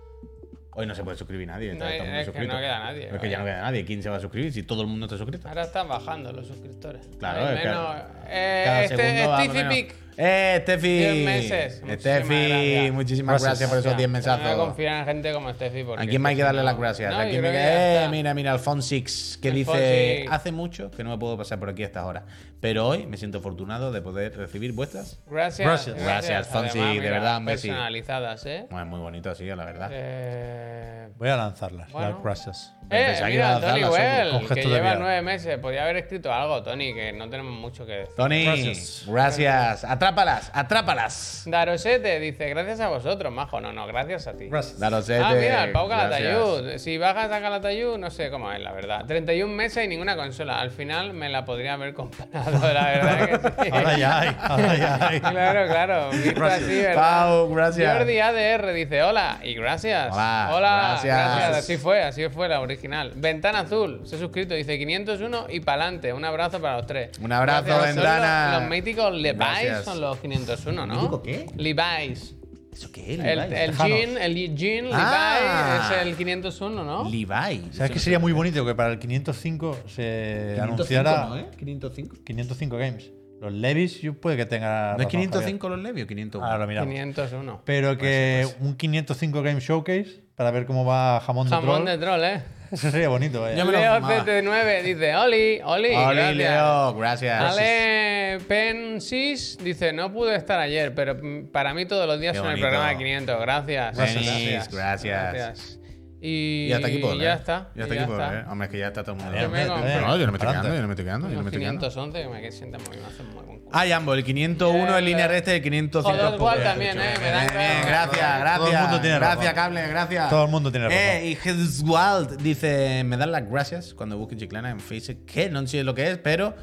Hoy 0.80 0.86
no 0.86 0.94
se 0.94 1.04
puede 1.04 1.18
suscribir 1.18 1.48
nadie. 1.48 1.70
No 1.70 1.74
está 1.74 1.88
hay- 1.88 1.98
todo 1.98 2.06
el 2.06 2.14
mundo 2.14 2.22
es 2.22 2.30
que 2.38 2.48
no 2.48 2.58
queda 2.60 2.80
nadie, 2.80 3.08
es 3.12 3.20
que 3.20 3.30
ya 3.32 3.40
no 3.40 3.46
queda 3.46 3.62
nadie. 3.62 3.84
¿Quién 3.86 4.04
se 4.04 4.10
va 4.10 4.18
a 4.18 4.20
suscribir 4.20 4.54
si 4.54 4.62
todo 4.62 4.82
el 4.84 4.88
mundo 4.88 5.08
está 5.08 5.18
suscrito? 5.18 5.48
Ahora 5.48 5.64
están 5.64 5.88
bajando 5.88 6.32
los 6.32 6.46
suscriptores. 6.48 7.02
Claro, 7.18 7.50
es 7.50 7.60
que 7.62 7.68
menos. 7.68 7.96
eh, 8.28 8.62
Cada 8.66 8.84
este, 8.84 8.96
segundo 8.98 9.30
va 9.32 9.44
Stevie 9.44 9.64
menos. 9.64 9.94
¡Eh, 10.20 10.60
Steffi! 10.64 10.88
Diez 10.98 11.26
meses. 11.26 11.82
Muchísimas 11.84 12.00
Steffi, 12.02 12.48
gracias. 12.50 12.94
muchísimas 12.94 13.34
Gracias. 13.44 13.50
gracias 13.60 13.70
por 13.70 13.78
esos 13.80 13.98
10 13.98 14.10
Voy 14.10 14.16
a 14.16 14.20
mesazos. 14.20 14.56
confiar 14.66 15.00
en 15.02 15.06
gente 15.06 15.32
como 15.34 15.54
Steffi. 15.54 15.84
porque 15.84 16.04
¿A 16.04 16.08
quién 16.08 16.22
más 16.24 16.32
hay 16.32 16.36
que 16.38 16.42
darle 16.44 16.62
no- 16.62 16.66
las 16.66 16.78
gracias? 16.78 17.12
No, 17.14 17.20
¿A 17.20 17.24
yo 17.26 17.30
quién 17.30 17.42
me 17.44 17.52
que 17.52 17.58
Eh, 17.58 17.96
está. 17.98 18.10
mira, 18.10 18.34
mira, 18.34 18.52
Alfonsix, 18.54 19.38
que 19.40 19.52
dice: 19.52 19.72
Alfonsix. 19.72 20.32
Hace 20.32 20.52
mucho 20.52 20.90
que 20.90 21.04
no 21.04 21.12
me 21.12 21.18
puedo 21.20 21.38
pasar 21.38 21.60
por 21.60 21.70
aquí 21.70 21.84
a 21.84 21.86
estas 21.86 22.04
horas. 22.06 22.24
Pero 22.60 22.88
hoy 22.88 23.06
me 23.06 23.18
siento 23.18 23.38
afortunado 23.38 23.92
de 23.92 24.02
poder 24.02 24.36
recibir 24.36 24.72
vuestras. 24.74 25.20
Gracias. 25.28 25.68
Gracias. 25.68 25.96
Gracias, 26.04 26.48
Fonsi, 26.48 26.80
Además, 26.80 27.04
de 27.04 27.10
verdad, 27.12 27.38
un 27.38 27.46
besito. 27.46 27.74
Personalizadas, 27.74 28.46
¿eh? 28.48 28.66
Bueno, 28.72 28.86
es 28.86 28.90
muy 28.90 29.00
bonito 29.00 29.30
así, 29.30 29.46
la 29.46 29.66
verdad. 29.66 29.90
Eh, 29.94 31.10
Voy 31.18 31.30
a 31.30 31.38
lanzarlas. 31.38 31.92
Bueno. 31.92 32.10
Las 32.10 32.24
gracias. 32.24 32.74
Eh, 32.90 33.20
mira, 33.26 33.60
Tony 33.60 33.84
Well, 33.84 34.48
que 34.48 34.64
lleva 34.64 34.96
nueve 34.96 35.22
meses. 35.22 35.58
Podría 35.60 35.84
haber 35.84 35.98
escrito 35.98 36.32
algo, 36.34 36.64
Tony, 36.64 36.94
que 36.94 37.12
no 37.12 37.30
tenemos 37.30 37.52
mucho 37.54 37.86
que 37.86 37.92
decir. 37.94 38.16
Tony, 38.16 38.46
Gracias. 38.46 39.04
gracias. 39.08 39.84
Atrápalas, 39.84 40.52
atrápalas. 40.54 41.44
Darosete 41.46 42.20
dice, 42.20 42.50
gracias 42.50 42.80
a 42.80 42.88
vosotros, 42.88 43.32
majo. 43.34 43.60
No, 43.60 43.74
no, 43.74 43.88
gracias 43.88 44.28
a 44.28 44.34
ti. 44.34 44.48
Gracias. 44.48 44.80
Daros 44.80 45.10
Ah, 45.10 45.34
mira, 45.38 45.64
el 45.66 45.72
Pau 45.72 45.88
gracias. 45.88 46.22
Calatayud. 46.22 46.78
Si 46.78 46.98
bajas 46.98 47.32
a 47.32 47.42
Calatayud, 47.42 47.98
no 47.98 48.10
sé 48.10 48.30
cómo 48.30 48.52
es, 48.52 48.60
la 48.62 48.72
verdad. 48.72 49.06
31 49.06 49.54
meses 49.54 49.84
y 49.84 49.88
ninguna 49.88 50.16
consola. 50.16 50.60
Al 50.60 50.72
final 50.72 51.14
me 51.14 51.30
la 51.30 51.44
podría 51.46 51.74
haber 51.74 51.94
comprado, 51.94 52.74
la 52.74 52.86
verdad 52.86 53.30
que 53.58 53.64
sí. 53.66 53.70
Ahora 53.74 53.98
ya 53.98 54.20
hay, 54.20 54.38
ahora 54.40 54.76
ya 54.76 55.08
hay. 55.10 55.20
Claro, 55.20 55.68
claro. 55.68 56.10
Visto 56.12 56.46
así, 56.46 56.82
¿verdad? 56.82 56.96
Pau, 56.96 57.54
gracias. 57.54 57.98
Jordi 57.98 58.20
ADR 58.20 58.74
dice 58.74 59.04
hola 59.04 59.40
y 59.44 59.56
gracias. 59.56 60.10
Hola, 60.14 60.50
Hola, 60.54 61.00
gracias. 61.04 61.58
Así 61.58 61.78
fue, 61.78 62.02
así 62.04 62.28
fue 62.30 62.48
la 62.48 62.60
original. 62.78 63.12
Ventana 63.16 63.60
Azul, 63.60 64.02
se 64.06 64.16
ha 64.16 64.20
suscrito, 64.20 64.54
dice 64.54 64.78
501 64.78 65.48
y 65.50 65.60
pa'lante. 65.60 66.14
Un 66.14 66.24
abrazo 66.26 66.60
para 66.62 66.78
los 66.78 66.88
tres. 66.88 67.18
Un 67.20 67.32
abrazo, 67.32 67.66
Gracias. 67.66 67.86
Son 67.88 67.96
Ventana. 68.04 68.52
Los, 68.54 68.62
los 68.62 68.70
míticos 68.70 69.14
Levi's 69.14 69.38
Gracias. 69.38 69.84
son 69.86 70.02
los 70.02 70.18
501, 70.20 70.86
¿no? 70.86 70.96
¿Mítico 70.96 71.22
qué? 71.24 71.46
Levi's. 71.56 72.34
¿Eso 72.72 72.92
qué 72.92 73.16
es? 73.16 73.20
El, 73.20 73.40
el 73.54 73.76
jean, 73.76 74.18
el 74.20 74.56
jean 74.56 74.86
Ah. 74.94 75.88
Levi 75.90 75.96
es 75.96 76.08
el 76.08 76.16
501, 76.16 76.84
¿no? 76.84 77.04
Levi. 77.10 77.70
¿Sabes 77.72 77.92
que 77.92 77.98
sería 78.00 78.20
muy 78.20 78.34
bonito 78.34 78.64
que 78.66 78.76
para 78.76 78.92
el 78.92 79.00
505 79.00 79.78
se 79.88 80.54
505, 80.58 80.64
anunciara 80.64 81.26
¿no, 81.26 81.38
eh? 81.38 81.48
505. 81.58 82.18
505 82.24 82.78
games? 82.78 83.12
Los 83.42 83.54
Levis 83.54 84.02
yo 84.02 84.14
puede 84.20 84.38
que 84.38 84.46
tenga. 84.46 84.94
¿No 84.96 84.98
es 85.04 85.06
razón, 85.06 85.10
505 85.10 85.70
los 85.70 85.80
Levi 85.80 86.02
o 86.04 86.08
501? 86.08 86.40
Javier. 86.40 86.52
Ahora 86.52 86.66
lo 86.66 86.68
miramos. 86.68 86.94
501. 86.94 87.62
Pero 87.66 87.98
que 87.98 88.48
un 88.60 88.76
505 88.76 89.42
Game 89.42 89.60
Showcase 89.60 90.24
para 90.36 90.52
ver 90.52 90.66
cómo 90.68 90.86
va 90.86 91.20
Jamón 91.20 91.46
de 91.48 91.56
Jamón 91.56 91.84
Troll. 91.86 91.86
de 91.88 91.98
troll, 92.06 92.24
¿eh? 92.24 92.42
Eso 92.72 92.92
sería 92.92 93.10
bonito, 93.10 93.42
vaya. 93.42 93.56
Ya 93.56 93.66
me 93.66 93.72
lo 93.72 93.80
Leo 93.80 93.96
fumaba. 93.96 94.26
CT9 94.26 94.82
dice, 94.84 95.16
Oli, 95.16 95.62
Oli, 95.64 95.96
Oli, 95.96 96.16
gracias. 96.16 96.36
Leo, 96.36 96.94
gracias. 96.96 97.42
Ale 97.58 98.40
Pensis 98.48 99.58
dice, 99.62 99.94
no 99.94 100.12
pude 100.12 100.36
estar 100.36 100.60
ayer, 100.60 100.94
pero 100.94 101.16
mm, 101.16 101.48
para 101.48 101.74
mí 101.74 101.86
todos 101.86 102.06
los 102.08 102.20
días 102.20 102.34
Qué 102.34 102.40
son 102.40 102.48
el 102.48 102.54
bonito. 102.54 102.68
programa 102.68 102.90
de 102.90 102.98
500. 102.98 103.40
Gracias. 103.42 103.98
Penis, 103.98 104.70
gracias. 104.72 105.77
Y, 106.20 106.68
Y 106.70 106.74
hasta 106.74 106.88
aquí 106.88 106.98
puedo 106.98 107.14
ya 107.14 107.20
leer. 107.22 107.38
está. 107.38 107.70
Ya 107.76 107.84
hasta 107.84 107.96
y 107.96 107.98
aquí 108.00 108.08
puedo 108.08 108.20
está. 108.20 108.34
leer. 108.34 108.46
Hombre, 108.48 108.66
es 108.66 108.72
que 108.72 108.78
ya 108.80 108.88
está 108.88 109.04
todo 109.04 109.16
el 109.16 109.22
mundo. 109.22 109.38
Yo 109.40 109.50
me. 109.50 109.66
No, 109.66 110.18
yo 110.18 110.26
no 110.26 110.32
me 110.32 110.38
estoy 110.38 110.50
quedando, 110.50 110.70
yo 110.76 110.82
no 110.82 110.88
me 110.88 110.94
estoy 110.94 111.06
quedando, 111.06 111.30
yo 111.30 111.36
no 111.36 111.44
me 111.44 111.50
estoy 111.50 111.62
quedando. 111.62 111.80
511 111.90 112.22
que 112.24 112.30
me 112.30 112.52
sienta 112.52 112.78
muy, 112.80 112.98
hacen 113.06 113.26
muy 113.34 113.44
buen 113.46 113.60
culo. 113.60 113.70
Ah, 113.72 113.86
y 113.86 113.92
ambos, 113.92 114.18
el 114.18 114.24
501 114.24 114.98
en 114.98 115.06
línea 115.06 115.26
El- 115.26 115.32
recta 115.32 115.52
y 115.54 115.56
el 115.58 115.62
505 115.62 116.18
Joder, 116.18 116.34
igual 116.36 116.64
también, 116.64 116.98
eh, 117.00 117.14
me 117.22 117.30
dan 117.30 117.48
Bien, 117.48 117.82
gracias, 117.86 118.40
gracias. 118.40 118.58
Todo 118.58 118.72
el 118.72 118.80
mundo 118.82 119.02
tiene 119.02 119.16
gracias, 119.20 119.40
razón. 119.46 119.56
cable, 119.56 119.88
gracias. 119.90 120.30
Todo 120.30 120.46
el 120.46 120.52
mundo 120.52 120.72
tiene 120.72 120.88
razón. 120.88 121.00
Eh, 121.02 121.26
y 121.44 121.50
Hezwald 121.50 122.38
dice, 122.42 123.04
me 123.06 123.18
dan 123.18 123.32
las 123.32 123.48
gracias 123.50 123.94
cuando 123.94 124.18
busquen 124.18 124.40
Chiclana 124.40 124.72
en 124.72 124.80
Facebook. 124.80 125.26
Que 125.26 125.50
no 125.50 125.68
sé 125.68 125.84
lo 125.84 125.94
que 125.94 126.10
es, 126.12 126.18
pero 126.18 126.56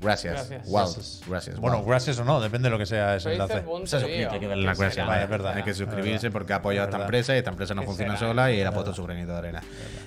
gracias. 0.00 0.48
Gracias. 0.48 0.68
Wald, 0.68 0.96
gracias. 1.28 1.58
Bueno, 1.60 1.84
gracias 1.84 2.18
o 2.18 2.24
no, 2.24 2.40
depende 2.40 2.66
de 2.66 2.70
lo 2.70 2.78
que 2.78 2.86
sea 2.86 3.16
ese 3.16 3.32
enlace. 3.32 3.64
Se 3.84 3.96
ha 3.96 4.00
suscrito, 4.00 4.30
hay 4.32 4.40
que 4.40 4.48
darle 4.48 4.64
las 4.64 4.78
gracias. 4.78 5.06
Vale, 5.06 5.24
es 5.24 5.28
verdad. 5.30 5.54
Hay 5.56 5.62
que 5.62 5.74
suscribirse 5.74 6.26
verdad. 6.28 6.32
porque 6.32 6.52
ha 6.52 6.56
apoyado 6.56 6.84
a 6.84 6.86
Es 6.86 6.88
esta 6.88 6.98
verdad. 6.98 7.06
empresa 7.08 7.34
y 7.34 7.38
esta 7.38 7.50
empresa 7.50 7.74
no 7.74 7.80
¿Qué 7.82 7.86
funciona 7.86 8.16
será? 8.16 8.30
sola 8.30 8.52
y 8.52 8.60
él 8.60 8.66
ha 8.66 8.72
puesto 8.72 8.92
su 8.94 9.04
granito 9.04 9.32
de 9.32 9.38
arena. 9.38 9.62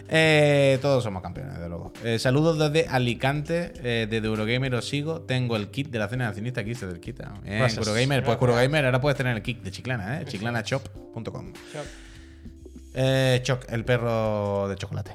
Eh, 0.09 0.79
todos 0.81 1.03
somos 1.03 1.21
campeones, 1.21 1.53
desde 1.53 1.69
luego. 1.69 1.93
Eh, 2.03 2.19
saludos 2.19 2.57
desde 2.59 2.87
Alicante, 2.89 3.73
eh, 3.83 4.07
desde 4.09 4.27
Eurogamer 4.27 4.75
os 4.75 4.87
sigo. 4.87 5.21
Tengo 5.21 5.55
el 5.55 5.69
kit 5.69 5.89
de 5.89 5.99
la 5.99 6.07
cena 6.07 6.25
de 6.25 6.27
accionista 6.29 6.61
aquí, 6.61 6.75
se 6.75 6.87
del 6.87 6.99
kit. 6.99 7.17
Bien, 7.43 7.59
Gracias. 7.59 7.85
Eurogamer, 7.85 8.23
pues 8.23 8.37
Eurogamer, 8.41 8.85
ahora 8.85 8.99
puedes 9.01 9.17
tener 9.17 9.35
el 9.35 9.41
kit 9.41 9.61
de 9.63 9.71
Chiclana, 9.71 10.21
¿eh? 10.21 10.25
chiclanashop.com. 10.25 11.53
Shop. 11.73 11.85
Eh, 12.95 13.39
Choc, 13.43 13.65
el 13.71 13.85
perro 13.85 14.67
de 14.69 14.75
chocolate. 14.75 15.13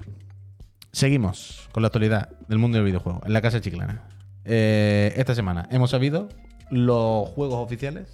Seguimos 0.90 1.68
con 1.70 1.82
la 1.82 1.88
actualidad 1.88 2.30
del 2.48 2.58
mundo 2.58 2.78
del 2.78 2.84
videojuego 2.86 3.20
en 3.24 3.32
la 3.32 3.40
casa 3.40 3.60
chiclana. 3.60 4.02
Eh, 4.50 5.12
esta 5.16 5.34
semana 5.34 5.68
hemos 5.70 5.90
sabido 5.90 6.30
los 6.70 7.28
juegos 7.28 7.56
oficiales 7.56 8.08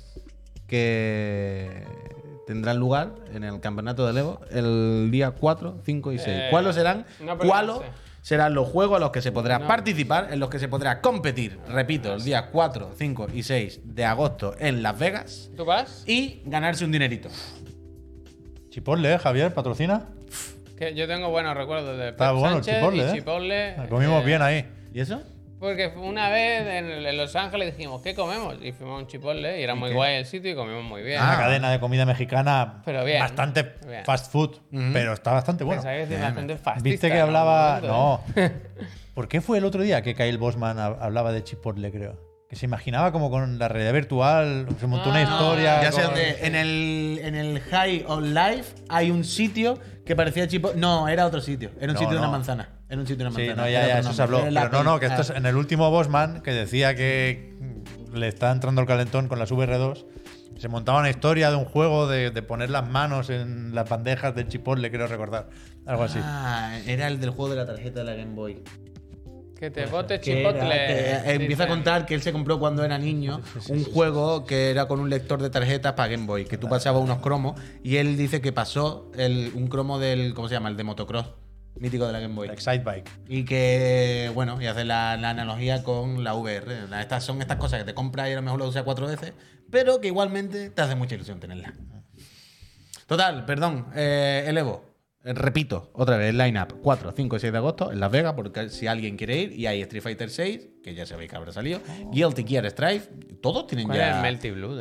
que 0.67 1.85
tendrán 2.49 2.79
lugar 2.79 3.15
en 3.33 3.45
el 3.45 3.61
campeonato 3.61 4.13
de 4.13 4.19
Evo 4.19 4.41
el 4.51 5.11
día 5.13 5.31
4, 5.31 5.81
5 5.85 6.13
y 6.13 6.19
6. 6.19 6.29
Eh, 6.29 6.47
¿Cuáles 6.51 6.75
serán? 6.75 7.07
no, 7.25 7.39
¿Cuáles 7.39 7.77
serán 8.21 8.53
los 8.55 8.69
juegos 8.69 8.97
a 8.97 9.01
los 9.01 9.11
que 9.11 9.23
se 9.23 9.31
podrá 9.31 9.61
No. 9.61 9.69
participar, 9.69 10.33
en 10.33 10.41
los 10.41 10.49
que 10.51 10.59
se 10.59 10.67
podrá 10.67 11.01
competir, 11.01 11.59
repito, 11.69 12.13
el 12.13 12.25
día 12.25 12.51
4, 12.51 12.91
5 12.97 13.29
y 13.33 13.43
6 13.45 13.81
de 13.85 14.05
agosto 14.05 14.57
en 14.59 14.83
Las 14.83 14.99
Vegas 14.99 15.51
¿Tú 15.57 15.65
vas? 15.65 16.03
y 16.07 16.43
ganarse 16.47 16.85
un 16.85 16.91
dinerito? 16.91 17.29
Chipotle, 18.71 19.15
¿eh, 19.15 19.19
Javier, 19.19 19.55
patrocina. 19.55 20.09
Que 20.77 20.95
yo 20.97 21.07
tengo 21.07 21.31
buenos 21.31 21.57
recuerdos 21.57 21.97
de 21.97 22.07
Pep 22.07 22.13
Está 22.15 22.33
bueno 22.33 22.57
Sánchez 22.57 22.75
Chipotle, 23.15 23.77
y 23.79 23.81
¿eh? 23.85 23.87
Comimos 23.89 24.23
eh, 24.23 24.27
bien 24.27 24.43
ahí. 24.43 24.67
¿Y 24.93 24.99
eso? 25.01 25.23
Porque 25.65 25.87
una 25.97 26.29
vez 26.29 26.67
en, 26.67 27.17
Los 27.17 27.35
Ángeles 27.37 27.75
dijimos, 27.75 28.03
¿qué 28.03 28.15
comemos? 28.15 28.57
Y 28.61 28.73
fuimos 28.73 28.97
a 28.97 28.99
un 28.99 29.07
Chipotle 29.07 29.59
y 29.59 29.63
era 29.63 29.75
muy 29.75 29.93
guay 29.95 30.17
el 30.17 30.27
sitio 30.27 30.51
y 30.51 30.55
comimos 30.55 30.85
muy 30.85 31.03
bien. 31.03 31.19
Una 31.23 31.39
cadena 31.39 31.71
de 31.71 31.81
comida 31.81 32.05
mexicana 32.05 32.83
Pero 32.85 33.03
bien. 33.03 33.21
bastante 33.21 33.63
Bien. 33.87 34.05
fast 34.05 34.31
food, 34.31 34.59
pero 34.93 35.15
está 35.15 35.33
bastante 35.33 35.65
bueno. 35.65 35.81
Pensaba 35.81 35.97
que 35.97 36.07
decir 36.07 36.23
bastante 36.23 36.57
fascista. 36.59 36.85
Viste 36.91 37.11
que 37.11 37.19
hablaba. 37.19 37.81
No. 37.83 38.21
¿eh? 38.37 38.51
¿Por 39.15 39.27
qué 39.27 39.41
fue 39.41 39.57
el 39.57 39.65
otro 39.65 39.83
día 39.83 40.03
que 40.03 40.15
Kyle 40.15 40.37
Bosman 40.37 40.77
hab- 40.77 40.99
hablaba 41.01 41.33
de 41.33 41.43
Chipotle, 41.43 41.91
creo? 41.91 42.21
Que 42.51 42.57
se 42.57 42.67
imaginaba 42.67 43.11
como 43.11 43.31
con 43.31 43.59
la 43.59 43.69
realidad 43.69 43.95
virtual, 43.95 44.67
se 44.79 44.87
montó 44.87 45.09
una 45.09 45.21
Ah, 45.21 45.23
historia. 45.23 45.83
Ya 45.83 45.93
sé 45.93 46.03
dónde. 46.03 46.37
En 46.47 46.55
el, 46.55 47.21
en 47.23 47.35
el 47.37 47.61
High 47.61 48.05
on 48.07 48.35
Life 48.35 48.75
hay 48.91 49.11
un 49.11 49.25
sitio 49.25 49.79
que 50.05 50.15
parecía 50.17 50.47
chipo. 50.49 50.73
No, 50.77 51.09
era 51.09 51.27
otro 51.27 51.41
sitio. 51.41 51.71
Era 51.79 51.93
un 51.93 51.95
No, 51.95 51.99
sitio 52.01 52.15
de 52.15 52.19
una 52.21 52.31
manzana. 52.31 52.69
Era 52.89 53.01
un 53.01 53.07
sitio 53.07 53.25
de 53.25 53.31
una 53.31 53.37
Sí, 53.39 53.47
manzana. 53.47 53.63
no, 53.63 53.69
ya, 53.71 53.87
ya, 53.87 53.99
eso 54.01 54.13
se 54.13 54.23
habló. 54.23 54.43
Pero 54.45 54.69
no, 54.71 54.85
no, 54.85 55.01
que 55.01 55.07
esto 55.07 55.23
es 55.23 55.31
ah. 55.31 55.37
en 55.37 55.47
el 55.47 55.57
último 55.57 55.91
Bosman 55.91 56.43
que 56.43 56.53
decía 56.53 56.95
que 56.95 57.55
le 58.13 58.29
está 58.29 58.51
entrando 58.53 58.81
el 58.81 58.87
calentón 58.87 59.29
con 59.29 59.39
las 59.39 59.51
VR2. 59.51 60.05
Se 60.59 60.69
montaba 60.69 61.01
una 61.01 61.11
historia 61.11 61.51
de 61.51 61.57
un 61.57 61.65
juego 61.65 62.07
de, 62.07 62.31
de 62.31 62.43
poner 62.43 62.71
las 62.71 62.89
manos 62.89 63.29
en 63.29 63.75
las 63.75 63.89
bandejas 63.89 64.35
del 64.37 64.47
Chipotle, 64.49 64.89
quiero 64.89 65.07
recordar. 65.09 65.49
Algo 65.85 66.05
así. 66.05 66.21
Ah, 66.23 66.79
era 66.87 67.09
el 67.09 67.21
del 67.21 67.31
juego 67.31 67.51
de 67.51 67.57
la 67.57 67.67
tarjeta 67.67 68.01
de 68.01 68.05
la 68.05 68.15
Game 68.15 68.35
Boy. 68.35 68.63
Que 69.59 69.71
te 69.71 69.87
bote 69.87 70.15
era- 70.15 70.23
Chipotle. 70.23 70.69
que, 70.69 71.33
empieza 71.35 71.65
a 71.65 71.69
contar 71.69 72.07
que 72.07 72.15
él 72.15 72.23
se 72.23 72.33
compró 72.33 72.59
cuando 72.59 72.85
era 72.85 72.99
niño 72.99 73.41
un 73.69 73.85
juego 73.85 74.45
que 74.47 74.71
era 74.71 74.87
con 74.87 75.01
un 75.01 75.09
lector 75.09 75.41
de 75.41 75.49
tarjetas 75.51 75.93
para 75.95 76.09
Game 76.09 76.27
Boy, 76.27 76.45
que 76.45 76.59
tú 76.59 76.69
pasabas 76.69 77.03
unos 77.03 77.19
cromos 77.19 77.61
y 77.83 77.97
él 77.97 78.17
dice 78.17 78.41
que 78.41 78.53
pasó 78.53 79.11
el, 79.17 79.53
un 79.55 79.69
cromo 79.69 79.99
del, 79.99 80.35
¿cómo 80.35 80.49
se 80.49 80.55
llama? 80.55 80.69
El 80.69 80.77
de 80.77 80.85
motocross, 80.85 81.27
mítico 81.77 82.07
de 82.07 82.13
la 82.13 82.21
Game 82.21 82.35
Boy. 82.35 82.49
Excite 82.49 82.79
Bike. 82.85 83.11
Y 83.29 83.45
que, 83.45 84.31
bueno, 84.35 84.61
y 84.61 84.67
hace 84.67 84.85
la, 84.85 85.17
la 85.17 85.31
analogía 85.31 85.83
con 85.85 86.25
la 86.25 86.35
VR. 86.35 86.85
Estas 87.01 87.25
son 87.25 87.41
estas 87.41 87.57
cosas 87.59 87.79
que 87.81 87.85
te 87.85 87.95
compras 87.95 88.29
y 88.29 88.33
a 88.33 88.37
lo 88.37 88.43
mejor 88.43 88.59
lo 88.59 88.69
usas 88.69 88.83
cuatro 88.83 89.07
veces, 89.07 89.33
pero 89.71 90.01
que 90.01 90.09
igualmente 90.09 90.71
te 90.71 90.83
hace 90.83 90.95
mucha 90.97 91.15
ilusión 91.15 91.39
tenerla. 91.41 91.73
Total, 93.07 93.45
perdón, 93.45 93.87
eh, 93.95 94.45
el 94.47 94.57
Evo. 94.59 94.94
Eh, 95.25 95.33
Repito, 95.33 95.91
otra 95.95 96.17
vez, 96.19 96.31
el 96.31 96.39
line-up 96.39 96.81
4, 96.83 97.13
5 97.17 97.37
y 97.37 97.41
6 97.41 97.53
de 97.53 97.59
agosto 97.59 97.91
en 97.91 97.99
Las 98.01 98.11
Vegas, 98.11 98.35
porque 98.35 98.69
si 98.69 98.87
alguien 98.87 99.17
quiere 99.17 99.39
ir, 99.39 99.53
y 99.53 99.67
hay 99.67 99.81
Street 99.83 100.03
Fighter 100.03 100.29
6, 100.31 100.69
que 100.83 100.95
ya 100.95 101.07
sabéis 101.07 101.31
que 101.31 101.37
habrá 101.37 101.51
salido, 101.53 101.81
Guilty 102.13 102.45
Gear 102.45 102.71
Strife, 102.71 103.09
todos 103.41 103.67
tienen 103.67 103.87
¿Cuál 103.87 103.99
es 104.01 104.07
el 104.07 104.13
ya. 104.13 104.21
Melty 104.23 104.51
Blue? 104.51 104.81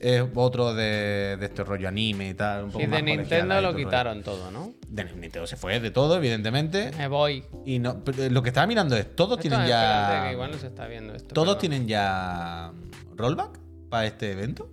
Es 0.00 0.22
otro 0.34 0.74
de, 0.74 1.36
de 1.38 1.46
este 1.46 1.64
rollo 1.64 1.88
anime 1.88 2.28
y 2.30 2.34
tal. 2.34 2.64
Un 2.64 2.70
poco 2.72 2.80
Y 2.82 2.86
de 2.86 2.90
más 2.90 3.02
Nintendo 3.04 3.60
lo 3.62 3.74
quitaron 3.74 4.22
todo, 4.22 4.50
¿no? 4.50 4.74
De 4.88 5.04
Nintendo 5.04 5.46
se 5.46 5.56
fue 5.56 5.80
de 5.80 5.90
todo, 5.90 6.16
evidentemente. 6.16 6.90
Me 6.98 7.08
voy. 7.08 7.42
Y 7.64 7.78
no, 7.78 8.04
pero 8.04 8.28
lo 8.28 8.42
que 8.42 8.50
estaba 8.50 8.66
mirando 8.66 8.96
es, 8.96 9.16
todos 9.16 9.38
Esto, 9.38 9.48
tienen 9.48 9.66
ya. 9.66 10.24
que 10.26 10.32
igual 10.32 10.50
no 10.50 10.58
se 10.58 10.66
está 10.66 10.86
viendo 10.88 11.14
esto. 11.14 11.32
Todos 11.32 11.54
pero- 11.54 11.58
tienen 11.60 11.86
ya 11.88 12.72
rollback 13.16 13.58
para 13.88 14.04
este 14.06 14.32
evento. 14.32 14.68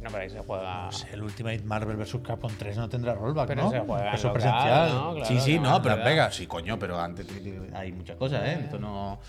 Bueno, 0.00 0.08
pero 0.12 0.22
ahí 0.22 0.30
se 0.30 0.38
juega. 0.40 0.84
No 0.86 0.92
sé, 0.92 1.08
el 1.12 1.22
Ultimate 1.22 1.60
Marvel 1.62 1.96
vs. 1.98 2.16
Capcom 2.26 2.50
3 2.58 2.76
no 2.78 2.88
tendrá 2.88 3.14
rollback, 3.14 3.48
Pero 3.48 3.62
¿no? 3.64 3.70
se 3.70 3.80
juega 3.80 4.08
en 4.08 4.14
Eso 4.14 4.28
local, 4.28 4.42
presencial. 4.42 4.88
¿no? 4.94 5.14
Claro, 5.14 5.26
sí, 5.26 5.40
sí, 5.40 5.58
no, 5.58 5.82
pero 5.82 5.96
en. 5.96 6.04
Vegas. 6.04 6.34
Sí, 6.34 6.46
coño, 6.46 6.78
pero 6.78 6.98
antes 6.98 7.26
hay 7.74 7.92
muchas 7.92 8.16
cosas, 8.16 8.42
¿eh? 8.46 8.60
Esto 8.64 8.78
no. 8.78 9.20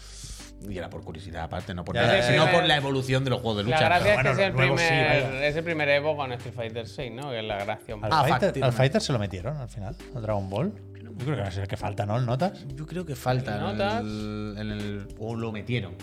Y 0.69 0.77
era 0.77 0.89
por 0.89 1.03
curiosidad, 1.03 1.43
aparte, 1.45 1.73
no 1.73 1.83
por 1.83 1.95
Ya, 1.95 2.03
nada, 2.03 2.19
ya, 2.19 2.23
sino 2.23 2.45
por 2.51 2.63
la 2.63 2.77
evolución 2.77 3.23
de 3.23 3.31
los 3.31 3.41
juegos 3.41 3.65
de 3.65 3.71
La 3.71 3.77
lucha. 3.77 3.97
es 3.97 4.03
bueno, 4.03 4.23
que 4.23 4.29
es 4.29 4.37
el, 4.37 4.51
sí, 4.51 4.57
primer, 4.57 5.23
vaya. 5.23 5.47
es 5.47 5.55
el 5.55 5.63
primer 5.63 5.89
Evo 5.89 6.15
con 6.15 6.31
Street 6.33 6.53
Fighter 6.55 6.87
6, 6.87 7.11
¿no? 7.13 7.31
Que 7.31 7.39
es 7.39 7.45
la 7.45 7.57
gracia. 7.65 7.95
Al. 8.01 8.09
Ah, 8.13 8.23
Fighter, 8.27 8.63
al 8.63 8.71
Fighter 8.71 9.01
se 9.01 9.11
lo 9.11 9.19
metieron 9.19 9.57
al 9.57 9.67
final, 9.69 9.95
al 10.15 10.21
Dragon 10.21 10.49
Ball. 10.49 10.71
Yo 11.03 11.25
creo 11.25 11.35
que 11.35 11.41
va 11.41 11.47
a 11.47 11.51
ser 11.51 11.63
el 11.63 11.67
que 11.67 11.77
falta, 11.77 12.05
¿no? 12.05 12.15
¿El 12.15 12.25
Notas? 12.27 12.63
Yo 12.75 12.85
creo 12.85 13.05
que 13.05 13.15
falta 13.15 13.55
en 13.55 13.61
¿Notas? 13.61 14.01
el, 14.01 14.55
en 14.57 14.71
el- 14.71 15.07
O 15.19 15.35
lo 15.35 15.51
metieron. 15.51 15.95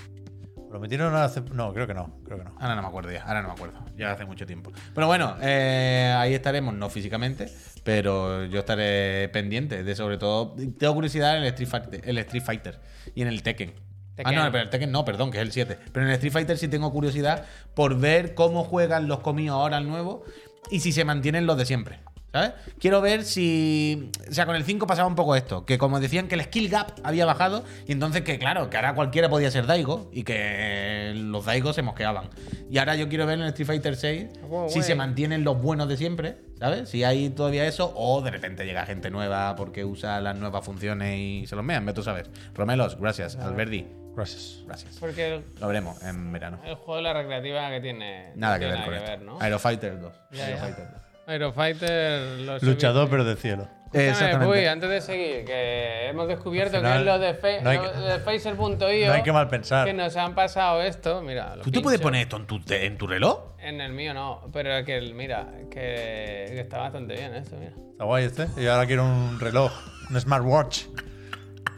¿Lo 0.71 0.81
metieron 0.81 1.15
hace.? 1.15 1.41
No, 1.53 1.73
creo 1.73 1.87
que 1.87 1.95
no. 1.95 2.19
Creo 2.25 2.39
que 2.39 2.45
no. 2.45 2.55
Ahora 2.59 2.75
no 2.75 2.83
me 2.83 2.89
acuerdo 2.89 3.11
ya, 3.11 3.23
ahora 3.23 3.43
no 3.43 3.49
me 3.49 3.55
acuerdo. 3.55 3.79
Ya 3.97 4.13
hace 4.13 4.25
mucho 4.25 4.47
tiempo. 4.47 4.71
Pero 4.95 5.07
bueno, 5.07 5.37
eh, 5.41 6.15
ahí 6.17 6.35
estaremos, 6.35 6.75
no 6.75 6.91
físicamente, 6.91 7.51
pero 7.85 8.45
yo 8.45 8.61
estaré 8.61 9.29
pendiente 9.31 9.83
de 9.83 9.95
sobre 9.97 10.19
todo. 10.19 10.55
Tengo 10.79 10.95
curiosidad 10.95 11.37
en 11.37 11.45
el 11.45 11.49
Street 11.49 11.69
Fighter, 11.69 12.01
el 12.05 12.19
Street 12.19 12.43
Fighter 12.43 12.81
y 13.15 13.23
en 13.23 13.29
el 13.29 13.43
Tekken. 13.43 13.75
Tekken. 14.15 14.39
Ah, 14.39 14.45
no, 14.45 14.53
pero 14.53 14.65
el 14.65 14.71
Tekken 14.71 14.91
no, 14.91 15.05
perdón, 15.05 15.31
que 15.31 15.39
es 15.39 15.43
el 15.43 15.53
7. 15.53 15.79
Pero 15.93 16.05
en 16.05 16.11
el 16.11 16.15
Street 16.15 16.33
Fighter 16.33 16.59
sí 16.59 16.69
tengo 16.69 16.91
curiosidad 16.93 17.47
por 17.75 17.99
ver 17.99 18.35
cómo 18.35 18.65
juegan 18.65 19.07
los 19.07 19.21
comidos 19.21 19.55
ahora 19.55 19.77
al 19.77 19.89
nuevo 19.89 20.25
y 20.71 20.81
si 20.81 20.93
se 20.93 21.05
mantienen 21.05 21.47
los 21.47 21.57
de 21.57 21.67
siempre. 21.67 22.01
¿Sabes? 22.33 22.53
Quiero 22.79 23.01
ver 23.01 23.25
si. 23.25 24.11
O 24.29 24.33
sea, 24.33 24.45
con 24.45 24.55
el 24.55 24.63
5 24.65 24.87
pasaba 24.87 25.09
un 25.09 25.15
poco 25.15 25.35
esto. 25.35 25.65
Que 25.65 25.79
como 25.79 25.99
decían 25.99 26.29
que 26.29 26.35
el 26.35 26.43
skill 26.43 26.69
gap 26.69 26.93
había 27.03 27.25
bajado. 27.25 27.65
Y 27.87 27.93
entonces 27.93 28.21
que, 28.23 28.39
claro, 28.39 28.69
que 28.69 28.77
ahora 28.77 28.95
cualquiera 28.95 29.31
podía 29.31 29.51
ser 29.51 29.67
Daigo. 29.67 30.11
Y 30.13 30.25
que 30.25 31.13
los 31.17 31.47
Daigo 31.47 31.73
se 31.73 31.81
mosqueaban. 31.83 32.29
Y 32.71 32.77
ahora 32.79 32.97
yo 32.97 33.09
quiero 33.09 33.25
ver 33.25 33.37
en 33.39 33.45
el 33.45 33.49
Street 33.49 33.67
Fighter 33.67 33.97
6 33.97 34.27
Guau, 34.43 34.69
si 34.69 34.83
se 34.83 34.95
mantienen 34.95 35.43
los 35.43 35.61
buenos 35.61 35.89
de 35.89 35.97
siempre. 35.97 36.37
¿Sabes? 36.59 36.91
Si 36.91 37.03
hay 37.03 37.31
todavía 37.31 37.67
eso. 37.67 37.93
O 37.97 38.21
de 38.21 38.31
repente 38.31 38.67
llega 38.67 38.85
gente 38.85 39.11
nueva 39.11 39.55
porque 39.57 39.85
usa 39.87 40.21
las 40.21 40.37
nuevas 40.37 40.65
funciones 40.65 41.17
y 41.19 41.47
se 41.47 41.57
los 41.57 41.65
mean. 41.65 41.87
Vete 41.87 41.95
tú 41.97 42.01
a 42.03 42.05
saber. 42.05 42.29
Romelos, 42.55 42.99
gracias. 43.01 43.37
Alberdi, 43.37 43.87
Gracias. 44.15 44.65
gracias. 44.67 44.97
Porque 44.99 45.35
el, 45.37 45.45
Lo 45.61 45.69
veremos 45.69 46.03
en 46.03 46.31
verano. 46.33 46.59
el 46.65 46.75
juego 46.75 46.97
de 46.97 47.03
la 47.03 47.13
recreativa 47.15 47.71
que 47.71 47.81
tiene. 47.81 48.33
Nada 48.35 48.57
no 48.57 48.61
que 48.61 48.67
ver 48.67 48.85
con 48.85 48.95
esto. 48.95 49.25
¿no? 49.25 49.41
Aerofighter 49.41 50.01
2. 50.01 50.13
Ya, 50.33 50.45
Aero 50.45 50.57
ya. 50.57 50.63
Fighter 50.63 50.89
2. 50.93 51.03
Aerofighter. 51.29 52.41
Los 52.41 52.63
Luchador, 52.63 53.09
pero 53.11 53.25
del 53.25 53.37
cielo. 53.37 53.69
Escúchame, 53.93 54.45
Puy, 54.45 54.67
antes 54.67 54.91
de 54.91 55.01
seguir, 55.01 55.45
que 55.47 56.09
hemos 56.09 56.29
descubierto 56.29 56.77
final, 56.77 56.93
que 56.93 56.99
es 56.99 57.07
lo 57.07 57.19
de, 57.19 57.35
fe, 57.35 57.63
no 57.63 57.71
hay 57.71 57.79
lo 57.79 57.91
que- 57.91 57.99
de 57.99 58.19
Phaser.io 58.19 59.07
No 59.07 59.13
hay 59.15 59.23
que 59.23 59.33
mal 59.33 59.49
pensar. 59.49 59.87
que 59.87 59.95
nos 59.95 60.15
han 60.17 60.35
pasado 60.35 60.83
esto. 60.83 61.23
Mira, 61.23 61.57
lo 61.57 61.63
¿Tú 61.63 61.71
te 61.71 61.81
puedes 61.81 61.99
poner 62.01 62.23
esto 62.23 62.37
en 62.37 62.47
tu, 62.47 62.61
en 62.69 62.99
tu 62.99 63.07
reloj? 63.07 63.55
En 63.59 63.81
el 63.81 63.93
mío 63.95 64.13
no, 64.13 64.51
pero 64.53 64.85
que 64.85 64.99
el, 64.99 65.15
mira, 65.15 65.49
que, 65.71 66.47
que 66.51 66.61
está 66.61 66.79
bastante 66.79 67.15
bien 67.15 67.35
esto, 67.35 67.57
mira. 67.57 67.73
Está 67.93 68.05
guay 68.05 68.25
este. 68.25 68.47
Y 68.59 68.67
ahora 68.67 68.87
quiero 68.87 69.05
un 69.07 69.41
reloj, 69.41 69.73
un 70.11 70.21
smartwatch. 70.21 70.85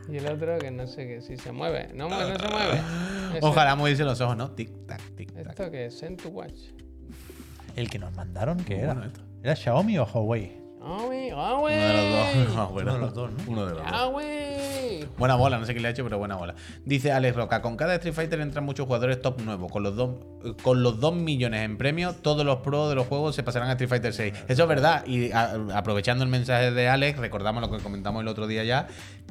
Y 0.09 0.17
el 0.17 0.27
otro 0.27 0.59
que 0.59 0.73
no 0.73 0.89
sé 0.89 1.07
que 1.07 1.21
si 1.21 1.37
se 1.37 1.53
mueve. 1.53 1.91
No, 1.95 2.09
no 2.09 2.19
se 2.19 2.49
mueve. 2.49 2.81
Ese- 3.37 3.39
Ojalá 3.47 3.77
moviese 3.77 4.03
los 4.03 4.21
ojos, 4.21 4.37
¿no? 4.37 4.51
Tic, 4.51 4.69
tac, 4.89 5.01
tic, 5.15 5.33
tac. 5.33 5.47
Esto 5.51 5.71
que 5.71 5.87
es 5.87 5.97
Send 5.97 6.21
to 6.21 6.31
Watch. 6.31 6.59
El 7.77 7.89
que 7.89 8.01
nos 8.01 8.13
mandaron, 8.17 8.59
¿qué 8.65 8.75
Muy 8.75 8.83
era? 8.83 8.95
bueno 8.95 9.07
esto. 9.07 9.21
¿Era 9.43 9.57
Xiaomi 9.57 9.99
o 9.99 10.05
Huawei? 10.05 10.53
Huawei, 10.81 11.33
Uno 11.33 11.89
de 11.89 11.95
los 11.95 12.47
dos. 12.47 12.55
No, 12.57 12.69
bueno, 12.73 12.91
Uno 12.91 12.99
de 12.99 13.01
los 13.07 13.15
dos, 13.15 13.31
¿no? 13.33 13.39
Uno 13.53 13.67
de 13.67 13.75
los 13.75 13.83
dos. 13.83 13.91
Huawei. 13.93 14.50
Buena 15.19 15.35
bola, 15.37 15.59
no 15.59 15.67
sé 15.67 15.75
qué 15.75 15.81
le 15.81 15.89
ha 15.89 15.91
hecho, 15.91 16.05
pero 16.05 16.19
buena 16.19 16.37
bola. 16.37 16.55
Dice 16.85 17.13
Alex 17.13 17.37
Roca, 17.37 17.63
con 17.63 17.77
cada 17.77 17.95
Street 17.95 18.15
Fighter 18.15 18.41
entran 18.41 18.65
muchos 18.65 18.87
jugadores 18.87 19.21
top 19.21 19.41
nuevos. 19.43 19.71
Con 19.71 19.83
los 19.83 19.97
dos, 19.97 20.11
con 20.63 20.83
los 20.83 21.01
2 21.01 21.15
millones 21.15 21.63
en 21.63 21.77
premios, 21.79 22.23
todos 22.23 22.45
los 22.45 22.59
pros 22.59 22.89
de 22.89 22.95
los 22.95 23.07
juegos 23.07 23.35
se 23.35 23.43
pasarán 23.43 23.69
a 23.69 23.73
Street 23.73 23.89
Fighter 23.91 24.13
6. 24.13 24.33
Eso 24.49 24.63
es 24.63 24.69
verdad. 24.69 25.05
Y 25.07 25.33
a- 25.33 25.55
aprovechando 25.75 26.25
el 26.25 26.31
mensaje 26.31 26.71
de 26.71 26.89
Alex, 26.89 27.19
recordamos 27.19 27.61
lo 27.63 27.71
que 27.71 27.83
comentamos 27.83 28.23
el 28.23 28.29
otro 28.29 28.47
día 28.47 28.65
ya, 28.65 28.87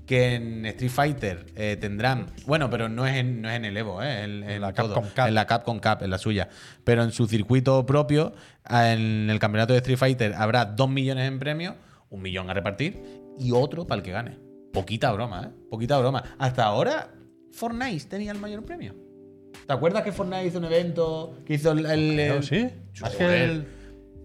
que 0.06 0.36
en 0.36 0.66
Street 0.66 0.92
Fighter 0.92 1.46
eh, 1.56 1.78
tendrán... 1.80 2.28
Bueno, 2.48 2.70
pero 2.70 2.90
no 2.90 3.06
es 3.06 3.16
en, 3.18 3.42
no 3.42 3.50
es 3.50 3.56
en 3.56 3.66
el 3.66 3.78
Evo, 3.78 4.02
¿eh? 4.02 4.24
En, 4.24 4.44
en 4.44 4.62
la 4.62 4.74
todo. 4.74 4.94
Capcom 4.96 5.10
Cup. 5.16 5.28
En 5.28 5.36
la 5.36 5.46
Capcom 5.46 5.80
Cup, 5.80 5.98
en 6.02 6.10
la 6.10 6.18
suya. 6.18 6.50
Pero 6.84 7.04
en 7.04 7.12
su 7.12 7.28
circuito 7.28 7.86
propio, 7.86 8.34
en 8.70 9.30
el 9.30 9.38
campeonato 9.40 9.74
de 9.74 9.80
Street 9.80 9.98
Fighter, 10.00 10.34
habrá 10.36 10.66
2 10.66 10.90
millones 10.90 11.28
en 11.28 11.38
premios, 11.40 11.76
un 12.10 12.22
millón 12.24 12.50
a 12.50 12.54
repartir 12.56 13.04
y 13.40 13.52
otro 13.52 13.86
para 13.86 14.00
el 14.00 14.04
que 14.04 14.12
gane. 14.12 14.49
Poquita 14.74 15.12
broma, 15.12 15.46
¿eh? 15.48 15.50
Poquita 15.70 15.98
broma. 16.00 16.24
Hasta 16.38 16.64
ahora, 16.66 17.12
Fortnite 17.52 18.06
tenía 18.06 18.32
el 18.32 18.40
mayor 18.40 18.64
premio. 18.66 18.96
¿Te 19.66 19.74
acuerdas 19.74 20.04
que 20.04 20.12
Fortnite 20.12 20.46
hizo 20.48 20.58
un 20.60 20.66
evento 20.66 21.38
que 21.46 21.56
hizo 21.56 21.72
el. 21.72 21.86
el- 21.86 22.14
Creo, 22.16 22.36
el- 22.38 22.44
sí. 22.44 22.70
Más 23.02 23.16
que 23.16 23.44
el, 23.44 23.58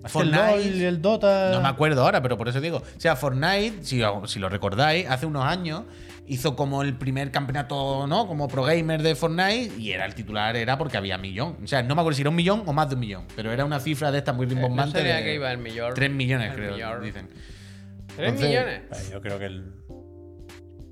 más 0.02 0.12
que 0.12 0.18
el 0.20 0.30
Fortnite. 0.34 0.46
LOL 0.70 0.74
y 0.76 0.84
el 0.84 1.02
Dota. 1.02 1.50
No 1.52 1.60
me 1.60 1.68
acuerdo 1.68 2.02
ahora, 2.02 2.20
pero 2.22 2.36
por 2.36 2.48
eso 2.48 2.60
digo. 2.60 2.78
O 2.78 3.00
sea, 3.00 3.16
Fortnite, 3.16 3.78
si, 3.82 4.02
si 4.26 4.38
lo 4.38 4.48
recordáis, 4.48 5.08
hace 5.08 5.26
unos 5.26 5.44
años 5.44 5.82
hizo 6.26 6.56
como 6.56 6.80
el 6.82 6.96
primer 6.96 7.30
campeonato, 7.30 8.06
¿no? 8.06 8.26
Como 8.26 8.48
pro 8.48 8.62
gamer 8.64 9.02
de 9.02 9.14
Fortnite 9.14 9.72
y 9.78 9.90
era 9.92 10.06
el 10.06 10.14
titular, 10.14 10.56
era 10.56 10.78
porque 10.78 10.96
había 10.96 11.18
millón. 11.18 11.56
O 11.62 11.66
sea, 11.66 11.82
no 11.82 11.94
me 11.94 12.00
acuerdo 12.00 12.16
si 12.16 12.22
era 12.22 12.30
un 12.30 12.36
millón 12.36 12.62
o 12.66 12.72
más 12.72 12.88
de 12.88 12.94
un 12.94 13.00
millón, 13.00 13.24
pero 13.36 13.52
era 13.52 13.64
una 13.64 13.80
cifra 13.80 14.10
de 14.10 14.18
esta 14.18 14.32
muy 14.32 14.44
Eh, 14.46 14.48
No 14.50 14.54
rimbombante. 14.54 14.98
sabía 14.98 15.16
de 15.16 15.24
que 15.24 15.34
iba 15.34 15.50
el 15.52 15.58
millón. 15.58 15.92
3 15.94 16.10
millones, 16.10 16.50
El 16.50 16.56
creo, 16.56 16.72
millón. 16.74 17.02
dicen. 17.02 17.28
¿Tres 18.16 18.28
Entonces- 18.28 18.48
millones? 18.48 19.10
Yo 19.12 19.20
creo 19.20 19.38
que 19.38 19.44
el. 19.46 19.72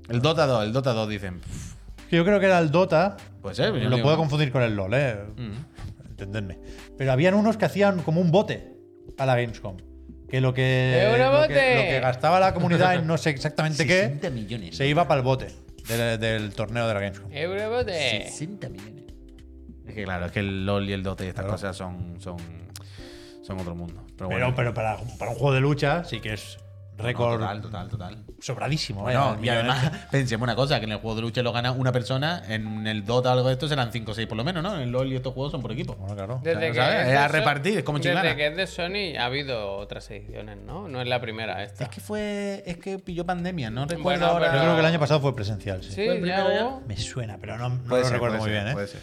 El 0.09 0.21
Dota 0.21 0.45
2, 0.45 0.65
el 0.65 0.73
Dota 0.73 0.93
2 0.93 1.09
dicen. 1.09 1.41
Que 2.09 2.17
Yo 2.17 2.25
creo 2.25 2.39
que 2.39 2.45
era 2.45 2.59
el 2.59 2.71
Dota. 2.71 3.17
Puede 3.41 3.55
ser, 3.55 3.67
yo 3.73 3.89
Lo 3.89 3.95
digo, 3.95 4.01
puedo 4.03 4.15
¿no? 4.15 4.21
confundir 4.21 4.51
con 4.51 4.61
el 4.61 4.75
LOL, 4.75 4.93
¿eh? 4.93 5.17
Mm. 5.35 6.09
Entendedme. 6.11 6.59
Pero 6.97 7.11
habían 7.11 7.33
unos 7.33 7.57
que 7.57 7.65
hacían 7.65 8.01
como 8.03 8.21
un 8.21 8.31
bote 8.31 8.75
a 9.17 9.25
la 9.25 9.35
Gamescom. 9.35 9.77
Que 10.29 10.41
lo 10.41 10.53
que, 10.53 11.05
lo 11.17 11.43
que, 11.47 11.75
lo 11.75 11.81
que 11.83 11.99
gastaba 12.01 12.39
la 12.39 12.53
comunidad 12.53 12.95
en 12.95 13.05
no 13.05 13.17
sé 13.17 13.29
exactamente 13.31 13.85
60 13.85 14.19
qué, 14.21 14.29
millones. 14.31 14.75
se 14.75 14.87
iba 14.87 15.07
para 15.07 15.19
el 15.19 15.25
bote 15.25 15.47
del, 15.87 16.19
del 16.19 16.53
torneo 16.53 16.87
de 16.87 16.93
la 16.93 16.99
Gamescom. 16.99 17.31
Eurobote. 17.31 18.23
60 18.31 18.69
millones. 18.69 19.03
Es 19.85 19.93
que 19.93 20.03
claro, 20.05 20.25
es 20.25 20.31
que 20.31 20.39
el 20.39 20.65
LOL 20.65 20.89
y 20.89 20.93
el 20.93 21.03
Dota 21.03 21.23
y 21.25 21.27
estas 21.27 21.43
Claro. 21.43 21.53
cosas 21.55 21.75
son, 21.75 22.15
son, 22.19 22.37
son 23.43 23.59
otro 23.59 23.75
mundo. 23.75 24.01
Pero, 24.17 24.29
Pero, 24.29 24.29
bueno. 24.29 24.53
pero 24.55 24.73
para, 24.73 24.97
para 25.19 25.31
un 25.31 25.37
juego 25.37 25.53
de 25.53 25.59
lucha 25.61 26.03
sí 26.03 26.19
que 26.19 26.33
es 26.33 26.57
No, 26.97 27.03
récord 27.03 27.39
total, 27.39 27.61
total, 27.61 27.89
total. 27.89 28.17
sobradísimo. 28.39 29.01
Bueno, 29.01 29.35
el 29.39 29.43
y 29.45 29.49
además, 29.49 29.91
pensemos 30.11 30.43
una 30.45 30.55
cosa, 30.55 30.79
que 30.79 30.85
en 30.85 30.91
el 30.91 30.97
juego 30.99 31.15
de 31.15 31.21
lucha 31.23 31.41
lo 31.41 31.51
gana 31.51 31.71
una 31.71 31.91
persona, 31.91 32.43
en 32.47 32.85
el 32.85 33.03
Dota 33.03 33.29
o 33.29 33.33
algo 33.33 33.47
de 33.47 33.53
esto 33.53 33.67
serán 33.67 33.91
5 33.91 34.11
o 34.11 34.13
6 34.13 34.27
por 34.27 34.37
lo 34.37 34.43
menos, 34.43 34.61
¿no? 34.61 34.75
En 34.75 34.81
el 34.81 34.91
LoL 34.91 35.11
y 35.11 35.15
estos 35.15 35.33
juegos 35.33 35.51
son 35.51 35.61
por 35.61 35.71
equipo. 35.71 35.95
Bueno, 35.95 36.15
claro. 36.15 36.39
Desde 36.43 36.57
O 36.69 36.71
que 36.71 36.73
sea, 36.75 37.01
es 37.01 37.05
es 37.07 37.11
de 37.13 37.17
a 37.17 37.27
repartir, 37.27 37.77
es 37.79 37.83
como 37.83 37.97
chingana. 37.99 38.21
Desde 38.21 38.35
que 38.37 38.47
es 38.47 38.55
de 38.57 38.67
Sony 38.67 39.17
ha 39.19 39.25
habido 39.25 39.77
otras 39.77 40.09
ediciones, 40.11 40.57
¿no? 40.57 40.87
No 40.87 41.01
es 41.01 41.07
la 41.07 41.19
primera 41.19 41.63
esta. 41.63 41.85
Es 41.85 41.89
que 41.89 41.99
fue, 41.99 42.61
es 42.65 42.77
que 42.77 42.99
pilló 42.99 43.25
pandemia, 43.25 43.69
no 43.71 43.85
recuerdo 43.85 44.03
Bueno, 44.03 44.25
ahora. 44.27 44.47
pero- 44.47 44.57
Yo 44.57 44.63
creo 44.65 44.73
que 44.75 44.79
el 44.81 44.85
año 44.85 44.99
pasado 44.99 45.19
fue 45.19 45.35
presencial, 45.35 45.81
sí. 45.83 45.89
Sí, 45.89 46.05
¿Fue 46.05 46.17
el 46.19 46.25
ya. 46.25 46.79
Me 46.87 46.95
suena, 46.97 47.37
pero 47.39 47.57
no, 47.57 47.69
no 47.69 47.97
lo 47.97 48.03
ser, 48.03 48.13
recuerdo 48.13 48.37
muy 48.37 48.45
ser, 48.49 48.53
bien, 48.53 48.67
¿eh? 48.67 48.73
puede 48.73 48.87
ser. 48.87 49.01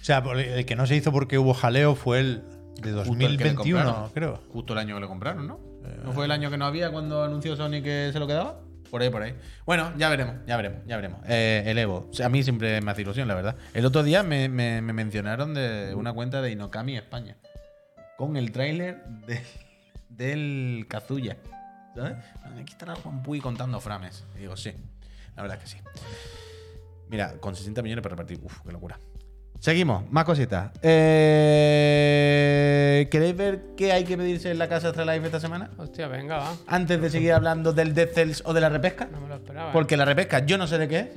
O 0.00 0.04
sea, 0.04 0.18
el 0.36 0.64
que 0.66 0.76
no 0.76 0.86
se 0.86 0.96
hizo 0.96 1.10
porque 1.12 1.38
hubo 1.38 1.54
jaleo 1.54 1.94
fue 1.94 2.20
el 2.20 2.42
de 2.80 2.92
Justo 2.92 3.12
el 3.12 3.36
que 3.36 3.44
le 3.44 3.52
2021, 3.54 4.10
creo. 4.14 4.40
Justo 4.52 4.72
el 4.72 4.78
año 4.78 4.94
que 4.94 5.00
lo 5.00 5.08
compraron, 5.08 5.46
¿no? 5.46 5.69
¿No 6.04 6.12
fue 6.12 6.24
el 6.24 6.30
año 6.30 6.50
que 6.50 6.56
no 6.58 6.64
había 6.66 6.90
cuando 6.90 7.22
anunció 7.24 7.56
Sony 7.56 7.82
que 7.82 8.10
se 8.12 8.18
lo 8.18 8.26
quedaba? 8.26 8.60
Por 8.90 9.02
ahí, 9.02 9.10
por 9.10 9.22
ahí. 9.22 9.34
Bueno, 9.66 9.92
ya 9.96 10.08
veremos, 10.08 10.34
ya 10.46 10.56
veremos, 10.56 10.80
ya 10.86 10.96
veremos. 10.96 11.20
Eh, 11.28 11.62
el 11.66 11.78
Evo. 11.78 12.10
A 12.24 12.28
mí 12.28 12.42
siempre 12.42 12.80
me 12.80 12.90
hace 12.90 13.02
ilusión, 13.02 13.28
la 13.28 13.34
verdad. 13.34 13.54
El 13.72 13.86
otro 13.86 14.02
día 14.02 14.22
me, 14.24 14.48
me- 14.48 14.82
me 14.82 14.92
mencionaron 14.92 15.54
de 15.54 15.94
una 15.94 16.12
cuenta 16.12 16.42
de 16.42 16.50
Inokami 16.50 16.96
España. 16.96 17.36
Con 18.18 18.36
el 18.36 18.50
tráiler 18.50 19.04
de- 19.26 19.42
del 20.08 20.86
Kazuya. 20.88 21.36
¿Sabes? 21.94 22.16
Aquí 22.60 22.72
estará 22.72 22.94
Juan 22.96 23.22
Puy 23.22 23.40
contando 23.40 23.80
frames. 23.80 24.24
Y 24.36 24.40
digo, 24.40 24.56
sí. 24.56 24.72
La 25.36 25.42
verdad 25.42 25.58
es 25.58 25.64
que 25.64 25.78
sí. 25.78 25.84
Mira, 27.08 27.34
con 27.40 27.54
60 27.56 27.82
millones 27.82 28.02
para 28.02 28.14
repartir. 28.14 28.40
Uf, 28.42 28.60
qué 28.64 28.72
locura. 28.72 28.98
Seguimos, 29.60 30.10
más 30.10 30.24
cositas. 30.24 30.70
Eh, 32.02 33.06
¿Queréis 33.10 33.36
ver 33.36 33.60
qué 33.76 33.92
hay 33.92 34.04
que 34.04 34.16
pedirse 34.16 34.50
en 34.50 34.58
la 34.58 34.68
casa 34.70 34.88
Astralife 34.88 35.26
esta 35.26 35.38
semana? 35.38 35.70
Hostia, 35.76 36.08
venga, 36.08 36.38
va. 36.38 36.54
Antes 36.66 36.98
de 37.00 37.10
seguir 37.10 37.34
hablando 37.34 37.74
del 37.74 37.92
Death 37.94 38.14
Cells 38.14 38.42
o 38.46 38.54
de 38.54 38.62
la 38.62 38.70
repesca. 38.70 39.06
No 39.12 39.20
me 39.20 39.28
lo 39.28 39.34
esperaba. 39.34 39.68
¿eh? 39.68 39.72
Porque 39.74 39.98
la 39.98 40.06
repesca 40.06 40.46
yo 40.46 40.56
no 40.56 40.66
sé 40.66 40.78
de 40.78 40.88
qué 40.88 40.98
es. 41.00 41.08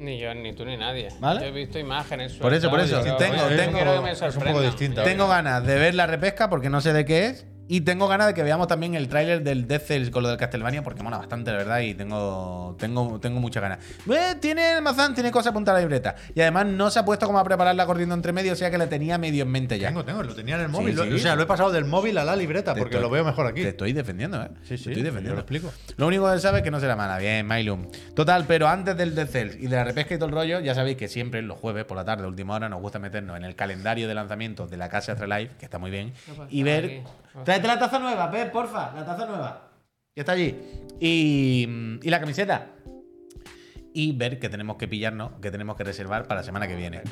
Ni 0.00 0.18
yo, 0.18 0.34
ni 0.34 0.52
tú, 0.52 0.64
ni 0.64 0.76
nadie. 0.76 1.06
¿Vale? 1.20 1.40
Yo 1.42 1.46
he 1.46 1.52
visto 1.52 1.78
imágenes. 1.78 2.32
Por 2.32 2.52
eso, 2.52 2.68
por 2.68 2.80
eso. 2.80 3.00
sueltas, 3.00 3.16
Tengo- 3.16 3.44
pero 3.48 3.56
tengo- 3.62 3.78
quiero 3.78 3.94
que 3.94 4.00
me 4.00 4.10
es 4.10 4.20
un 4.20 4.26
poco 4.26 4.32
sorprendan. 4.40 4.64
distinta. 4.64 5.04
Tengo 5.04 5.28
ganas 5.28 5.64
de 5.64 5.74
ver 5.76 5.94
la 5.94 6.08
repesca 6.08 6.50
porque 6.50 6.68
no 6.68 6.80
sé 6.80 6.92
de 6.92 7.04
qué 7.04 7.26
es. 7.26 7.46
Y 7.66 7.80
tengo 7.80 8.08
ganas 8.08 8.26
de 8.26 8.34
que 8.34 8.42
veamos 8.42 8.66
también 8.66 8.94
el 8.94 9.08
tráiler 9.08 9.42
del 9.42 9.66
Death 9.66 9.86
Cells 9.86 10.10
con 10.10 10.22
lo 10.22 10.28
del 10.28 10.36
Castlevania 10.36 10.82
porque 10.82 11.02
mola 11.02 11.16
bastante, 11.16 11.50
la 11.50 11.56
verdad, 11.56 11.80
y 11.80 11.94
tengo, 11.94 12.76
tengo, 12.78 13.18
tengo 13.20 13.40
muchas 13.40 13.62
ganas. 13.62 13.78
Eh, 14.10 14.34
tiene 14.40 14.72
el 14.76 14.82
mazán, 14.82 15.14
tiene 15.14 15.30
cosas 15.30 15.50
apuntadas 15.52 15.78
a 15.78 15.80
la 15.80 15.86
libreta. 15.86 16.14
Y 16.34 16.40
además 16.42 16.66
no 16.66 16.90
se 16.90 16.98
ha 16.98 17.04
puesto 17.06 17.24
como 17.26 17.38
a 17.38 17.44
prepararla 17.44 17.86
corriendo 17.86 18.14
entre 18.14 18.32
medio, 18.32 18.52
o 18.52 18.56
sea 18.56 18.70
que 18.70 18.76
la 18.76 18.86
tenía 18.88 19.16
medio 19.16 19.44
en 19.44 19.50
mente 19.50 19.78
ya. 19.78 19.88
Tengo, 19.88 20.04
tengo, 20.04 20.22
lo 20.22 20.34
tenía 20.34 20.56
en 20.56 20.60
el 20.62 20.66
Sí, 20.66 20.72
móvil. 20.72 20.94
Lo- 20.94 21.04
sí. 21.04 21.12
O 21.14 21.18
sea, 21.18 21.36
lo 21.36 21.42
he 21.42 21.46
pasado 21.46 21.72
del 21.72 21.86
móvil 21.86 22.18
a 22.18 22.24
la 22.24 22.36
libreta 22.36 22.74
Te 22.74 22.80
porque 22.80 22.96
estoy- 22.96 23.02
lo 23.02 23.10
veo 23.10 23.24
mejor 23.24 23.46
aquí. 23.46 23.62
Te 23.62 23.68
estoy 23.70 23.92
defendiendo, 23.94 24.42
¿eh? 24.42 24.48
Sí, 24.62 24.68
Te 24.68 24.68
sí, 24.68 24.74
estoy 24.74 24.94
yo 24.96 25.02
defendiendo. 25.04 25.34
lo 25.34 25.40
explico. 25.40 25.72
Lo 25.96 26.06
único 26.06 26.30
que 26.30 26.38
sabe 26.40 26.58
es 26.58 26.64
que 26.64 26.70
no 26.70 26.80
será 26.80 26.96
mala. 26.96 27.16
Bien, 27.18 27.46
Mailum. 27.46 27.86
Total, 28.14 28.44
pero 28.46 28.68
antes 28.68 28.94
del 28.96 29.14
Death 29.14 29.30
Cells 29.30 29.56
y 29.56 29.68
de 29.68 29.76
la 29.76 29.84
repesca 29.84 30.14
y 30.14 30.18
todo 30.18 30.28
el 30.28 30.34
rollo, 30.34 30.60
ya 30.60 30.74
sabéis 30.74 30.98
que 30.98 31.08
siempre 31.08 31.40
los 31.40 31.58
jueves 31.58 31.86
por 31.86 31.96
la 31.96 32.04
tarde, 32.04 32.26
última 32.26 32.54
hora, 32.56 32.68
nos 32.68 32.82
gusta 32.82 32.98
meternos 32.98 33.38
en 33.38 33.44
el 33.44 33.54
calendario 33.56 34.06
de 34.06 34.14
lanzamientos 34.14 34.70
de 34.70 34.76
la 34.76 34.90
casa 34.90 35.12
Astralife, 35.12 35.54
que 35.58 35.64
está 35.64 35.78
muy 35.78 35.90
bien, 35.90 36.12
¿Qué 36.26 36.32
pasa 36.32 36.46
y 36.50 36.62
ver. 36.62 36.84
aquí? 36.84 37.02
Tráete 37.42 37.66
la 37.66 37.78
taza 37.78 37.98
nueva, 37.98 38.30
Pep, 38.30 38.52
porfa, 38.52 38.92
la 38.94 39.04
taza 39.04 39.26
nueva. 39.26 39.70
Ya 40.14 40.20
está 40.20 40.32
allí. 40.32 40.56
Y, 41.00 41.66
y 42.02 42.10
la 42.10 42.20
camiseta. 42.20 42.68
Y 43.92 44.12
ver 44.12 44.38
que 44.40 44.48
tenemos 44.48 44.76
que 44.76 44.88
pillarnos, 44.88 45.32
que 45.40 45.50
tenemos 45.50 45.76
que 45.76 45.84
reservar 45.84 46.26
para 46.26 46.40
la 46.40 46.44
semana 46.44 46.66
que 46.66 46.74
viene. 46.74 47.02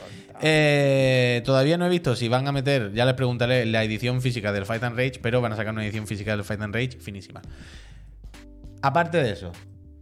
Eh, 0.41 1.41
todavía 1.45 1.79
no 1.79 1.87
he 1.87 1.89
visto 1.89 2.17
si 2.17 2.29
van 2.29 2.47
a 2.49 2.53
meter, 2.53 2.93
ya 2.93 3.05
les 3.05 3.15
preguntaré, 3.15 3.67
la 3.67 3.85
edición 3.85 4.21
física 4.21 4.53
del 4.53 4.67
Fight 4.67 4.83
and 4.83 4.97
Rage, 4.97 5.21
pero 5.23 5.41
van 5.41 5.53
a 5.53 5.57
sacar 5.57 5.73
una 5.73 5.85
edición 5.85 6.07
física 6.09 6.33
del 6.33 6.45
Fight 6.45 6.61
and 6.61 6.75
Rage 6.75 6.99
finísima. 6.99 7.41
Aparte 8.83 9.23
de 9.23 9.31
eso, 9.31 9.53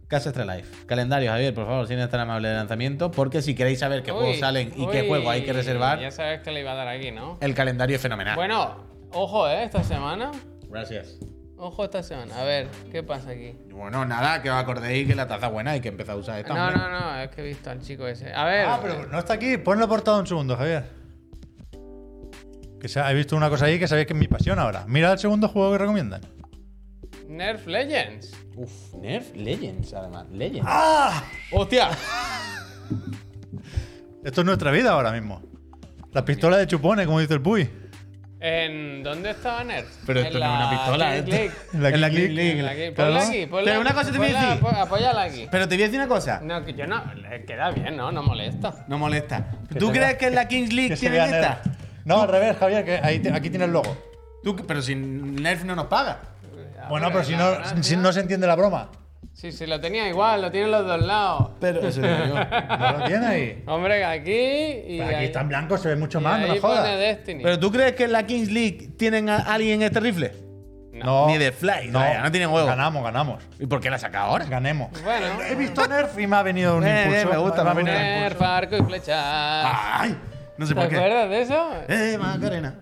Casa 0.07 0.29
Extra 0.29 0.43
Life. 0.55 0.85
Calendario, 0.87 1.29
Javier, 1.29 1.53
por 1.53 1.65
favor, 1.67 1.87
si 1.87 1.93
eres 1.93 2.09
tan 2.09 2.21
amable 2.21 2.47
de 2.47 2.55
lanzamiento, 2.55 3.11
porque 3.11 3.43
si 3.43 3.53
queréis 3.53 3.77
saber 3.79 4.01
qué 4.01 4.11
Uy, 4.11 4.17
juegos 4.17 4.39
salen 4.39 4.73
y 4.75 4.87
qué 4.87 5.03
uy, 5.03 5.07
juego 5.07 5.29
hay 5.29 5.43
que 5.43 5.53
reservar, 5.53 5.99
Ya 5.99 6.09
sabes 6.09 6.41
que 6.41 6.51
le 6.51 6.61
iba 6.61 6.71
a 6.71 6.75
dar 6.75 6.87
aquí, 6.87 7.11
¿no? 7.11 7.37
el 7.41 7.53
calendario 7.53 7.95
es 7.95 8.01
fenomenal. 8.01 8.35
Bueno, 8.35 8.83
ojo, 9.13 9.47
¿eh? 9.47 9.63
Esta 9.63 9.83
semana. 9.83 10.31
Gracias. 10.69 11.17
Ojo 11.57 11.83
esta 11.85 12.01
semana. 12.01 12.39
A 12.39 12.43
ver, 12.43 12.67
¿qué 12.91 13.03
pasa 13.03 13.29
aquí? 13.31 13.55
Bueno, 13.71 14.03
nada, 14.05 14.41
que 14.41 14.49
os 14.49 14.55
acordéis 14.55 15.07
que 15.07 15.13
la 15.15 15.27
taza 15.27 15.47
buena 15.47 15.71
hay 15.71 15.79
que 15.81 15.89
empezar 15.89 16.15
a 16.15 16.17
usar 16.17 16.39
esta. 16.39 16.53
No, 16.53 16.59
hombre. 16.67 16.77
no, 16.79 16.89
no, 16.89 17.19
es 17.19 17.29
que 17.29 17.41
he 17.41 17.43
visto 17.45 17.69
al 17.69 17.79
chico 17.81 18.07
ese. 18.07 18.33
A 18.33 18.45
ver. 18.45 18.65
Ah, 18.67 18.79
pero 18.81 19.05
no 19.07 19.19
está 19.19 19.33
aquí. 19.33 19.57
Ponlo 19.57 19.87
portado 19.87 20.19
un 20.19 20.25
segundo, 20.25 20.57
Javier. 20.57 20.85
Que 22.79 22.87
se 22.87 22.99
ha- 22.99 23.11
he 23.11 23.13
visto 23.13 23.35
una 23.35 23.47
cosa 23.49 23.65
ahí 23.65 23.77
que 23.77 23.87
sabéis 23.87 24.07
que 24.07 24.13
es 24.13 24.19
mi 24.19 24.27
pasión 24.27 24.57
ahora. 24.57 24.85
Mira 24.87 25.11
el 25.11 25.19
segundo 25.19 25.47
juego 25.49 25.71
que 25.73 25.77
recomiendan. 25.77 26.21
Nerf 27.27 27.67
Legends. 27.67 28.33
Uf, 28.57 28.93
Nerf 28.95 29.35
Legends, 29.35 29.93
además. 29.93 30.25
Legends. 30.31 30.65
¡Ah! 30.67 31.23
¡Hostia! 31.51 31.89
Esto 34.23 34.41
es 34.41 34.45
nuestra 34.45 34.71
vida 34.71 34.91
ahora 34.91 35.11
mismo. 35.11 35.41
La 36.11 36.25
pistola 36.25 36.57
de 36.57 36.65
chupones, 36.67 37.05
como 37.05 37.19
dice 37.19 37.35
el 37.35 37.41
Puy. 37.41 37.69
¿En 38.43 39.03
dónde 39.03 39.29
estaba 39.29 39.63
Nerf? 39.63 39.87
Pero 40.07 40.19
En 40.21 40.25
esto 40.25 40.39
no 40.39 40.45
es 40.45 40.51
una 40.51 40.69
pistola, 40.71 41.09
League. 41.11 41.51
En 41.73 41.83
la 41.83 41.89
En 41.89 42.01
la 42.01 42.09
King 42.09 42.15
King 42.15 42.29
League. 42.33 42.61
League. 42.63 42.91
Ponla 42.93 43.19
aquí, 43.21 43.31
Pero 43.31 43.49
ponla 43.51 43.65
pero 43.65 43.81
una 43.81 43.93
cosa 43.93 44.11
te 44.11 44.17
voy 44.17 44.27
a 44.33 44.41
decir. 44.41 44.65
Apóyala 44.77 45.21
aquí. 45.21 45.47
Pero 45.51 45.67
te 45.67 45.75
voy 45.75 45.83
a 45.83 45.85
decir 45.85 45.99
una 45.99 46.07
cosa. 46.07 46.39
No, 46.43 46.65
que 46.65 46.73
yo 46.73 46.87
no. 46.87 47.03
Queda 47.45 47.69
bien, 47.69 47.95
¿no? 47.97 48.11
No 48.11 48.23
molesta. 48.23 48.73
No 48.87 48.97
molesta. 48.97 49.45
¿Tú 49.77 49.91
crees 49.91 50.15
que 50.15 50.25
en 50.27 50.35
la 50.35 50.47
Kings 50.47 50.73
League 50.73 50.95
tienen 50.95 51.21
esta? 51.35 51.61
No, 52.03 52.23
al 52.23 52.29
revés, 52.29 52.57
Javier, 52.57 52.83
que 52.83 52.99
ahí 53.03 53.19
te- 53.19 53.31
aquí 53.31 53.51
tiene 53.51 53.65
el 53.65 53.71
logo. 53.73 53.95
Tú, 54.43 54.55
pero 54.55 54.81
si 54.81 54.95
Nerf 54.95 55.63
no 55.63 55.75
nos 55.75 55.85
paga. 55.85 56.17
Bueno, 56.89 57.09
pero 57.11 57.23
si 57.23 57.33
la 57.33 57.37
no, 57.37 57.51
gracia- 57.51 57.83
si 57.83 57.95
no 57.95 58.11
se 58.11 58.21
entiende 58.21 58.47
la 58.47 58.55
broma. 58.55 58.89
Sí, 59.33 59.51
sí, 59.51 59.65
lo 59.65 59.79
tenía 59.79 60.07
igual, 60.07 60.41
lo 60.41 60.51
tienen 60.51 60.69
los 60.71 60.85
dos 60.85 61.01
lados. 61.01 61.51
Pero 61.59 61.79
eso 61.87 62.01
digo 62.01 62.15
yo. 62.27 62.35
¿No 62.77 62.97
lo 62.99 63.05
tiene 63.05 63.25
ahí? 63.25 63.63
Hombre, 63.67 63.97
que 63.97 64.05
aquí 64.05 64.31
y. 64.93 64.97
Pero 64.97 65.05
aquí 65.07 65.15
ahí- 65.15 65.25
está 65.25 65.41
en 65.41 65.47
blanco, 65.47 65.77
se 65.77 65.87
ve 65.87 65.95
mucho 65.95 66.19
y 66.19 66.23
más, 66.23 66.39
no 66.39 66.45
ahí 66.45 66.51
me 66.53 66.61
pone 66.61 66.75
jodas. 66.77 66.97
Destiny. 66.99 67.43
¿Pero 67.43 67.59
tú 67.59 67.71
crees 67.71 67.93
que 67.93 68.03
en 68.03 68.11
la 68.11 68.23
Kings 68.25 68.51
League 68.51 68.89
tienen 68.97 69.29
a 69.29 69.37
alguien 69.37 69.81
este 69.81 69.99
rifle? 69.99 70.31
No, 70.93 71.25
Ni 71.27 71.37
de 71.39 71.51
Fly, 71.51 71.87
no, 71.89 71.99
vaya, 71.99 72.21
no 72.21 72.29
tiene 72.31 72.45
huevo. 72.45 72.67
Ganamos, 72.67 73.03
ganamos. 73.03 73.43
¿Y 73.57 73.65
por 73.65 73.79
qué 73.79 73.89
la 73.89 73.97
saca 73.97 74.21
ahora? 74.23 74.45
Ganemos. 74.45 74.91
Bueno. 75.03 75.25
He 75.49 75.55
visto 75.55 75.87
Nerf 75.87 76.19
y 76.19 76.27
me 76.27 76.35
ha 76.35 76.43
venido 76.43 76.75
un 76.77 76.85
Eh, 76.85 77.03
impulso. 77.05 77.21
eh, 77.21 77.25
me 77.31 77.37
gusta, 77.37 77.63
me 77.63 77.69
ha 77.71 77.73
venido 77.73 77.95
un 77.95 78.03
Nerf, 78.03 78.31
impulso. 78.33 78.53
arco 78.53 78.75
y 78.77 78.81
flecha. 78.83 80.01
¡Ay! 80.01 80.17
No 80.57 80.67
sé 80.67 80.75
¿Te 80.75 80.79
por 80.81 80.89
qué. 80.89 80.97
acuerdas 80.97 81.29
de 81.29 81.41
eso? 81.41 81.73
Eh, 81.87 82.17
Macarena. 82.19 82.75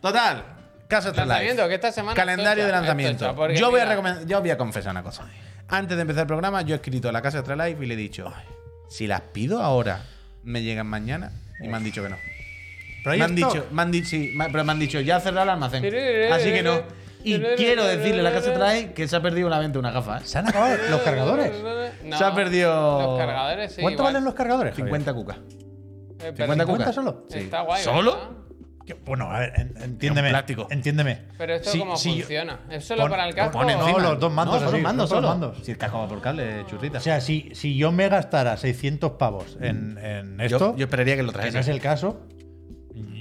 Total. 0.00 0.44
Caso 0.86 1.08
Extra 1.08 1.26
Lanzamiento, 1.26 1.68
que 1.68 1.74
esta 1.74 1.92
semana. 1.92 2.14
Calendario 2.14 2.62
de 2.64 2.70
está- 2.70 2.80
lanzamiento. 2.80 3.24
está, 3.26 3.36
porque 3.36 3.56
Yo 3.56 3.70
voy, 3.70 3.80
a 3.80 3.82
mira, 3.82 3.90
recomendar, 3.96 4.24
yo 4.26 4.40
voy 4.40 4.50
a 4.50 4.56
confesar 4.56 4.92
una 4.92 5.02
cosa. 5.02 5.24
Antes 5.68 5.96
de 5.96 6.02
empezar 6.02 6.22
el 6.22 6.26
programa, 6.26 6.62
yo 6.62 6.74
he 6.74 6.76
escrito 6.76 7.08
a 7.08 7.12
la 7.12 7.20
casa 7.22 7.38
Extra 7.38 7.54
Life 7.56 7.82
y 7.84 7.86
le 7.86 7.94
he 7.94 7.96
dicho: 7.96 8.32
Si 8.88 9.06
las 9.06 9.20
pido 9.20 9.60
ahora, 9.62 10.02
me 10.42 10.62
llegan 10.62 10.86
mañana. 10.86 11.32
Y 11.62 11.68
me 11.68 11.76
han 11.76 11.84
dicho 11.84 12.02
que 12.02 12.08
no. 12.08 12.16
Me 13.04 13.22
han 13.24 13.34
dicho, 13.34 13.66
me 13.70 13.82
han 13.82 13.90
dicho, 13.90 14.08
sí, 14.08 14.34
pero 14.52 14.64
me 14.64 14.72
han 14.72 14.78
dicho, 14.78 15.00
ya 15.00 15.18
cerrado 15.20 15.44
el 15.44 15.50
almacén. 15.50 15.84
Así 16.32 16.52
que 16.52 16.62
no. 16.62 16.82
Y 17.24 17.38
quiero 17.56 17.84
decirle 17.84 18.20
a 18.20 18.22
la 18.24 18.32
casa 18.32 18.48
Extra 18.50 18.72
Life 18.74 18.92
que 18.92 19.08
se 19.08 19.16
ha 19.16 19.22
perdido 19.22 19.48
la 19.48 19.58
venta 19.58 19.78
una 19.78 19.90
gafa. 19.90 20.18
¿eh? 20.18 20.22
Se 20.24 20.38
han 20.38 20.48
acabado 20.48 20.76
los 20.90 21.00
cargadores. 21.02 21.52
No, 22.04 22.16
Se 22.18 22.24
ha 22.24 22.34
perdido- 22.34 23.00
Los 23.02 23.18
cargadores, 23.18 23.72
sí. 23.72 23.82
¿Cuánto 23.82 24.02
igual. 24.02 24.12
valen 24.14 24.24
los 24.24 24.34
cargadores? 24.34 24.72
Javier? 24.74 24.86
50 24.86 25.14
cucas. 25.14 25.36
Eh, 25.38 26.32
pero 26.36 26.52
50 26.52 26.66
cucas. 26.66 26.94
solo? 26.94 27.26
Sí. 27.30 27.38
Está 27.40 27.62
guay. 27.62 27.82
¿Solo? 27.82 28.12
¿verdad? 28.14 28.28
Que- 28.88 28.94
Bueno, 28.94 29.30
a 29.30 29.38
ver, 29.40 29.52
en- 29.56 29.74
entiéndeme. 29.82 30.32
Entiéndeme. 30.70 31.18
Pero 31.36 31.54
esto 31.56 31.70
Sí, 31.70 31.78
cómo 31.78 31.94
sí, 31.98 32.20
funciona. 32.20 32.60
¿Es 32.70 32.86
solo 32.86 33.02
Pon- 33.02 33.10
para 33.10 33.28
el 33.28 33.34
casco? 33.34 33.52
Pone 33.58 33.74
No, 33.76 33.98
los 33.98 34.18
dos 34.18 34.32
mandos 34.32 34.62
No, 34.62 34.68
así, 34.68 34.80
los 34.80 34.96
dos 34.96 35.08
solo. 35.10 35.28
mandos. 35.28 35.58
Si 35.62 35.72
el 35.72 35.76
casco 35.76 35.98
va 35.98 36.08
por 36.08 36.22
cable, 36.22 36.64
churrita. 36.66 36.96
O 36.96 37.00
sea, 37.02 37.20
si, 37.20 37.50
si 37.52 37.76
yo 37.76 37.92
me 37.92 38.08
gastara 38.08 38.56
600 38.56 39.12
pavos 39.12 39.58
en, 39.60 39.98
en 39.98 40.40
esto, 40.40 40.70
yo, 40.72 40.76
yo 40.78 40.84
esperaría 40.86 41.16
que 41.16 41.22
lo 41.22 41.32
que 41.32 41.36
no 41.38 41.44
es 41.44 41.50
trajese. 41.52 41.70
el 41.70 41.80
caso, 41.82 42.26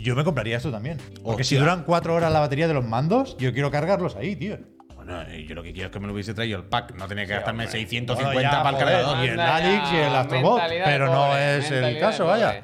yo 0.01 0.15
me 0.15 0.24
compraría 0.24 0.55
esto 0.55 0.72
también. 0.72 0.99
Porque 1.22 1.43
si 1.43 1.57
duran 1.57 1.84
4 1.84 2.15
horas 2.15 2.32
la 2.32 2.39
batería 2.39 2.70
de 2.70 2.74
los 2.74 2.86
mandos, 2.86 3.36
yo 3.38 3.51
quiero 3.51 3.70
cargarlos 3.70 4.15
ahí, 4.15 4.38
tío. 4.38 4.57
Bueno, 4.95 5.22
eh, 5.24 5.45
yo 5.47 5.53
lo 5.53 5.63
que 5.63 5.74
quiero 5.74 5.88
es 5.88 5.91
que 5.93 5.99
me 5.99 6.07
lo 6.07 6.13
hubiese 6.13 6.34
traído 6.34 6.59
el 6.59 6.65
pack. 6.65 6.95
No 6.95 7.07
tenía 7.09 7.26
que 7.26 7.34
gastarme 7.34 7.65
hombre. 7.65 7.78
650 7.78 8.34
Bueno, 8.34 8.41
ya, 8.51 8.63
para 8.63 8.78
el 8.78 8.84
cargador. 8.86 9.26
y 9.26 9.28
el 9.28 9.39
Alix 9.39 9.91
y 9.91 9.95
el 9.97 10.15
Astrobot, 10.15 10.61
pero 10.86 11.05
no 11.07 11.38
es 11.38 11.70
el 11.72 11.99
caso, 11.99 12.26
vaya. 12.26 12.63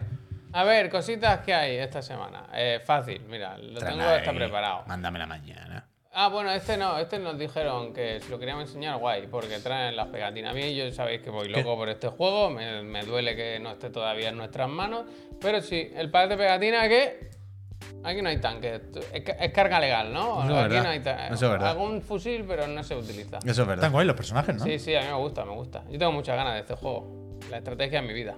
A 0.53 0.63
ver, 0.63 0.89
cositas 0.89 1.39
que 1.39 1.53
hay 1.53 1.77
esta 1.77 2.01
semana. 2.01 2.47
Eh, 2.53 2.79
fácil, 2.85 3.21
mira, 3.27 3.57
lo 3.57 3.79
tengo 3.79 3.97
Tráeme 3.97 4.17
está 4.17 4.33
preparado. 4.33 4.83
Mándamela 4.87 5.25
mañana. 5.25 5.87
Ah, 6.15 6.27
bueno, 6.27 6.51
este 6.51 6.77
no, 6.77 6.99
este 6.99 7.17
nos 7.17 7.39
dijeron 7.39 7.91
que 7.91 8.19
si 8.21 8.29
lo 8.29 8.37
queríamos 8.37 8.65
enseñar, 8.65 8.97
guay, 8.99 9.25
porque 9.25 9.57
traen 9.57 9.95
las 9.95 10.09
pegatinas. 10.09 10.51
A 10.51 10.53
mí, 10.53 10.75
yo 10.75 10.91
sabéis 10.91 11.21
que 11.21 11.31
voy 11.31 11.49
loco 11.49 11.75
por 11.75 11.89
este 11.89 12.07
juego, 12.09 12.51
me, 12.51 12.83
me 12.83 13.03
duele 13.03 13.35
que 13.35 13.59
no 13.59 13.71
esté 13.71 13.89
todavía 13.89 14.29
en 14.29 14.37
nuestras 14.37 14.69
manos, 14.69 15.05
pero 15.41 15.59
sí, 15.61 15.91
el 15.95 16.11
par 16.11 16.29
de 16.29 16.37
pegatinas 16.37 16.87
que 16.87 17.31
aquí 18.03 18.21
no 18.21 18.29
hay 18.29 18.39
tanque, 18.39 18.79
es, 19.11 19.23
ca- 19.23 19.31
es 19.33 19.51
carga 19.51 19.79
legal, 19.79 20.13
¿no? 20.13 20.43
Eso 20.43 20.59
es 20.59 20.65
aquí 20.65 20.75
no 20.83 20.89
hay 20.89 20.99
tanque. 20.99 21.33
eso 21.33 21.45
es 21.45 21.51
verdad. 21.51 21.69
Algún 21.71 21.99
fusil, 22.03 22.45
pero 22.47 22.67
no 22.67 22.83
se 22.83 22.95
utiliza. 22.95 23.39
Eso 23.39 23.49
es 23.63 23.67
verdad. 23.67 23.77
Están 23.77 23.91
guay 23.93 24.05
los 24.05 24.15
personajes, 24.15 24.55
¿no? 24.55 24.63
Sí, 24.65 24.77
sí, 24.77 24.93
a 24.93 25.01
mí 25.01 25.07
me 25.07 25.13
gusta, 25.15 25.43
me 25.45 25.53
gusta. 25.53 25.83
Yo 25.89 25.97
tengo 25.97 26.11
muchas 26.11 26.35
ganas 26.35 26.53
de 26.53 26.59
este 26.59 26.75
juego. 26.75 27.39
La 27.49 27.57
estrategia 27.57 28.01
de 28.01 28.07
mi 28.07 28.13
vida. 28.13 28.35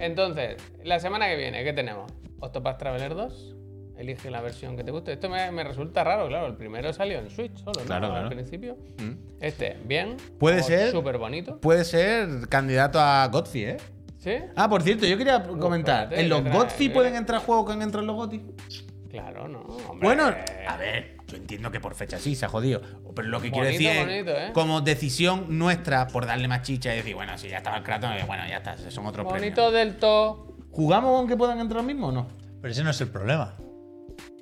Entonces, 0.00 0.56
la 0.82 0.98
semana 0.98 1.28
que 1.28 1.36
viene, 1.36 1.62
¿qué 1.62 1.72
tenemos? 1.72 2.10
Octopath 2.40 2.78
Traveler 2.78 3.14
2. 3.14 3.56
Elige 3.98 4.30
la 4.30 4.40
versión 4.40 4.76
que 4.78 4.82
te 4.82 4.90
guste. 4.90 5.12
Esto 5.12 5.28
me, 5.28 5.50
me 5.52 5.62
resulta 5.62 6.02
raro, 6.02 6.26
claro. 6.28 6.46
El 6.46 6.56
primero 6.56 6.90
salió 6.94 7.18
en 7.18 7.28
Switch 7.28 7.54
solo, 7.58 7.80
¿no? 7.80 7.84
Claro, 7.84 8.14
Al 8.14 8.30
principio. 8.30 8.78
Mm. 8.96 9.42
Este, 9.42 9.76
bien. 9.84 10.16
Puede 10.38 10.62
ser. 10.62 10.90
Súper 10.90 11.18
bonito. 11.18 11.60
Puede 11.60 11.84
ser 11.84 12.48
candidato 12.48 12.98
a 12.98 13.28
Godfrey, 13.28 13.64
¿eh? 13.64 13.76
¿Sí? 14.16 14.32
Ah, 14.56 14.68
por 14.70 14.82
cierto, 14.82 15.06
yo 15.06 15.18
quería 15.18 15.42
comentar. 15.42 16.12
¿En 16.14 16.30
los 16.30 16.42
Godfrey 16.44 16.88
pueden 16.88 17.14
entrar 17.14 17.42
juegos 17.42 17.66
que 17.66 17.72
han 17.72 17.82
entrado 17.82 18.00
en 18.00 18.06
los 18.06 18.16
GOTY? 18.16 18.42
Claro, 19.10 19.48
no. 19.48 19.60
hombre. 19.60 20.06
Bueno, 20.06 20.32
a 20.68 20.76
ver, 20.76 21.16
yo 21.26 21.36
entiendo 21.36 21.70
que 21.70 21.80
por 21.80 21.94
fecha 21.94 22.18
sí 22.18 22.34
se 22.34 22.46
ha 22.46 22.48
jodido. 22.48 22.80
Pero 23.14 23.28
lo 23.28 23.40
que 23.40 23.50
quiero 23.50 23.66
Bonito, 23.66 23.82
decir 23.84 23.98
es, 24.00 24.06
bonito, 24.06 24.30
¿eh? 24.30 24.52
como 24.52 24.80
decisión 24.80 25.46
nuestra 25.58 26.06
por 26.08 26.26
darle 26.26 26.46
más 26.48 26.62
chicha 26.62 26.92
y 26.94 26.98
decir, 26.98 27.14
bueno, 27.14 27.36
si 27.36 27.48
ya 27.48 27.58
estaba 27.58 27.78
el 27.78 27.82
Kratos, 27.82 28.10
eh, 28.16 28.24
bueno, 28.26 28.44
ya 28.48 28.58
está, 28.58 28.76
son 28.90 29.06
otros 29.06 29.24
bonito 29.24 29.54
premios. 29.54 29.72
del 29.72 29.96
todo. 29.96 30.56
¿Jugamos 30.70 31.18
con 31.18 31.28
que 31.28 31.36
puedan 31.36 31.58
entrar 31.60 31.82
mismo 31.82 32.08
o 32.08 32.12
no? 32.12 32.28
Pero 32.62 32.72
ese 32.72 32.84
no 32.84 32.90
es 32.90 33.00
el 33.00 33.08
problema. 33.08 33.54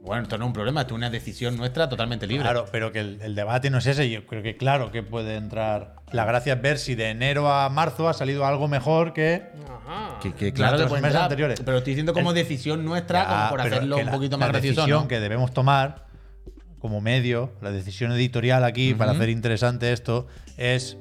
Bueno, 0.02 0.22
esto 0.22 0.38
no 0.38 0.44
es 0.44 0.46
un 0.48 0.52
problema, 0.54 0.82
esto 0.82 0.94
es 0.94 0.96
una 0.98 1.10
decisión 1.10 1.56
nuestra 1.56 1.88
totalmente 1.88 2.26
libre. 2.26 2.44
Claro, 2.44 2.66
pero 2.72 2.92
que 2.92 3.00
el, 3.00 3.20
el 3.20 3.34
debate 3.34 3.68
no 3.68 3.78
es 3.78 3.86
ese. 3.86 4.08
Yo 4.08 4.24
creo 4.26 4.42
que 4.42 4.56
claro 4.56 4.90
que 4.90 5.02
puede 5.02 5.36
entrar. 5.36 5.96
La 6.12 6.24
gracia 6.24 6.54
es 6.54 6.62
ver 6.62 6.78
si 6.78 6.94
de 6.94 7.10
enero 7.10 7.50
a 7.52 7.68
marzo 7.68 8.08
ha 8.08 8.14
salido 8.14 8.46
algo 8.46 8.68
mejor 8.68 9.12
que. 9.12 9.42
Ajá. 9.68 10.18
Que, 10.22 10.32
que 10.32 10.52
claro 10.52 10.78
Los 10.78 10.90
meses 10.92 11.06
entrar, 11.08 11.22
anteriores. 11.24 11.60
Pero 11.62 11.78
estoy 11.78 11.92
diciendo 11.92 12.14
como 12.14 12.30
El- 12.30 12.36
decisión 12.36 12.84
nuestra, 12.84 13.22
Ya, 13.24 13.28
como 13.28 13.50
por 13.50 13.60
hacerlo 13.60 13.98
un 13.98 14.06
la- 14.06 14.12
poquito 14.12 14.36
la 14.36 14.46
más 14.46 14.48
gracioso. 14.52 14.80
decisión 14.82 15.02
¿no? 15.02 15.08
que 15.08 15.20
debemos 15.20 15.52
tomar 15.52 16.06
como 16.78 17.00
medio, 17.00 17.52
la 17.60 17.72
decisión 17.72 18.12
editorial 18.12 18.62
aquí 18.64 18.94
para 18.94 19.10
hacer 19.10 19.28
interesante 19.30 19.92
esto, 19.92 20.28
es 20.56 20.96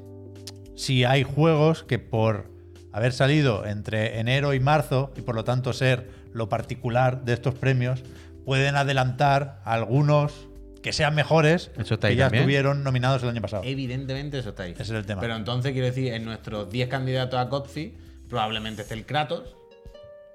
si 0.75 1.05
hay 1.05 1.21
juegos 1.23 1.83
que 1.83 1.99
por 1.99 2.51
haber 2.91 3.13
salido 3.13 3.63
entre 3.65 4.19
enero 4.19 4.55
y 4.55 4.59
marzo 4.59 5.13
y 5.15 5.21
por 5.21 5.35
lo 5.35 5.43
tanto 5.43 5.71
ser 5.73 6.09
lo 6.33 6.49
particular 6.49 7.23
de 7.25 7.33
estos 7.33 7.53
premios, 7.53 8.01
pueden 8.47 8.77
adelantar 8.77 9.59
a 9.65 9.73
algunos 9.73 10.47
que 10.81 10.93
sean 10.93 11.13
mejores 11.15 11.69
Eso 11.77 11.95
está 11.95 12.07
que 12.07 12.15
ya 12.15 12.25
también. 12.27 12.43
estuvieron 12.43 12.81
nominados 12.83 13.21
el 13.23 13.29
año 13.29 13.41
pasado. 13.41 13.63
Evidentemente 13.65 14.39
eso 14.39 14.49
está 14.49 14.63
ahí. 14.63 14.71
Ese 14.71 14.83
es 14.83 14.89
el 14.91 15.05
tema. 15.05 15.19
Pero 15.19 15.35
entonces 15.35 15.73
quiero 15.73 15.87
decir, 15.87 16.13
en 16.13 16.23
nuestros 16.23 16.69
10 16.71 16.87
candidatos 16.87 17.37
a 17.37 17.43
Godfrey, 17.43 17.97
probablemente 18.29 18.83
esté 18.83 18.93
el 18.93 19.05
Kratos. 19.05 19.53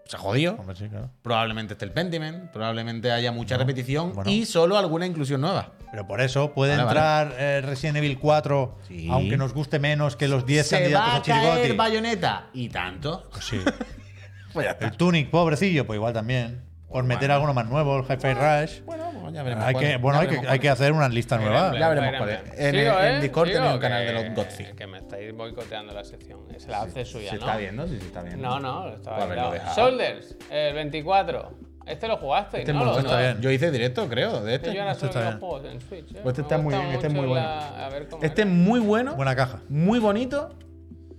Se 0.04 0.18
jodió. 0.18 0.56
Hombre, 0.56 0.76
sí, 0.76 0.88
claro. 0.90 1.08
Probablemente 1.22 1.72
esté 1.72 1.86
el 1.86 1.92
Pentiment. 1.92 2.50
Probablemente 2.50 3.10
haya 3.10 3.32
mucha 3.32 3.56
repetición 3.56 4.12
bueno. 4.12 4.30
y 4.30 4.44
solo 4.44 4.76
alguna 4.76 5.06
inclusión 5.06 5.40
nueva. 5.40 5.72
Pero 5.90 6.06
por 6.06 6.20
eso 6.20 6.52
puede 6.52 6.72
Vale, 6.76 6.84
vale. 6.84 7.00
entrar 7.30 7.34
eh, 7.40 7.60
Resident 7.62 7.96
Evil 7.96 8.18
4, 8.18 8.78
Sí. 8.88 9.08
aunque 9.10 9.38
nos 9.38 9.54
guste 9.54 9.78
menos 9.78 10.16
que 10.16 10.28
los 10.28 10.44
10 10.44 10.66
¿Se 10.66 10.76
candidatos 10.76 11.08
va 11.08 11.14
a 11.14 11.16
a 11.16 11.22
Chirigoti. 11.22 11.60
caer 11.62 11.76
Bayonetta? 11.76 12.46
¿Y 12.52 12.68
tanto? 12.68 13.26
Pues 13.32 13.44
sí. 13.46 13.58
Pues. 14.52 14.66
El 14.80 14.90
Tunic, 14.98 15.30
pobrecillo, 15.30 15.86
pues 15.86 15.96
igual 15.96 16.12
también. 16.12 16.60
Por 16.92 17.04
meter 17.04 17.30
alguno 17.30 17.54
más 17.54 17.66
nuevo, 17.68 17.96
el 17.98 18.02
Hi-Fi 18.04 18.34
Rush. 18.34 18.82
Bueno, 18.84 19.30
ya 19.32 19.42
veremos 19.42 19.64
Hay 19.64 19.72
cuál. 19.72 19.84
que, 19.86 19.96
bueno, 19.96 20.22
Ya 20.22 20.30
hay 20.30 20.40
que, 20.40 20.48
hay 20.48 20.58
que 20.58 20.68
hacer 20.68 20.92
una 20.92 21.08
lista 21.08 21.38
nueva. 21.38 21.72
Ya 21.78 21.88
veremos 21.88 22.14
cuál 22.18 22.30
es. 22.30 22.40
En 22.58 22.74
el- 22.74 22.86
en 23.14 23.20
Discord 23.22 23.50
tenéis 23.50 23.72
un 23.74 23.80
canal 23.80 24.04
de 24.06 24.12
los 24.12 24.34
Godfrey. 24.34 24.72
Que 24.74 24.86
me 24.86 24.98
estáis 24.98 25.32
boicoteando 25.34 25.92
la 25.94 26.04
sección. 26.04 26.40
Se 26.58 26.70
la 26.70 26.82
hace 26.82 27.04
suya, 27.04 27.30
Se 27.30 27.36
¿no? 27.36 27.40
está 27.46 27.56
viendo, 27.56 27.86
sí, 27.88 27.98
se 27.98 28.06
está 28.06 28.22
viendo. 28.22 28.46
No, 28.46 28.60
no, 28.60 28.86
lo 28.88 28.94
estaba 28.96 29.16
Pues 29.16 29.28
ahí, 29.30 29.34
claro. 29.34 29.50
dejado. 29.52 29.74
Shoulders, 29.76 30.36
el 30.50 30.74
24. 30.74 31.58
Este 31.86 32.06
lo 32.06 32.16
jugaste, 32.18 32.58
Este 32.60 32.70
es 32.70 32.76
¿no? 32.76 32.84
Los 32.84 32.94
bueno. 32.94 33.08
está 33.08 33.20
bien. 33.20 33.40
Yo 33.40 33.50
hice 33.50 33.70
directo, 33.72 34.08
creo, 34.08 34.40
de 34.42 34.50
Que 34.50 34.54
este. 34.56 34.74
Yo 34.74 34.80
ahora 34.82 34.92
Este 34.92 35.06
está 35.06 35.20
bien. 35.22 35.40
juegos 35.40 35.64
en 35.64 35.80
Switch. 35.80 36.10
¿eh? 36.14 36.20
Pues 36.22 36.32
este 36.34 36.42
está 36.42 36.58
muy 36.58 36.74
bien, 36.74 36.86
este 36.92 37.06
es 37.08 37.12
muy 37.12 37.26
bueno. 37.26 37.44
la- 37.44 37.86
a 37.86 37.88
ver 37.88 38.08
cómo 38.08 38.22
Este 38.22 38.42
es 38.42 38.48
muy 38.48 38.78
bueno, 38.80 39.14
Buena 39.16 39.34
caja. 39.34 39.60
muy 39.68 39.98
bonito, 39.98 40.50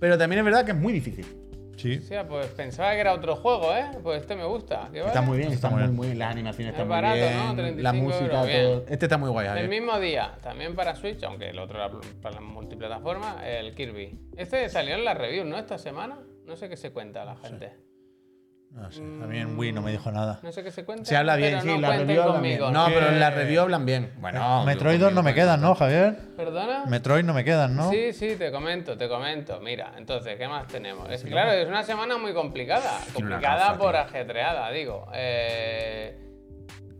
pero 0.00 0.16
también 0.16 0.38
es 0.38 0.44
verdad 0.46 0.64
que 0.64 0.70
es 0.70 0.76
muy 0.78 0.92
difícil. 0.94 1.26
Sí. 1.76 1.96
Hostia, 1.98 2.26
pues 2.26 2.46
pensaba 2.48 2.92
que 2.92 3.00
era 3.00 3.12
otro 3.12 3.36
juego, 3.36 3.72
¿eh? 3.74 3.86
Pues 4.02 4.20
este 4.22 4.36
me 4.36 4.44
gusta. 4.44 4.88
¿Qué 4.92 5.00
Está 5.00 5.12
vale? 5.20 5.26
muy 5.26 5.38
bien, 5.38 5.52
está, 5.52 5.68
Está 5.68 5.70
muy 5.70 5.76
muy, 5.78 5.86
bien. 5.88 5.96
muy 5.96 6.06
bien. 6.08 6.18
Las 6.18 6.30
animaciones 6.30 6.68
Es 6.74 6.74
están 6.74 6.88
barato, 6.88 7.16
muy 7.16 7.28
bien. 7.28 7.36
¿no? 7.46 7.54
35 7.54 7.82
la 7.82 7.92
música, 7.92 8.24
euros, 8.24 8.46
bien. 8.46 8.62
todo. 8.64 8.84
Este 8.88 9.06
está 9.06 9.18
muy 9.18 9.30
guay, 9.30 9.46
El 9.46 9.52
Javier. 9.52 9.68
mismo 9.68 10.00
día, 10.00 10.38
también 10.42 10.74
para 10.74 10.94
Switch, 10.94 11.22
aunque 11.24 11.50
el 11.50 11.58
otro 11.58 11.76
era 11.78 11.90
para 12.22 12.36
la 12.36 12.40
multiplataforma, 12.40 13.46
el 13.46 13.74
Kirby. 13.74 14.18
Este 14.36 14.68
salió 14.68 14.94
en 14.94 15.04
la 15.04 15.14
review, 15.14 15.44
¿no? 15.44 15.58
Esta 15.58 15.78
semana. 15.78 16.18
No 16.46 16.56
sé 16.56 16.68
qué 16.68 16.76
se 16.76 16.92
cuenta 16.92 17.24
la 17.24 17.36
gente. 17.36 17.72
No 18.74 18.90
sé. 18.90 19.00
A 19.00 19.26
mí 19.26 19.38
en 19.38 19.56
Wii 19.56 19.72
no 19.72 19.82
me 19.82 19.92
dijo 19.92 20.10
nada. 20.10 20.40
No 20.42 20.50
sé 20.50 20.64
qué 20.64 20.72
se 20.72 20.84
cuenta. 20.84 21.04
Se 21.04 21.16
habla 21.16 21.36
bien, 21.36 21.60
sí, 21.60 21.68
no 21.68 21.78
la 21.78 21.96
review 21.96 22.22
hablan 22.22 22.36
conmigo. 22.38 22.64
bien. 22.64 22.72
No, 22.72 22.86
pero 22.86 23.06
en 23.08 23.20
la 23.20 23.30
review 23.30 23.62
hablan 23.62 23.86
bien. 23.86 24.12
Bueno, 24.18 24.64
Metroid 24.64 25.00
2 25.00 25.12
no 25.12 25.22
me 25.22 25.32
quedan, 25.32 25.60
¿no, 25.60 25.76
Javier? 25.76 26.16
¿Perdona? 26.36 26.84
Metroid 26.86 27.24
no 27.24 27.34
me 27.34 27.44
quedan, 27.44 27.76
¿no? 27.76 27.88
Sí, 27.90 28.12
sí, 28.12 28.34
te 28.36 28.50
comento, 28.50 28.98
te 28.98 29.08
comento. 29.08 29.60
Mira, 29.60 29.92
entonces, 29.96 30.36
¿qué 30.36 30.48
más 30.48 30.66
tenemos? 30.66 31.08
Es 31.08 31.22
claro, 31.22 31.52
es 31.52 31.68
una 31.68 31.84
semana 31.84 32.16
muy 32.18 32.34
complicada. 32.34 32.98
Complicada 33.12 33.68
gafa, 33.68 33.78
por 33.78 33.92
tío. 33.92 34.00
ajetreada, 34.00 34.70
digo. 34.72 35.06
Eh, 35.14 36.18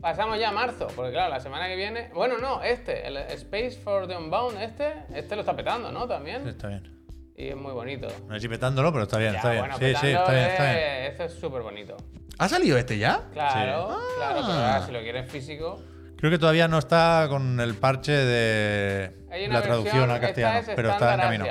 pasamos 0.00 0.38
ya 0.38 0.50
a 0.50 0.52
marzo, 0.52 0.86
porque 0.94 1.10
claro, 1.10 1.30
la 1.30 1.40
semana 1.40 1.66
que 1.66 1.74
viene. 1.74 2.08
Bueno, 2.14 2.38
no, 2.38 2.62
este, 2.62 3.06
el 3.08 3.16
Space 3.16 3.72
for 3.82 4.06
the 4.06 4.16
Unbound, 4.16 4.60
este, 4.62 4.92
este 5.12 5.34
lo 5.34 5.40
está 5.40 5.56
petando, 5.56 5.90
¿no? 5.90 6.06
También. 6.06 6.46
Está 6.46 6.68
bien. 6.68 6.93
Y 7.36 7.48
es 7.48 7.56
muy 7.56 7.72
bonito. 7.72 8.06
No 8.28 8.38
si 8.38 8.48
petándolo, 8.48 8.92
pero 8.92 9.04
está 9.04 9.18
bien, 9.18 9.32
Ya, 9.32 9.38
está 9.38 9.50
bien. 9.50 9.62
bueno, 9.62 9.78
sí, 9.78 9.86
sí, 10.00 10.06
está 10.12 10.30
bien, 10.32 10.44
está 10.44 10.70
es- 10.70 10.76
bien. 10.76 11.10
Este 11.12 11.24
es 11.24 11.32
súper 11.34 11.62
bonito. 11.62 11.96
¿Ha 12.38 12.48
salido 12.48 12.78
este 12.78 12.96
ya? 12.98 13.22
Claro, 13.32 13.98
claro, 14.16 14.40
pero 14.40 14.52
Ah. 14.52 14.74
ahora 14.74 14.86
si 14.86 14.92
lo 14.92 15.00
quieres 15.00 15.30
físico. 15.30 15.82
Creo 16.16 16.30
que 16.30 16.38
todavía 16.38 16.68
no 16.68 16.78
está 16.78 17.26
con 17.28 17.58
el 17.60 17.74
parche 17.74 18.12
de 18.12 19.26
la 19.48 19.60
traducción 19.62 20.08
versión, 20.08 20.10
al 20.10 20.20
castellano, 20.20 20.58
es 20.60 20.70
pero 20.74 20.90
está 20.92 21.14
en 21.14 21.20
camino. 21.20 21.46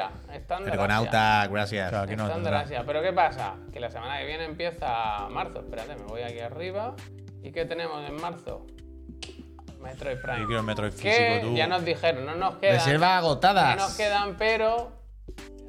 Ergonauta, 0.65 1.47
gracias. 1.47 1.89
Claro, 1.89 2.05
aquí 2.05 2.15
no. 2.15 2.25
Asia. 2.55 2.83
Pero 2.85 3.01
¿qué 3.01 3.13
pasa? 3.13 3.55
Que 3.71 3.79
la 3.79 3.91
semana 3.91 4.17
que 4.19 4.25
viene 4.25 4.45
empieza 4.45 5.27
marzo. 5.29 5.59
Espérate, 5.59 5.95
me 5.95 6.03
voy 6.05 6.21
aquí 6.23 6.39
arriba. 6.39 6.95
¿Y 7.43 7.51
qué 7.51 7.65
tenemos 7.65 8.07
en 8.07 8.15
marzo? 8.19 8.65
Metroid 9.81 10.17
Prime. 10.21 10.39
Yo 10.39 10.47
quiero 10.47 10.63
Metroid 10.63 10.93
físico, 10.93 11.33
tú. 11.41 11.55
ya 11.55 11.67
nos 11.67 11.83
dijeron, 11.83 12.25
no 12.25 12.35
nos 12.35 12.55
quedan. 12.55 12.75
Reservas 12.75 13.09
No 13.21 13.27
agotadas. 13.27 13.75
nos 13.77 13.95
quedan, 13.97 14.37
pero 14.37 15.02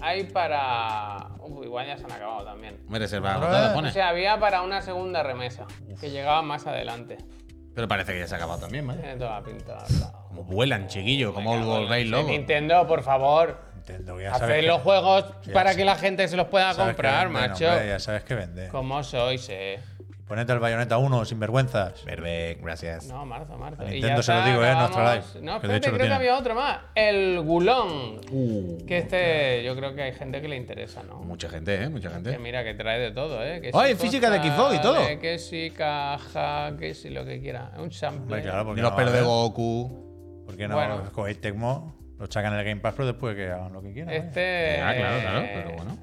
hay 0.00 0.24
para. 0.24 1.28
Uf, 1.40 1.64
igual 1.64 1.86
ya 1.86 1.96
se 1.96 2.04
han 2.04 2.12
acabado 2.12 2.44
también. 2.44 2.78
Me 2.88 2.98
reservas 2.98 3.36
Otra 3.36 3.48
agotadas, 3.48 3.82
vez. 3.82 3.90
O 3.90 3.94
sea, 3.94 4.08
había 4.08 4.38
para 4.38 4.62
una 4.62 4.82
segunda 4.82 5.22
remesa 5.22 5.66
que 6.00 6.10
llegaba 6.10 6.42
más 6.42 6.66
adelante. 6.66 7.18
Pero 7.74 7.88
parece 7.88 8.12
que 8.12 8.20
ya 8.20 8.26
se 8.28 8.34
ha 8.34 8.38
acabado 8.38 8.60
también, 8.60 8.86
¿vale? 8.86 9.00
Tiene 9.00 9.16
toda 9.16 9.40
la 9.40 9.42
pinta. 9.44 9.78
Como 10.28 10.44
vuelan, 10.44 10.86
chiquillo, 10.86 11.34
como 11.34 11.58
volvéis 11.64 12.08
la- 12.08 12.18
loco. 12.18 12.30
Nintendo, 12.30 12.86
por 12.86 13.02
favor. 13.02 13.58
Entiendo, 13.76 14.18
ya 14.20 14.30
sabes 14.30 14.42
Haced 14.44 14.60
que- 14.62 14.66
los 14.68 14.80
juegos 14.82 15.24
ya 15.44 15.52
para 15.52 15.74
que 15.74 15.84
la 15.84 15.96
gente 15.96 16.26
se 16.28 16.36
los 16.36 16.46
pueda 16.46 16.74
comprar, 16.74 17.28
vende, 17.28 17.48
macho. 17.48 17.68
hombre, 17.68 17.88
ya 17.88 17.98
sabes 17.98 18.22
que 18.24 18.34
vende. 18.34 18.68
¿Cómo 18.68 19.02
sois, 19.02 19.46
eh? 19.50 19.78
Ponete 20.26 20.52
el 20.54 20.58
Bayonetta 20.58 20.96
1 20.96 21.24
sin 21.26 21.38
vergüenzas. 21.38 22.00
Perfecto, 22.00 22.64
gracias. 22.64 23.06
No, 23.08 23.26
marzo, 23.26 23.58
marzo. 23.58 23.82
A 23.82 23.86
Y 23.90 24.00
Nintendo 24.00 24.22
ya 24.22 24.22
se 24.22 24.32
lo 24.32 24.44
digo, 24.46 24.64
eh, 24.64 24.74
nuestra 24.74 25.14
live, 25.14 25.24
No, 25.42 25.60
que 25.60 25.68
de 25.68 25.74
espérate, 25.74 25.96
creo 25.98 26.08
que 26.08 26.14
había 26.14 26.38
otro 26.38 26.54
más. 26.54 26.78
El 26.94 27.40
Gulón. 27.42 28.20
Uh, 28.32 28.78
Que 28.86 28.98
este, 28.98 29.62
yo 29.64 29.76
creo 29.76 29.94
que 29.94 30.02
hay 30.02 30.12
gente 30.14 30.40
que 30.40 30.48
le 30.48 30.56
interesa, 30.56 31.02
¿no? 31.02 31.18
mucha 31.18 31.48
gente, 31.50 31.74
¿eh? 31.82 31.88
Mucha 31.90 32.08
Que 32.08 32.14
gente. 32.14 32.38
mira, 32.38 32.64
que 32.64 32.72
trae 32.72 32.98
de 33.00 33.10
todo, 33.10 33.44
¿eh? 33.44 33.60
Que 33.60 33.70
Oye, 33.74 33.96
si 33.96 34.06
física 34.06 34.30
de 34.30 34.38
Xbox 34.38 34.74
y 34.76 34.80
todo. 34.80 34.96
Que 35.20 35.38
si 35.38 35.70
caja, 35.70 36.72
que 36.78 36.94
si 36.94 37.10
lo 37.10 37.24
que 37.26 37.40
quiera. 37.42 37.72
Un 37.76 37.92
sample. 37.92 38.22
Hombre, 38.22 38.42
claro, 38.42 38.64
porque 38.64 38.80
Y 38.80 38.82
los 38.82 38.90
no, 38.92 38.96
pelos 38.96 39.12
de 39.12 39.18
¿eh? 39.18 39.22
Goku. 39.22 40.42
¿Por 40.46 40.56
qué 40.56 40.68
no 40.68 40.74
Bueno. 40.76 41.02
Koei 41.12 41.34
Tecmo 41.34 41.94
lo 42.18 42.26
sacan 42.30 42.54
en 42.54 42.60
el 42.60 42.64
Game 42.64 42.80
Pass, 42.80 42.94
pero 42.96 43.06
después 43.08 43.36
que 43.36 43.50
hagan 43.50 43.72
lo 43.74 43.82
que 43.82 43.92
quieran? 43.92 44.14
¿eh? 44.14 44.16
Este. 44.18 44.80
Ah, 44.80 44.94
claro, 44.94 45.20
claro, 45.20 45.38
eh, 45.40 45.50
pero 45.54 45.76
bueno. 45.76 45.98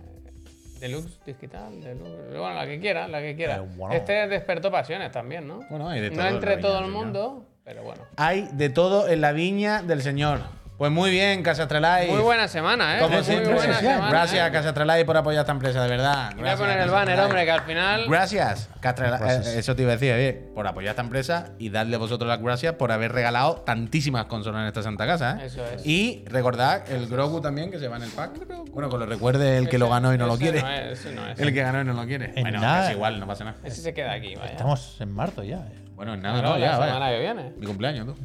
Deluxe 0.82 1.20
digital, 1.24 1.80
deluxe. 1.80 2.40
Bueno, 2.40 2.56
la 2.56 2.66
que 2.66 2.80
quiera, 2.80 3.08
la 3.08 3.22
que 3.22 3.36
quiera. 3.36 3.62
Bueno. 3.62 3.94
Este 3.94 4.28
despertó 4.28 4.72
pasiones 4.72 5.12
también, 5.12 5.48
¿no? 5.48 5.60
Bueno, 5.70 5.88
hay 5.88 6.02
de 6.02 6.10
todo 6.10 6.22
no 6.22 6.28
en 6.28 6.34
entre 6.34 6.58
todo 6.58 6.80
el 6.80 6.90
mundo, 6.90 7.46
pero 7.64 7.84
bueno. 7.84 8.02
Hay 8.18 8.50
de 8.52 8.70
todo 8.72 9.08
en 9.08 9.22
la 9.22 9.32
viña 9.32 9.84
del 9.84 10.02
señor. 10.02 10.40
Pues 10.82 10.92
muy 10.92 11.12
bien, 11.12 11.44
Casa 11.44 11.62
Astralife. 11.62 12.12
Muy 12.12 12.24
buena 12.24 12.48
semana, 12.48 12.98
¿eh? 12.98 13.02
Como 13.02 13.14
Muy 13.18 13.24
siempre. 13.24 13.54
buena 13.54 13.76
semana, 13.80 14.10
Gracias, 14.10 14.48
¿eh? 14.48 14.52
Casa 14.52 14.70
Astralife, 14.70 15.06
por 15.06 15.16
apoyar 15.16 15.42
esta 15.42 15.52
empresa, 15.52 15.84
de 15.84 15.90
verdad. 15.92 16.34
Voy 16.36 16.50
a 16.50 16.56
poner 16.58 16.80
el 16.80 16.90
banner, 16.90 17.20
hombre, 17.20 17.46
que 17.46 17.52
al 17.52 17.62
final. 17.62 18.06
Gracias, 18.10 18.68
Castra- 18.80 19.10
Gracias. 19.20 19.46
eh, 19.46 19.60
eso 19.60 19.76
te 19.76 19.84
iba 19.84 19.92
a 19.92 19.98
decir, 19.98 20.12
eh, 20.16 20.50
por 20.56 20.66
apoyar 20.66 20.90
esta 20.90 21.04
empresa 21.04 21.52
y 21.60 21.70
darle 21.70 21.98
vosotros 21.98 22.28
las 22.28 22.42
gracias 22.42 22.74
por 22.74 22.92
haber 22.92 23.12
regalado 23.12 23.58
tantísimas 23.58 24.26
consolas 24.26 24.62
en 24.62 24.68
esta 24.70 24.82
santa 24.82 25.06
casa. 25.06 25.38
¿eh? 25.40 25.46
Eso 25.46 25.64
es. 25.68 25.86
Y 25.86 26.26
recordad 26.26 26.90
el 26.92 27.06
Grogu 27.08 27.42
también 27.42 27.70
que 27.70 27.78
se 27.78 27.88
va 27.88 27.98
en 27.98 28.02
el 28.02 28.10
pack. 28.10 28.32
Bueno, 28.72 28.90
que 28.90 28.98
lo 28.98 29.06
recuerde 29.06 29.60
el 29.60 29.70
que 29.70 29.78
lo 29.78 29.88
ganó 29.88 30.16
y 30.16 30.18
no 30.18 30.26
lo 30.26 30.36
quiere. 30.40 30.64
No 30.64 30.68
es, 30.72 31.06
no 31.14 31.28
es. 31.28 31.40
El 31.40 31.54
que 31.54 31.62
ganó 31.62 31.82
y 31.82 31.86
no 31.86 31.94
lo 31.94 32.08
quiere. 32.08 32.34
En 32.36 32.42
bueno, 32.42 32.60
nada. 32.60 32.88
es 32.90 32.96
igual, 32.96 33.20
no 33.20 33.28
pasa 33.28 33.44
nada. 33.44 33.58
Ese 33.64 33.84
se 33.84 33.94
queda 33.94 34.14
aquí, 34.14 34.34
vaya. 34.34 34.50
Estamos 34.54 35.00
en 35.00 35.12
marzo 35.12 35.44
ya. 35.44 35.58
¿eh? 35.58 35.86
Bueno, 35.94 36.18
nada, 36.18 36.40
Claro, 36.40 36.56
no, 36.56 36.58
la 36.58 36.66
ya, 36.66 36.74
semana 36.74 36.98
vaya. 36.98 37.16
que 37.18 37.22
viene. 37.22 37.54
Mi 37.56 37.68
cumpleaños, 37.68 38.08
tú. 38.08 38.16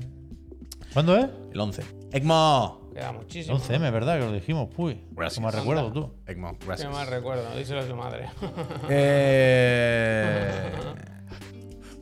¿Cuándo 0.97 1.15
es? 1.15 1.27
El 1.53 1.61
11. 1.61 1.83
Ecmo. 2.11 2.89
Queda 2.95 3.11
El 3.11 3.17
muchísimo. 3.17 3.59
11M, 3.59 3.93
¿verdad? 3.93 4.15
Que 4.19 4.25
lo 4.25 4.33
dijimos. 4.33 4.71
Uy, 4.79 5.05
Gracias. 5.11 5.35
¿cómo 5.35 5.51
recuerdo 5.51 5.93
tú? 5.93 6.15
Ecmo, 6.27 6.59
Qué 6.59 6.65
gracias. 6.65 6.91
mal 6.91 7.07
recuerdo, 7.07 7.55
díselo 7.55 7.81
a 7.81 7.87
su 7.87 7.95
madre. 7.95 8.31
Eh. 8.89 10.73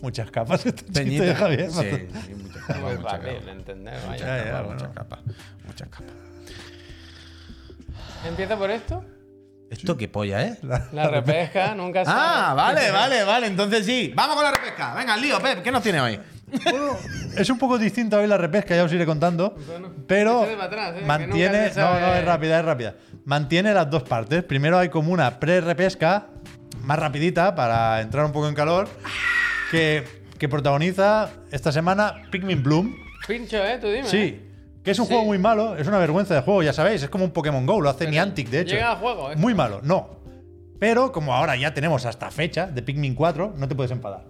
Muchas 0.00 0.30
capas 0.30 0.64
este 0.64 0.84
chiste 0.84 1.00
Peñita. 1.02 1.24
de 1.24 1.34
Javier. 1.34 1.70
Sí, 1.72 1.80
sí, 2.24 2.34
muchas 2.40 2.62
capas, 2.62 2.82
Muy 2.82 2.94
muchas 2.94 3.02
fácil 3.10 3.26
capas. 3.30 3.46
de 3.46 3.50
entender, 3.50 3.98
vaya. 4.06 4.18
ya, 4.38 4.44
Capas, 4.44 4.64
bueno. 4.64 4.70
Muchas 4.80 4.94
capas. 4.94 5.18
Muchas 5.66 5.88
capas. 5.88 6.06
¿Empieza 8.28 8.56
por 8.56 8.70
esto? 8.70 9.04
Esto 9.70 9.96
qué 9.96 10.06
polla, 10.06 10.44
¿eh? 10.46 10.56
La 10.92 11.08
repesca, 11.08 11.74
nunca 11.74 12.04
sabe. 12.04 12.20
Ah, 12.22 12.54
vale, 12.54 12.92
vale, 12.92 13.24
vale. 13.24 13.48
Entonces 13.48 13.84
sí. 13.84 14.12
Vamos 14.14 14.36
con 14.36 14.44
la 14.44 14.52
repesca. 14.52 14.94
Venga, 14.94 15.16
lío, 15.16 15.40
Pep. 15.40 15.64
¿Qué 15.64 15.72
nos 15.72 15.82
tiene 15.82 16.00
hoy? 16.00 16.20
Bueno, 16.46 16.96
es 17.36 17.50
un 17.50 17.58
poco 17.58 17.78
distinta 17.78 18.18
hoy 18.18 18.26
la 18.26 18.36
repesca, 18.38 18.74
ya 18.76 18.84
os 18.84 18.92
iré 18.92 19.06
contando. 19.06 19.54
Bueno, 19.66 19.90
Pero 20.06 20.46
atrás, 20.60 20.94
¿eh? 20.96 21.02
Mantiene. 21.04 21.70
No, 21.76 22.00
no, 22.00 22.14
es 22.14 22.24
rápida, 22.24 22.58
es 22.60 22.64
rápida. 22.64 22.94
Mantiene 23.24 23.72
las 23.74 23.90
dos 23.90 24.02
partes. 24.02 24.42
Primero 24.44 24.78
hay 24.78 24.88
como 24.88 25.12
una 25.12 25.38
pre-repesca, 25.40 26.26
más 26.82 26.98
rapidita, 26.98 27.54
para 27.54 28.00
entrar 28.00 28.24
un 28.24 28.32
poco 28.32 28.48
en 28.48 28.54
calor, 28.54 28.88
que, 29.70 30.04
que 30.38 30.48
protagoniza 30.48 31.30
esta 31.50 31.72
semana 31.72 32.14
Pikmin 32.30 32.62
Bloom. 32.62 32.94
Pincho, 33.26 33.56
¿eh? 33.64 33.78
Tú 33.80 33.88
dime. 33.88 34.08
Sí. 34.08 34.40
Que 34.84 34.90
es 34.90 34.98
un 34.98 35.06
Sí. 35.06 35.12
juego 35.12 35.24
muy 35.24 35.38
malo, 35.38 35.76
es 35.78 35.86
una 35.88 35.96
vergüenza 35.98 36.34
de 36.34 36.42
juego, 36.42 36.62
ya 36.62 36.74
sabéis, 36.74 37.02
es 37.02 37.08
como 37.08 37.24
un 37.24 37.30
Pokémon 37.30 37.64
Go, 37.64 37.80
lo 37.80 37.88
hace 37.88 38.06
Niantic, 38.06 38.50
de 38.50 38.60
hecho. 38.60 38.74
Llega 38.74 38.90
al 38.90 38.98
juego, 38.98 39.32
¿eh? 39.32 39.36
Muy 39.36 39.54
malo, 39.54 39.80
no. 39.82 40.20
Pero 40.78 41.10
como 41.10 41.32
ahora 41.34 41.56
ya 41.56 41.72
tenemos 41.72 42.04
hasta 42.04 42.30
fecha 42.30 42.66
de 42.66 42.82
Pikmin 42.82 43.14
4, 43.14 43.54
no 43.56 43.66
te 43.66 43.74
puedes 43.74 43.90
enfadar. 43.92 44.24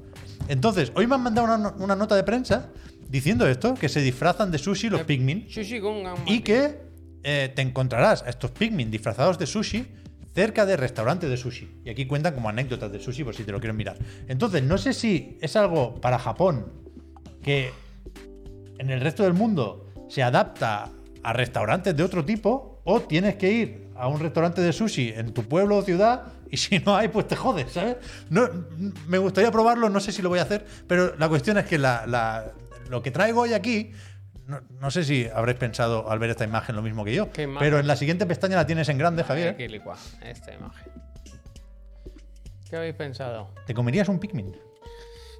Entonces, 0.49 0.93
hoy 0.95 1.07
me 1.07 1.15
han 1.15 1.23
mandado 1.23 1.47
una, 1.47 1.59
no- 1.59 1.75
una 1.79 1.97
nota 1.97 2.17
de 2.17 2.23
prensa 2.25 2.69
diciendo 3.09 3.47
esto, 3.47 3.75
que 3.75 3.89
se 3.89 4.01
disfrazan 4.01 4.51
de 4.51 4.59
sushi 4.59 4.89
los 4.91 5.03
Pikmin 5.03 5.47
Sushi 5.49 5.79
Gungan. 5.79 6.17
y 6.27 6.41
que 6.41 6.81
eh, 7.23 7.53
te 7.55 7.63
encontrarás 7.63 8.23
a 8.23 8.29
estos 8.31 8.51
Pikmin 8.51 8.91
disfrazados 8.91 9.39
de 9.39 9.47
sushi 9.47 9.87
cerca 10.35 10.67
de 10.67 10.77
restaurantes 10.77 11.31
de 11.31 11.37
sushi. 11.37 11.81
Y 11.85 11.91
aquí 11.91 12.07
cuentan 12.07 12.35
como 12.35 12.49
anécdotas 12.49 12.91
de 12.91 12.99
sushi 13.01 13.23
por 13.25 13.35
si 13.35 13.45
te 13.45 13.53
lo 13.53 13.61
quieren 13.61 13.77
mirar. 13.77 13.97
Entonces, 14.29 14.63
no 14.63 14.77
sé 14.79 14.93
si 14.93 15.39
es 15.41 15.55
algo 15.57 16.01
para 16.01 16.19
Japón 16.19 16.67
que 17.43 17.71
en 18.79 18.91
el 18.91 19.01
resto 19.01 19.23
del 19.23 19.33
mundo 19.35 19.93
se 20.09 20.23
adapta 20.23 20.91
a 21.23 21.33
restaurantes 21.33 21.97
de 21.97 22.03
otro 22.03 22.25
tipo 22.25 22.81
o 22.85 23.01
tienes 23.01 23.37
que 23.37 23.51
ir 23.53 23.89
a 23.97 24.09
un 24.09 24.19
restaurante 24.21 24.61
de 24.61 24.73
sushi 24.73 25.11
en 25.17 25.33
tu 25.33 25.45
pueblo 25.45 25.77
o 25.79 25.83
ciudad 25.83 26.25
y 26.51 26.57
si 26.57 26.79
no 26.81 26.97
hay, 26.97 27.09
pues 27.09 27.27
te 27.29 27.37
jodes, 27.37 27.73
¿sabes? 27.73 27.97
No, 28.31 28.49
me 29.07 29.19
gustaría 29.19 29.51
probarlo, 29.51 29.89
no 29.89 30.01
sé 30.01 30.13
si 30.13 30.23
lo 30.23 30.29
voy 30.29 30.39
a 30.39 30.43
hacer, 30.43 30.65
pero 30.87 31.15
la 31.17 31.29
cuestión 31.29 31.59
es 31.59 31.67
que 31.67 31.79
la- 31.79 32.07
la- 32.07 32.53
lo 32.89 33.03
que 33.03 33.11
traigo 33.11 33.43
hoy 33.43 33.55
aquí, 33.55 33.93
no, 34.47 34.61
no 34.81 34.91
sé 34.91 35.05
si 35.05 35.27
habréis 35.35 35.59
pensado 35.59 36.11
al 36.11 36.19
ver 36.19 36.31
esta 36.31 36.45
imagen 36.45 36.77
lo 36.77 36.83
mismo 36.83 37.05
que 37.05 37.15
yo, 37.15 37.31
¿Qué 37.33 37.43
imagen? 37.43 37.61
pero 37.67 37.79
en 37.79 37.87
la 37.87 37.97
siguiente 37.97 38.27
pestaña 38.27 38.57
la 38.57 38.67
tienes 38.67 38.89
en 38.89 38.99
grande, 38.99 39.25
Javier. 39.25 39.49
Aquí 39.51 39.69
licua, 39.69 39.97
esta 40.23 40.53
imagen. 40.53 40.93
¿Qué 42.69 42.77
habéis 42.77 42.95
pensado? 42.95 43.51
¿Te 43.67 43.75
comerías 43.75 44.09
un 44.09 44.19
Pikmin? 44.19 44.55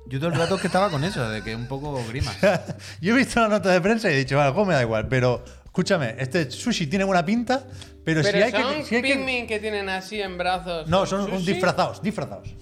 Yo 0.07 0.19
todo 0.19 0.29
el 0.31 0.35
rato 0.37 0.59
que 0.59 0.67
estaba 0.67 0.91
con 0.91 1.03
eso, 1.03 1.29
de 1.31 1.43
que 1.43 1.57
un 1.57 1.67
poco 1.67 1.99
grima. 2.09 2.31
Yo 3.01 3.15
he 3.15 3.17
visto 3.17 3.41
la 3.41 3.49
nota 3.49 3.71
de 3.71 3.81
prensa 3.81 4.11
y 4.11 4.15
he 4.15 4.19
dicho, 4.19 4.41
algo 4.41 4.65
me 4.67 4.75
da 4.75 4.83
igual, 4.83 5.09
pero 5.09 5.43
escúchame, 5.75 6.15
este 6.19 6.49
sushi 6.53 6.87
tiene 6.87 7.05
buena 7.05 7.25
pinta, 7.25 7.65
pero, 8.05 8.23
Pero 8.23 8.39
si 8.39 8.43
hay 8.45 8.53
son 8.53 8.75
que... 8.75 8.85
si 8.85 8.95
hay 8.95 9.03
que- 9.03 9.47
que... 9.49 9.59
tienen 9.59 9.89
así 9.89 10.21
en 10.23 10.39
brazos. 10.39 10.87
No, 10.89 11.05
son 11.05 11.29
sushi? 11.29 11.47
disfrazados, 11.53 12.01
disfrazados. 12.01 12.55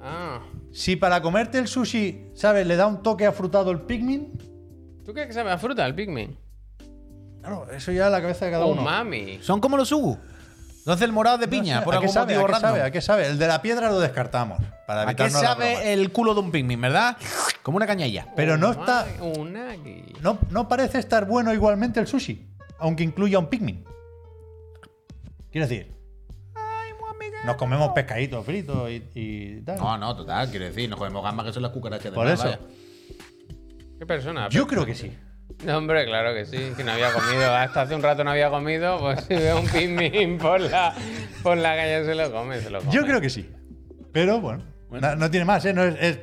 Ah. 0.00 0.40
Si 0.72 0.96
para 0.96 1.22
comerte 1.22 1.56
el 1.58 1.68
sushi, 1.68 2.30
¿sabes? 2.34 2.66
Le 2.66 2.74
da 2.74 2.88
un 2.88 3.00
toque 3.02 3.26
afrutado 3.26 3.70
el 3.70 3.82
Pikmin, 3.82 4.32
¿Tú 5.04 5.12
crees 5.14 5.28
que 5.28 5.32
sabe 5.34 5.50
a 5.52 5.56
fruta 5.58 5.86
el 5.86 5.94
Pikmin? 5.94 6.36
claro, 7.40 7.70
eso 7.70 7.92
ya 7.92 8.06
es 8.06 8.12
la 8.12 8.20
cabeza 8.20 8.44
de 8.46 8.50
cada 8.50 8.66
Oh, 8.66 8.72
uno. 8.72 8.82
mami. 8.82 9.38
Son 9.40 9.60
como 9.60 9.76
los 9.76 9.90
Ugu. 9.92 10.18
Entonces 10.88 11.04
el 11.04 11.12
morado 11.12 11.36
de 11.36 11.44
No 11.46 11.50
piña, 11.50 11.78
sé, 11.80 11.84
por 11.84 11.94
¿a 11.94 11.98
qué 11.98 12.04
algún 12.06 12.14
sabe? 12.14 12.32
motivo 12.34 12.44
¿A 12.44 12.46
qué 12.46 12.52
random. 12.54 12.70
sabe? 12.70 12.82
¿A 12.82 12.90
qué 12.90 13.00
sabe? 13.02 13.26
El 13.26 13.38
de 13.38 13.46
la 13.46 13.60
piedra 13.60 13.90
lo 13.90 14.00
descartamos. 14.00 14.58
Para 14.86 15.02
¿A 15.02 15.04
qué 15.14 15.24
evitarnos 15.24 15.42
la 15.42 15.54
broma. 15.54 15.70
sabe 15.74 15.92
el 15.92 16.12
culo 16.12 16.32
de 16.32 16.40
un 16.40 16.50
pigmin, 16.50 16.80
verdad? 16.80 17.18
Como 17.62 17.76
una 17.76 17.86
cañalla. 17.86 18.28
Pero 18.34 18.56
no 18.56 18.70
está. 18.70 19.06
No, 20.22 20.38
no 20.48 20.66
parece 20.66 20.98
estar 20.98 21.26
bueno 21.26 21.52
igualmente 21.52 22.00
el 22.00 22.06
sushi, 22.06 22.48
aunque 22.78 23.02
incluya 23.02 23.38
un 23.38 23.48
Pikmin. 23.48 23.84
Quiero 25.52 25.66
decir, 25.66 25.92
nos 27.44 27.56
comemos 27.56 27.90
pescaditos 27.90 28.46
fritos 28.46 28.90
y, 28.90 29.04
y 29.14 29.60
tal. 29.60 29.76
No, 29.76 29.98
no, 29.98 30.16
total, 30.16 30.48
quiero 30.48 30.64
decir, 30.64 30.88
nos 30.88 30.98
comemos 30.98 31.22
gambas 31.22 31.44
que 31.44 31.52
son 31.52 31.64
las 31.64 31.72
cucarachas 31.72 32.04
de 32.04 32.12
Por 32.12 32.24
mar, 32.24 32.32
eso. 32.32 32.44
vaya. 32.44 32.60
¿Qué 33.98 34.06
persona? 34.06 34.48
Yo 34.48 34.66
creo 34.66 34.86
que 34.86 34.94
sí. 34.94 35.12
No, 35.64 35.76
hombre, 35.78 36.04
claro 36.06 36.34
que 36.34 36.46
sí, 36.46 36.72
que 36.76 36.84
no 36.84 36.92
había 36.92 37.12
comido. 37.12 37.54
Hasta 37.54 37.82
hace 37.82 37.94
un 37.94 38.02
rato 38.02 38.22
no 38.24 38.30
había 38.30 38.48
comido, 38.48 38.98
pues 39.00 39.24
si 39.28 39.34
veo 39.34 39.60
un 39.60 39.66
Pikmin 39.66 40.38
por 40.38 40.60
la, 40.60 40.94
por 41.42 41.56
la 41.56 41.74
calle 41.76 42.04
se 42.04 42.14
lo 42.14 42.30
come, 42.32 42.60
se 42.60 42.70
lo 42.70 42.78
come. 42.80 42.92
Yo 42.92 43.04
creo 43.04 43.20
que 43.20 43.28
sí. 43.30 43.50
Pero 44.12 44.40
bueno, 44.40 44.62
No, 44.90 45.30
tiene 45.30 45.44
más, 45.44 45.64
¿eh? 45.64 45.72
No, 45.74 45.82
es, 45.84 45.96
es- 46.00 46.18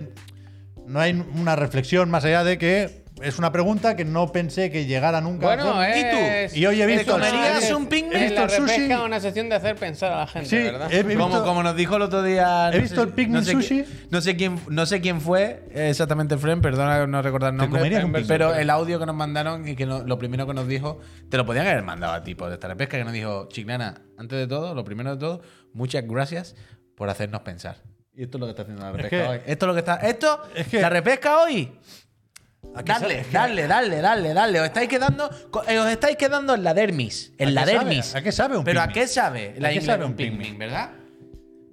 no 0.87 0.99
hay 0.99 1.13
una 1.35 1.55
reflexión 1.55 2.09
más 2.11 2.23
allá 2.25 2.43
de 2.43 2.57
que 2.57 3.04
es 3.21 3.39
una 3.39 3.51
pregunta 3.51 3.95
que 3.95 4.03
no 4.03 4.31
pensé 4.31 4.69
que 4.69 4.85
llegara 4.85 5.21
nunca. 5.21 5.45
a 5.53 5.55
Bueno, 5.55 5.79
hacer. 5.79 6.43
es. 6.45 6.55
Y 6.57 6.65
hoy 6.65 6.81
he 6.81 6.85
¿Te 6.85 6.97
visto. 6.97 7.13
comerías 7.13 7.71
un 7.71 7.87
pingüino? 7.87 8.17
He 8.17 8.23
En 8.25 8.29
visto 8.29 8.43
el 8.43 8.49
sushi. 8.49 8.91
una 8.93 9.19
sección 9.19 9.47
de 9.49 9.55
hacer 9.55 9.75
pensar 9.77 10.11
a 10.11 10.17
la 10.17 10.27
gente, 10.27 10.49
Sí, 10.49 10.57
¿verdad? 10.57 10.91
he 10.91 11.03
visto- 11.03 11.23
Como, 11.23 11.43
como 11.43 11.63
nos 11.63 11.75
dijo 11.75 11.95
el 11.95 12.01
otro 12.01 12.21
día. 12.23 12.69
He 12.73 12.79
visto 12.79 13.01
el 13.03 13.09
Pikmin 13.09 13.35
no 13.39 13.43
sé 13.43 13.51
sushi. 13.53 13.85
No 14.11 14.21
sé 14.21 14.35
quién, 14.35 14.59
no 14.69 14.85
sé 14.85 14.99
quién 15.01 15.21
fue 15.21 15.63
exactamente 15.73 16.33
el 16.35 16.39
friend, 16.41 16.61
perdona 16.61 17.07
no 17.07 17.21
recordar 17.21 17.53
el 17.53 17.57
¿Te 17.57 17.63
nombre. 17.63 17.79
comerías 17.79 18.03
un 18.03 18.11
pero, 18.11 18.23
Pikmin? 18.23 18.37
pero 18.37 18.55
el 18.55 18.69
audio 18.69 18.99
que 18.99 19.05
nos 19.05 19.15
mandaron 19.15 19.67
y 19.67 19.75
que 19.75 19.85
no- 19.85 20.03
lo 20.03 20.17
primero 20.19 20.45
que 20.45 20.53
nos 20.53 20.67
dijo, 20.67 20.99
te 21.29 21.37
lo 21.37 21.45
podían 21.45 21.67
haber 21.67 21.83
mandado 21.83 22.13
a 22.13 22.23
ti 22.23 22.35
por 22.35 22.51
esta 22.51 22.67
repesca, 22.67 22.97
que 22.97 23.03
nos 23.05 23.13
dijo, 23.13 23.47
Chiclana, 23.49 24.01
antes 24.17 24.37
de 24.37 24.47
todo, 24.47 24.75
lo 24.75 24.83
primero 24.83 25.11
de 25.11 25.17
todo, 25.19 25.41
muchas 25.73 26.03
gracias 26.05 26.55
por 26.95 27.09
hacernos 27.09 27.41
pensar. 27.41 27.77
Y 28.13 28.23
esto 28.23 28.37
es 28.37 28.39
lo 28.39 28.45
que 28.45 28.51
está 28.51 28.61
haciendo 28.63 28.81
la 28.83 28.91
repesca 28.93 29.09
que- 29.09 29.23
hoy. 29.27 29.37
Esto 29.45 29.65
es 29.65 29.67
lo 29.67 29.73
que 29.73 29.79
está. 29.79 29.95
Esto, 29.97 30.41
Es 30.55 30.67
que- 30.67 30.81
la 30.81 30.89
repesca 30.89 31.39
hoy. 31.43 31.71
¿A 32.73 32.81
Dale, 32.83 33.25
dale, 33.31 33.67
dale, 33.67 34.01
dale, 34.01 34.33
dale. 34.33 34.59
Os 34.59 34.65
estáis 34.65 34.89
quedando, 34.89 35.29
eh, 35.67 35.79
os 35.79 35.87
estáis 35.89 36.17
quedando 36.17 36.55
en 36.55 36.63
la 36.63 36.73
dermis. 36.73 37.33
En 37.37 37.49
¿A 37.49 37.51
la 37.51 37.63
qué 37.65 37.71
sabe? 37.71 37.85
dermis. 37.85 38.15
¿A 38.15 38.21
qué 38.21 38.31
sabe 38.31 38.57
un 38.57 38.63
Pero 38.65 38.81
¿a 38.81 38.87
Pikmin? 38.87 39.01
qué 39.03 39.07
sabe 39.07 39.55
la 39.57 39.67
¿A 39.67 39.71
qué 39.71 39.75
ingle 39.77 39.85
sabe 39.87 40.05
un 40.05 40.11
un 40.11 40.17
Pikmin? 40.17 40.57
verdad? 40.57 40.89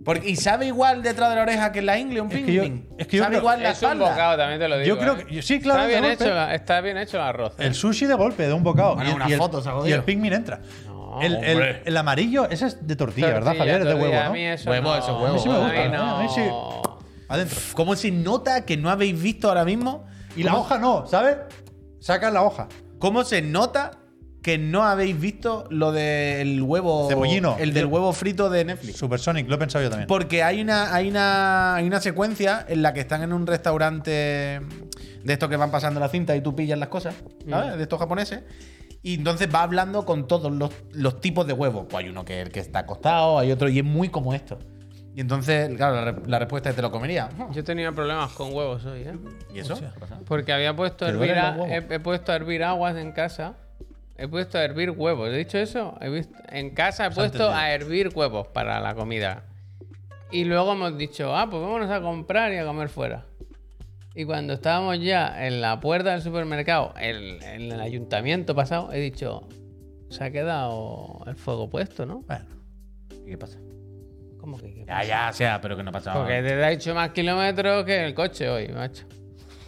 Porque, 0.05 0.28
y 0.30 0.36
sabe 0.36 0.66
igual 0.66 1.01
detrás 1.03 1.30
de 1.30 1.36
la 1.36 1.43
oreja 1.43 1.70
que 1.72 1.80
la 1.82 1.97
ingle 1.99 2.20
un 2.20 2.30
Es 2.32 2.45
que 2.45 2.53
yo- 2.53 2.62
Pikmin. 2.62 2.88
es 2.99 3.07
que 3.07 3.16
yo 3.16 3.22
sabe 3.22 3.32
creo- 3.32 3.40
igual 3.43 3.62
la 3.62 3.70
Es 3.70 3.78
un 3.82 3.84
espalda. 3.88 4.11
bocado, 4.11 4.36
también 4.36 4.61
te 4.61 4.68
lo 4.68 4.78
digo. 4.78 4.86
Yo 4.88 4.99
creo 5.01 5.16
¿eh? 5.18 5.26
que- 5.26 5.43
sí, 5.43 5.61
claro, 5.61 5.80
Está 5.80 5.88
bien, 5.88 6.01
golpe. 6.05 6.24
hecho, 6.24 6.34
la- 6.34 6.55
está 6.55 6.80
bien 6.80 6.99
hecho 6.99 7.16
el 7.18 7.22
arroz. 7.22 7.53
¿eh? 7.59 7.66
El 7.66 7.74
sushi 7.74 8.07
de 8.07 8.14
golpe, 8.14 8.47
de 8.47 8.53
un 8.53 8.62
bocado. 8.64 8.95
Bueno, 8.97 9.11
y, 9.11 9.14
una 9.14 9.28
y 9.28 9.32
el, 9.32 9.38
foto, 9.38 9.61
se 9.62 9.68
ha 9.68 9.74
y 9.88 9.93
el 9.93 10.03
Pikmin 10.05 10.32
entra. 10.32 10.61
No, 10.86 11.20
el, 11.20 11.34
el- 11.45 11.82
el 11.84 11.97
amarillo, 11.97 12.49
ese 12.49 12.66
es 12.66 12.86
de 12.86 12.97
tortilla, 12.97 13.26
¿verdad, 13.28 13.53
Tortilla, 13.55 13.59
Javier? 13.59 13.80
Es 13.80 13.86
de 13.86 13.95
huevo, 13.95 14.05
tortilla, 14.07 14.24
¿no? 14.24 14.30
A 14.30 14.32
mí 14.32 14.47
eso 14.47 14.70
Huevo, 14.70 14.88
no. 14.93 14.99
eso, 14.99 15.14
huevo. 15.18 15.26
A 15.26 15.32
mí 15.34 15.38
sí 15.40 15.49
me 15.49 15.55
A 15.55 15.59
gusta, 15.59 15.72
mí 15.72 15.78
¿eh? 15.80 15.97
A 15.97 16.18
mí 16.22 16.28
sí. 16.34 16.40
no. 16.49 16.82
Adentro. 17.28 17.59
¿Cómo 17.74 17.97
se 17.97 18.11
nota 18.11 18.64
que 18.66 18.76
no 18.76 18.90
habéis 18.90 19.20
visto 19.22 19.49
ahora 19.49 19.64
mismo? 19.64 20.05
Y 20.37 20.43
la 20.43 20.57
hoja 20.57 20.78
no, 20.78 21.07
¿sabes? 21.07 21.37
Sacan 22.01 22.35
la 22.35 22.43
hoja. 22.43 22.68
¿Cómo 22.99 23.24
se 23.24 23.43
nota 23.43 24.03
que 24.43 24.59
no 24.59 24.83
habéis 24.83 25.18
visto 25.18 25.66
lo 25.70 25.93
del 25.93 26.61
huevo. 26.62 27.09
Cebollino. 27.09 27.57
El 27.59 27.72
del 27.72 27.87
huevo 27.87 28.12
frito 28.12 28.51
de 28.51 28.64
Netflix? 28.64 28.97
Supersonic, 28.97 29.49
lo 29.49 29.55
he 29.55 29.59
pensado 29.59 29.85
yo 29.85 29.91
también. 29.91 30.09
Porque 30.09 30.43
hay 30.43 30.61
una, 30.61 30.93
hay 30.95 31.09
una, 31.09 31.76
hay 31.76 31.87
una 31.87 32.01
secuencia 32.01 32.64
en 32.68 32.83
la 32.83 32.93
que 32.93 33.01
están 33.01 33.22
en 33.22 33.33
un 33.33 33.47
restaurante 33.47 34.11
de 34.11 35.33
estos 35.33 35.49
que 35.49 35.57
van 35.57 35.70
pasando 35.70 36.01
la 36.01 36.09
cinta 36.09 36.35
y 36.35 36.41
tú 36.41 36.57
pillas 36.57 36.78
las 36.78 36.89
cosas, 36.89 37.14
¿sabes? 37.49 37.76
De 37.76 37.83
estos 37.85 38.01
japoneses. 38.01 38.43
Y 39.05 39.14
entonces 39.14 39.49
va 39.53 39.62
hablando 39.62 40.05
con 40.05 40.26
todos 40.26 40.53
los, 40.53 40.70
los 40.93 41.20
tipos 41.20 41.47
de 41.47 41.53
huevos. 41.53 41.87
Pues 41.89 42.05
hay 42.05 42.11
uno 42.11 42.24
que, 42.24 42.49
que 42.53 42.61
está 42.61 42.80
acostado, 42.80 43.39
hay 43.39 43.53
otro 43.53 43.68
y 43.68 43.78
es 43.78 43.85
muy 43.85 44.09
como 44.09 44.35
esto. 44.35 44.59
Y 45.14 45.20
entonces, 45.20 45.68
claro, 45.76 45.96
la, 45.96 46.10
re- 46.12 46.22
la 46.26 46.38
respuesta 46.38 46.70
es 46.70 46.76
te 46.76 46.82
lo 46.82 46.90
comería. 46.90 47.28
Yo 47.52 47.62
tenía 47.62 47.92
problemas 47.92 48.32
con 48.32 48.52
huevos 48.54 48.84
hoy, 48.86 49.00
¿eh? 49.02 49.14
¿Y 49.54 49.58
eso? 49.58 49.78
Porque 50.26 50.52
había 50.52 50.74
puesto 50.74 51.04
a 51.04 51.08
¿Te 51.08 51.14
hervir, 51.14 51.28
duelen 51.28 51.44
a- 51.44 51.50
los 51.56 51.68
huevos? 51.68 51.90
he, 51.90 51.94
he 51.94 52.00
puesto 52.00 52.32
a 52.32 52.36
hervir 52.36 52.64
aguas 52.64 52.96
en 52.96 53.12
casa. 53.12 53.54
He 54.16 54.26
puesto 54.28 54.56
a 54.58 54.64
hervir 54.64 54.90
huevos. 54.90 55.28
¿He 55.30 55.36
dicho 55.36 55.58
eso? 55.58 55.98
He 56.00 56.08
visto- 56.08 56.34
en 56.48 56.70
casa 56.70 57.06
he 57.06 57.10
puesto 57.10 57.24
entendido. 57.44 57.52
a 57.54 57.70
hervir 57.72 58.10
huevos 58.14 58.46
para 58.48 58.80
la 58.80 58.94
comida. 58.94 59.44
Y 60.30 60.44
luego 60.44 60.72
hemos 60.72 60.96
dicho, 60.96 61.36
ah, 61.36 61.46
pues 61.50 61.62
vámonos 61.62 61.90
a 61.90 62.00
comprar 62.00 62.52
y 62.54 62.56
a 62.56 62.64
comer 62.64 62.88
fuera. 62.88 63.26
Y 64.14 64.24
cuando 64.24 64.54
estábamos 64.54 64.98
ya 65.00 65.46
en 65.46 65.60
la 65.60 65.80
puerta 65.80 66.12
del 66.12 66.22
supermercado, 66.22 66.94
en, 66.98 67.42
en 67.42 67.72
el 67.72 67.80
ayuntamiento 67.80 68.54
pasado, 68.54 68.92
he 68.92 69.00
dicho, 69.00 69.46
se 70.08 70.24
ha 70.24 70.30
quedado 70.30 71.22
el 71.26 71.34
fuego 71.36 71.68
puesto, 71.68 72.06
¿no? 72.06 72.20
Bueno, 72.26 72.44
¿Y 73.26 73.30
qué 73.30 73.38
pasa? 73.38 73.58
¿Cómo 74.43 74.59
que 74.59 74.74
qué 74.74 74.84
Ya, 74.84 75.03
ya, 75.05 75.28
o 75.30 75.32
sea, 75.32 75.61
pero 75.61 75.76
que 75.76 75.82
no 75.84 75.93
pasa 75.93 76.11
nada. 76.11 76.22
Porque 76.24 76.43
te 76.43 76.53
ha 76.64 76.70
hecho 76.72 76.95
más 76.95 77.11
kilómetros 77.11 77.84
que 77.84 78.05
el 78.05 78.12
coche 78.12 78.49
hoy, 78.51 78.68
macho. 78.68 79.05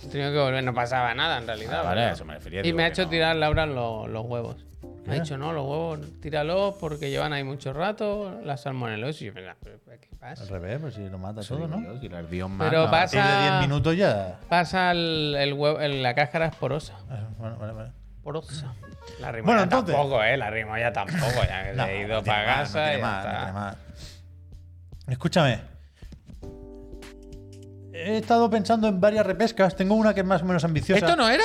He 0.05 0.09
tenido 0.09 0.33
que 0.33 0.39
volver, 0.39 0.63
no 0.65 0.75
pasaba 0.75 1.15
nada 1.15 1.39
en 1.39 1.47
realidad. 1.47 1.79
Ah, 1.81 1.83
vale, 1.85 2.03
pero- 2.03 2.15
eso 2.15 2.25
me 2.27 2.35
refería. 2.35 2.67
Y 2.67 2.73
me 2.75 2.83
ha 2.85 2.89
hecho 2.89 3.05
no. 3.05 3.09
tirar 3.09 3.37
Laura 3.37 3.65
los, 3.67 4.09
los 4.11 4.27
huevos. 4.27 4.57
Me 5.07 5.13
ha 5.13 5.15
¿Qué? 5.17 5.21
dicho, 5.21 5.39
no, 5.39 5.53
los 5.53 5.63
huevos 5.65 6.01
tíralos 6.21 6.75
porque 6.81 7.09
llevan 7.11 7.33
ahí 7.33 7.45
mucho 7.45 7.73
rato, 7.73 8.41
la 8.43 8.57
salmonelosis. 8.57 9.23
Y 9.23 9.25
yo, 9.27 9.33
"Pero, 9.35 9.55
pero, 9.63 9.79
¿qué 10.01 10.09
al 10.13 10.19
pasa? 10.19 10.45
revés, 10.47 10.79
pues 10.81 10.95
si 10.95 11.09
lo 11.09 11.19
mata 11.19 11.41
todo, 11.43 11.69
¿no? 11.69 11.79
Dios, 11.79 12.03
y 12.03 12.09
la 12.09 12.19
herbión 12.19 12.59
Pero 12.59 12.85
no. 12.87 12.91
pasa- 12.91 13.37
de 13.39 13.43
10 13.51 13.61
minutos 13.61 13.97
ya. 13.97 14.41
Pasa 14.49 14.91
el, 14.91 15.37
el 15.39 15.53
huevo, 15.55 15.79
el- 15.81 16.03
la 16.03 16.15
cáscara 16.15 16.47
es 16.47 16.57
porosa. 16.57 16.95
Ah, 17.09 17.29
Bueno, 17.39 17.57
vale, 17.59 17.73
vale. 17.75 17.91
Porosa. 18.23 18.75
La 19.21 19.31
Bueno, 19.33 19.63
entonces- 19.63 19.95
tampoco, 19.95 20.23
¿eh? 20.25 20.37
La 20.39 20.49
rimoya 20.51 20.91
tampoco. 20.93 21.43
Ya 21.47 21.65
que 21.71 21.73
No, 21.77 21.85
he 21.87 22.01
ido 22.01 22.17
no 22.17 22.25
para 22.25 22.47
más, 22.47 22.57
casa 22.73 22.87
no 22.87 22.97
y 22.97 23.01
ya 23.01 23.17
no 23.23 23.23
tiene 23.39 23.53
más. 23.53 23.77
Escúchame. 25.09 25.59
He 27.93 28.19
estado 28.19 28.51
pensando 28.51 28.89
en 28.89 29.01
varias 29.01 29.25
repescas. 29.25 29.77
Tengo 29.77 29.95
una 29.95 30.13
que 30.13 30.21
es 30.21 30.27
más 30.27 30.43
o 30.43 30.45
menos 30.45 30.65
ambiciosa. 30.65 30.99
¿Esto 31.07 31.17
no 31.17 31.29
era? 31.29 31.45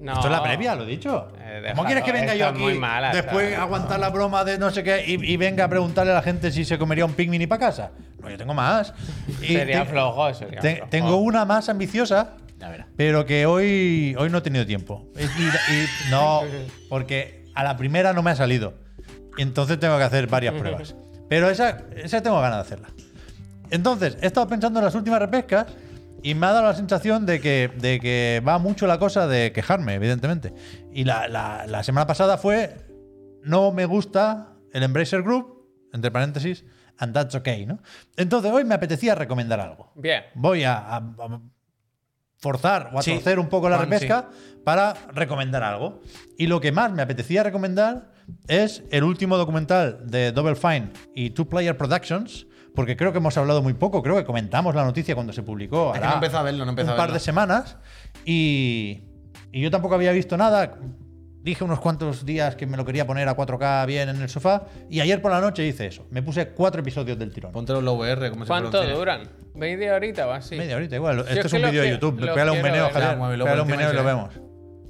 No. 0.00 0.14
Esto 0.14 0.26
es 0.26 0.32
la 0.32 0.42
previa, 0.42 0.74
lo 0.74 0.84
he 0.84 0.86
dicho. 0.86 1.28
Eh, 1.38 1.72
¿Cómo 1.74 1.84
quieres 1.84 2.02
que 2.04 2.12
venga 2.12 2.34
yo 2.34 2.48
aquí 2.48 2.58
muy 2.60 2.78
mala, 2.78 3.12
después 3.12 3.56
aguantar 3.58 4.00
la 4.00 4.08
broma 4.08 4.44
de 4.44 4.56
no 4.58 4.70
sé 4.70 4.82
qué 4.82 5.04
y, 5.06 5.32
y 5.32 5.36
venga 5.36 5.64
a 5.64 5.68
preguntarle 5.68 6.12
a 6.12 6.14
la 6.16 6.22
gente 6.22 6.50
si 6.50 6.64
se 6.64 6.78
comería 6.78 7.04
un 7.04 7.12
Pikmin 7.12 7.42
y 7.42 7.46
para 7.46 7.66
casa? 7.66 7.90
No, 8.22 8.30
yo 8.30 8.38
tengo 8.38 8.54
más. 8.54 8.94
Y 9.42 9.48
Sería 9.48 9.84
te- 9.84 9.90
flojo, 9.90 10.32
sería 10.32 10.60
te- 10.60 10.76
flojo. 10.76 10.90
tengo 10.90 11.16
una 11.18 11.44
más 11.44 11.68
ambiciosa, 11.68 12.34
A 12.62 12.68
ver. 12.70 12.86
pero 12.96 13.26
que 13.26 13.44
hoy, 13.44 14.16
hoy 14.18 14.30
no 14.30 14.38
he 14.38 14.40
tenido 14.40 14.64
tiempo. 14.64 15.06
Y- 15.18 16.10
no, 16.10 16.40
porque 16.88 17.44
a 17.54 17.62
la 17.62 17.76
primera 17.76 18.14
no 18.14 18.22
me 18.22 18.30
ha 18.30 18.36
salido. 18.36 18.72
Entonces 19.36 19.78
tengo 19.78 19.98
que 19.98 20.04
hacer 20.04 20.26
varias 20.28 20.54
pruebas. 20.54 20.94
Pero 21.30 21.48
esa, 21.48 21.78
esa 21.96 22.20
tengo 22.22 22.38
ganas 22.42 22.56
de 22.58 22.60
hacerla. 22.62 22.88
Entonces, 23.70 24.18
he 24.20 24.26
estado 24.26 24.46
pensando 24.48 24.80
en 24.80 24.84
las 24.84 24.94
últimas 24.94 25.20
repescas 25.20 25.66
y 26.22 26.34
me 26.34 26.46
ha 26.46 26.52
dado 26.52 26.66
la 26.66 26.74
sensación 26.74 27.24
de 27.24 27.40
que, 27.40 27.70
de 27.80 27.98
que 28.00 28.42
va 28.46 28.58
mucho 28.58 28.86
la 28.86 28.98
cosa 28.98 29.26
de 29.26 29.52
quejarme, 29.52 29.94
evidentemente. 29.94 30.52
Y 30.92 31.04
la, 31.04 31.28
la- 31.28 31.66
la 31.66 31.82
semana 31.84 32.06
pasada 32.06 32.36
fue, 32.36 32.76
no 33.44 33.70
me 33.72 33.86
gusta 33.86 34.54
el 34.72 34.82
Embracer 34.82 35.22
Group, 35.22 35.66
entre 35.92 36.10
paréntesis, 36.10 36.64
and 36.98 37.14
that's 37.14 37.34
okay, 37.34 37.64
¿no? 37.64 37.78
Entonces, 38.16 38.50
hoy 38.52 38.64
me 38.64 38.74
apetecía 38.74 39.14
recomendar 39.14 39.60
algo. 39.60 39.92
Bien. 39.94 40.24
Voy 40.34 40.64
a, 40.64 40.76
a- 40.78 40.96
a 40.96 41.40
forzar 42.38 42.90
o 42.92 42.98
a 42.98 43.02
Sí. 43.02 43.12
torcer 43.14 43.38
un 43.38 43.48
poco 43.48 43.68
la 43.68 43.76
Juan, 43.76 43.88
repesca 43.90 44.28
para 44.64 44.94
recomendar 45.14 45.62
algo. 45.62 46.00
Y 46.36 46.48
lo 46.48 46.60
que 46.60 46.72
más 46.72 46.90
me 46.92 47.02
apetecía 47.02 47.42
recomendar 47.42 48.10
es 48.48 48.82
el 48.90 49.04
último 49.04 49.36
documental 49.36 50.00
de 50.06 50.32
Double 50.32 50.54
Fine 50.56 50.90
y 51.14 51.30
Two 51.30 51.48
Player 51.48 51.76
Productions, 51.76 52.46
porque 52.74 52.96
creo 52.96 53.12
que 53.12 53.18
hemos 53.18 53.36
hablado 53.36 53.62
muy 53.62 53.74
poco, 53.74 54.02
creo 54.02 54.16
que 54.16 54.24
comentamos 54.24 54.74
la 54.74 54.84
noticia 54.84 55.14
cuando 55.14 55.32
se 55.32 55.42
publicó. 55.42 55.92
Es 55.94 56.00
que 56.00 56.06
no 56.06 56.14
empezó 56.14 56.38
a 56.38 56.42
verlo, 56.42 56.64
no 56.64 56.70
empezó 56.70 56.88
un 56.88 56.92
a 56.94 56.96
par 56.96 57.06
verlo. 57.08 57.14
de 57.14 57.20
semanas 57.20 57.76
y, 58.24 59.00
y 59.52 59.60
yo 59.60 59.70
tampoco 59.70 59.94
había 59.94 60.12
visto 60.12 60.36
nada. 60.36 60.78
Dije 61.42 61.64
unos 61.64 61.80
cuantos 61.80 62.26
días 62.26 62.54
que 62.54 62.66
me 62.66 62.76
lo 62.76 62.84
quería 62.84 63.06
poner 63.06 63.26
a 63.26 63.34
4K 63.34 63.86
bien 63.86 64.10
en 64.10 64.20
el 64.20 64.28
sofá 64.28 64.66
y 64.90 65.00
ayer 65.00 65.22
por 65.22 65.30
la 65.32 65.40
noche 65.40 65.66
hice 65.66 65.86
eso. 65.86 66.06
Me 66.10 66.22
puse 66.22 66.48
cuatro 66.50 66.82
episodios 66.82 67.18
del 67.18 67.32
tirón. 67.32 67.50
Póntelo 67.50 67.78
en 67.78 67.86
la 67.86 67.92
VR, 67.92 68.30
como 68.30 68.44
se 68.44 68.48
¿Cuánto 68.48 68.70
pronuncia. 68.72 68.94
duran? 68.94 69.22
¿20 69.54 69.90
horitas 69.90 70.26
o 70.26 70.32
así? 70.32 70.56
Media 70.56 70.76
horita, 70.76 70.96
igual. 70.96 71.20
Esto 71.20 71.32
es 71.32 71.46
es 71.46 71.52
un 71.54 71.62
vídeo 71.62 71.82
de 71.82 71.90
YouTube. 71.92 72.20
Pégale 72.20 72.50
un 72.50 72.60
meneo. 72.60 72.90
Javier. 72.90 73.38
Pégale 73.38 73.62
un 73.62 73.68
meneo 73.68 73.90
y 73.90 73.96
lo 73.96 74.02
se- 74.30 74.40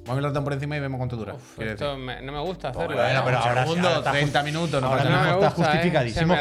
vemos. 0.03 0.07
Móvil 0.09 0.25
orden 0.25 0.43
por 0.43 0.53
encima 0.53 0.77
y 0.77 0.79
vemos 0.79 0.97
cuánto 0.97 1.15
dura. 1.15 1.35
Esto 1.57 1.97
me- 1.97 2.21
no 2.21 2.31
me 2.31 2.39
gusta 2.39 2.69
hacerlo. 2.69 2.95
Bueno, 2.95 3.19
¿eh? 3.19 3.21
pero 3.25 3.37
ahora- 3.37 3.63
segundo, 3.63 3.87
ahora 3.87 3.99
está 3.99 4.11
30 4.11 4.43
minutos, 4.43 4.81
no 4.81 4.87
ahora 4.87 5.03
me 5.03 5.09
está 5.09 5.33
gusta, 5.35 5.47
¿eh? 5.47 5.51
justificadísimo, 5.55 6.19
Se 6.19 6.25
me 6.25 6.35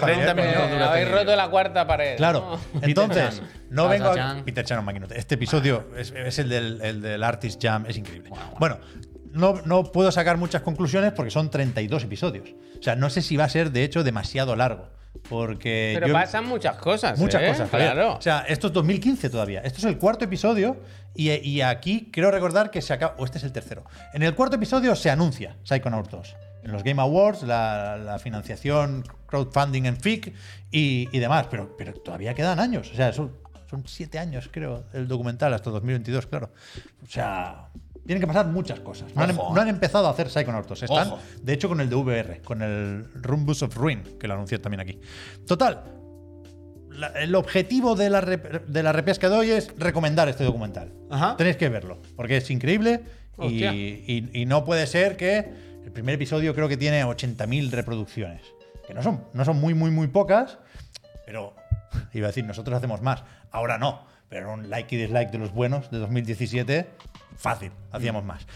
no 0.54 0.68
dura 0.68 0.90
Habéis 0.90 1.06
este 1.06 1.18
roto 1.18 1.36
la 1.36 1.48
cuarta 1.48 1.86
pared. 1.86 2.16
Claro. 2.16 2.58
¿no? 2.74 2.80
Entonces, 2.82 3.42
no 3.70 3.88
vengo. 3.88 4.08
a-. 4.10 4.42
Peter 4.44 4.64
Chan, 4.64 4.84
maquinote. 4.84 5.18
Este 5.18 5.34
episodio 5.36 5.86
es, 5.96 6.12
es 6.12 6.38
el, 6.38 6.48
del, 6.48 6.80
el 6.82 7.00
del 7.02 7.22
Artist 7.22 7.62
Jam, 7.62 7.84
es 7.86 7.96
increíble. 7.96 8.30
Bueno, 8.58 8.78
no, 9.32 9.60
no 9.64 9.84
puedo 9.84 10.10
sacar 10.10 10.36
muchas 10.36 10.62
conclusiones 10.62 11.12
porque 11.12 11.30
son 11.30 11.50
32 11.50 12.04
episodios. 12.04 12.48
O 12.78 12.82
sea, 12.82 12.96
no 12.96 13.10
sé 13.10 13.22
si 13.22 13.36
va 13.36 13.44
a 13.44 13.48
ser, 13.48 13.70
de 13.72 13.84
hecho, 13.84 14.02
demasiado 14.02 14.56
largo. 14.56 14.88
Porque. 15.28 15.92
Pero 15.94 16.08
yo- 16.08 16.12
pasan 16.12 16.46
muchas 16.46 16.76
cosas. 16.76 17.18
Muchas 17.18 17.42
¿eh? 17.42 17.48
cosas, 17.48 17.70
Javier. 17.70 17.92
Claro. 17.92 18.14
O 18.16 18.20
sea, 18.22 18.40
esto 18.48 18.66
es 18.68 18.72
2015 18.72 19.30
todavía. 19.30 19.60
Esto 19.60 19.78
es 19.78 19.84
el 19.84 19.98
cuarto 19.98 20.24
episodio 20.24 20.76
y, 21.14 21.30
y 21.30 21.60
aquí 21.62 22.10
creo 22.12 22.30
recordar 22.30 22.70
que 22.70 22.82
se 22.82 22.92
acaba... 22.92 23.14
O 23.18 23.24
este 23.24 23.38
es 23.38 23.44
el 23.44 23.52
tercero. 23.52 23.84
En 24.12 24.22
el 24.22 24.34
cuarto 24.34 24.56
episodio 24.56 24.94
se 24.96 25.10
anuncia 25.10 25.56
Psychonauts 25.62 26.10
2. 26.10 26.36
En 26.64 26.72
los 26.72 26.82
Game 26.82 27.00
Awards, 27.00 27.42
la, 27.42 27.96
la 27.96 28.18
financiación, 28.18 29.04
crowdfunding 29.26 29.84
en 29.86 29.96
FIC 29.96 30.34
y, 30.70 31.08
y 31.12 31.18
demás. 31.18 31.46
Pero, 31.50 31.74
pero 31.76 31.94
todavía 31.94 32.34
quedan 32.34 32.58
años. 32.60 32.90
O 32.92 32.94
sea, 32.94 33.12
son, 33.12 33.32
son 33.68 33.86
siete 33.86 34.18
años, 34.18 34.50
creo, 34.52 34.84
el 34.92 35.08
documental 35.08 35.54
hasta 35.54 35.70
2022, 35.70 36.26
claro. 36.26 36.50
O 37.02 37.06
sea... 37.06 37.68
Tienen 38.10 38.20
que 38.22 38.26
pasar 38.26 38.46
muchas 38.48 38.80
cosas. 38.80 39.14
No, 39.14 39.22
han, 39.22 39.36
no 39.36 39.60
han 39.60 39.68
empezado 39.68 40.08
a 40.08 40.10
hacer 40.10 40.28
Psychonauts 40.28 40.66
2. 40.66 40.82
Están, 40.82 41.08
Ojo. 41.12 41.18
de 41.44 41.52
hecho, 41.52 41.68
con 41.68 41.80
el 41.80 41.88
de 41.88 41.94
VR, 41.94 42.42
con 42.42 42.60
el 42.60 43.04
Rumbus 43.14 43.62
of 43.62 43.76
Ruin, 43.76 44.02
que 44.18 44.26
lo 44.26 44.34
anuncié 44.34 44.58
también 44.58 44.80
aquí. 44.80 44.98
Total, 45.46 45.84
la- 46.90 47.12
el 47.20 47.32
objetivo 47.36 47.94
de 47.94 48.10
la, 48.10 48.20
rep- 48.20 48.64
de 48.66 48.82
la 48.82 48.90
repesca 48.92 49.28
de 49.28 49.36
hoy 49.36 49.50
es 49.52 49.72
recomendar 49.78 50.28
este 50.28 50.42
documental. 50.42 50.92
Ajá. 51.08 51.36
Tenéis 51.36 51.56
que 51.56 51.68
verlo, 51.68 51.98
porque 52.16 52.38
es 52.38 52.50
increíble 52.50 53.02
y- 53.38 54.28
y 54.42 54.44
no 54.44 54.64
puede 54.64 54.88
ser 54.88 55.16
que 55.16 55.48
el 55.84 55.92
primer 55.92 56.16
episodio 56.16 56.52
creo 56.52 56.66
que 56.68 56.76
tiene 56.76 57.04
80.000 57.04 57.70
reproducciones. 57.70 58.42
Que 58.88 58.92
no 58.92 59.04
son, 59.04 59.22
no 59.34 59.44
son 59.44 59.60
muy, 59.60 59.72
muy, 59.74 59.92
muy 59.92 60.08
pocas, 60.08 60.58
pero 61.26 61.54
iba 62.12 62.26
a 62.26 62.30
decir, 62.30 62.44
nosotros 62.44 62.76
hacemos 62.76 63.02
más. 63.02 63.22
Ahora 63.52 63.78
no. 63.78 64.04
pero 64.28 64.52
un 64.52 64.70
like 64.70 64.94
y 64.94 64.98
dislike 64.98 65.32
de 65.32 65.38
los 65.38 65.52
buenos 65.52 65.90
de 65.90 65.98
2017, 65.98 66.88
fácil, 67.40 67.72
hacíamos 67.90 68.24
más. 68.24 68.46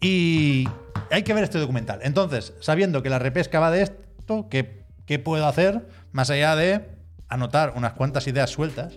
Y 0.00 0.68
hay 1.10 1.22
que 1.22 1.32
ver 1.32 1.44
este 1.44 1.58
documental. 1.58 2.00
Entonces, 2.02 2.52
sabiendo 2.60 3.02
que 3.02 3.08
la 3.08 3.18
repesca 3.18 3.58
va 3.58 3.70
de 3.70 3.82
esto, 3.82 4.48
¿qué, 4.50 5.18
puedo 5.18 5.46
hacer 5.46 5.88
más 6.12 6.28
allá 6.30 6.54
de 6.56 6.90
anotar 7.28 7.72
unas 7.74 7.94
cuantas 7.94 8.26
ideas 8.26 8.50
sueltas? 8.50 8.94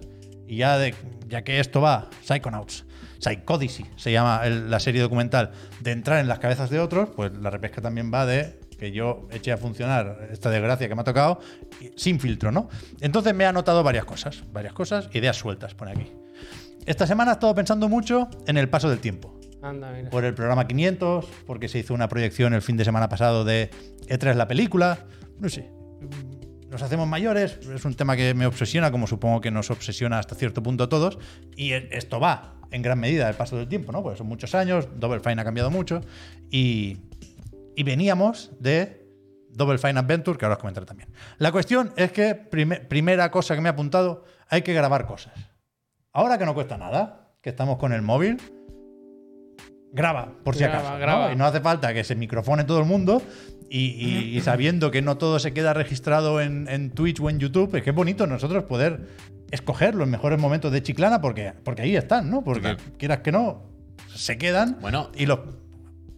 Y 0.47 0.57
ya, 0.57 0.77
de, 0.77 0.93
ya 1.27 1.43
que 1.43 1.59
esto 1.59 1.81
va, 1.81 2.09
Psychonauts, 2.23 2.85
Psychodicy 3.19 3.85
se 3.95 4.11
llama 4.11 4.45
la 4.45 4.79
serie 4.79 5.01
documental, 5.01 5.51
de 5.79 5.91
entrar 5.91 6.19
en 6.19 6.27
las 6.27 6.39
cabezas 6.39 6.69
de 6.69 6.79
otros, 6.79 7.09
pues 7.15 7.31
la 7.33 7.49
repesca 7.49 7.81
también 7.81 8.11
va 8.13 8.25
de 8.25 8.59
que 8.77 8.91
yo 8.91 9.27
eché 9.31 9.51
a 9.51 9.57
funcionar 9.57 10.27
esta 10.31 10.49
desgracia 10.49 10.87
que 10.87 10.95
me 10.95 11.01
ha 11.01 11.05
tocado 11.05 11.39
sin 11.95 12.19
filtro, 12.19 12.51
¿no? 12.51 12.69
Entonces 13.01 13.33
me 13.33 13.45
he 13.45 13.47
anotado 13.47 13.81
varias 13.81 14.05
cosas, 14.05 14.43
varias 14.51 14.73
cosas, 14.73 15.09
ideas 15.13 15.35
sueltas, 15.35 15.73
pone 15.73 15.91
aquí. 15.91 16.11
Esta 16.85 17.07
semana 17.07 17.31
he 17.31 17.33
estado 17.33 17.55
pensando 17.55 17.89
mucho 17.89 18.29
en 18.45 18.57
el 18.57 18.69
paso 18.69 18.89
del 18.89 18.99
tiempo 18.99 19.36
Por 20.09 20.23
el 20.25 20.33
programa 20.33 20.67
500, 20.67 21.25
porque 21.45 21.67
se 21.67 21.79
hizo 21.79 21.93
una 21.93 22.07
proyección 22.07 22.53
el 22.53 22.61
fin 22.61 22.77
de 22.77 22.85
semana 22.85 23.09
pasado 23.09 23.43
de 23.43 23.69
E3 24.07 24.35
la 24.35 24.47
película. 24.47 24.99
No 25.39 25.49
sé. 25.49 25.71
Nos 26.69 26.81
hacemos 26.81 27.07
mayores, 27.07 27.59
es 27.73 27.85
un 27.85 27.95
tema 27.95 28.15
que 28.17 28.33
me 28.33 28.45
obsesiona, 28.45 28.91
como 28.91 29.07
supongo 29.07 29.39
que 29.41 29.51
nos 29.51 29.71
obsesiona 29.71 30.19
hasta 30.19 30.35
cierto 30.35 30.61
punto 30.61 30.89
todos. 30.89 31.17
Y 31.55 31.71
e- 31.71 31.87
esto 31.91 32.19
va 32.19 32.55
en 32.71 32.81
gran 32.81 32.99
medida 32.99 33.27
del 33.27 33.35
paso 33.35 33.55
del 33.57 33.67
tiempo, 33.69 33.91
¿no? 33.93 34.03
Porque 34.03 34.17
son 34.17 34.27
muchos 34.27 34.53
años, 34.53 34.87
Double 34.97 35.21
Fine 35.21 35.41
ha 35.41 35.45
cambiado 35.45 35.71
mucho. 35.71 36.01
Y, 36.51 36.97
y 37.75 37.83
veníamos 37.83 38.51
de 38.59 39.07
Double 39.49 39.77
Fine 39.77 39.97
Adventure, 39.99 40.37
que 40.37 40.43
ahora 40.45 40.55
os 40.55 40.59
comentaré 40.59 40.85
también. 40.85 41.09
La 41.37 41.51
cuestión 41.53 41.93
es 41.95 42.11
que, 42.11 42.35
prime- 42.35 42.81
primera 42.81 43.31
cosa 43.31 43.55
que 43.55 43.61
me 43.61 43.69
he 43.69 43.71
apuntado, 43.71 44.25
hay 44.49 44.61
que 44.61 44.73
grabar 44.73 45.05
cosas. 45.05 45.33
Ahora 46.11 46.37
que 46.37 46.45
no 46.45 46.53
cuesta 46.53 46.77
nada, 46.77 47.31
que 47.41 47.49
estamos 47.49 47.77
con 47.77 47.93
el 47.93 48.01
móvil, 48.01 48.37
graba, 49.91 50.33
por 50.43 50.55
si 50.55 50.63
Graba, 50.63 50.79
acaso. 50.79 50.93
¿no? 50.93 50.99
graba. 50.99 51.31
Y 51.33 51.35
no 51.35 51.45
hace 51.45 51.59
falta 51.61 51.93
que 51.93 52.03
se 52.03 52.15
microfone 52.15 52.63
todo 52.63 52.79
el 52.79 52.85
mundo. 52.85 53.21
Y, 53.69 53.79
y- 54.05 54.37
y 54.37 54.41
sabiendo 54.41 54.91
que 54.91 55.01
no 55.01 55.17
todo 55.17 55.39
se 55.39 55.53
queda 55.53 55.73
registrado 55.73 56.39
en, 56.39 56.67
en 56.69 56.89
Twitch 56.91 57.19
o 57.19 57.29
en 57.29 57.37
YouTube, 57.39 57.75
es 57.75 57.83
que 57.83 57.89
es 57.89 57.95
bonito 57.95 58.25
nosotros 58.25 58.63
poder 58.63 59.07
escoger 59.51 59.93
los 59.95 60.07
mejores 60.07 60.39
momentos 60.39 60.71
de 60.71 60.81
Chiclana 60.81 61.19
porque, 61.19 61.53
porque 61.65 61.81
ahí 61.81 61.95
están, 61.95 62.29
¿no? 62.31 62.43
Porque 62.43 62.77
quieras 62.97 63.19
que 63.19 63.31
no, 63.33 63.63
se 64.13 64.37
quedan. 64.37 64.77
Bueno. 64.81 65.09
y 65.15 65.25
los 65.25 65.39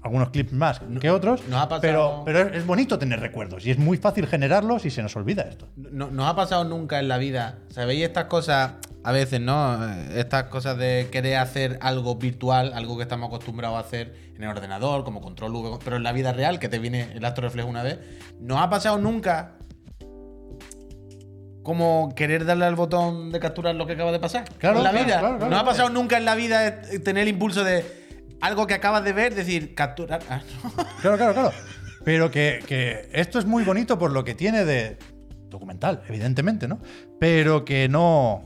algunos 0.01 0.30
clips 0.30 0.53
más 0.53 0.80
que 1.01 1.09
otros. 1.09 1.41
nos 1.49 1.59
ha 1.59 1.67
pasado- 1.67 1.82
Pero, 1.82 2.22
pero 2.24 2.39
es, 2.49 2.57
es 2.57 2.65
bonito 2.65 2.97
tener 2.97 3.20
recuerdos 3.20 3.65
y 3.65 3.72
es 3.72 3.78
muy 3.78 3.97
fácil 3.97 4.28
generarlos 4.28 4.86
y 4.86 4.91
se 4.91 5.01
nos 5.03 5.13
olvida 5.15 5.41
esto. 5.43 5.67
No, 5.76 6.09
no 6.11 6.28
ha 6.28 6.36
pasado 6.36 6.63
nunca 6.63 6.99
en 6.99 7.07
la 7.09 7.17
vida. 7.17 7.57
¿Sabéis 7.70 8.05
estas 8.05 8.26
cosas? 8.26 8.74
A 9.04 9.12
veces, 9.12 9.39
¿no? 9.39 9.86
Estas 10.14 10.45
cosas 10.45 10.78
de 10.78 11.08
querer 11.12 11.38
hacer 11.38 11.80
algo 11.82 12.16
virtual, 12.16 12.74
algo 12.74 12.97
que 12.97 13.04
estamos 13.04 13.28
acostumbrados 13.28 13.78
a 13.78 13.80
hacer 13.80 14.14
en 14.36 14.43
el 14.43 14.50
ordenador, 14.50 15.04
como 15.06 15.22
control 15.22 15.56
V, 15.56 15.80
pero 15.84 15.95
en 15.95 16.04
la 16.04 16.12
vida 16.12 16.34
real, 16.34 16.60
que 16.60 16.68
te 16.68 16.80
viene 16.80 17.14
el 17.14 17.24
acto 17.24 17.41
reflejo 17.41 17.70
una 17.70 17.84
vez. 17.84 18.00
No 18.39 18.62
ha 18.62 18.70
pasado 18.70 18.97
nunca 18.97 19.56
como 21.64 22.14
querer 22.16 22.45
darle 22.45 22.66
al 22.66 22.76
botón 22.76 23.32
de 23.32 23.39
capturar 23.39 23.76
lo 23.76 23.86
que 23.86 23.93
acaba 23.93 24.12
de 24.12 24.20
pasar. 24.20 24.43
Claro, 24.58 24.80
en 24.80 24.84
la 24.84 24.91
claro, 24.91 25.06
vida. 25.06 25.20
claro, 25.20 25.38
claro, 25.38 25.52
no 25.52 25.58
ha 25.58 25.66
pasado 25.66 25.89
nunca 25.89 26.18
en 26.18 26.26
la 26.26 26.36
vida 26.36 26.82
tener 27.04 27.24
el 27.24 27.30
impulso 27.30 27.64
de 27.64 27.86
algo 28.41 28.68
que 28.68 28.74
acabas 28.74 29.04
de 29.04 29.14
ver, 29.14 29.36
decir, 29.36 29.76
capturar. 29.76 30.22
Ah, 30.30 30.41
no. 30.64 30.72
Claro, 31.02 31.18
claro, 31.18 31.34
claro. 31.34 31.52
Pero 32.04 32.32
que, 32.32 32.64
que 32.66 33.10
esto 33.14 33.39
es 33.39 33.45
muy 33.45 33.64
bonito 33.64 34.00
por 34.00 34.12
lo 34.12 34.24
que 34.24 34.34
tiene 34.34 34.66
de 34.66 34.97
documental, 35.50 36.02
evidentemente, 36.08 36.68
¿no? 36.68 36.80
Pero 37.20 37.66
que 37.66 37.89
no. 37.89 38.43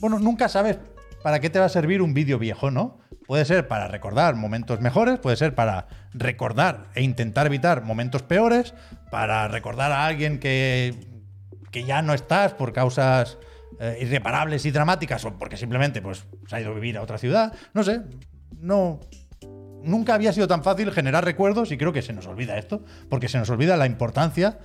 Bueno, 0.00 0.18
nunca 0.18 0.48
sabes 0.48 0.78
para 1.22 1.40
qué 1.40 1.50
te 1.50 1.58
va 1.58 1.66
a 1.66 1.70
servir 1.70 2.00
un 2.00 2.14
vídeo 2.14 2.38
viejo, 2.38 2.70
¿no? 2.70 2.98
Puede 3.26 3.44
ser 3.44 3.68
para 3.68 3.86
recordar 3.86 4.34
momentos 4.34 4.80
mejores, 4.80 5.18
puede 5.18 5.36
ser 5.36 5.54
para 5.54 5.86
recordar 6.12 6.88
e 6.94 7.02
intentar 7.02 7.46
evitar 7.46 7.84
momentos 7.84 8.22
peores, 8.22 8.74
para 9.10 9.46
recordar 9.46 9.92
a 9.92 10.06
alguien 10.06 10.40
que, 10.40 10.94
que 11.70 11.84
ya 11.84 12.02
no 12.02 12.14
estás 12.14 12.54
por 12.54 12.72
causas 12.72 13.38
eh, 13.78 13.98
irreparables 14.00 14.64
y 14.64 14.70
dramáticas 14.70 15.24
o 15.26 15.38
porque 15.38 15.56
simplemente 15.56 16.02
pues, 16.02 16.26
se 16.46 16.56
ha 16.56 16.60
ido 16.60 16.70
a 16.70 16.74
vivir 16.74 16.96
a 16.96 17.02
otra 17.02 17.18
ciudad. 17.18 17.52
No 17.74 17.84
sé, 17.84 18.00
no, 18.58 19.00
nunca 19.82 20.14
había 20.14 20.32
sido 20.32 20.48
tan 20.48 20.64
fácil 20.64 20.90
generar 20.90 21.24
recuerdos 21.24 21.70
y 21.72 21.76
creo 21.76 21.92
que 21.92 22.02
se 22.02 22.12
nos 22.12 22.26
olvida 22.26 22.58
esto, 22.58 22.84
porque 23.08 23.28
se 23.28 23.38
nos 23.38 23.50
olvida 23.50 23.76
la 23.76 23.86
importancia 23.86 24.58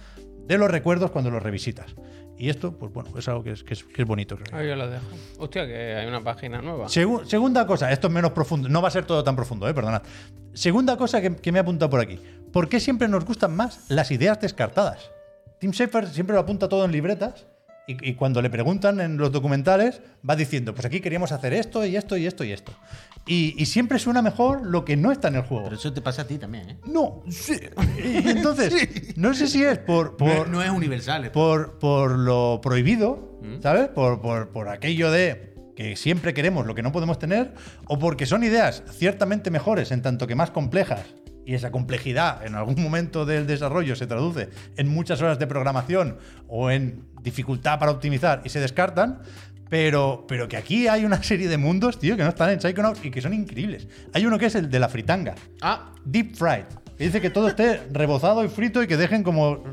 de 0.47 0.57
los 0.57 0.71
recuerdos 0.71 1.11
cuando 1.11 1.29
los 1.29 1.43
revisitas. 1.43 1.95
Y 2.37 2.49
esto, 2.49 2.73
pues 2.73 2.91
bueno, 2.91 3.09
es 3.17 3.27
algo 3.29 3.43
que 3.43 3.51
es, 3.51 3.63
que 3.63 3.73
es, 3.73 3.83
que 3.83 4.01
es 4.01 4.07
bonito. 4.07 4.35
creo. 4.37 4.57
Ahí 4.59 4.67
yo 4.67 4.75
lo 4.75 4.89
dejo. 4.89 5.05
Hostia, 5.39 5.65
que 5.65 5.95
hay 5.95 6.05
una 6.07 6.21
página 6.23 6.61
nueva. 6.61 6.87
Segu- 6.87 7.23
segunda 7.25 7.65
cosa, 7.65 7.91
esto 7.91 8.07
es 8.07 8.13
menos 8.13 8.31
profundo, 8.31 8.67
no 8.67 8.81
va 8.81 8.89
a 8.89 8.91
ser 8.91 9.05
todo 9.05 9.23
tan 9.23 9.35
profundo, 9.35 9.67
eh, 9.69 9.73
perdonad. 9.73 10.01
Segunda 10.53 10.97
cosa 10.97 11.21
que, 11.21 11.35
que 11.35 11.51
me 11.51 11.59
he 11.59 11.61
apuntado 11.61 11.89
por 11.89 11.99
aquí. 12.01 12.19
¿Por 12.51 12.67
qué 12.69 12.79
siempre 12.79 13.07
nos 13.07 13.23
gustan 13.25 13.55
más 13.55 13.89
las 13.89 14.11
ideas 14.11 14.39
descartadas? 14.41 15.11
Tim 15.59 15.71
Schafer 15.71 16.07
siempre 16.09 16.33
lo 16.33 16.41
apunta 16.41 16.67
todo 16.67 16.83
en 16.85 16.91
libretas 16.91 17.45
y, 17.87 18.09
y 18.09 18.13
cuando 18.15 18.41
le 18.41 18.49
preguntan 18.49 18.99
en 18.99 19.17
los 19.17 19.31
documentales 19.31 20.01
va 20.27 20.35
diciendo, 20.35 20.73
pues 20.73 20.85
aquí 20.85 20.99
queríamos 21.01 21.31
hacer 21.31 21.53
esto 21.53 21.85
y 21.85 21.95
esto 21.95 22.17
y 22.17 22.25
esto 22.25 22.43
y 22.43 22.51
esto. 22.51 22.71
Y, 23.27 23.55
y 23.57 23.65
siempre 23.65 23.97
suena 23.99 24.21
mejor 24.21 24.65
lo 24.65 24.85
que 24.85 24.95
no 24.97 25.11
está 25.11 25.27
en 25.29 25.35
el 25.35 25.41
juego. 25.41 25.63
Pero 25.65 25.75
eso 25.77 25.91
te 25.93 26.01
pasa 26.01 26.23
a 26.23 26.27
ti 26.27 26.37
también, 26.37 26.69
¿eh? 26.69 26.77
No, 26.85 27.23
sí. 27.29 27.55
Y 28.03 28.29
entonces, 28.29 28.73
no 29.17 29.33
sé 29.33 29.47
si 29.47 29.63
es 29.63 29.77
por, 29.79 30.15
por, 30.17 30.47
no, 30.47 30.57
no 30.57 30.63
es 30.63 30.69
universal. 30.69 31.25
esto. 31.25 31.33
por, 31.33 31.79
por 31.79 32.11
lo 32.17 32.59
prohibido, 32.61 33.39
¿sabes? 33.61 33.87
Por, 33.89 34.21
por- 34.21 34.49
por 34.49 34.69
aquello 34.69 35.09
de 35.11 35.53
que 35.75 35.95
siempre 35.95 36.33
queremos 36.33 36.65
lo 36.65 36.73
que 36.75 36.81
no 36.83 36.91
podemos 36.91 37.19
tener, 37.19 37.53
o 37.87 37.99
porque 37.99 38.25
son 38.25 38.43
ideas 38.43 38.83
ciertamente 38.91 39.51
mejores 39.51 39.91
en 39.91 40.01
tanto 40.01 40.25
que 40.27 40.33
más 40.35 40.49
complejas, 40.51 41.01
y 41.45 41.53
esa 41.53 41.71
complejidad 41.71 42.45
en 42.45 42.55
algún 42.55 42.81
momento 42.81 43.25
del 43.25 43.45
desarrollo 43.47 43.95
se 43.95 44.07
traduce 44.07 44.49
en 44.77 44.87
muchas 44.87 45.21
horas 45.21 45.37
de 45.39 45.45
programación 45.47 46.17
o 46.47 46.71
en 46.71 47.03
dificultad 47.21 47.77
para 47.79 47.91
optimizar 47.91 48.41
y 48.43 48.49
se 48.49 48.59
descartan. 48.59 49.19
Pero, 49.69 50.25
pero 50.27 50.47
que 50.47 50.57
aquí 50.57 50.87
hay 50.87 51.05
una 51.05 51.21
serie 51.23 51.47
de 51.47 51.57
mundos, 51.57 51.97
tío, 51.99 52.15
que 52.15 52.21
no 52.23 52.29
están 52.29 52.51
en 52.51 52.61
Psychonauts 52.61 53.03
y 53.03 53.09
que 53.09 53.19
son 53.19 53.33
increíbles. 53.33 53.87
Hay 54.13 54.25
uno 54.25 54.37
que 54.37 54.45
es 54.45 54.55
el 54.55 54.69
de 54.69 54.79
la 54.79 54.87
fritanga. 54.89 55.33
Ah, 55.61 55.91
Deep 56.05 56.35
fried. 56.35 56.65
Que 56.97 57.05
dice 57.05 57.19
que 57.19 57.31
todo 57.31 57.47
esté 57.47 57.81
rebozado 57.91 58.43
y 58.45 58.47
frito 58.47 58.83
y 58.83 58.87
que 58.87 58.95
dejen 58.95 59.23
como 59.23 59.63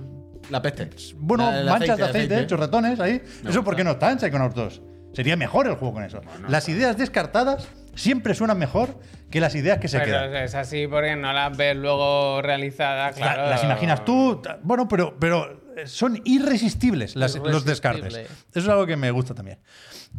la 0.50 0.62
peste. 0.62 0.88
bueno, 1.18 1.50
La- 1.52 1.72
manchas 1.72 1.98
de 1.98 2.04
aceite, 2.04 2.40
hechos 2.40 2.58
ratones 2.58 2.98
ahí. 3.00 3.12
Me 3.42 3.50
¿Eso 3.50 3.60
gusta. 3.60 3.62
por 3.62 3.76
qué 3.76 3.84
no 3.84 3.90
está 3.92 4.10
en 4.10 4.18
Psychonauts 4.18 4.54
2? 4.54 4.82
Sería 5.12 5.36
mejor 5.36 5.66
el 5.66 5.74
juego 5.74 5.92
con 5.94 6.04
eso. 6.04 6.22
las 6.48 6.68
ideas 6.70 6.96
descartadas 6.96 7.68
siempre 7.94 8.34
suenan 8.34 8.58
mejor 8.58 8.98
que 9.32 9.40
las 9.40 9.54
ideas 9.56 9.78
que 9.78 9.88
se 9.88 9.98
Pero 9.98 10.12
quedan. 10.12 10.36
es 10.36 10.54
así 10.54 10.86
porque 10.86 11.16
no 11.16 11.32
las 11.32 11.56
ves 11.56 11.76
luego 11.76 12.40
realizadas, 12.42 13.18
La- 13.18 13.34
claro. 13.34 13.50
las 13.50 13.64
imaginas 13.64 14.04
tú, 14.04 14.40
bueno, 14.62 14.86
pero, 14.86 15.16
pero 15.18 15.60
son 15.86 16.20
irresistibles 16.24 17.16
las- 17.16 17.34
los 17.36 17.64
descartes. 17.64 18.14
Eso 18.14 18.28
es 18.60 18.68
algo 18.68 18.86
que 18.86 18.96
me 18.96 19.10
gusta 19.10 19.34
también. 19.34 19.58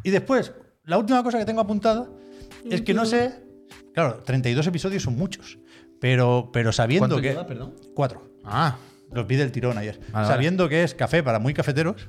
Y 0.04 0.10
después, 0.10 0.52
la 0.84 0.98
última 0.98 1.24
cosa 1.24 1.38
que 1.40 1.46
tengo 1.46 1.62
apuntada 1.62 2.10
es 2.70 2.82
que 2.82 2.94
no 2.94 3.06
sé. 3.06 3.32
Claro, 3.94 4.24
32 4.26 4.66
episodios 4.68 5.04
son 5.04 5.16
muchos. 5.16 5.60
Pero, 6.02 6.50
pero 6.52 6.74
sabiendo 6.74 7.08
¿Cuánto 7.08 7.22
que. 7.22 7.30
lleva, 7.30 7.48
perdón? 7.48 7.76
Cuatro. 7.96 8.30
Ah, 8.44 8.76
Los 9.12 9.28
vi 9.28 9.36
del 9.36 9.52
tirón 9.52 9.78
ayer. 9.78 10.00
Vale, 10.12 10.28
sabiendo 10.28 10.68
que 10.68 10.84
es 10.84 10.96
café 10.96 11.22
para 11.24 11.38
muy 11.40 11.54
cafeteros. 11.54 12.08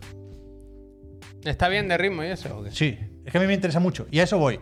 ¿Está 1.44 1.68
bien 1.68 1.86
de 1.88 1.98
ritmo 1.98 2.24
y 2.24 2.28
eso? 2.28 2.57
o 2.59 2.64
qué? 2.64 2.70
Sí, 2.70 2.98
es 3.24 3.30
que 3.30 3.38
a 3.38 3.40
mí 3.40 3.46
me 3.46 3.52
interesa 3.55 3.78
mucho. 3.80 4.07
Y 4.11 4.20
a 4.20 4.22
eso 4.22 4.38
voy. 4.38 4.59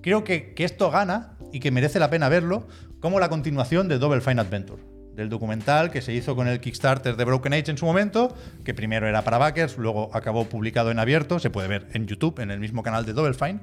Creo 0.00 0.22
que, 0.24 0.54
que 0.54 0.64
esto 0.64 0.90
gana 0.90 1.36
y 1.52 1.60
que 1.60 1.70
merece 1.70 1.98
la 1.98 2.10
pena 2.10 2.28
verlo 2.28 2.66
como 3.00 3.20
la 3.20 3.28
continuación 3.28 3.88
de 3.88 3.98
Double 3.98 4.20
Fine 4.20 4.40
Adventure. 4.40 4.82
Del 5.14 5.28
documental 5.28 5.90
que 5.90 6.00
se 6.00 6.14
hizo 6.14 6.34
con 6.34 6.48
el 6.48 6.58
Kickstarter 6.60 7.16
de 7.16 7.24
Broken 7.26 7.52
Age 7.52 7.70
en 7.70 7.76
su 7.76 7.84
momento, 7.84 8.34
que 8.64 8.72
primero 8.72 9.06
era 9.06 9.22
para 9.22 9.36
backers, 9.36 9.76
luego 9.76 10.10
acabó 10.14 10.46
publicado 10.48 10.90
en 10.90 10.98
abierto, 10.98 11.38
se 11.38 11.50
puede 11.50 11.68
ver 11.68 11.86
en 11.92 12.06
YouTube, 12.06 12.40
en 12.40 12.50
el 12.50 12.58
mismo 12.60 12.82
canal 12.82 13.04
de 13.04 13.12
Double 13.12 13.34
Fine. 13.34 13.60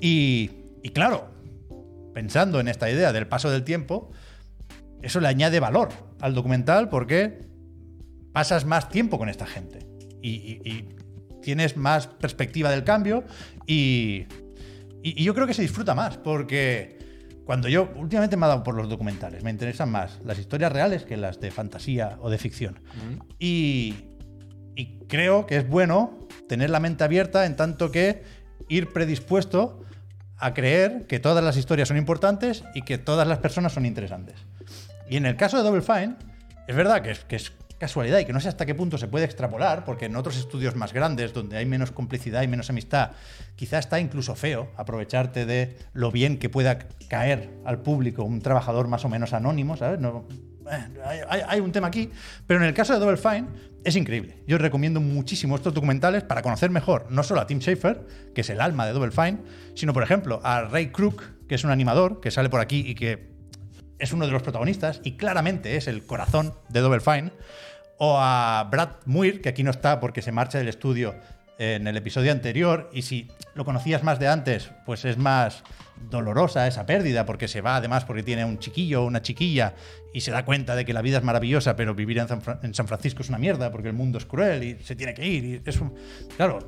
Y, 0.00 0.50
y 0.84 0.90
claro, 0.90 1.28
pensando 2.14 2.60
en 2.60 2.68
esta 2.68 2.88
idea 2.88 3.12
del 3.12 3.26
paso 3.26 3.50
del 3.50 3.64
tiempo, 3.64 4.12
eso 5.02 5.18
le 5.20 5.26
añade 5.26 5.58
valor 5.58 5.88
al 6.20 6.34
documental 6.34 6.88
porque 6.88 7.40
pasas 8.32 8.64
más 8.64 8.88
tiempo 8.88 9.18
con 9.18 9.28
esta 9.28 9.46
gente 9.46 9.80
y, 10.22 10.84
tienes 11.42 11.76
más 11.76 12.06
perspectiva 12.06 12.70
del 12.70 12.84
cambio 12.84 13.24
y- 13.66 14.26
y 15.02 15.24
yo 15.24 15.34
creo 15.34 15.48
que 15.48 15.54
se 15.54 15.62
disfruta 15.62 15.92
más 15.96 16.16
porque 16.16 17.01
cuando 17.44 17.68
yo 17.68 17.92
últimamente 17.96 18.36
me 18.36 18.46
ha 18.46 18.48
dado 18.50 18.62
por 18.62 18.74
los 18.74 18.88
documentales, 18.88 19.42
me 19.42 19.50
interesan 19.50 19.90
más 19.90 20.20
las 20.24 20.38
historias 20.38 20.72
reales 20.72 21.04
que 21.04 21.16
las 21.16 21.40
de 21.40 21.50
fantasía 21.50 22.18
o 22.20 22.30
de 22.30 22.38
ficción. 22.38 22.80
Y, 23.38 23.94
y 24.76 24.98
creo 25.08 25.46
que 25.46 25.56
es 25.56 25.68
bueno 25.68 26.18
tener 26.48 26.70
la 26.70 26.80
mente 26.80 27.04
abierta 27.04 27.46
en 27.46 27.56
tanto 27.56 27.90
que 27.90 28.22
ir 28.68 28.92
predispuesto 28.92 29.84
a 30.38 30.54
creer 30.54 31.06
que 31.06 31.20
todas 31.20 31.44
las 31.44 31.56
historias 31.56 31.88
son 31.88 31.96
importantes 31.96 32.64
y 32.74 32.82
que 32.82 32.98
todas 32.98 33.26
las 33.28 33.38
personas 33.38 33.72
son 33.72 33.86
interesantes. 33.86 34.36
Y 35.08 35.16
en 35.16 35.26
el 35.26 35.36
caso 35.36 35.56
de 35.56 35.62
Double 35.62 35.82
Fine, 35.82 36.16
es 36.66 36.76
verdad 36.76 37.02
que 37.02 37.10
es, 37.10 37.20
que 37.20 37.36
es, 37.36 37.52
casualidad 37.82 38.20
y 38.20 38.24
que 38.24 38.32
no 38.32 38.38
sé 38.38 38.48
hasta 38.48 38.64
qué 38.64 38.76
punto 38.76 38.96
se 38.96 39.08
puede 39.08 39.24
extrapolar, 39.24 39.84
porque 39.84 40.04
en 40.04 40.14
otros 40.14 40.36
estudios 40.36 40.76
más 40.76 40.92
grandes, 40.92 41.32
donde 41.32 41.56
hay 41.56 41.66
menos 41.66 41.90
complicidad 41.90 42.42
y 42.42 42.46
menos 42.46 42.70
amistad, 42.70 43.10
quizá 43.56 43.80
está 43.80 43.98
incluso 43.98 44.36
feo 44.36 44.70
aprovecharte 44.76 45.46
de 45.46 45.76
lo 45.92 46.12
bien 46.12 46.38
que 46.38 46.48
pueda 46.48 46.78
caer 47.08 47.50
al 47.64 47.82
público 47.82 48.22
un 48.22 48.40
trabajador 48.40 48.86
más 48.86 49.04
o 49.04 49.08
menos 49.08 49.32
anónimo, 49.32 49.76
¿sabes? 49.76 49.98
No, 49.98 50.28
eh, 50.70 51.24
hay, 51.48 51.58
un 51.58 51.72
tema 51.72 51.88
aquí, 51.88 52.08
pero 52.46 52.60
en 52.60 52.66
el 52.66 52.72
caso 52.72 52.92
de 52.92 53.00
Double 53.00 53.16
Fine 53.16 53.48
es 53.82 53.96
increíble. 53.96 54.44
Yo 54.46 54.58
recomiendo 54.58 55.00
muchísimo 55.00 55.56
estos 55.56 55.74
documentales 55.74 56.22
para 56.22 56.40
conocer 56.40 56.70
mejor 56.70 57.08
no 57.10 57.24
solo 57.24 57.40
a 57.40 57.48
Tim 57.48 57.58
Schafer, 57.58 58.06
que 58.32 58.42
es 58.42 58.50
el 58.50 58.60
alma 58.60 58.86
de 58.86 58.92
Double 58.92 59.10
Fine, 59.10 59.38
sino 59.74 59.92
por 59.92 60.04
ejemplo 60.04 60.40
a 60.44 60.62
Ray 60.62 60.92
Kroc, 60.92 61.20
que 61.48 61.56
es 61.56 61.64
un 61.64 61.72
animador 61.72 62.20
que 62.20 62.30
sale 62.30 62.48
por 62.48 62.60
aquí 62.60 62.84
y 62.86 62.94
que 62.94 63.32
es 64.02 64.12
uno 64.12 64.26
de 64.26 64.32
los 64.32 64.42
protagonistas 64.42 65.00
y 65.04 65.16
claramente 65.16 65.76
es 65.76 65.86
el 65.86 66.04
corazón 66.04 66.54
de 66.68 66.80
Double 66.80 67.00
Fine, 67.00 67.30
o 67.98 68.16
a 68.18 68.68
Brad 68.70 68.90
Muir, 69.06 69.40
que 69.42 69.48
aquí 69.48 69.62
no 69.62 69.70
está 69.70 70.00
porque 70.00 70.22
se 70.22 70.32
marcha 70.32 70.58
del 70.58 70.68
estudio 70.68 71.14
en 71.58 71.86
el 71.86 71.96
episodio 71.96 72.32
anterior, 72.32 72.90
y 72.92 73.02
si 73.02 73.28
lo 73.54 73.64
conocías 73.64 74.02
más 74.02 74.18
de 74.18 74.26
antes, 74.26 74.70
pues 74.84 75.04
es 75.04 75.16
más 75.18 75.62
dolorosa 76.10 76.66
esa 76.66 76.84
pérdida, 76.86 77.24
porque 77.24 77.46
se 77.46 77.60
va 77.60 77.76
además 77.76 78.04
porque 78.04 78.24
tiene 78.24 78.44
un 78.44 78.58
chiquillo 78.58 79.02
o 79.02 79.06
una 79.06 79.22
chiquilla 79.22 79.74
y 80.12 80.22
se 80.22 80.32
da 80.32 80.44
cuenta 80.44 80.74
de 80.74 80.84
que 80.84 80.92
la 80.92 81.02
vida 81.02 81.18
es 81.18 81.22
maravillosa, 81.24 81.76
pero 81.76 81.94
vivir 81.94 82.18
en 82.18 82.26
San, 82.74 82.88
Francisco 82.88 83.22
es 83.22 83.28
una 83.28 83.38
mierda 83.38 83.70
porque 83.70 83.88
el 83.88 83.94
mundo 83.94 84.18
es 84.18 84.24
cruel 84.26 84.64
y 84.64 84.78
se 84.82 84.96
tiene 84.96 85.14
que 85.14 85.24
ir. 85.26 85.44
Y 85.44 85.62
es 85.64 85.80
un- 85.80 85.94
claro, 86.36 86.58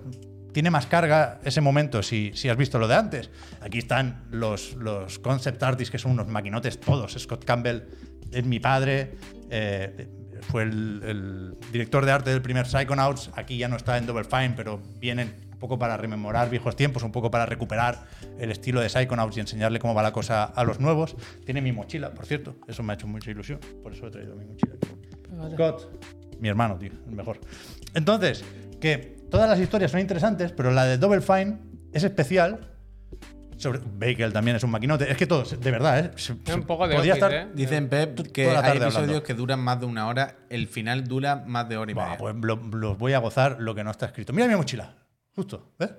tiene 0.53 0.71
más 0.71 0.87
carga 0.87 1.41
ese 1.45 1.61
momento 1.61 2.01
si, 2.05 2.31
si 2.35 2.49
has 2.49 2.57
visto 2.57 2.79
lo 2.79 2.87
de 2.87 2.95
antes. 2.95 3.31
Aquí 3.61 3.79
están 3.79 4.25
los, 4.31 4.75
los 4.75 5.19
concept 5.19 5.61
artists 5.65 5.91
que 5.91 5.99
son 5.99 6.13
unos 6.13 6.29
maquinotes 6.29 6.79
todos. 6.79 7.15
Scott 7.19 7.45
Campbell 7.45 7.83
es 8.31 8.45
mi 8.45 8.61
padre, 8.61 9.17
eh, 9.51 10.07
fue 10.49 10.63
el, 10.63 11.03
el 11.05 11.57
director 11.73 12.05
de 12.05 12.13
arte 12.13 12.31
del 12.31 12.43
primer 12.43 12.67
Psychonauts. 12.67 13.31
Aquí 13.35 13.59
ya 13.59 13.69
no 13.69 13.77
está 13.77 13.99
en 13.99 14.07
Double 14.07 14.25
Fine, 14.25 14.55
pero 14.57 14.81
vienen 14.99 15.35
un 15.53 15.59
poco 15.59 15.79
para 15.79 15.97
rememorar 15.97 16.51
viejos 16.51 16.77
tiempos, 16.77 17.03
un 17.03 17.13
poco 17.13 17.31
para 17.31 17.47
recuperar 17.47 18.07
el 18.39 18.51
estilo 18.51 18.81
de 18.81 18.89
Psychonauts 18.89 19.37
y 19.37 19.41
enseñarle 19.41 19.79
cómo 19.79 19.95
va 19.95 20.03
la 20.03 20.13
cosa 20.13 20.45
a 20.45 20.65
los 20.65 20.81
nuevos. 20.81 21.17
Tiene 21.45 21.61
mi 21.61 21.73
mochila, 21.73 22.13
por 22.13 22.27
cierto. 22.27 22.57
Eso 22.69 22.83
me 22.83 22.93
ha 22.93 22.95
hecho 22.95 23.07
mucha 23.07 23.31
ilusión. 23.31 23.61
Por 23.83 23.93
eso 23.93 24.07
he 24.07 24.11
traído 24.11 24.37
mi 24.37 24.45
mochila. 24.45 24.75
Scott, 25.53 26.05
mi 26.41 26.49
hermano, 26.49 26.77
tío, 26.77 26.93
el 27.07 27.15
mejor. 27.15 27.41
Entonces, 27.95 28.45
que 28.81 29.27
todas 29.31 29.49
las 29.49 29.59
historias 29.59 29.91
son 29.91 30.01
interesantes, 30.01 30.53
pero 30.53 30.71
la 30.71 30.85
de 30.85 30.99
Double 30.99 31.21
Fine 31.21 31.59
es 31.93 32.05
especial. 32.05 32.74
Sobre 33.57 33.81
Bagel 33.99 34.33
también 34.33 34.57
es 34.57 34.63
un 34.65 34.71
maquinote. 34.71 35.11
Es 35.11 35.17
que 35.17 35.27
todos, 35.27 35.59
de 35.61 35.71
verdad, 35.71 35.99
¿eh? 35.99 36.11
Se- 36.17 36.35
Es 36.47 36.55
un 36.55 36.65
poco 36.65 36.87
de 36.89 36.95
podría 36.97 37.15
Office, 37.15 37.27
estar- 37.27 37.49
¿eh? 37.49 37.53
Dicen 37.55 37.89
Pep 37.89 38.33
que 38.33 38.51
hay 38.51 38.57
episodios 38.77 38.97
hablando. 38.97 39.23
que 39.23 39.35
duran 39.35 39.61
más 39.61 39.81
de 39.81 39.87
una 39.87 40.07
hora. 40.09 40.37
El 40.51 40.67
final 40.69 41.05
dura 41.05 41.45
más 41.47 41.69
de 41.69 41.77
hora 41.77 41.91
y 41.91 41.95
Buah, 41.95 42.05
media. 42.07 42.19
pues 42.19 42.35
lo- 42.43 42.57
los 42.57 42.99
voy 42.99 43.13
a 43.13 43.19
gozar 43.19 43.57
lo 43.61 43.75
que 43.75 43.85
no 43.85 43.91
está 43.91 44.07
escrito. 44.07 44.33
Mira 44.33 44.49
mi 44.49 44.57
mochila, 44.57 44.97
justo, 45.35 45.73
¿ves? 45.79 45.91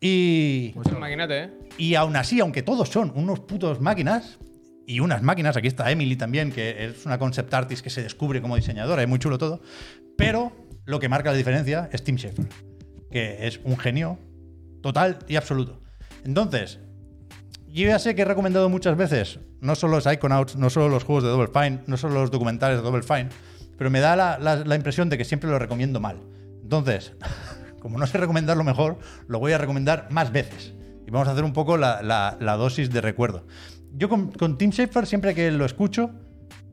Y, 0.00 0.74
Es 0.84 0.92
un 0.92 1.00
maquinate, 1.00 1.44
¿eh? 1.44 1.50
y 1.78 1.94
aún 1.94 2.16
así, 2.16 2.40
aunque 2.40 2.62
todos 2.62 2.88
son 2.88 3.12
unos 3.14 3.40
putos 3.40 3.80
máquinas, 3.80 4.38
y 4.86 5.00
unas 5.00 5.22
máquinas, 5.22 5.56
aquí 5.56 5.66
está 5.68 5.90
Emily 5.90 6.16
también, 6.16 6.52
que 6.52 6.84
es 6.84 7.06
una 7.06 7.18
concept 7.18 7.52
artist 7.54 7.82
que 7.82 7.90
se 7.90 8.02
descubre 8.02 8.40
como 8.42 8.56
diseñadora, 8.56 9.02
es 9.02 9.08
muy 9.08 9.18
chulo 9.18 9.38
todo, 9.38 9.60
pero 10.16 10.52
lo 10.84 11.00
que 11.00 11.08
marca 11.08 11.30
la 11.30 11.36
diferencia 11.36 11.88
es 11.92 12.04
Tim 12.04 12.16
Schafer, 12.18 12.46
que 13.10 13.46
es 13.46 13.58
un 13.64 13.76
genio 13.78 14.18
total 14.82 15.18
y 15.28 15.36
absoluto. 15.36 15.80
Entonces, 16.24 16.80
yo 17.68 17.86
ya 17.86 17.98
sé 17.98 18.14
que 18.14 18.22
he 18.22 18.24
recomendado 18.24 18.68
muchas 18.68 18.96
veces, 18.96 19.38
no 19.60 19.74
solo 19.74 20.00
Psychonauts, 20.00 20.56
no 20.56 20.70
solo 20.70 20.88
los 20.88 21.04
juegos 21.04 21.24
de 21.24 21.30
Double 21.30 21.48
Fine, 21.52 21.80
no 21.86 21.96
solo 21.96 22.14
los 22.14 22.30
documentales 22.30 22.78
de 22.78 22.82
Double 22.82 23.02
Fine, 23.02 23.28
pero 23.76 23.90
me 23.90 24.00
da 24.00 24.16
la, 24.16 24.76
impresión 24.76 25.10
de 25.10 25.18
que 25.18 25.24
siempre 25.24 25.50
lo 25.50 25.58
recomiendo 25.58 26.00
mal. 26.00 26.20
Entonces, 26.62 27.12
como 27.80 27.98
no 27.98 28.06
sé 28.06 28.18
recomendarlo 28.18 28.64
mejor, 28.64 28.98
lo 29.28 29.38
voy 29.38 29.52
a 29.52 29.58
recomendar 29.58 30.08
más 30.10 30.32
veces. 30.32 30.72
Y 31.06 31.10
vamos 31.10 31.28
a 31.28 31.32
hacer 31.32 31.44
un 31.44 31.52
poco 31.52 31.76
la, 31.76 32.56
dosis 32.58 32.90
de 32.90 33.00
recuerdo. 33.00 33.46
Yo 33.92 34.08
con, 34.08 34.32
con 34.32 34.58
Tim 34.58 34.72
Schafer, 34.72 35.06
siempre 35.06 35.34
que 35.34 35.50
lo 35.50 35.64
escucho, 35.64 36.10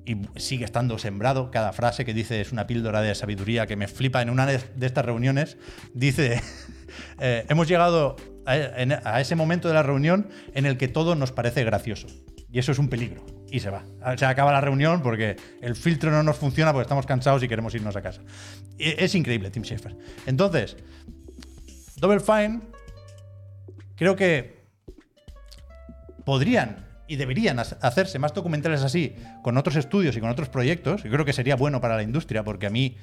y 0.06 0.18
sigue 0.36 0.66
estando 0.66 0.98
sembrado, 0.98 1.52
cada 1.52 1.72
frase 1.74 2.06
que 2.06 2.14
dice 2.14 2.42
es 2.42 2.52
una 2.52 2.68
píldora 2.68 3.02
de 3.02 3.14
sabiduría 3.16 3.68
que 3.68 3.76
me 3.76 3.88
flipa 3.88 4.22
en 4.22 4.30
una 4.30 4.46
de 4.46 4.62
estas 4.82 5.06
reuniones, 5.06 5.58
dice, 5.94 6.42
eh, 7.20 7.46
hemos 7.50 7.68
llegado 7.68 8.16
a, 8.46 9.22
ese 9.22 9.36
momento 9.36 9.68
de 9.68 9.74
la 9.74 9.84
reunión 9.84 10.30
en 10.54 10.66
el 10.66 10.78
que 10.78 10.88
todo 10.88 11.16
nos 11.16 11.32
parece 11.32 11.64
gracioso. 11.64 12.08
Y 12.52 12.60
eso 12.60 12.72
es 12.72 12.78
un 12.80 12.88
peligro. 12.90 13.26
Y 13.50 13.60
se 13.62 13.70
va. 13.70 13.84
Se 14.18 14.26
acaba 14.26 14.52
la 14.52 14.62
reunión 14.62 15.02
porque 15.02 15.38
el 15.62 15.76
filtro 15.76 16.12
no 16.12 16.22
nos 16.24 16.38
funciona 16.38 16.72
porque 16.72 16.84
estamos 16.84 17.06
cansados 17.06 17.42
y 17.44 17.48
queremos 17.48 17.74
irnos 17.74 17.96
a 17.96 18.02
casa. 18.02 18.22
E- 18.78 18.96
Es 19.00 19.16
increíble, 19.16 19.50
Tim 19.50 19.64
Schafer. 19.64 19.96
Entonces, 20.28 20.78
Double 21.98 22.20
Fine, 22.20 22.62
creo 23.96 24.16
que 24.16 24.64
podrían 26.26 26.86
y 27.08 27.16
deberían 27.16 27.60
ha- 27.60 27.64
hacerse 27.82 28.18
más 28.20 28.34
documentales 28.34 28.82
así 28.82 29.16
con 29.42 29.58
otros 29.58 29.76
estudios 29.76 30.16
y 30.16 30.20
con 30.20 30.30
otros 30.30 30.50
proyectos. 30.50 31.04
Y 31.06 31.10
creo 31.10 31.26
que 31.26 31.34
sería 31.34 31.56
bueno 31.56 31.82
para 31.82 31.96
la 31.96 32.04
industria 32.04 32.44
porque 32.44 32.68
a 32.68 32.70
mí 32.70 32.98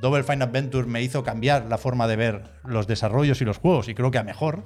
Double 0.00 0.22
Fine 0.22 0.44
Adventure 0.44 0.86
me 0.86 1.02
hizo 1.02 1.22
cambiar 1.22 1.66
la 1.68 1.78
forma 1.78 2.06
de 2.08 2.16
ver 2.16 2.42
los 2.64 2.86
desarrollos 2.86 3.40
y 3.40 3.44
los 3.44 3.58
juegos 3.58 3.88
y 3.88 3.94
creo 3.94 4.10
que 4.10 4.18
a 4.18 4.22
mejor. 4.24 4.64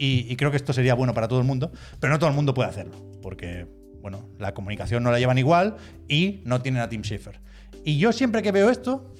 Y, 0.00 0.36
creo 0.36 0.52
que 0.52 0.56
esto 0.56 0.72
sería 0.72 0.94
bueno 0.94 1.12
para 1.12 1.26
todo 1.26 1.40
el 1.40 1.44
mundo, 1.44 1.72
pero 1.98 2.12
no 2.12 2.20
todo 2.20 2.30
el 2.30 2.36
mundo 2.36 2.54
puede 2.54 2.68
hacerlo 2.68 2.94
porque, 3.20 3.66
bueno, 4.00 4.28
la 4.38 4.54
comunicación 4.54 5.02
no 5.02 5.10
la 5.10 5.18
llevan 5.18 5.38
igual 5.38 5.76
y 6.08 6.40
no 6.44 6.60
tienen 6.62 6.82
a 6.82 6.88
Tim 6.88 7.02
Schafer. 7.02 7.40
Y 7.84 7.98
yo 7.98 8.12
siempre 8.12 8.40
que 8.42 8.52
veo 8.52 8.70
esto, 8.70 9.12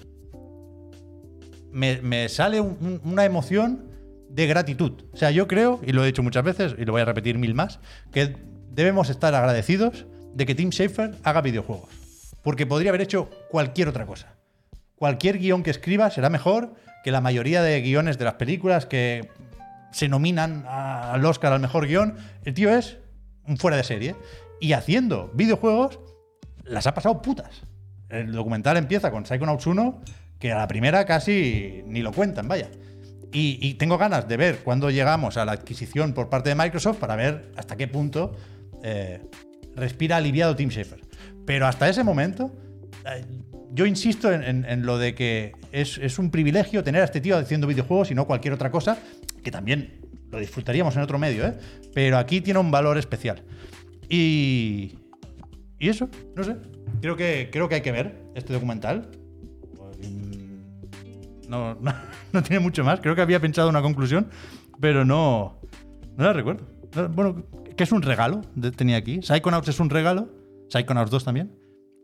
me, 1.73 2.29
sale 2.29 2.61
un- 2.61 2.77
un- 2.81 3.01
una 3.13 3.25
emoción 3.25 3.91
de 4.31 4.47
gratitud. 4.47 4.93
O 5.13 5.17
sea, 5.17 5.31
yo 5.33 5.49
creo, 5.49 5.81
y 5.85 5.93
lo 5.93 6.03
he 6.05 6.07
dicho 6.07 6.23
muchas 6.23 6.45
veces, 6.45 6.75
y 6.79 6.85
lo 6.85 6.93
voy 6.93 7.03
a 7.03 7.05
repetir 7.05 7.39
mil 7.39 7.55
más, 7.55 7.81
que 8.13 8.37
debemos 8.71 9.11
estar 9.11 9.35
agradecidos 9.35 10.07
de 10.35 10.47
que 10.47 10.55
Tim 10.55 10.71
Schafer 10.71 11.17
haga 11.25 11.41
videojuegos. 11.41 11.89
Porque 12.43 12.67
podría 12.67 12.91
haber 12.91 13.01
hecho 13.01 13.29
cualquier 13.51 13.89
otra 13.89 14.07
cosa. 14.07 14.35
Cualquier 14.99 15.39
guion 15.39 15.63
que 15.63 15.71
escriba 15.71 16.11
será 16.11 16.29
mejor 16.31 16.75
que 17.05 17.11
la 17.11 17.21
mayoría 17.21 17.63
de 17.63 17.81
guiones 17.81 18.19
de 18.19 18.25
las 18.25 18.35
películas 18.35 18.87
que 18.87 19.29
se 19.93 20.09
nominan 20.09 20.65
al 20.69 21.25
Oscar 21.25 21.53
al 21.53 21.61
mejor 21.61 21.87
guion. 21.87 22.17
El 22.45 22.55
tío 22.55 22.75
es 22.77 22.99
un 23.47 23.57
fuera 23.57 23.77
de 23.77 23.85
serie. 23.85 24.17
Y 24.61 24.73
haciendo 24.73 25.31
videojuegos, 25.35 26.01
las 26.65 26.87
ha 26.87 26.95
pasado 26.95 27.23
putas. 27.23 27.63
El 28.09 28.33
documental 28.33 28.77
empieza 28.77 29.11
con 29.11 29.25
Psychonauts 29.25 29.67
1, 29.67 30.03
que 30.39 30.53
a 30.53 30.59
la 30.59 30.69
primera 30.69 31.05
casi 31.05 31.83
ni 31.87 32.03
lo 32.03 32.13
cuentan, 32.13 32.49
vaya. 32.49 32.69
Y, 33.31 33.75
tengo 33.75 33.99
ganas 33.99 34.27
de 34.27 34.39
ver 34.39 34.61
cuándo 34.61 34.91
llegamos 34.91 35.37
a 35.37 35.45
la 35.45 35.53
adquisición 35.53 36.15
por 36.15 36.31
parte 36.31 36.49
de 36.49 36.55
Microsoft 36.55 36.97
para 36.97 37.15
ver 37.15 37.53
hasta 37.57 37.77
qué 37.77 37.87
punto 37.87 38.35
eh, 38.83 39.21
respira 39.77 40.17
aliviado 40.17 40.57
Tim 40.57 40.71
Schafer. 40.71 41.03
Pero 41.45 41.67
hasta 41.67 41.91
ese 41.91 42.03
momento, 42.05 42.57
eh, 43.05 43.25
yo 43.73 43.87
insisto 43.87 44.33
en, 44.33 44.87
lo 44.87 44.99
de 44.99 45.15
que 45.15 45.53
es, 45.73 46.19
un 46.19 46.31
privilegio 46.31 46.83
tener 46.83 47.03
a 47.03 47.05
este 47.05 47.21
tío 47.21 47.37
haciendo 47.37 47.67
videojuegos 47.67 48.11
y 48.11 48.15
no 48.15 48.27
cualquier 48.27 48.55
otra 48.55 48.71
cosa, 48.71 48.99
que 49.43 49.51
también 49.51 50.01
lo 50.31 50.39
disfrutaríamos 50.39 50.97
en 50.97 51.03
otro 51.03 51.19
medio, 51.19 51.47
¿eh? 51.47 51.55
pero 51.95 52.19
aquí 52.19 52.41
tiene 52.41 52.61
un 52.61 52.71
valor 52.71 52.99
especial. 52.99 53.43
Y, 54.09 54.99
y 55.79 55.89
eso, 55.89 56.09
no 56.35 56.45
sé. 56.45 56.57
Creo 57.01 57.17
que, 57.17 57.49
creo 57.53 57.69
que 57.69 57.77
hay 57.77 57.81
que 57.83 57.93
ver 57.93 58.17
este 58.35 58.53
documental. 58.53 59.11
Mm, 60.03 61.49
No, 61.49 61.77
no, 62.33 62.43
tiene 62.43 62.61
mucho 62.61 62.85
más. 62.85 63.01
Creo 63.01 63.15
que 63.15 63.23
había 63.23 63.41
pensado 63.41 63.69
una 63.69 63.83
conclusión, 63.83 64.29
pero 64.81 65.05
no, 65.05 65.61
no 66.17 66.25
la 66.25 66.33
recuerdo. 66.33 66.67
No, 66.95 67.09
Bueno, 67.09 67.45
que 67.77 67.85
es 67.85 67.93
un 67.93 68.03
regalo, 68.03 68.43
tenía 68.77 68.97
aquí. 68.97 69.21
Psychonauts 69.23 69.69
es 69.69 69.79
un 69.81 69.91
regalo, 69.91 70.29
Psychonauts 70.69 71.11
2 71.11 71.25
también. 71.25 71.58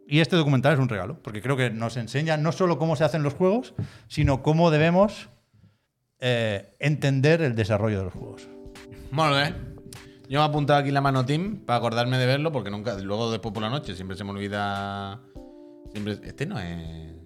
Y 0.07 0.21
este 0.21 0.37
documental 0.37 0.75
es 0.75 0.79
un 0.79 0.89
regalo, 0.89 1.23
porque 1.23 1.41
creo 1.41 1.57
que 1.57 1.71
nos 1.71 1.97
enseña 1.97 2.37
no 2.37 2.53
solo 2.53 2.79
cómo 2.79 2.97
se 2.97 3.05
hacen 3.05 3.23
los 3.23 3.35
juegos, 3.35 3.75
sino 4.09 4.43
cómo 4.43 4.71
debemos 4.71 5.31
eh, 6.21 6.75
entender 6.79 7.43
el 7.43 7.55
desarrollo 7.55 7.99
de 7.99 8.05
los 8.05 8.13
juegos. 8.13 8.49
Molt 9.11 9.35
bé. 9.35 9.55
Yo 10.29 10.41
me 10.41 10.45
he 10.45 10.49
apuntado 10.49 10.81
aquí 10.81 10.91
la 10.91 11.01
mano 11.01 11.25
Tim 11.25 11.65
para 11.65 11.79
acordarme 11.79 12.19
de 12.19 12.27
verlo, 12.27 12.53
porque 12.53 12.71
nunca, 12.71 12.99
luego 12.99 13.31
después 13.31 13.53
por 13.53 13.63
la 13.63 13.71
noche 13.71 13.95
siempre 13.95 14.17
se 14.17 14.25
me 14.25 14.31
olvida. 14.31 15.21
Siempre, 15.93 16.19
este 16.25 16.47
no 16.47 16.59
es. 16.59 17.24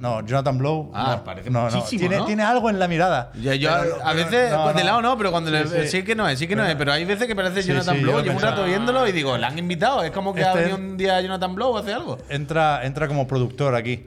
No, 0.00 0.24
Jonathan 0.24 0.58
Blow. 0.58 0.90
Ah, 0.94 1.16
no, 1.18 1.24
parece 1.24 1.50
no, 1.50 1.68
no. 1.70 1.82
Tiene, 1.84 2.20
tiene 2.22 2.42
algo 2.42 2.70
en 2.70 2.78
la 2.78 2.86
mirada. 2.86 3.32
Ya, 3.40 3.54
yo 3.54 3.68
Pero 3.82 4.04
a, 4.04 4.12
veces, 4.12 4.54
pues, 4.54 4.76
de 4.76 4.84
lado 4.84 5.02
no, 5.02 5.16
pero 5.18 5.30
cuando 5.32 5.50
le, 5.50 5.66
Sí, 5.66 5.74
sí, 5.82 5.88
sí. 5.88 6.02
que 6.04 6.14
no 6.14 6.28
es, 6.28 6.38
sí 6.38 6.46
que 6.46 6.54
no 6.54 6.64
es, 6.64 6.74
pero 6.76 6.92
hay 6.92 7.04
veces 7.04 7.26
que 7.26 7.34
parece 7.34 7.62
Sí, 7.62 7.68
Jonathan 7.68 7.96
sí, 7.96 8.02
Blow. 8.02 8.18
yo 8.18 8.22
Llevo 8.22 8.36
un 8.36 8.42
rato 8.42 8.64
viéndolo 8.64 9.08
y 9.08 9.12
digo, 9.12 9.36
¿la 9.36 9.48
han 9.48 9.58
invitado? 9.58 10.02
Es 10.04 10.10
como 10.12 10.32
que 10.34 10.44
ha 10.44 10.48
Este- 10.52 10.60
venido 10.60 10.76
un 10.78 10.96
día 10.96 11.20
Jonathan 11.20 11.54
Blow 11.54 11.76
a 11.76 11.80
hacer 11.80 11.94
algo. 11.94 12.18
Entra, 12.28 12.84
entra 12.84 13.08
como 13.08 13.26
productor 13.26 13.74
aquí. 13.74 14.06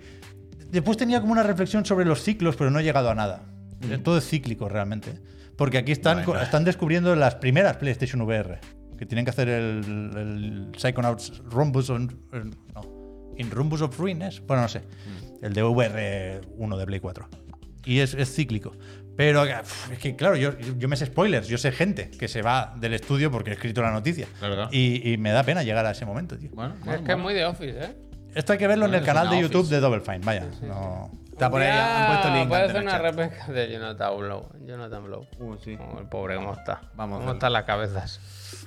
Después 0.69 0.95
tenía 0.97 1.19
como 1.19 1.33
una 1.33 1.43
reflexión 1.43 1.85
sobre 1.85 2.05
los 2.05 2.21
ciclos, 2.23 2.55
pero 2.55 2.71
no 2.71 2.79
he 2.79 2.83
llegado 2.83 3.09
a 3.09 3.15
nada. 3.15 3.41
Todo 4.03 4.17
es 4.17 4.27
cíclico 4.29 4.69
realmente. 4.69 5.19
Porque 5.57 5.77
aquí 5.77 5.91
están, 5.91 6.23
Bueno. 6.25 6.41
están 6.41 6.63
descubriendo 6.63 7.13
las 7.15 7.35
primeras 7.35 7.75
PlayStation 7.77 8.21
VR. 8.21 8.59
Que 8.97 9.05
tienen 9.05 9.25
que 9.25 9.31
hacer 9.31 9.49
el, 9.49 9.83
el 10.15 10.71
Psychonauts 10.77 11.41
Rhombus. 11.49 11.89
on- 11.89 12.17
el- 12.31 12.51
no, 12.73 13.01
In 13.37 13.49
Rumbus 13.49 13.81
of 13.81 13.97
Ruins, 13.97 14.41
bueno, 14.45 14.61
no 14.63 14.67
sé. 14.69 14.81
El 15.41 15.53
de 15.53 15.63
VR1 15.63 16.77
de 16.77 16.85
Play 16.85 16.99
4. 16.99 17.27
Y 17.85 17.99
es, 17.99 18.13
es 18.13 18.33
cíclico. 18.33 18.73
Pero 19.17 19.43
es 19.43 19.99
que, 19.99 20.15
claro, 20.15 20.35
yo, 20.35 20.57
yo 20.57 20.87
me 20.87 20.95
sé 20.95 21.05
spoilers, 21.05 21.47
yo 21.47 21.57
sé 21.57 21.71
gente 21.71 22.09
que 22.11 22.27
se 22.27 22.41
va 22.41 22.73
del 22.77 22.93
estudio 22.93 23.29
porque 23.31 23.49
he 23.51 23.53
escrito 23.53 23.81
la 23.81 23.91
noticia. 23.91 24.27
Claro. 24.39 24.69
Y, 24.71 25.11
y 25.11 25.17
me 25.17 25.31
da 25.31 25.43
pena 25.43 25.63
llegar 25.63 25.85
a 25.85 25.91
ese 25.91 26.05
momento, 26.05 26.37
tío. 26.37 26.49
Bueno, 26.53 26.75
Es 26.79 26.85
bueno, 26.85 27.03
que 27.03 27.11
es 27.11 27.17
muy 27.17 27.33
de 27.33 27.45
Office, 27.45 27.77
¿eh? 27.83 27.95
Esto 28.33 28.53
hay 28.53 28.59
que 28.59 28.67
verlo 28.67 28.85
en 28.85 28.93
el 28.93 29.01
es 29.01 29.05
canal 29.05 29.29
de 29.29 29.41
YouTube 29.41 29.61
Office. 29.61 29.75
de 29.75 29.81
Double 29.81 29.99
Fine, 30.01 30.19
vaya. 30.19 30.47
no- 30.61 31.11
Está 31.31 31.49
por 31.49 31.61
ahí, 31.61 31.69
han 31.71 32.07
puesto 32.07 32.27
el 32.27 32.33
link 32.35 32.47
Puede 32.49 32.69
en 32.69 32.83
una 32.83 32.97
repesca 32.99 33.51
de 33.51 33.71
Jonathan 33.71 34.17
Blow. 34.17 34.49
Jonathan 34.65 35.03
Blow. 35.05 35.25
Uh, 35.39 35.55
sí. 35.57 35.75
Como 35.75 35.99
el 35.99 36.05
pobre, 36.07 36.35
¿cómo 36.35 36.53
está? 36.53 36.81
Vamos 36.95 37.19
¿Cómo 37.19 37.31
están 37.33 37.51
las 37.53 37.63
cabezas? 37.63 38.19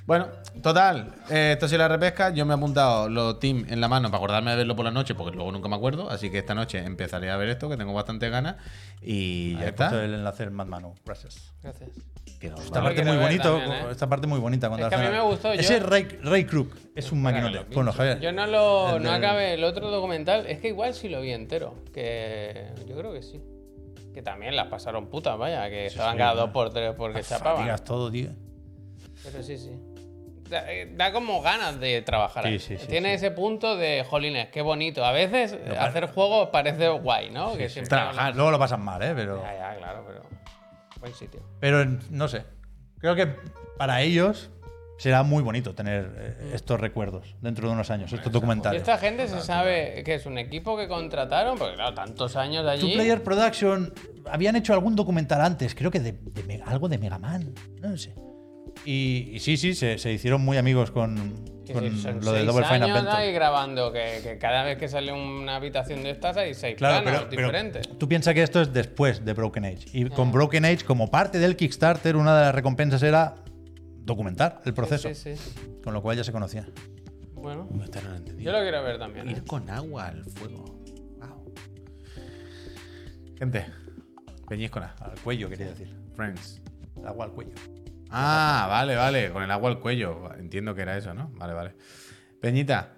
Bueno, 0.05 0.27
total, 0.61 1.13
eh, 1.29 1.51
esto 1.53 1.67
sí 1.67 1.77
la 1.77 1.87
repesca. 1.87 2.29
Yo 2.31 2.45
me 2.45 2.53
he 2.53 2.57
apuntado 2.57 3.09
los 3.09 3.39
team 3.39 3.65
en 3.69 3.81
la 3.81 3.87
mano 3.87 4.09
para 4.09 4.17
acordarme 4.17 4.51
de 4.51 4.57
verlo 4.57 4.75
por 4.75 4.85
la 4.85 4.91
noche, 4.91 5.15
porque 5.15 5.35
luego 5.35 5.51
nunca 5.51 5.67
me 5.67 5.75
acuerdo. 5.75 6.09
Así 6.09 6.29
que 6.29 6.37
esta 6.39 6.53
noche 6.55 6.79
empezaré 6.79 7.31
a 7.31 7.37
ver 7.37 7.49
esto, 7.49 7.69
que 7.69 7.77
tengo 7.77 7.93
bastante 7.93 8.29
ganas. 8.29 8.55
Y 9.01 9.53
ya 9.53 9.59
Ahí 9.59 9.65
he 9.65 9.69
está. 9.69 10.03
el 10.03 10.13
enlace 10.13 10.43
en 10.43 10.53
Mad 10.53 10.67
Manu. 10.67 10.93
Gracias. 11.05 11.53
Gracias. 11.61 11.89
Quedó 12.39 12.57
Esta 12.57 12.81
parte 12.83 13.03
muy 13.05 13.17
bonito, 13.17 13.57
también, 13.59 13.71
¿eh? 13.71 13.87
esta 13.91 14.09
parte 14.09 14.27
muy 14.27 14.39
bonita 14.39 14.67
cuando 14.67 14.87
Es 14.87 14.89
que 14.93 14.99
a 14.99 15.03
mí 15.09 15.15
me 15.15 15.21
gustó, 15.21 15.53
yo- 15.53 15.59
Ese 15.59 15.79
Ray, 15.79 16.19
Ray 16.21 16.43
Crook 16.45 16.75
es 16.95 17.11
un 17.11 17.21
maquinote. 17.21 17.65
Bueno, 17.73 17.93
Javier. 17.93 18.19
Yo 18.19 18.31
no 18.33 18.45
lo 18.45 18.97
El 18.97 19.03
no 19.03 19.11
del- 19.13 19.23
acabé 19.23 19.53
el 19.53 19.63
otro 19.63 19.89
documental. 19.89 20.45
Es 20.47 20.59
que 20.59 20.67
igual 20.69 20.93
sí 20.93 21.07
lo 21.07 21.21
vi 21.21 21.31
entero. 21.31 21.75
Que 21.93 22.71
yo 22.87 22.95
creo 22.97 23.13
que 23.13 23.23
sí. 23.23 23.41
Que 24.13 24.21
también 24.21 24.55
las 24.55 24.67
pasaron 24.67 25.07
putas, 25.07 25.37
vaya. 25.37 25.69
Que 25.69 25.85
estaban 25.87 26.13
sí, 26.13 26.17
cada 26.19 26.33
dos 26.35 26.49
por 26.51 26.71
tres 26.71 26.93
porque 26.97 27.21
chapaban. 27.23 27.57
Fatigas 27.59 27.83
todo, 27.83 28.11
tío. 28.11 28.29
Pero 29.31 29.43
sí, 29.43 29.57
sí. 29.57 29.71
Da, 30.49 30.71
eh, 30.71 30.91
da 30.95 31.11
como 31.11 31.41
ganas 31.41 31.79
de 31.79 32.01
trabajar 32.03 32.43
Sí, 32.43 32.49
ahí. 32.49 32.59
sí, 32.59 32.77
sí, 32.77 32.87
Tiene 32.87 33.09
sí. 33.09 33.15
ese 33.25 33.31
punto 33.31 33.75
de, 33.77 34.05
jolines, 34.07 34.49
qué 34.49 34.61
bonito. 34.61 35.03
A 35.03 35.11
veces 35.11 35.57
hacer 35.79 36.07
juegos 36.07 36.49
parece 36.51 36.87
guay, 36.89 37.31
¿no? 37.31 37.57
que 37.57 37.67
Trabajar, 37.67 38.35
luego 38.35 38.51
lo 38.51 38.59
pasan 38.59 38.81
mal, 38.83 39.01
¿eh? 39.01 39.13
Pero, 39.15 39.41
Ya, 39.41 39.53
ya, 39.73 39.77
claro, 39.77 40.03
pero. 40.07 40.21
Buen 40.99 41.13
sitio. 41.13 41.41
pero 41.59 41.83
no 42.11 42.27
sé. 42.27 42.43
Creo 42.99 43.15
que 43.15 43.27
para 43.77 44.01
ellos 44.01 44.49
será 44.97 45.23
muy 45.23 45.43
bonito 45.43 45.75
tener 45.75 46.13
eh, 46.17 46.51
estos 46.53 46.79
recuerdos 46.79 47.35
dentro 47.41 47.67
de 47.67 47.73
unos 47.73 47.89
años, 47.91 48.13
estos 48.13 48.31
documentales. 48.31 48.81
esta 48.81 48.97
gente 48.97 49.27
se 49.27 49.41
sabe 49.41 50.03
que 50.05 50.13
es 50.15 50.25
un 50.25 50.37
equipo 50.37 50.77
que 50.77 50.87
contrataron, 50.87 51.57
porque 51.57 51.75
claro, 51.75 51.93
tantos 51.95 52.35
años 52.35 52.61
Two 52.63 52.69
allí. 52.71 52.93
Player 52.93 53.21
Production 53.21 53.93
habían 54.31 54.55
hecho 54.55 54.73
algún 54.73 54.95
documental 54.95 55.41
antes, 55.41 55.75
creo 55.75 55.91
que 55.91 55.99
de, 55.99 56.13
de 56.13 56.61
algo 56.65 56.87
de 56.87 56.97
Mega 56.97 57.17
Man, 57.19 57.53
no 57.81 57.97
sé. 57.97 58.13
Y, 58.83 59.29
y 59.33 59.39
sí, 59.39 59.57
sí, 59.57 59.73
se, 59.73 59.97
se 59.97 60.11
hicieron 60.11 60.41
muy 60.41 60.57
amigos 60.57 60.91
con, 60.91 61.15
que 61.65 61.73
con 61.73 61.89
sí, 61.89 62.01
son 62.01 62.19
lo 62.23 62.31
de 62.33 62.39
seis 62.39 62.45
Double 62.45 62.65
Fine 62.65 62.83
años 62.83 62.89
Adventure. 62.97 63.17
ahí 63.23 63.33
grabando, 63.33 63.91
que, 63.91 64.19
que 64.21 64.37
cada 64.37 64.63
vez 64.63 64.77
que 64.77 64.87
sale 64.87 65.11
una 65.11 65.55
habitación 65.55 66.03
de 66.03 66.11
estas 66.11 66.37
hay 66.37 66.53
seis 66.53 66.75
Claro, 66.77 67.03
planos 67.03 67.21
pero, 67.21 67.29
pero 67.29 67.47
diferentes. 67.47 67.97
tú 67.97 68.07
piensas 68.07 68.33
que 68.35 68.43
esto 68.43 68.61
es 68.61 68.73
después 68.73 69.25
de 69.25 69.33
Broken 69.33 69.65
Age. 69.65 69.85
Y 69.93 70.05
con 70.09 70.31
Broken 70.31 70.65
Age, 70.65 70.83
como 70.85 71.09
parte 71.09 71.39
del 71.39 71.55
Kickstarter, 71.55 72.15
una 72.15 72.37
de 72.37 72.45
las 72.45 72.53
recompensas 72.55 73.01
era 73.01 73.35
documentar 73.97 74.61
el 74.65 74.73
proceso. 74.75 75.11
Sí, 75.13 75.35
sí. 75.35 75.51
Con 75.83 75.93
lo 75.93 76.01
cual 76.03 76.17
ya 76.17 76.23
se 76.23 76.31
conocía. 76.31 76.67
Bueno, 77.33 77.67
no 77.71 77.83
entendí. 78.15 78.43
yo 78.43 78.51
lo 78.51 78.59
quiero 78.61 78.83
ver 78.83 78.99
también. 78.99 79.29
¿eh? 79.29 79.31
Ir 79.33 79.43
con 79.45 79.67
agua 79.69 80.07
al 80.07 80.25
fuego. 80.25 80.63
Wow. 81.19 81.53
Gente, 83.39 83.65
peñíscola. 84.47 84.95
Al 84.99 85.19
cuello, 85.21 85.49
quería 85.49 85.67
decir. 85.67 85.91
Friends. 86.15 86.61
El 86.97 87.07
agua 87.07 87.25
al 87.25 87.31
cuello. 87.31 87.53
Ah, 88.17 88.67
vale, 88.69 88.95
vale. 88.95 89.31
Con 89.31 89.43
el 89.43 89.51
agua 89.51 89.69
al 89.69 89.79
cuello. 89.79 90.33
Entiendo 90.37 90.73
que 90.73 90.81
era 90.83 90.97
eso, 90.97 91.13
¿no? 91.13 91.29
Vale, 91.35 91.53
vale. 91.53 91.75
Peñita, 92.41 92.93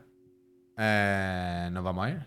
eh, 0.78 1.70
nos 1.72 1.84
vamos 1.84 2.06
a 2.06 2.10
ir. 2.12 2.20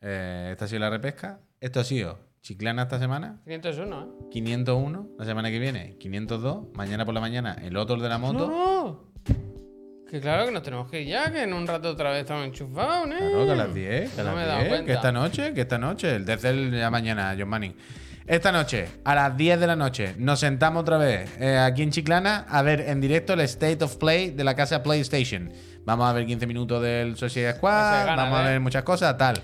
Eh, 0.00 0.48
esta 0.52 0.64
ha 0.66 0.68
sido 0.68 0.80
la 0.80 0.90
repesca. 0.90 1.40
Esto 1.60 1.80
ha 1.80 1.84
sido 1.84 2.18
Chiclana 2.40 2.82
esta 2.82 2.98
semana. 2.98 3.40
501, 3.44 4.02
¿eh? 4.02 4.28
501. 4.30 5.08
La 5.18 5.24
semana 5.24 5.50
que 5.50 5.58
viene, 5.58 5.96
502. 5.98 6.68
Mañana 6.74 7.04
por 7.04 7.14
la 7.14 7.20
mañana, 7.20 7.56
el 7.62 7.76
otro 7.76 7.96
de 7.96 8.08
la 8.08 8.18
moto. 8.18 8.46
No. 8.48 9.08
Que 10.08 10.20
claro 10.20 10.46
que 10.46 10.52
nos 10.52 10.62
tenemos 10.62 10.90
que 10.90 11.02
ir 11.02 11.08
ya, 11.08 11.30
que 11.30 11.42
en 11.42 11.52
un 11.52 11.66
rato 11.66 11.90
otra 11.90 12.10
vez 12.10 12.20
estamos 12.20 12.46
enchufados, 12.46 13.08
¿eh? 13.10 13.16
Claro, 13.18 13.44
que 13.44 13.52
a 13.52 13.56
las 13.56 13.74
10. 13.74 14.14
Que 14.14 14.20
a 14.20 14.24
No 14.24 14.30
las 14.30 14.36
me 14.36 14.42
he 14.42 14.46
dado 14.46 14.58
10, 14.60 14.68
cuenta. 14.70 14.86
que 14.86 14.92
esta 14.92 15.12
noche, 15.12 15.52
que 15.54 15.60
esta 15.62 15.78
noche. 15.78 16.16
El 16.16 16.24
tercer 16.24 16.70
ya 16.70 16.90
mañana, 16.90 17.34
John 17.38 17.48
Manning. 17.48 17.74
Esta 18.28 18.52
noche, 18.52 18.90
a 19.04 19.14
las 19.14 19.38
10 19.38 19.58
de 19.58 19.66
la 19.66 19.74
noche, 19.74 20.14
nos 20.18 20.40
sentamos 20.40 20.82
otra 20.82 20.98
vez 20.98 21.34
eh, 21.40 21.56
aquí 21.56 21.82
en 21.82 21.90
Chiclana 21.90 22.44
a 22.46 22.60
ver 22.60 22.82
en 22.82 23.00
directo 23.00 23.32
el 23.32 23.40
State 23.40 23.82
of 23.82 23.96
Play 23.96 24.32
de 24.32 24.44
la 24.44 24.54
casa 24.54 24.82
PlayStation. 24.82 25.50
Vamos 25.86 26.06
a 26.06 26.12
ver 26.12 26.26
15 26.26 26.46
minutos 26.46 26.82
del 26.82 27.16
Suicide 27.16 27.54
Squad, 27.54 28.04
gana, 28.04 28.24
vamos 28.24 28.40
a 28.40 28.42
¿eh? 28.42 28.50
ver 28.50 28.60
muchas 28.60 28.82
cosas, 28.82 29.16
tal. 29.16 29.40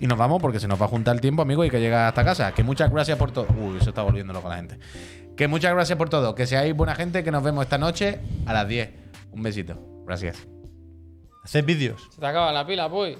Y 0.00 0.06
nos 0.06 0.16
vamos 0.16 0.40
porque 0.40 0.58
se 0.58 0.66
nos 0.66 0.80
va 0.80 0.86
a 0.86 0.88
juntar 0.88 1.14
el 1.14 1.20
tiempo, 1.20 1.42
amigo, 1.42 1.62
y 1.62 1.68
que 1.68 1.78
llega 1.78 2.08
hasta 2.08 2.24
casa. 2.24 2.52
Que 2.52 2.62
muchas 2.62 2.90
gracias 2.90 3.18
por 3.18 3.32
todo. 3.32 3.48
Uy, 3.54 3.80
se 3.82 3.90
está 3.90 4.00
volviendo 4.00 4.32
loco 4.32 4.48
la 4.48 4.56
gente. 4.56 4.78
Que 5.36 5.46
muchas 5.46 5.74
gracias 5.74 5.98
por 5.98 6.08
todo. 6.08 6.34
Que 6.34 6.46
seáis 6.46 6.74
buena 6.74 6.94
gente, 6.94 7.22
que 7.22 7.30
nos 7.30 7.42
vemos 7.42 7.64
esta 7.64 7.76
noche 7.76 8.18
a 8.46 8.54
las 8.54 8.66
10. 8.66 8.90
Un 9.32 9.42
besito. 9.42 9.78
Gracias. 10.06 10.38
Haced 11.44 11.66
vídeos. 11.66 12.08
Se 12.14 12.18
te 12.18 12.26
acaba 12.26 12.50
la 12.50 12.66
pila, 12.66 12.88
pues. 12.88 13.18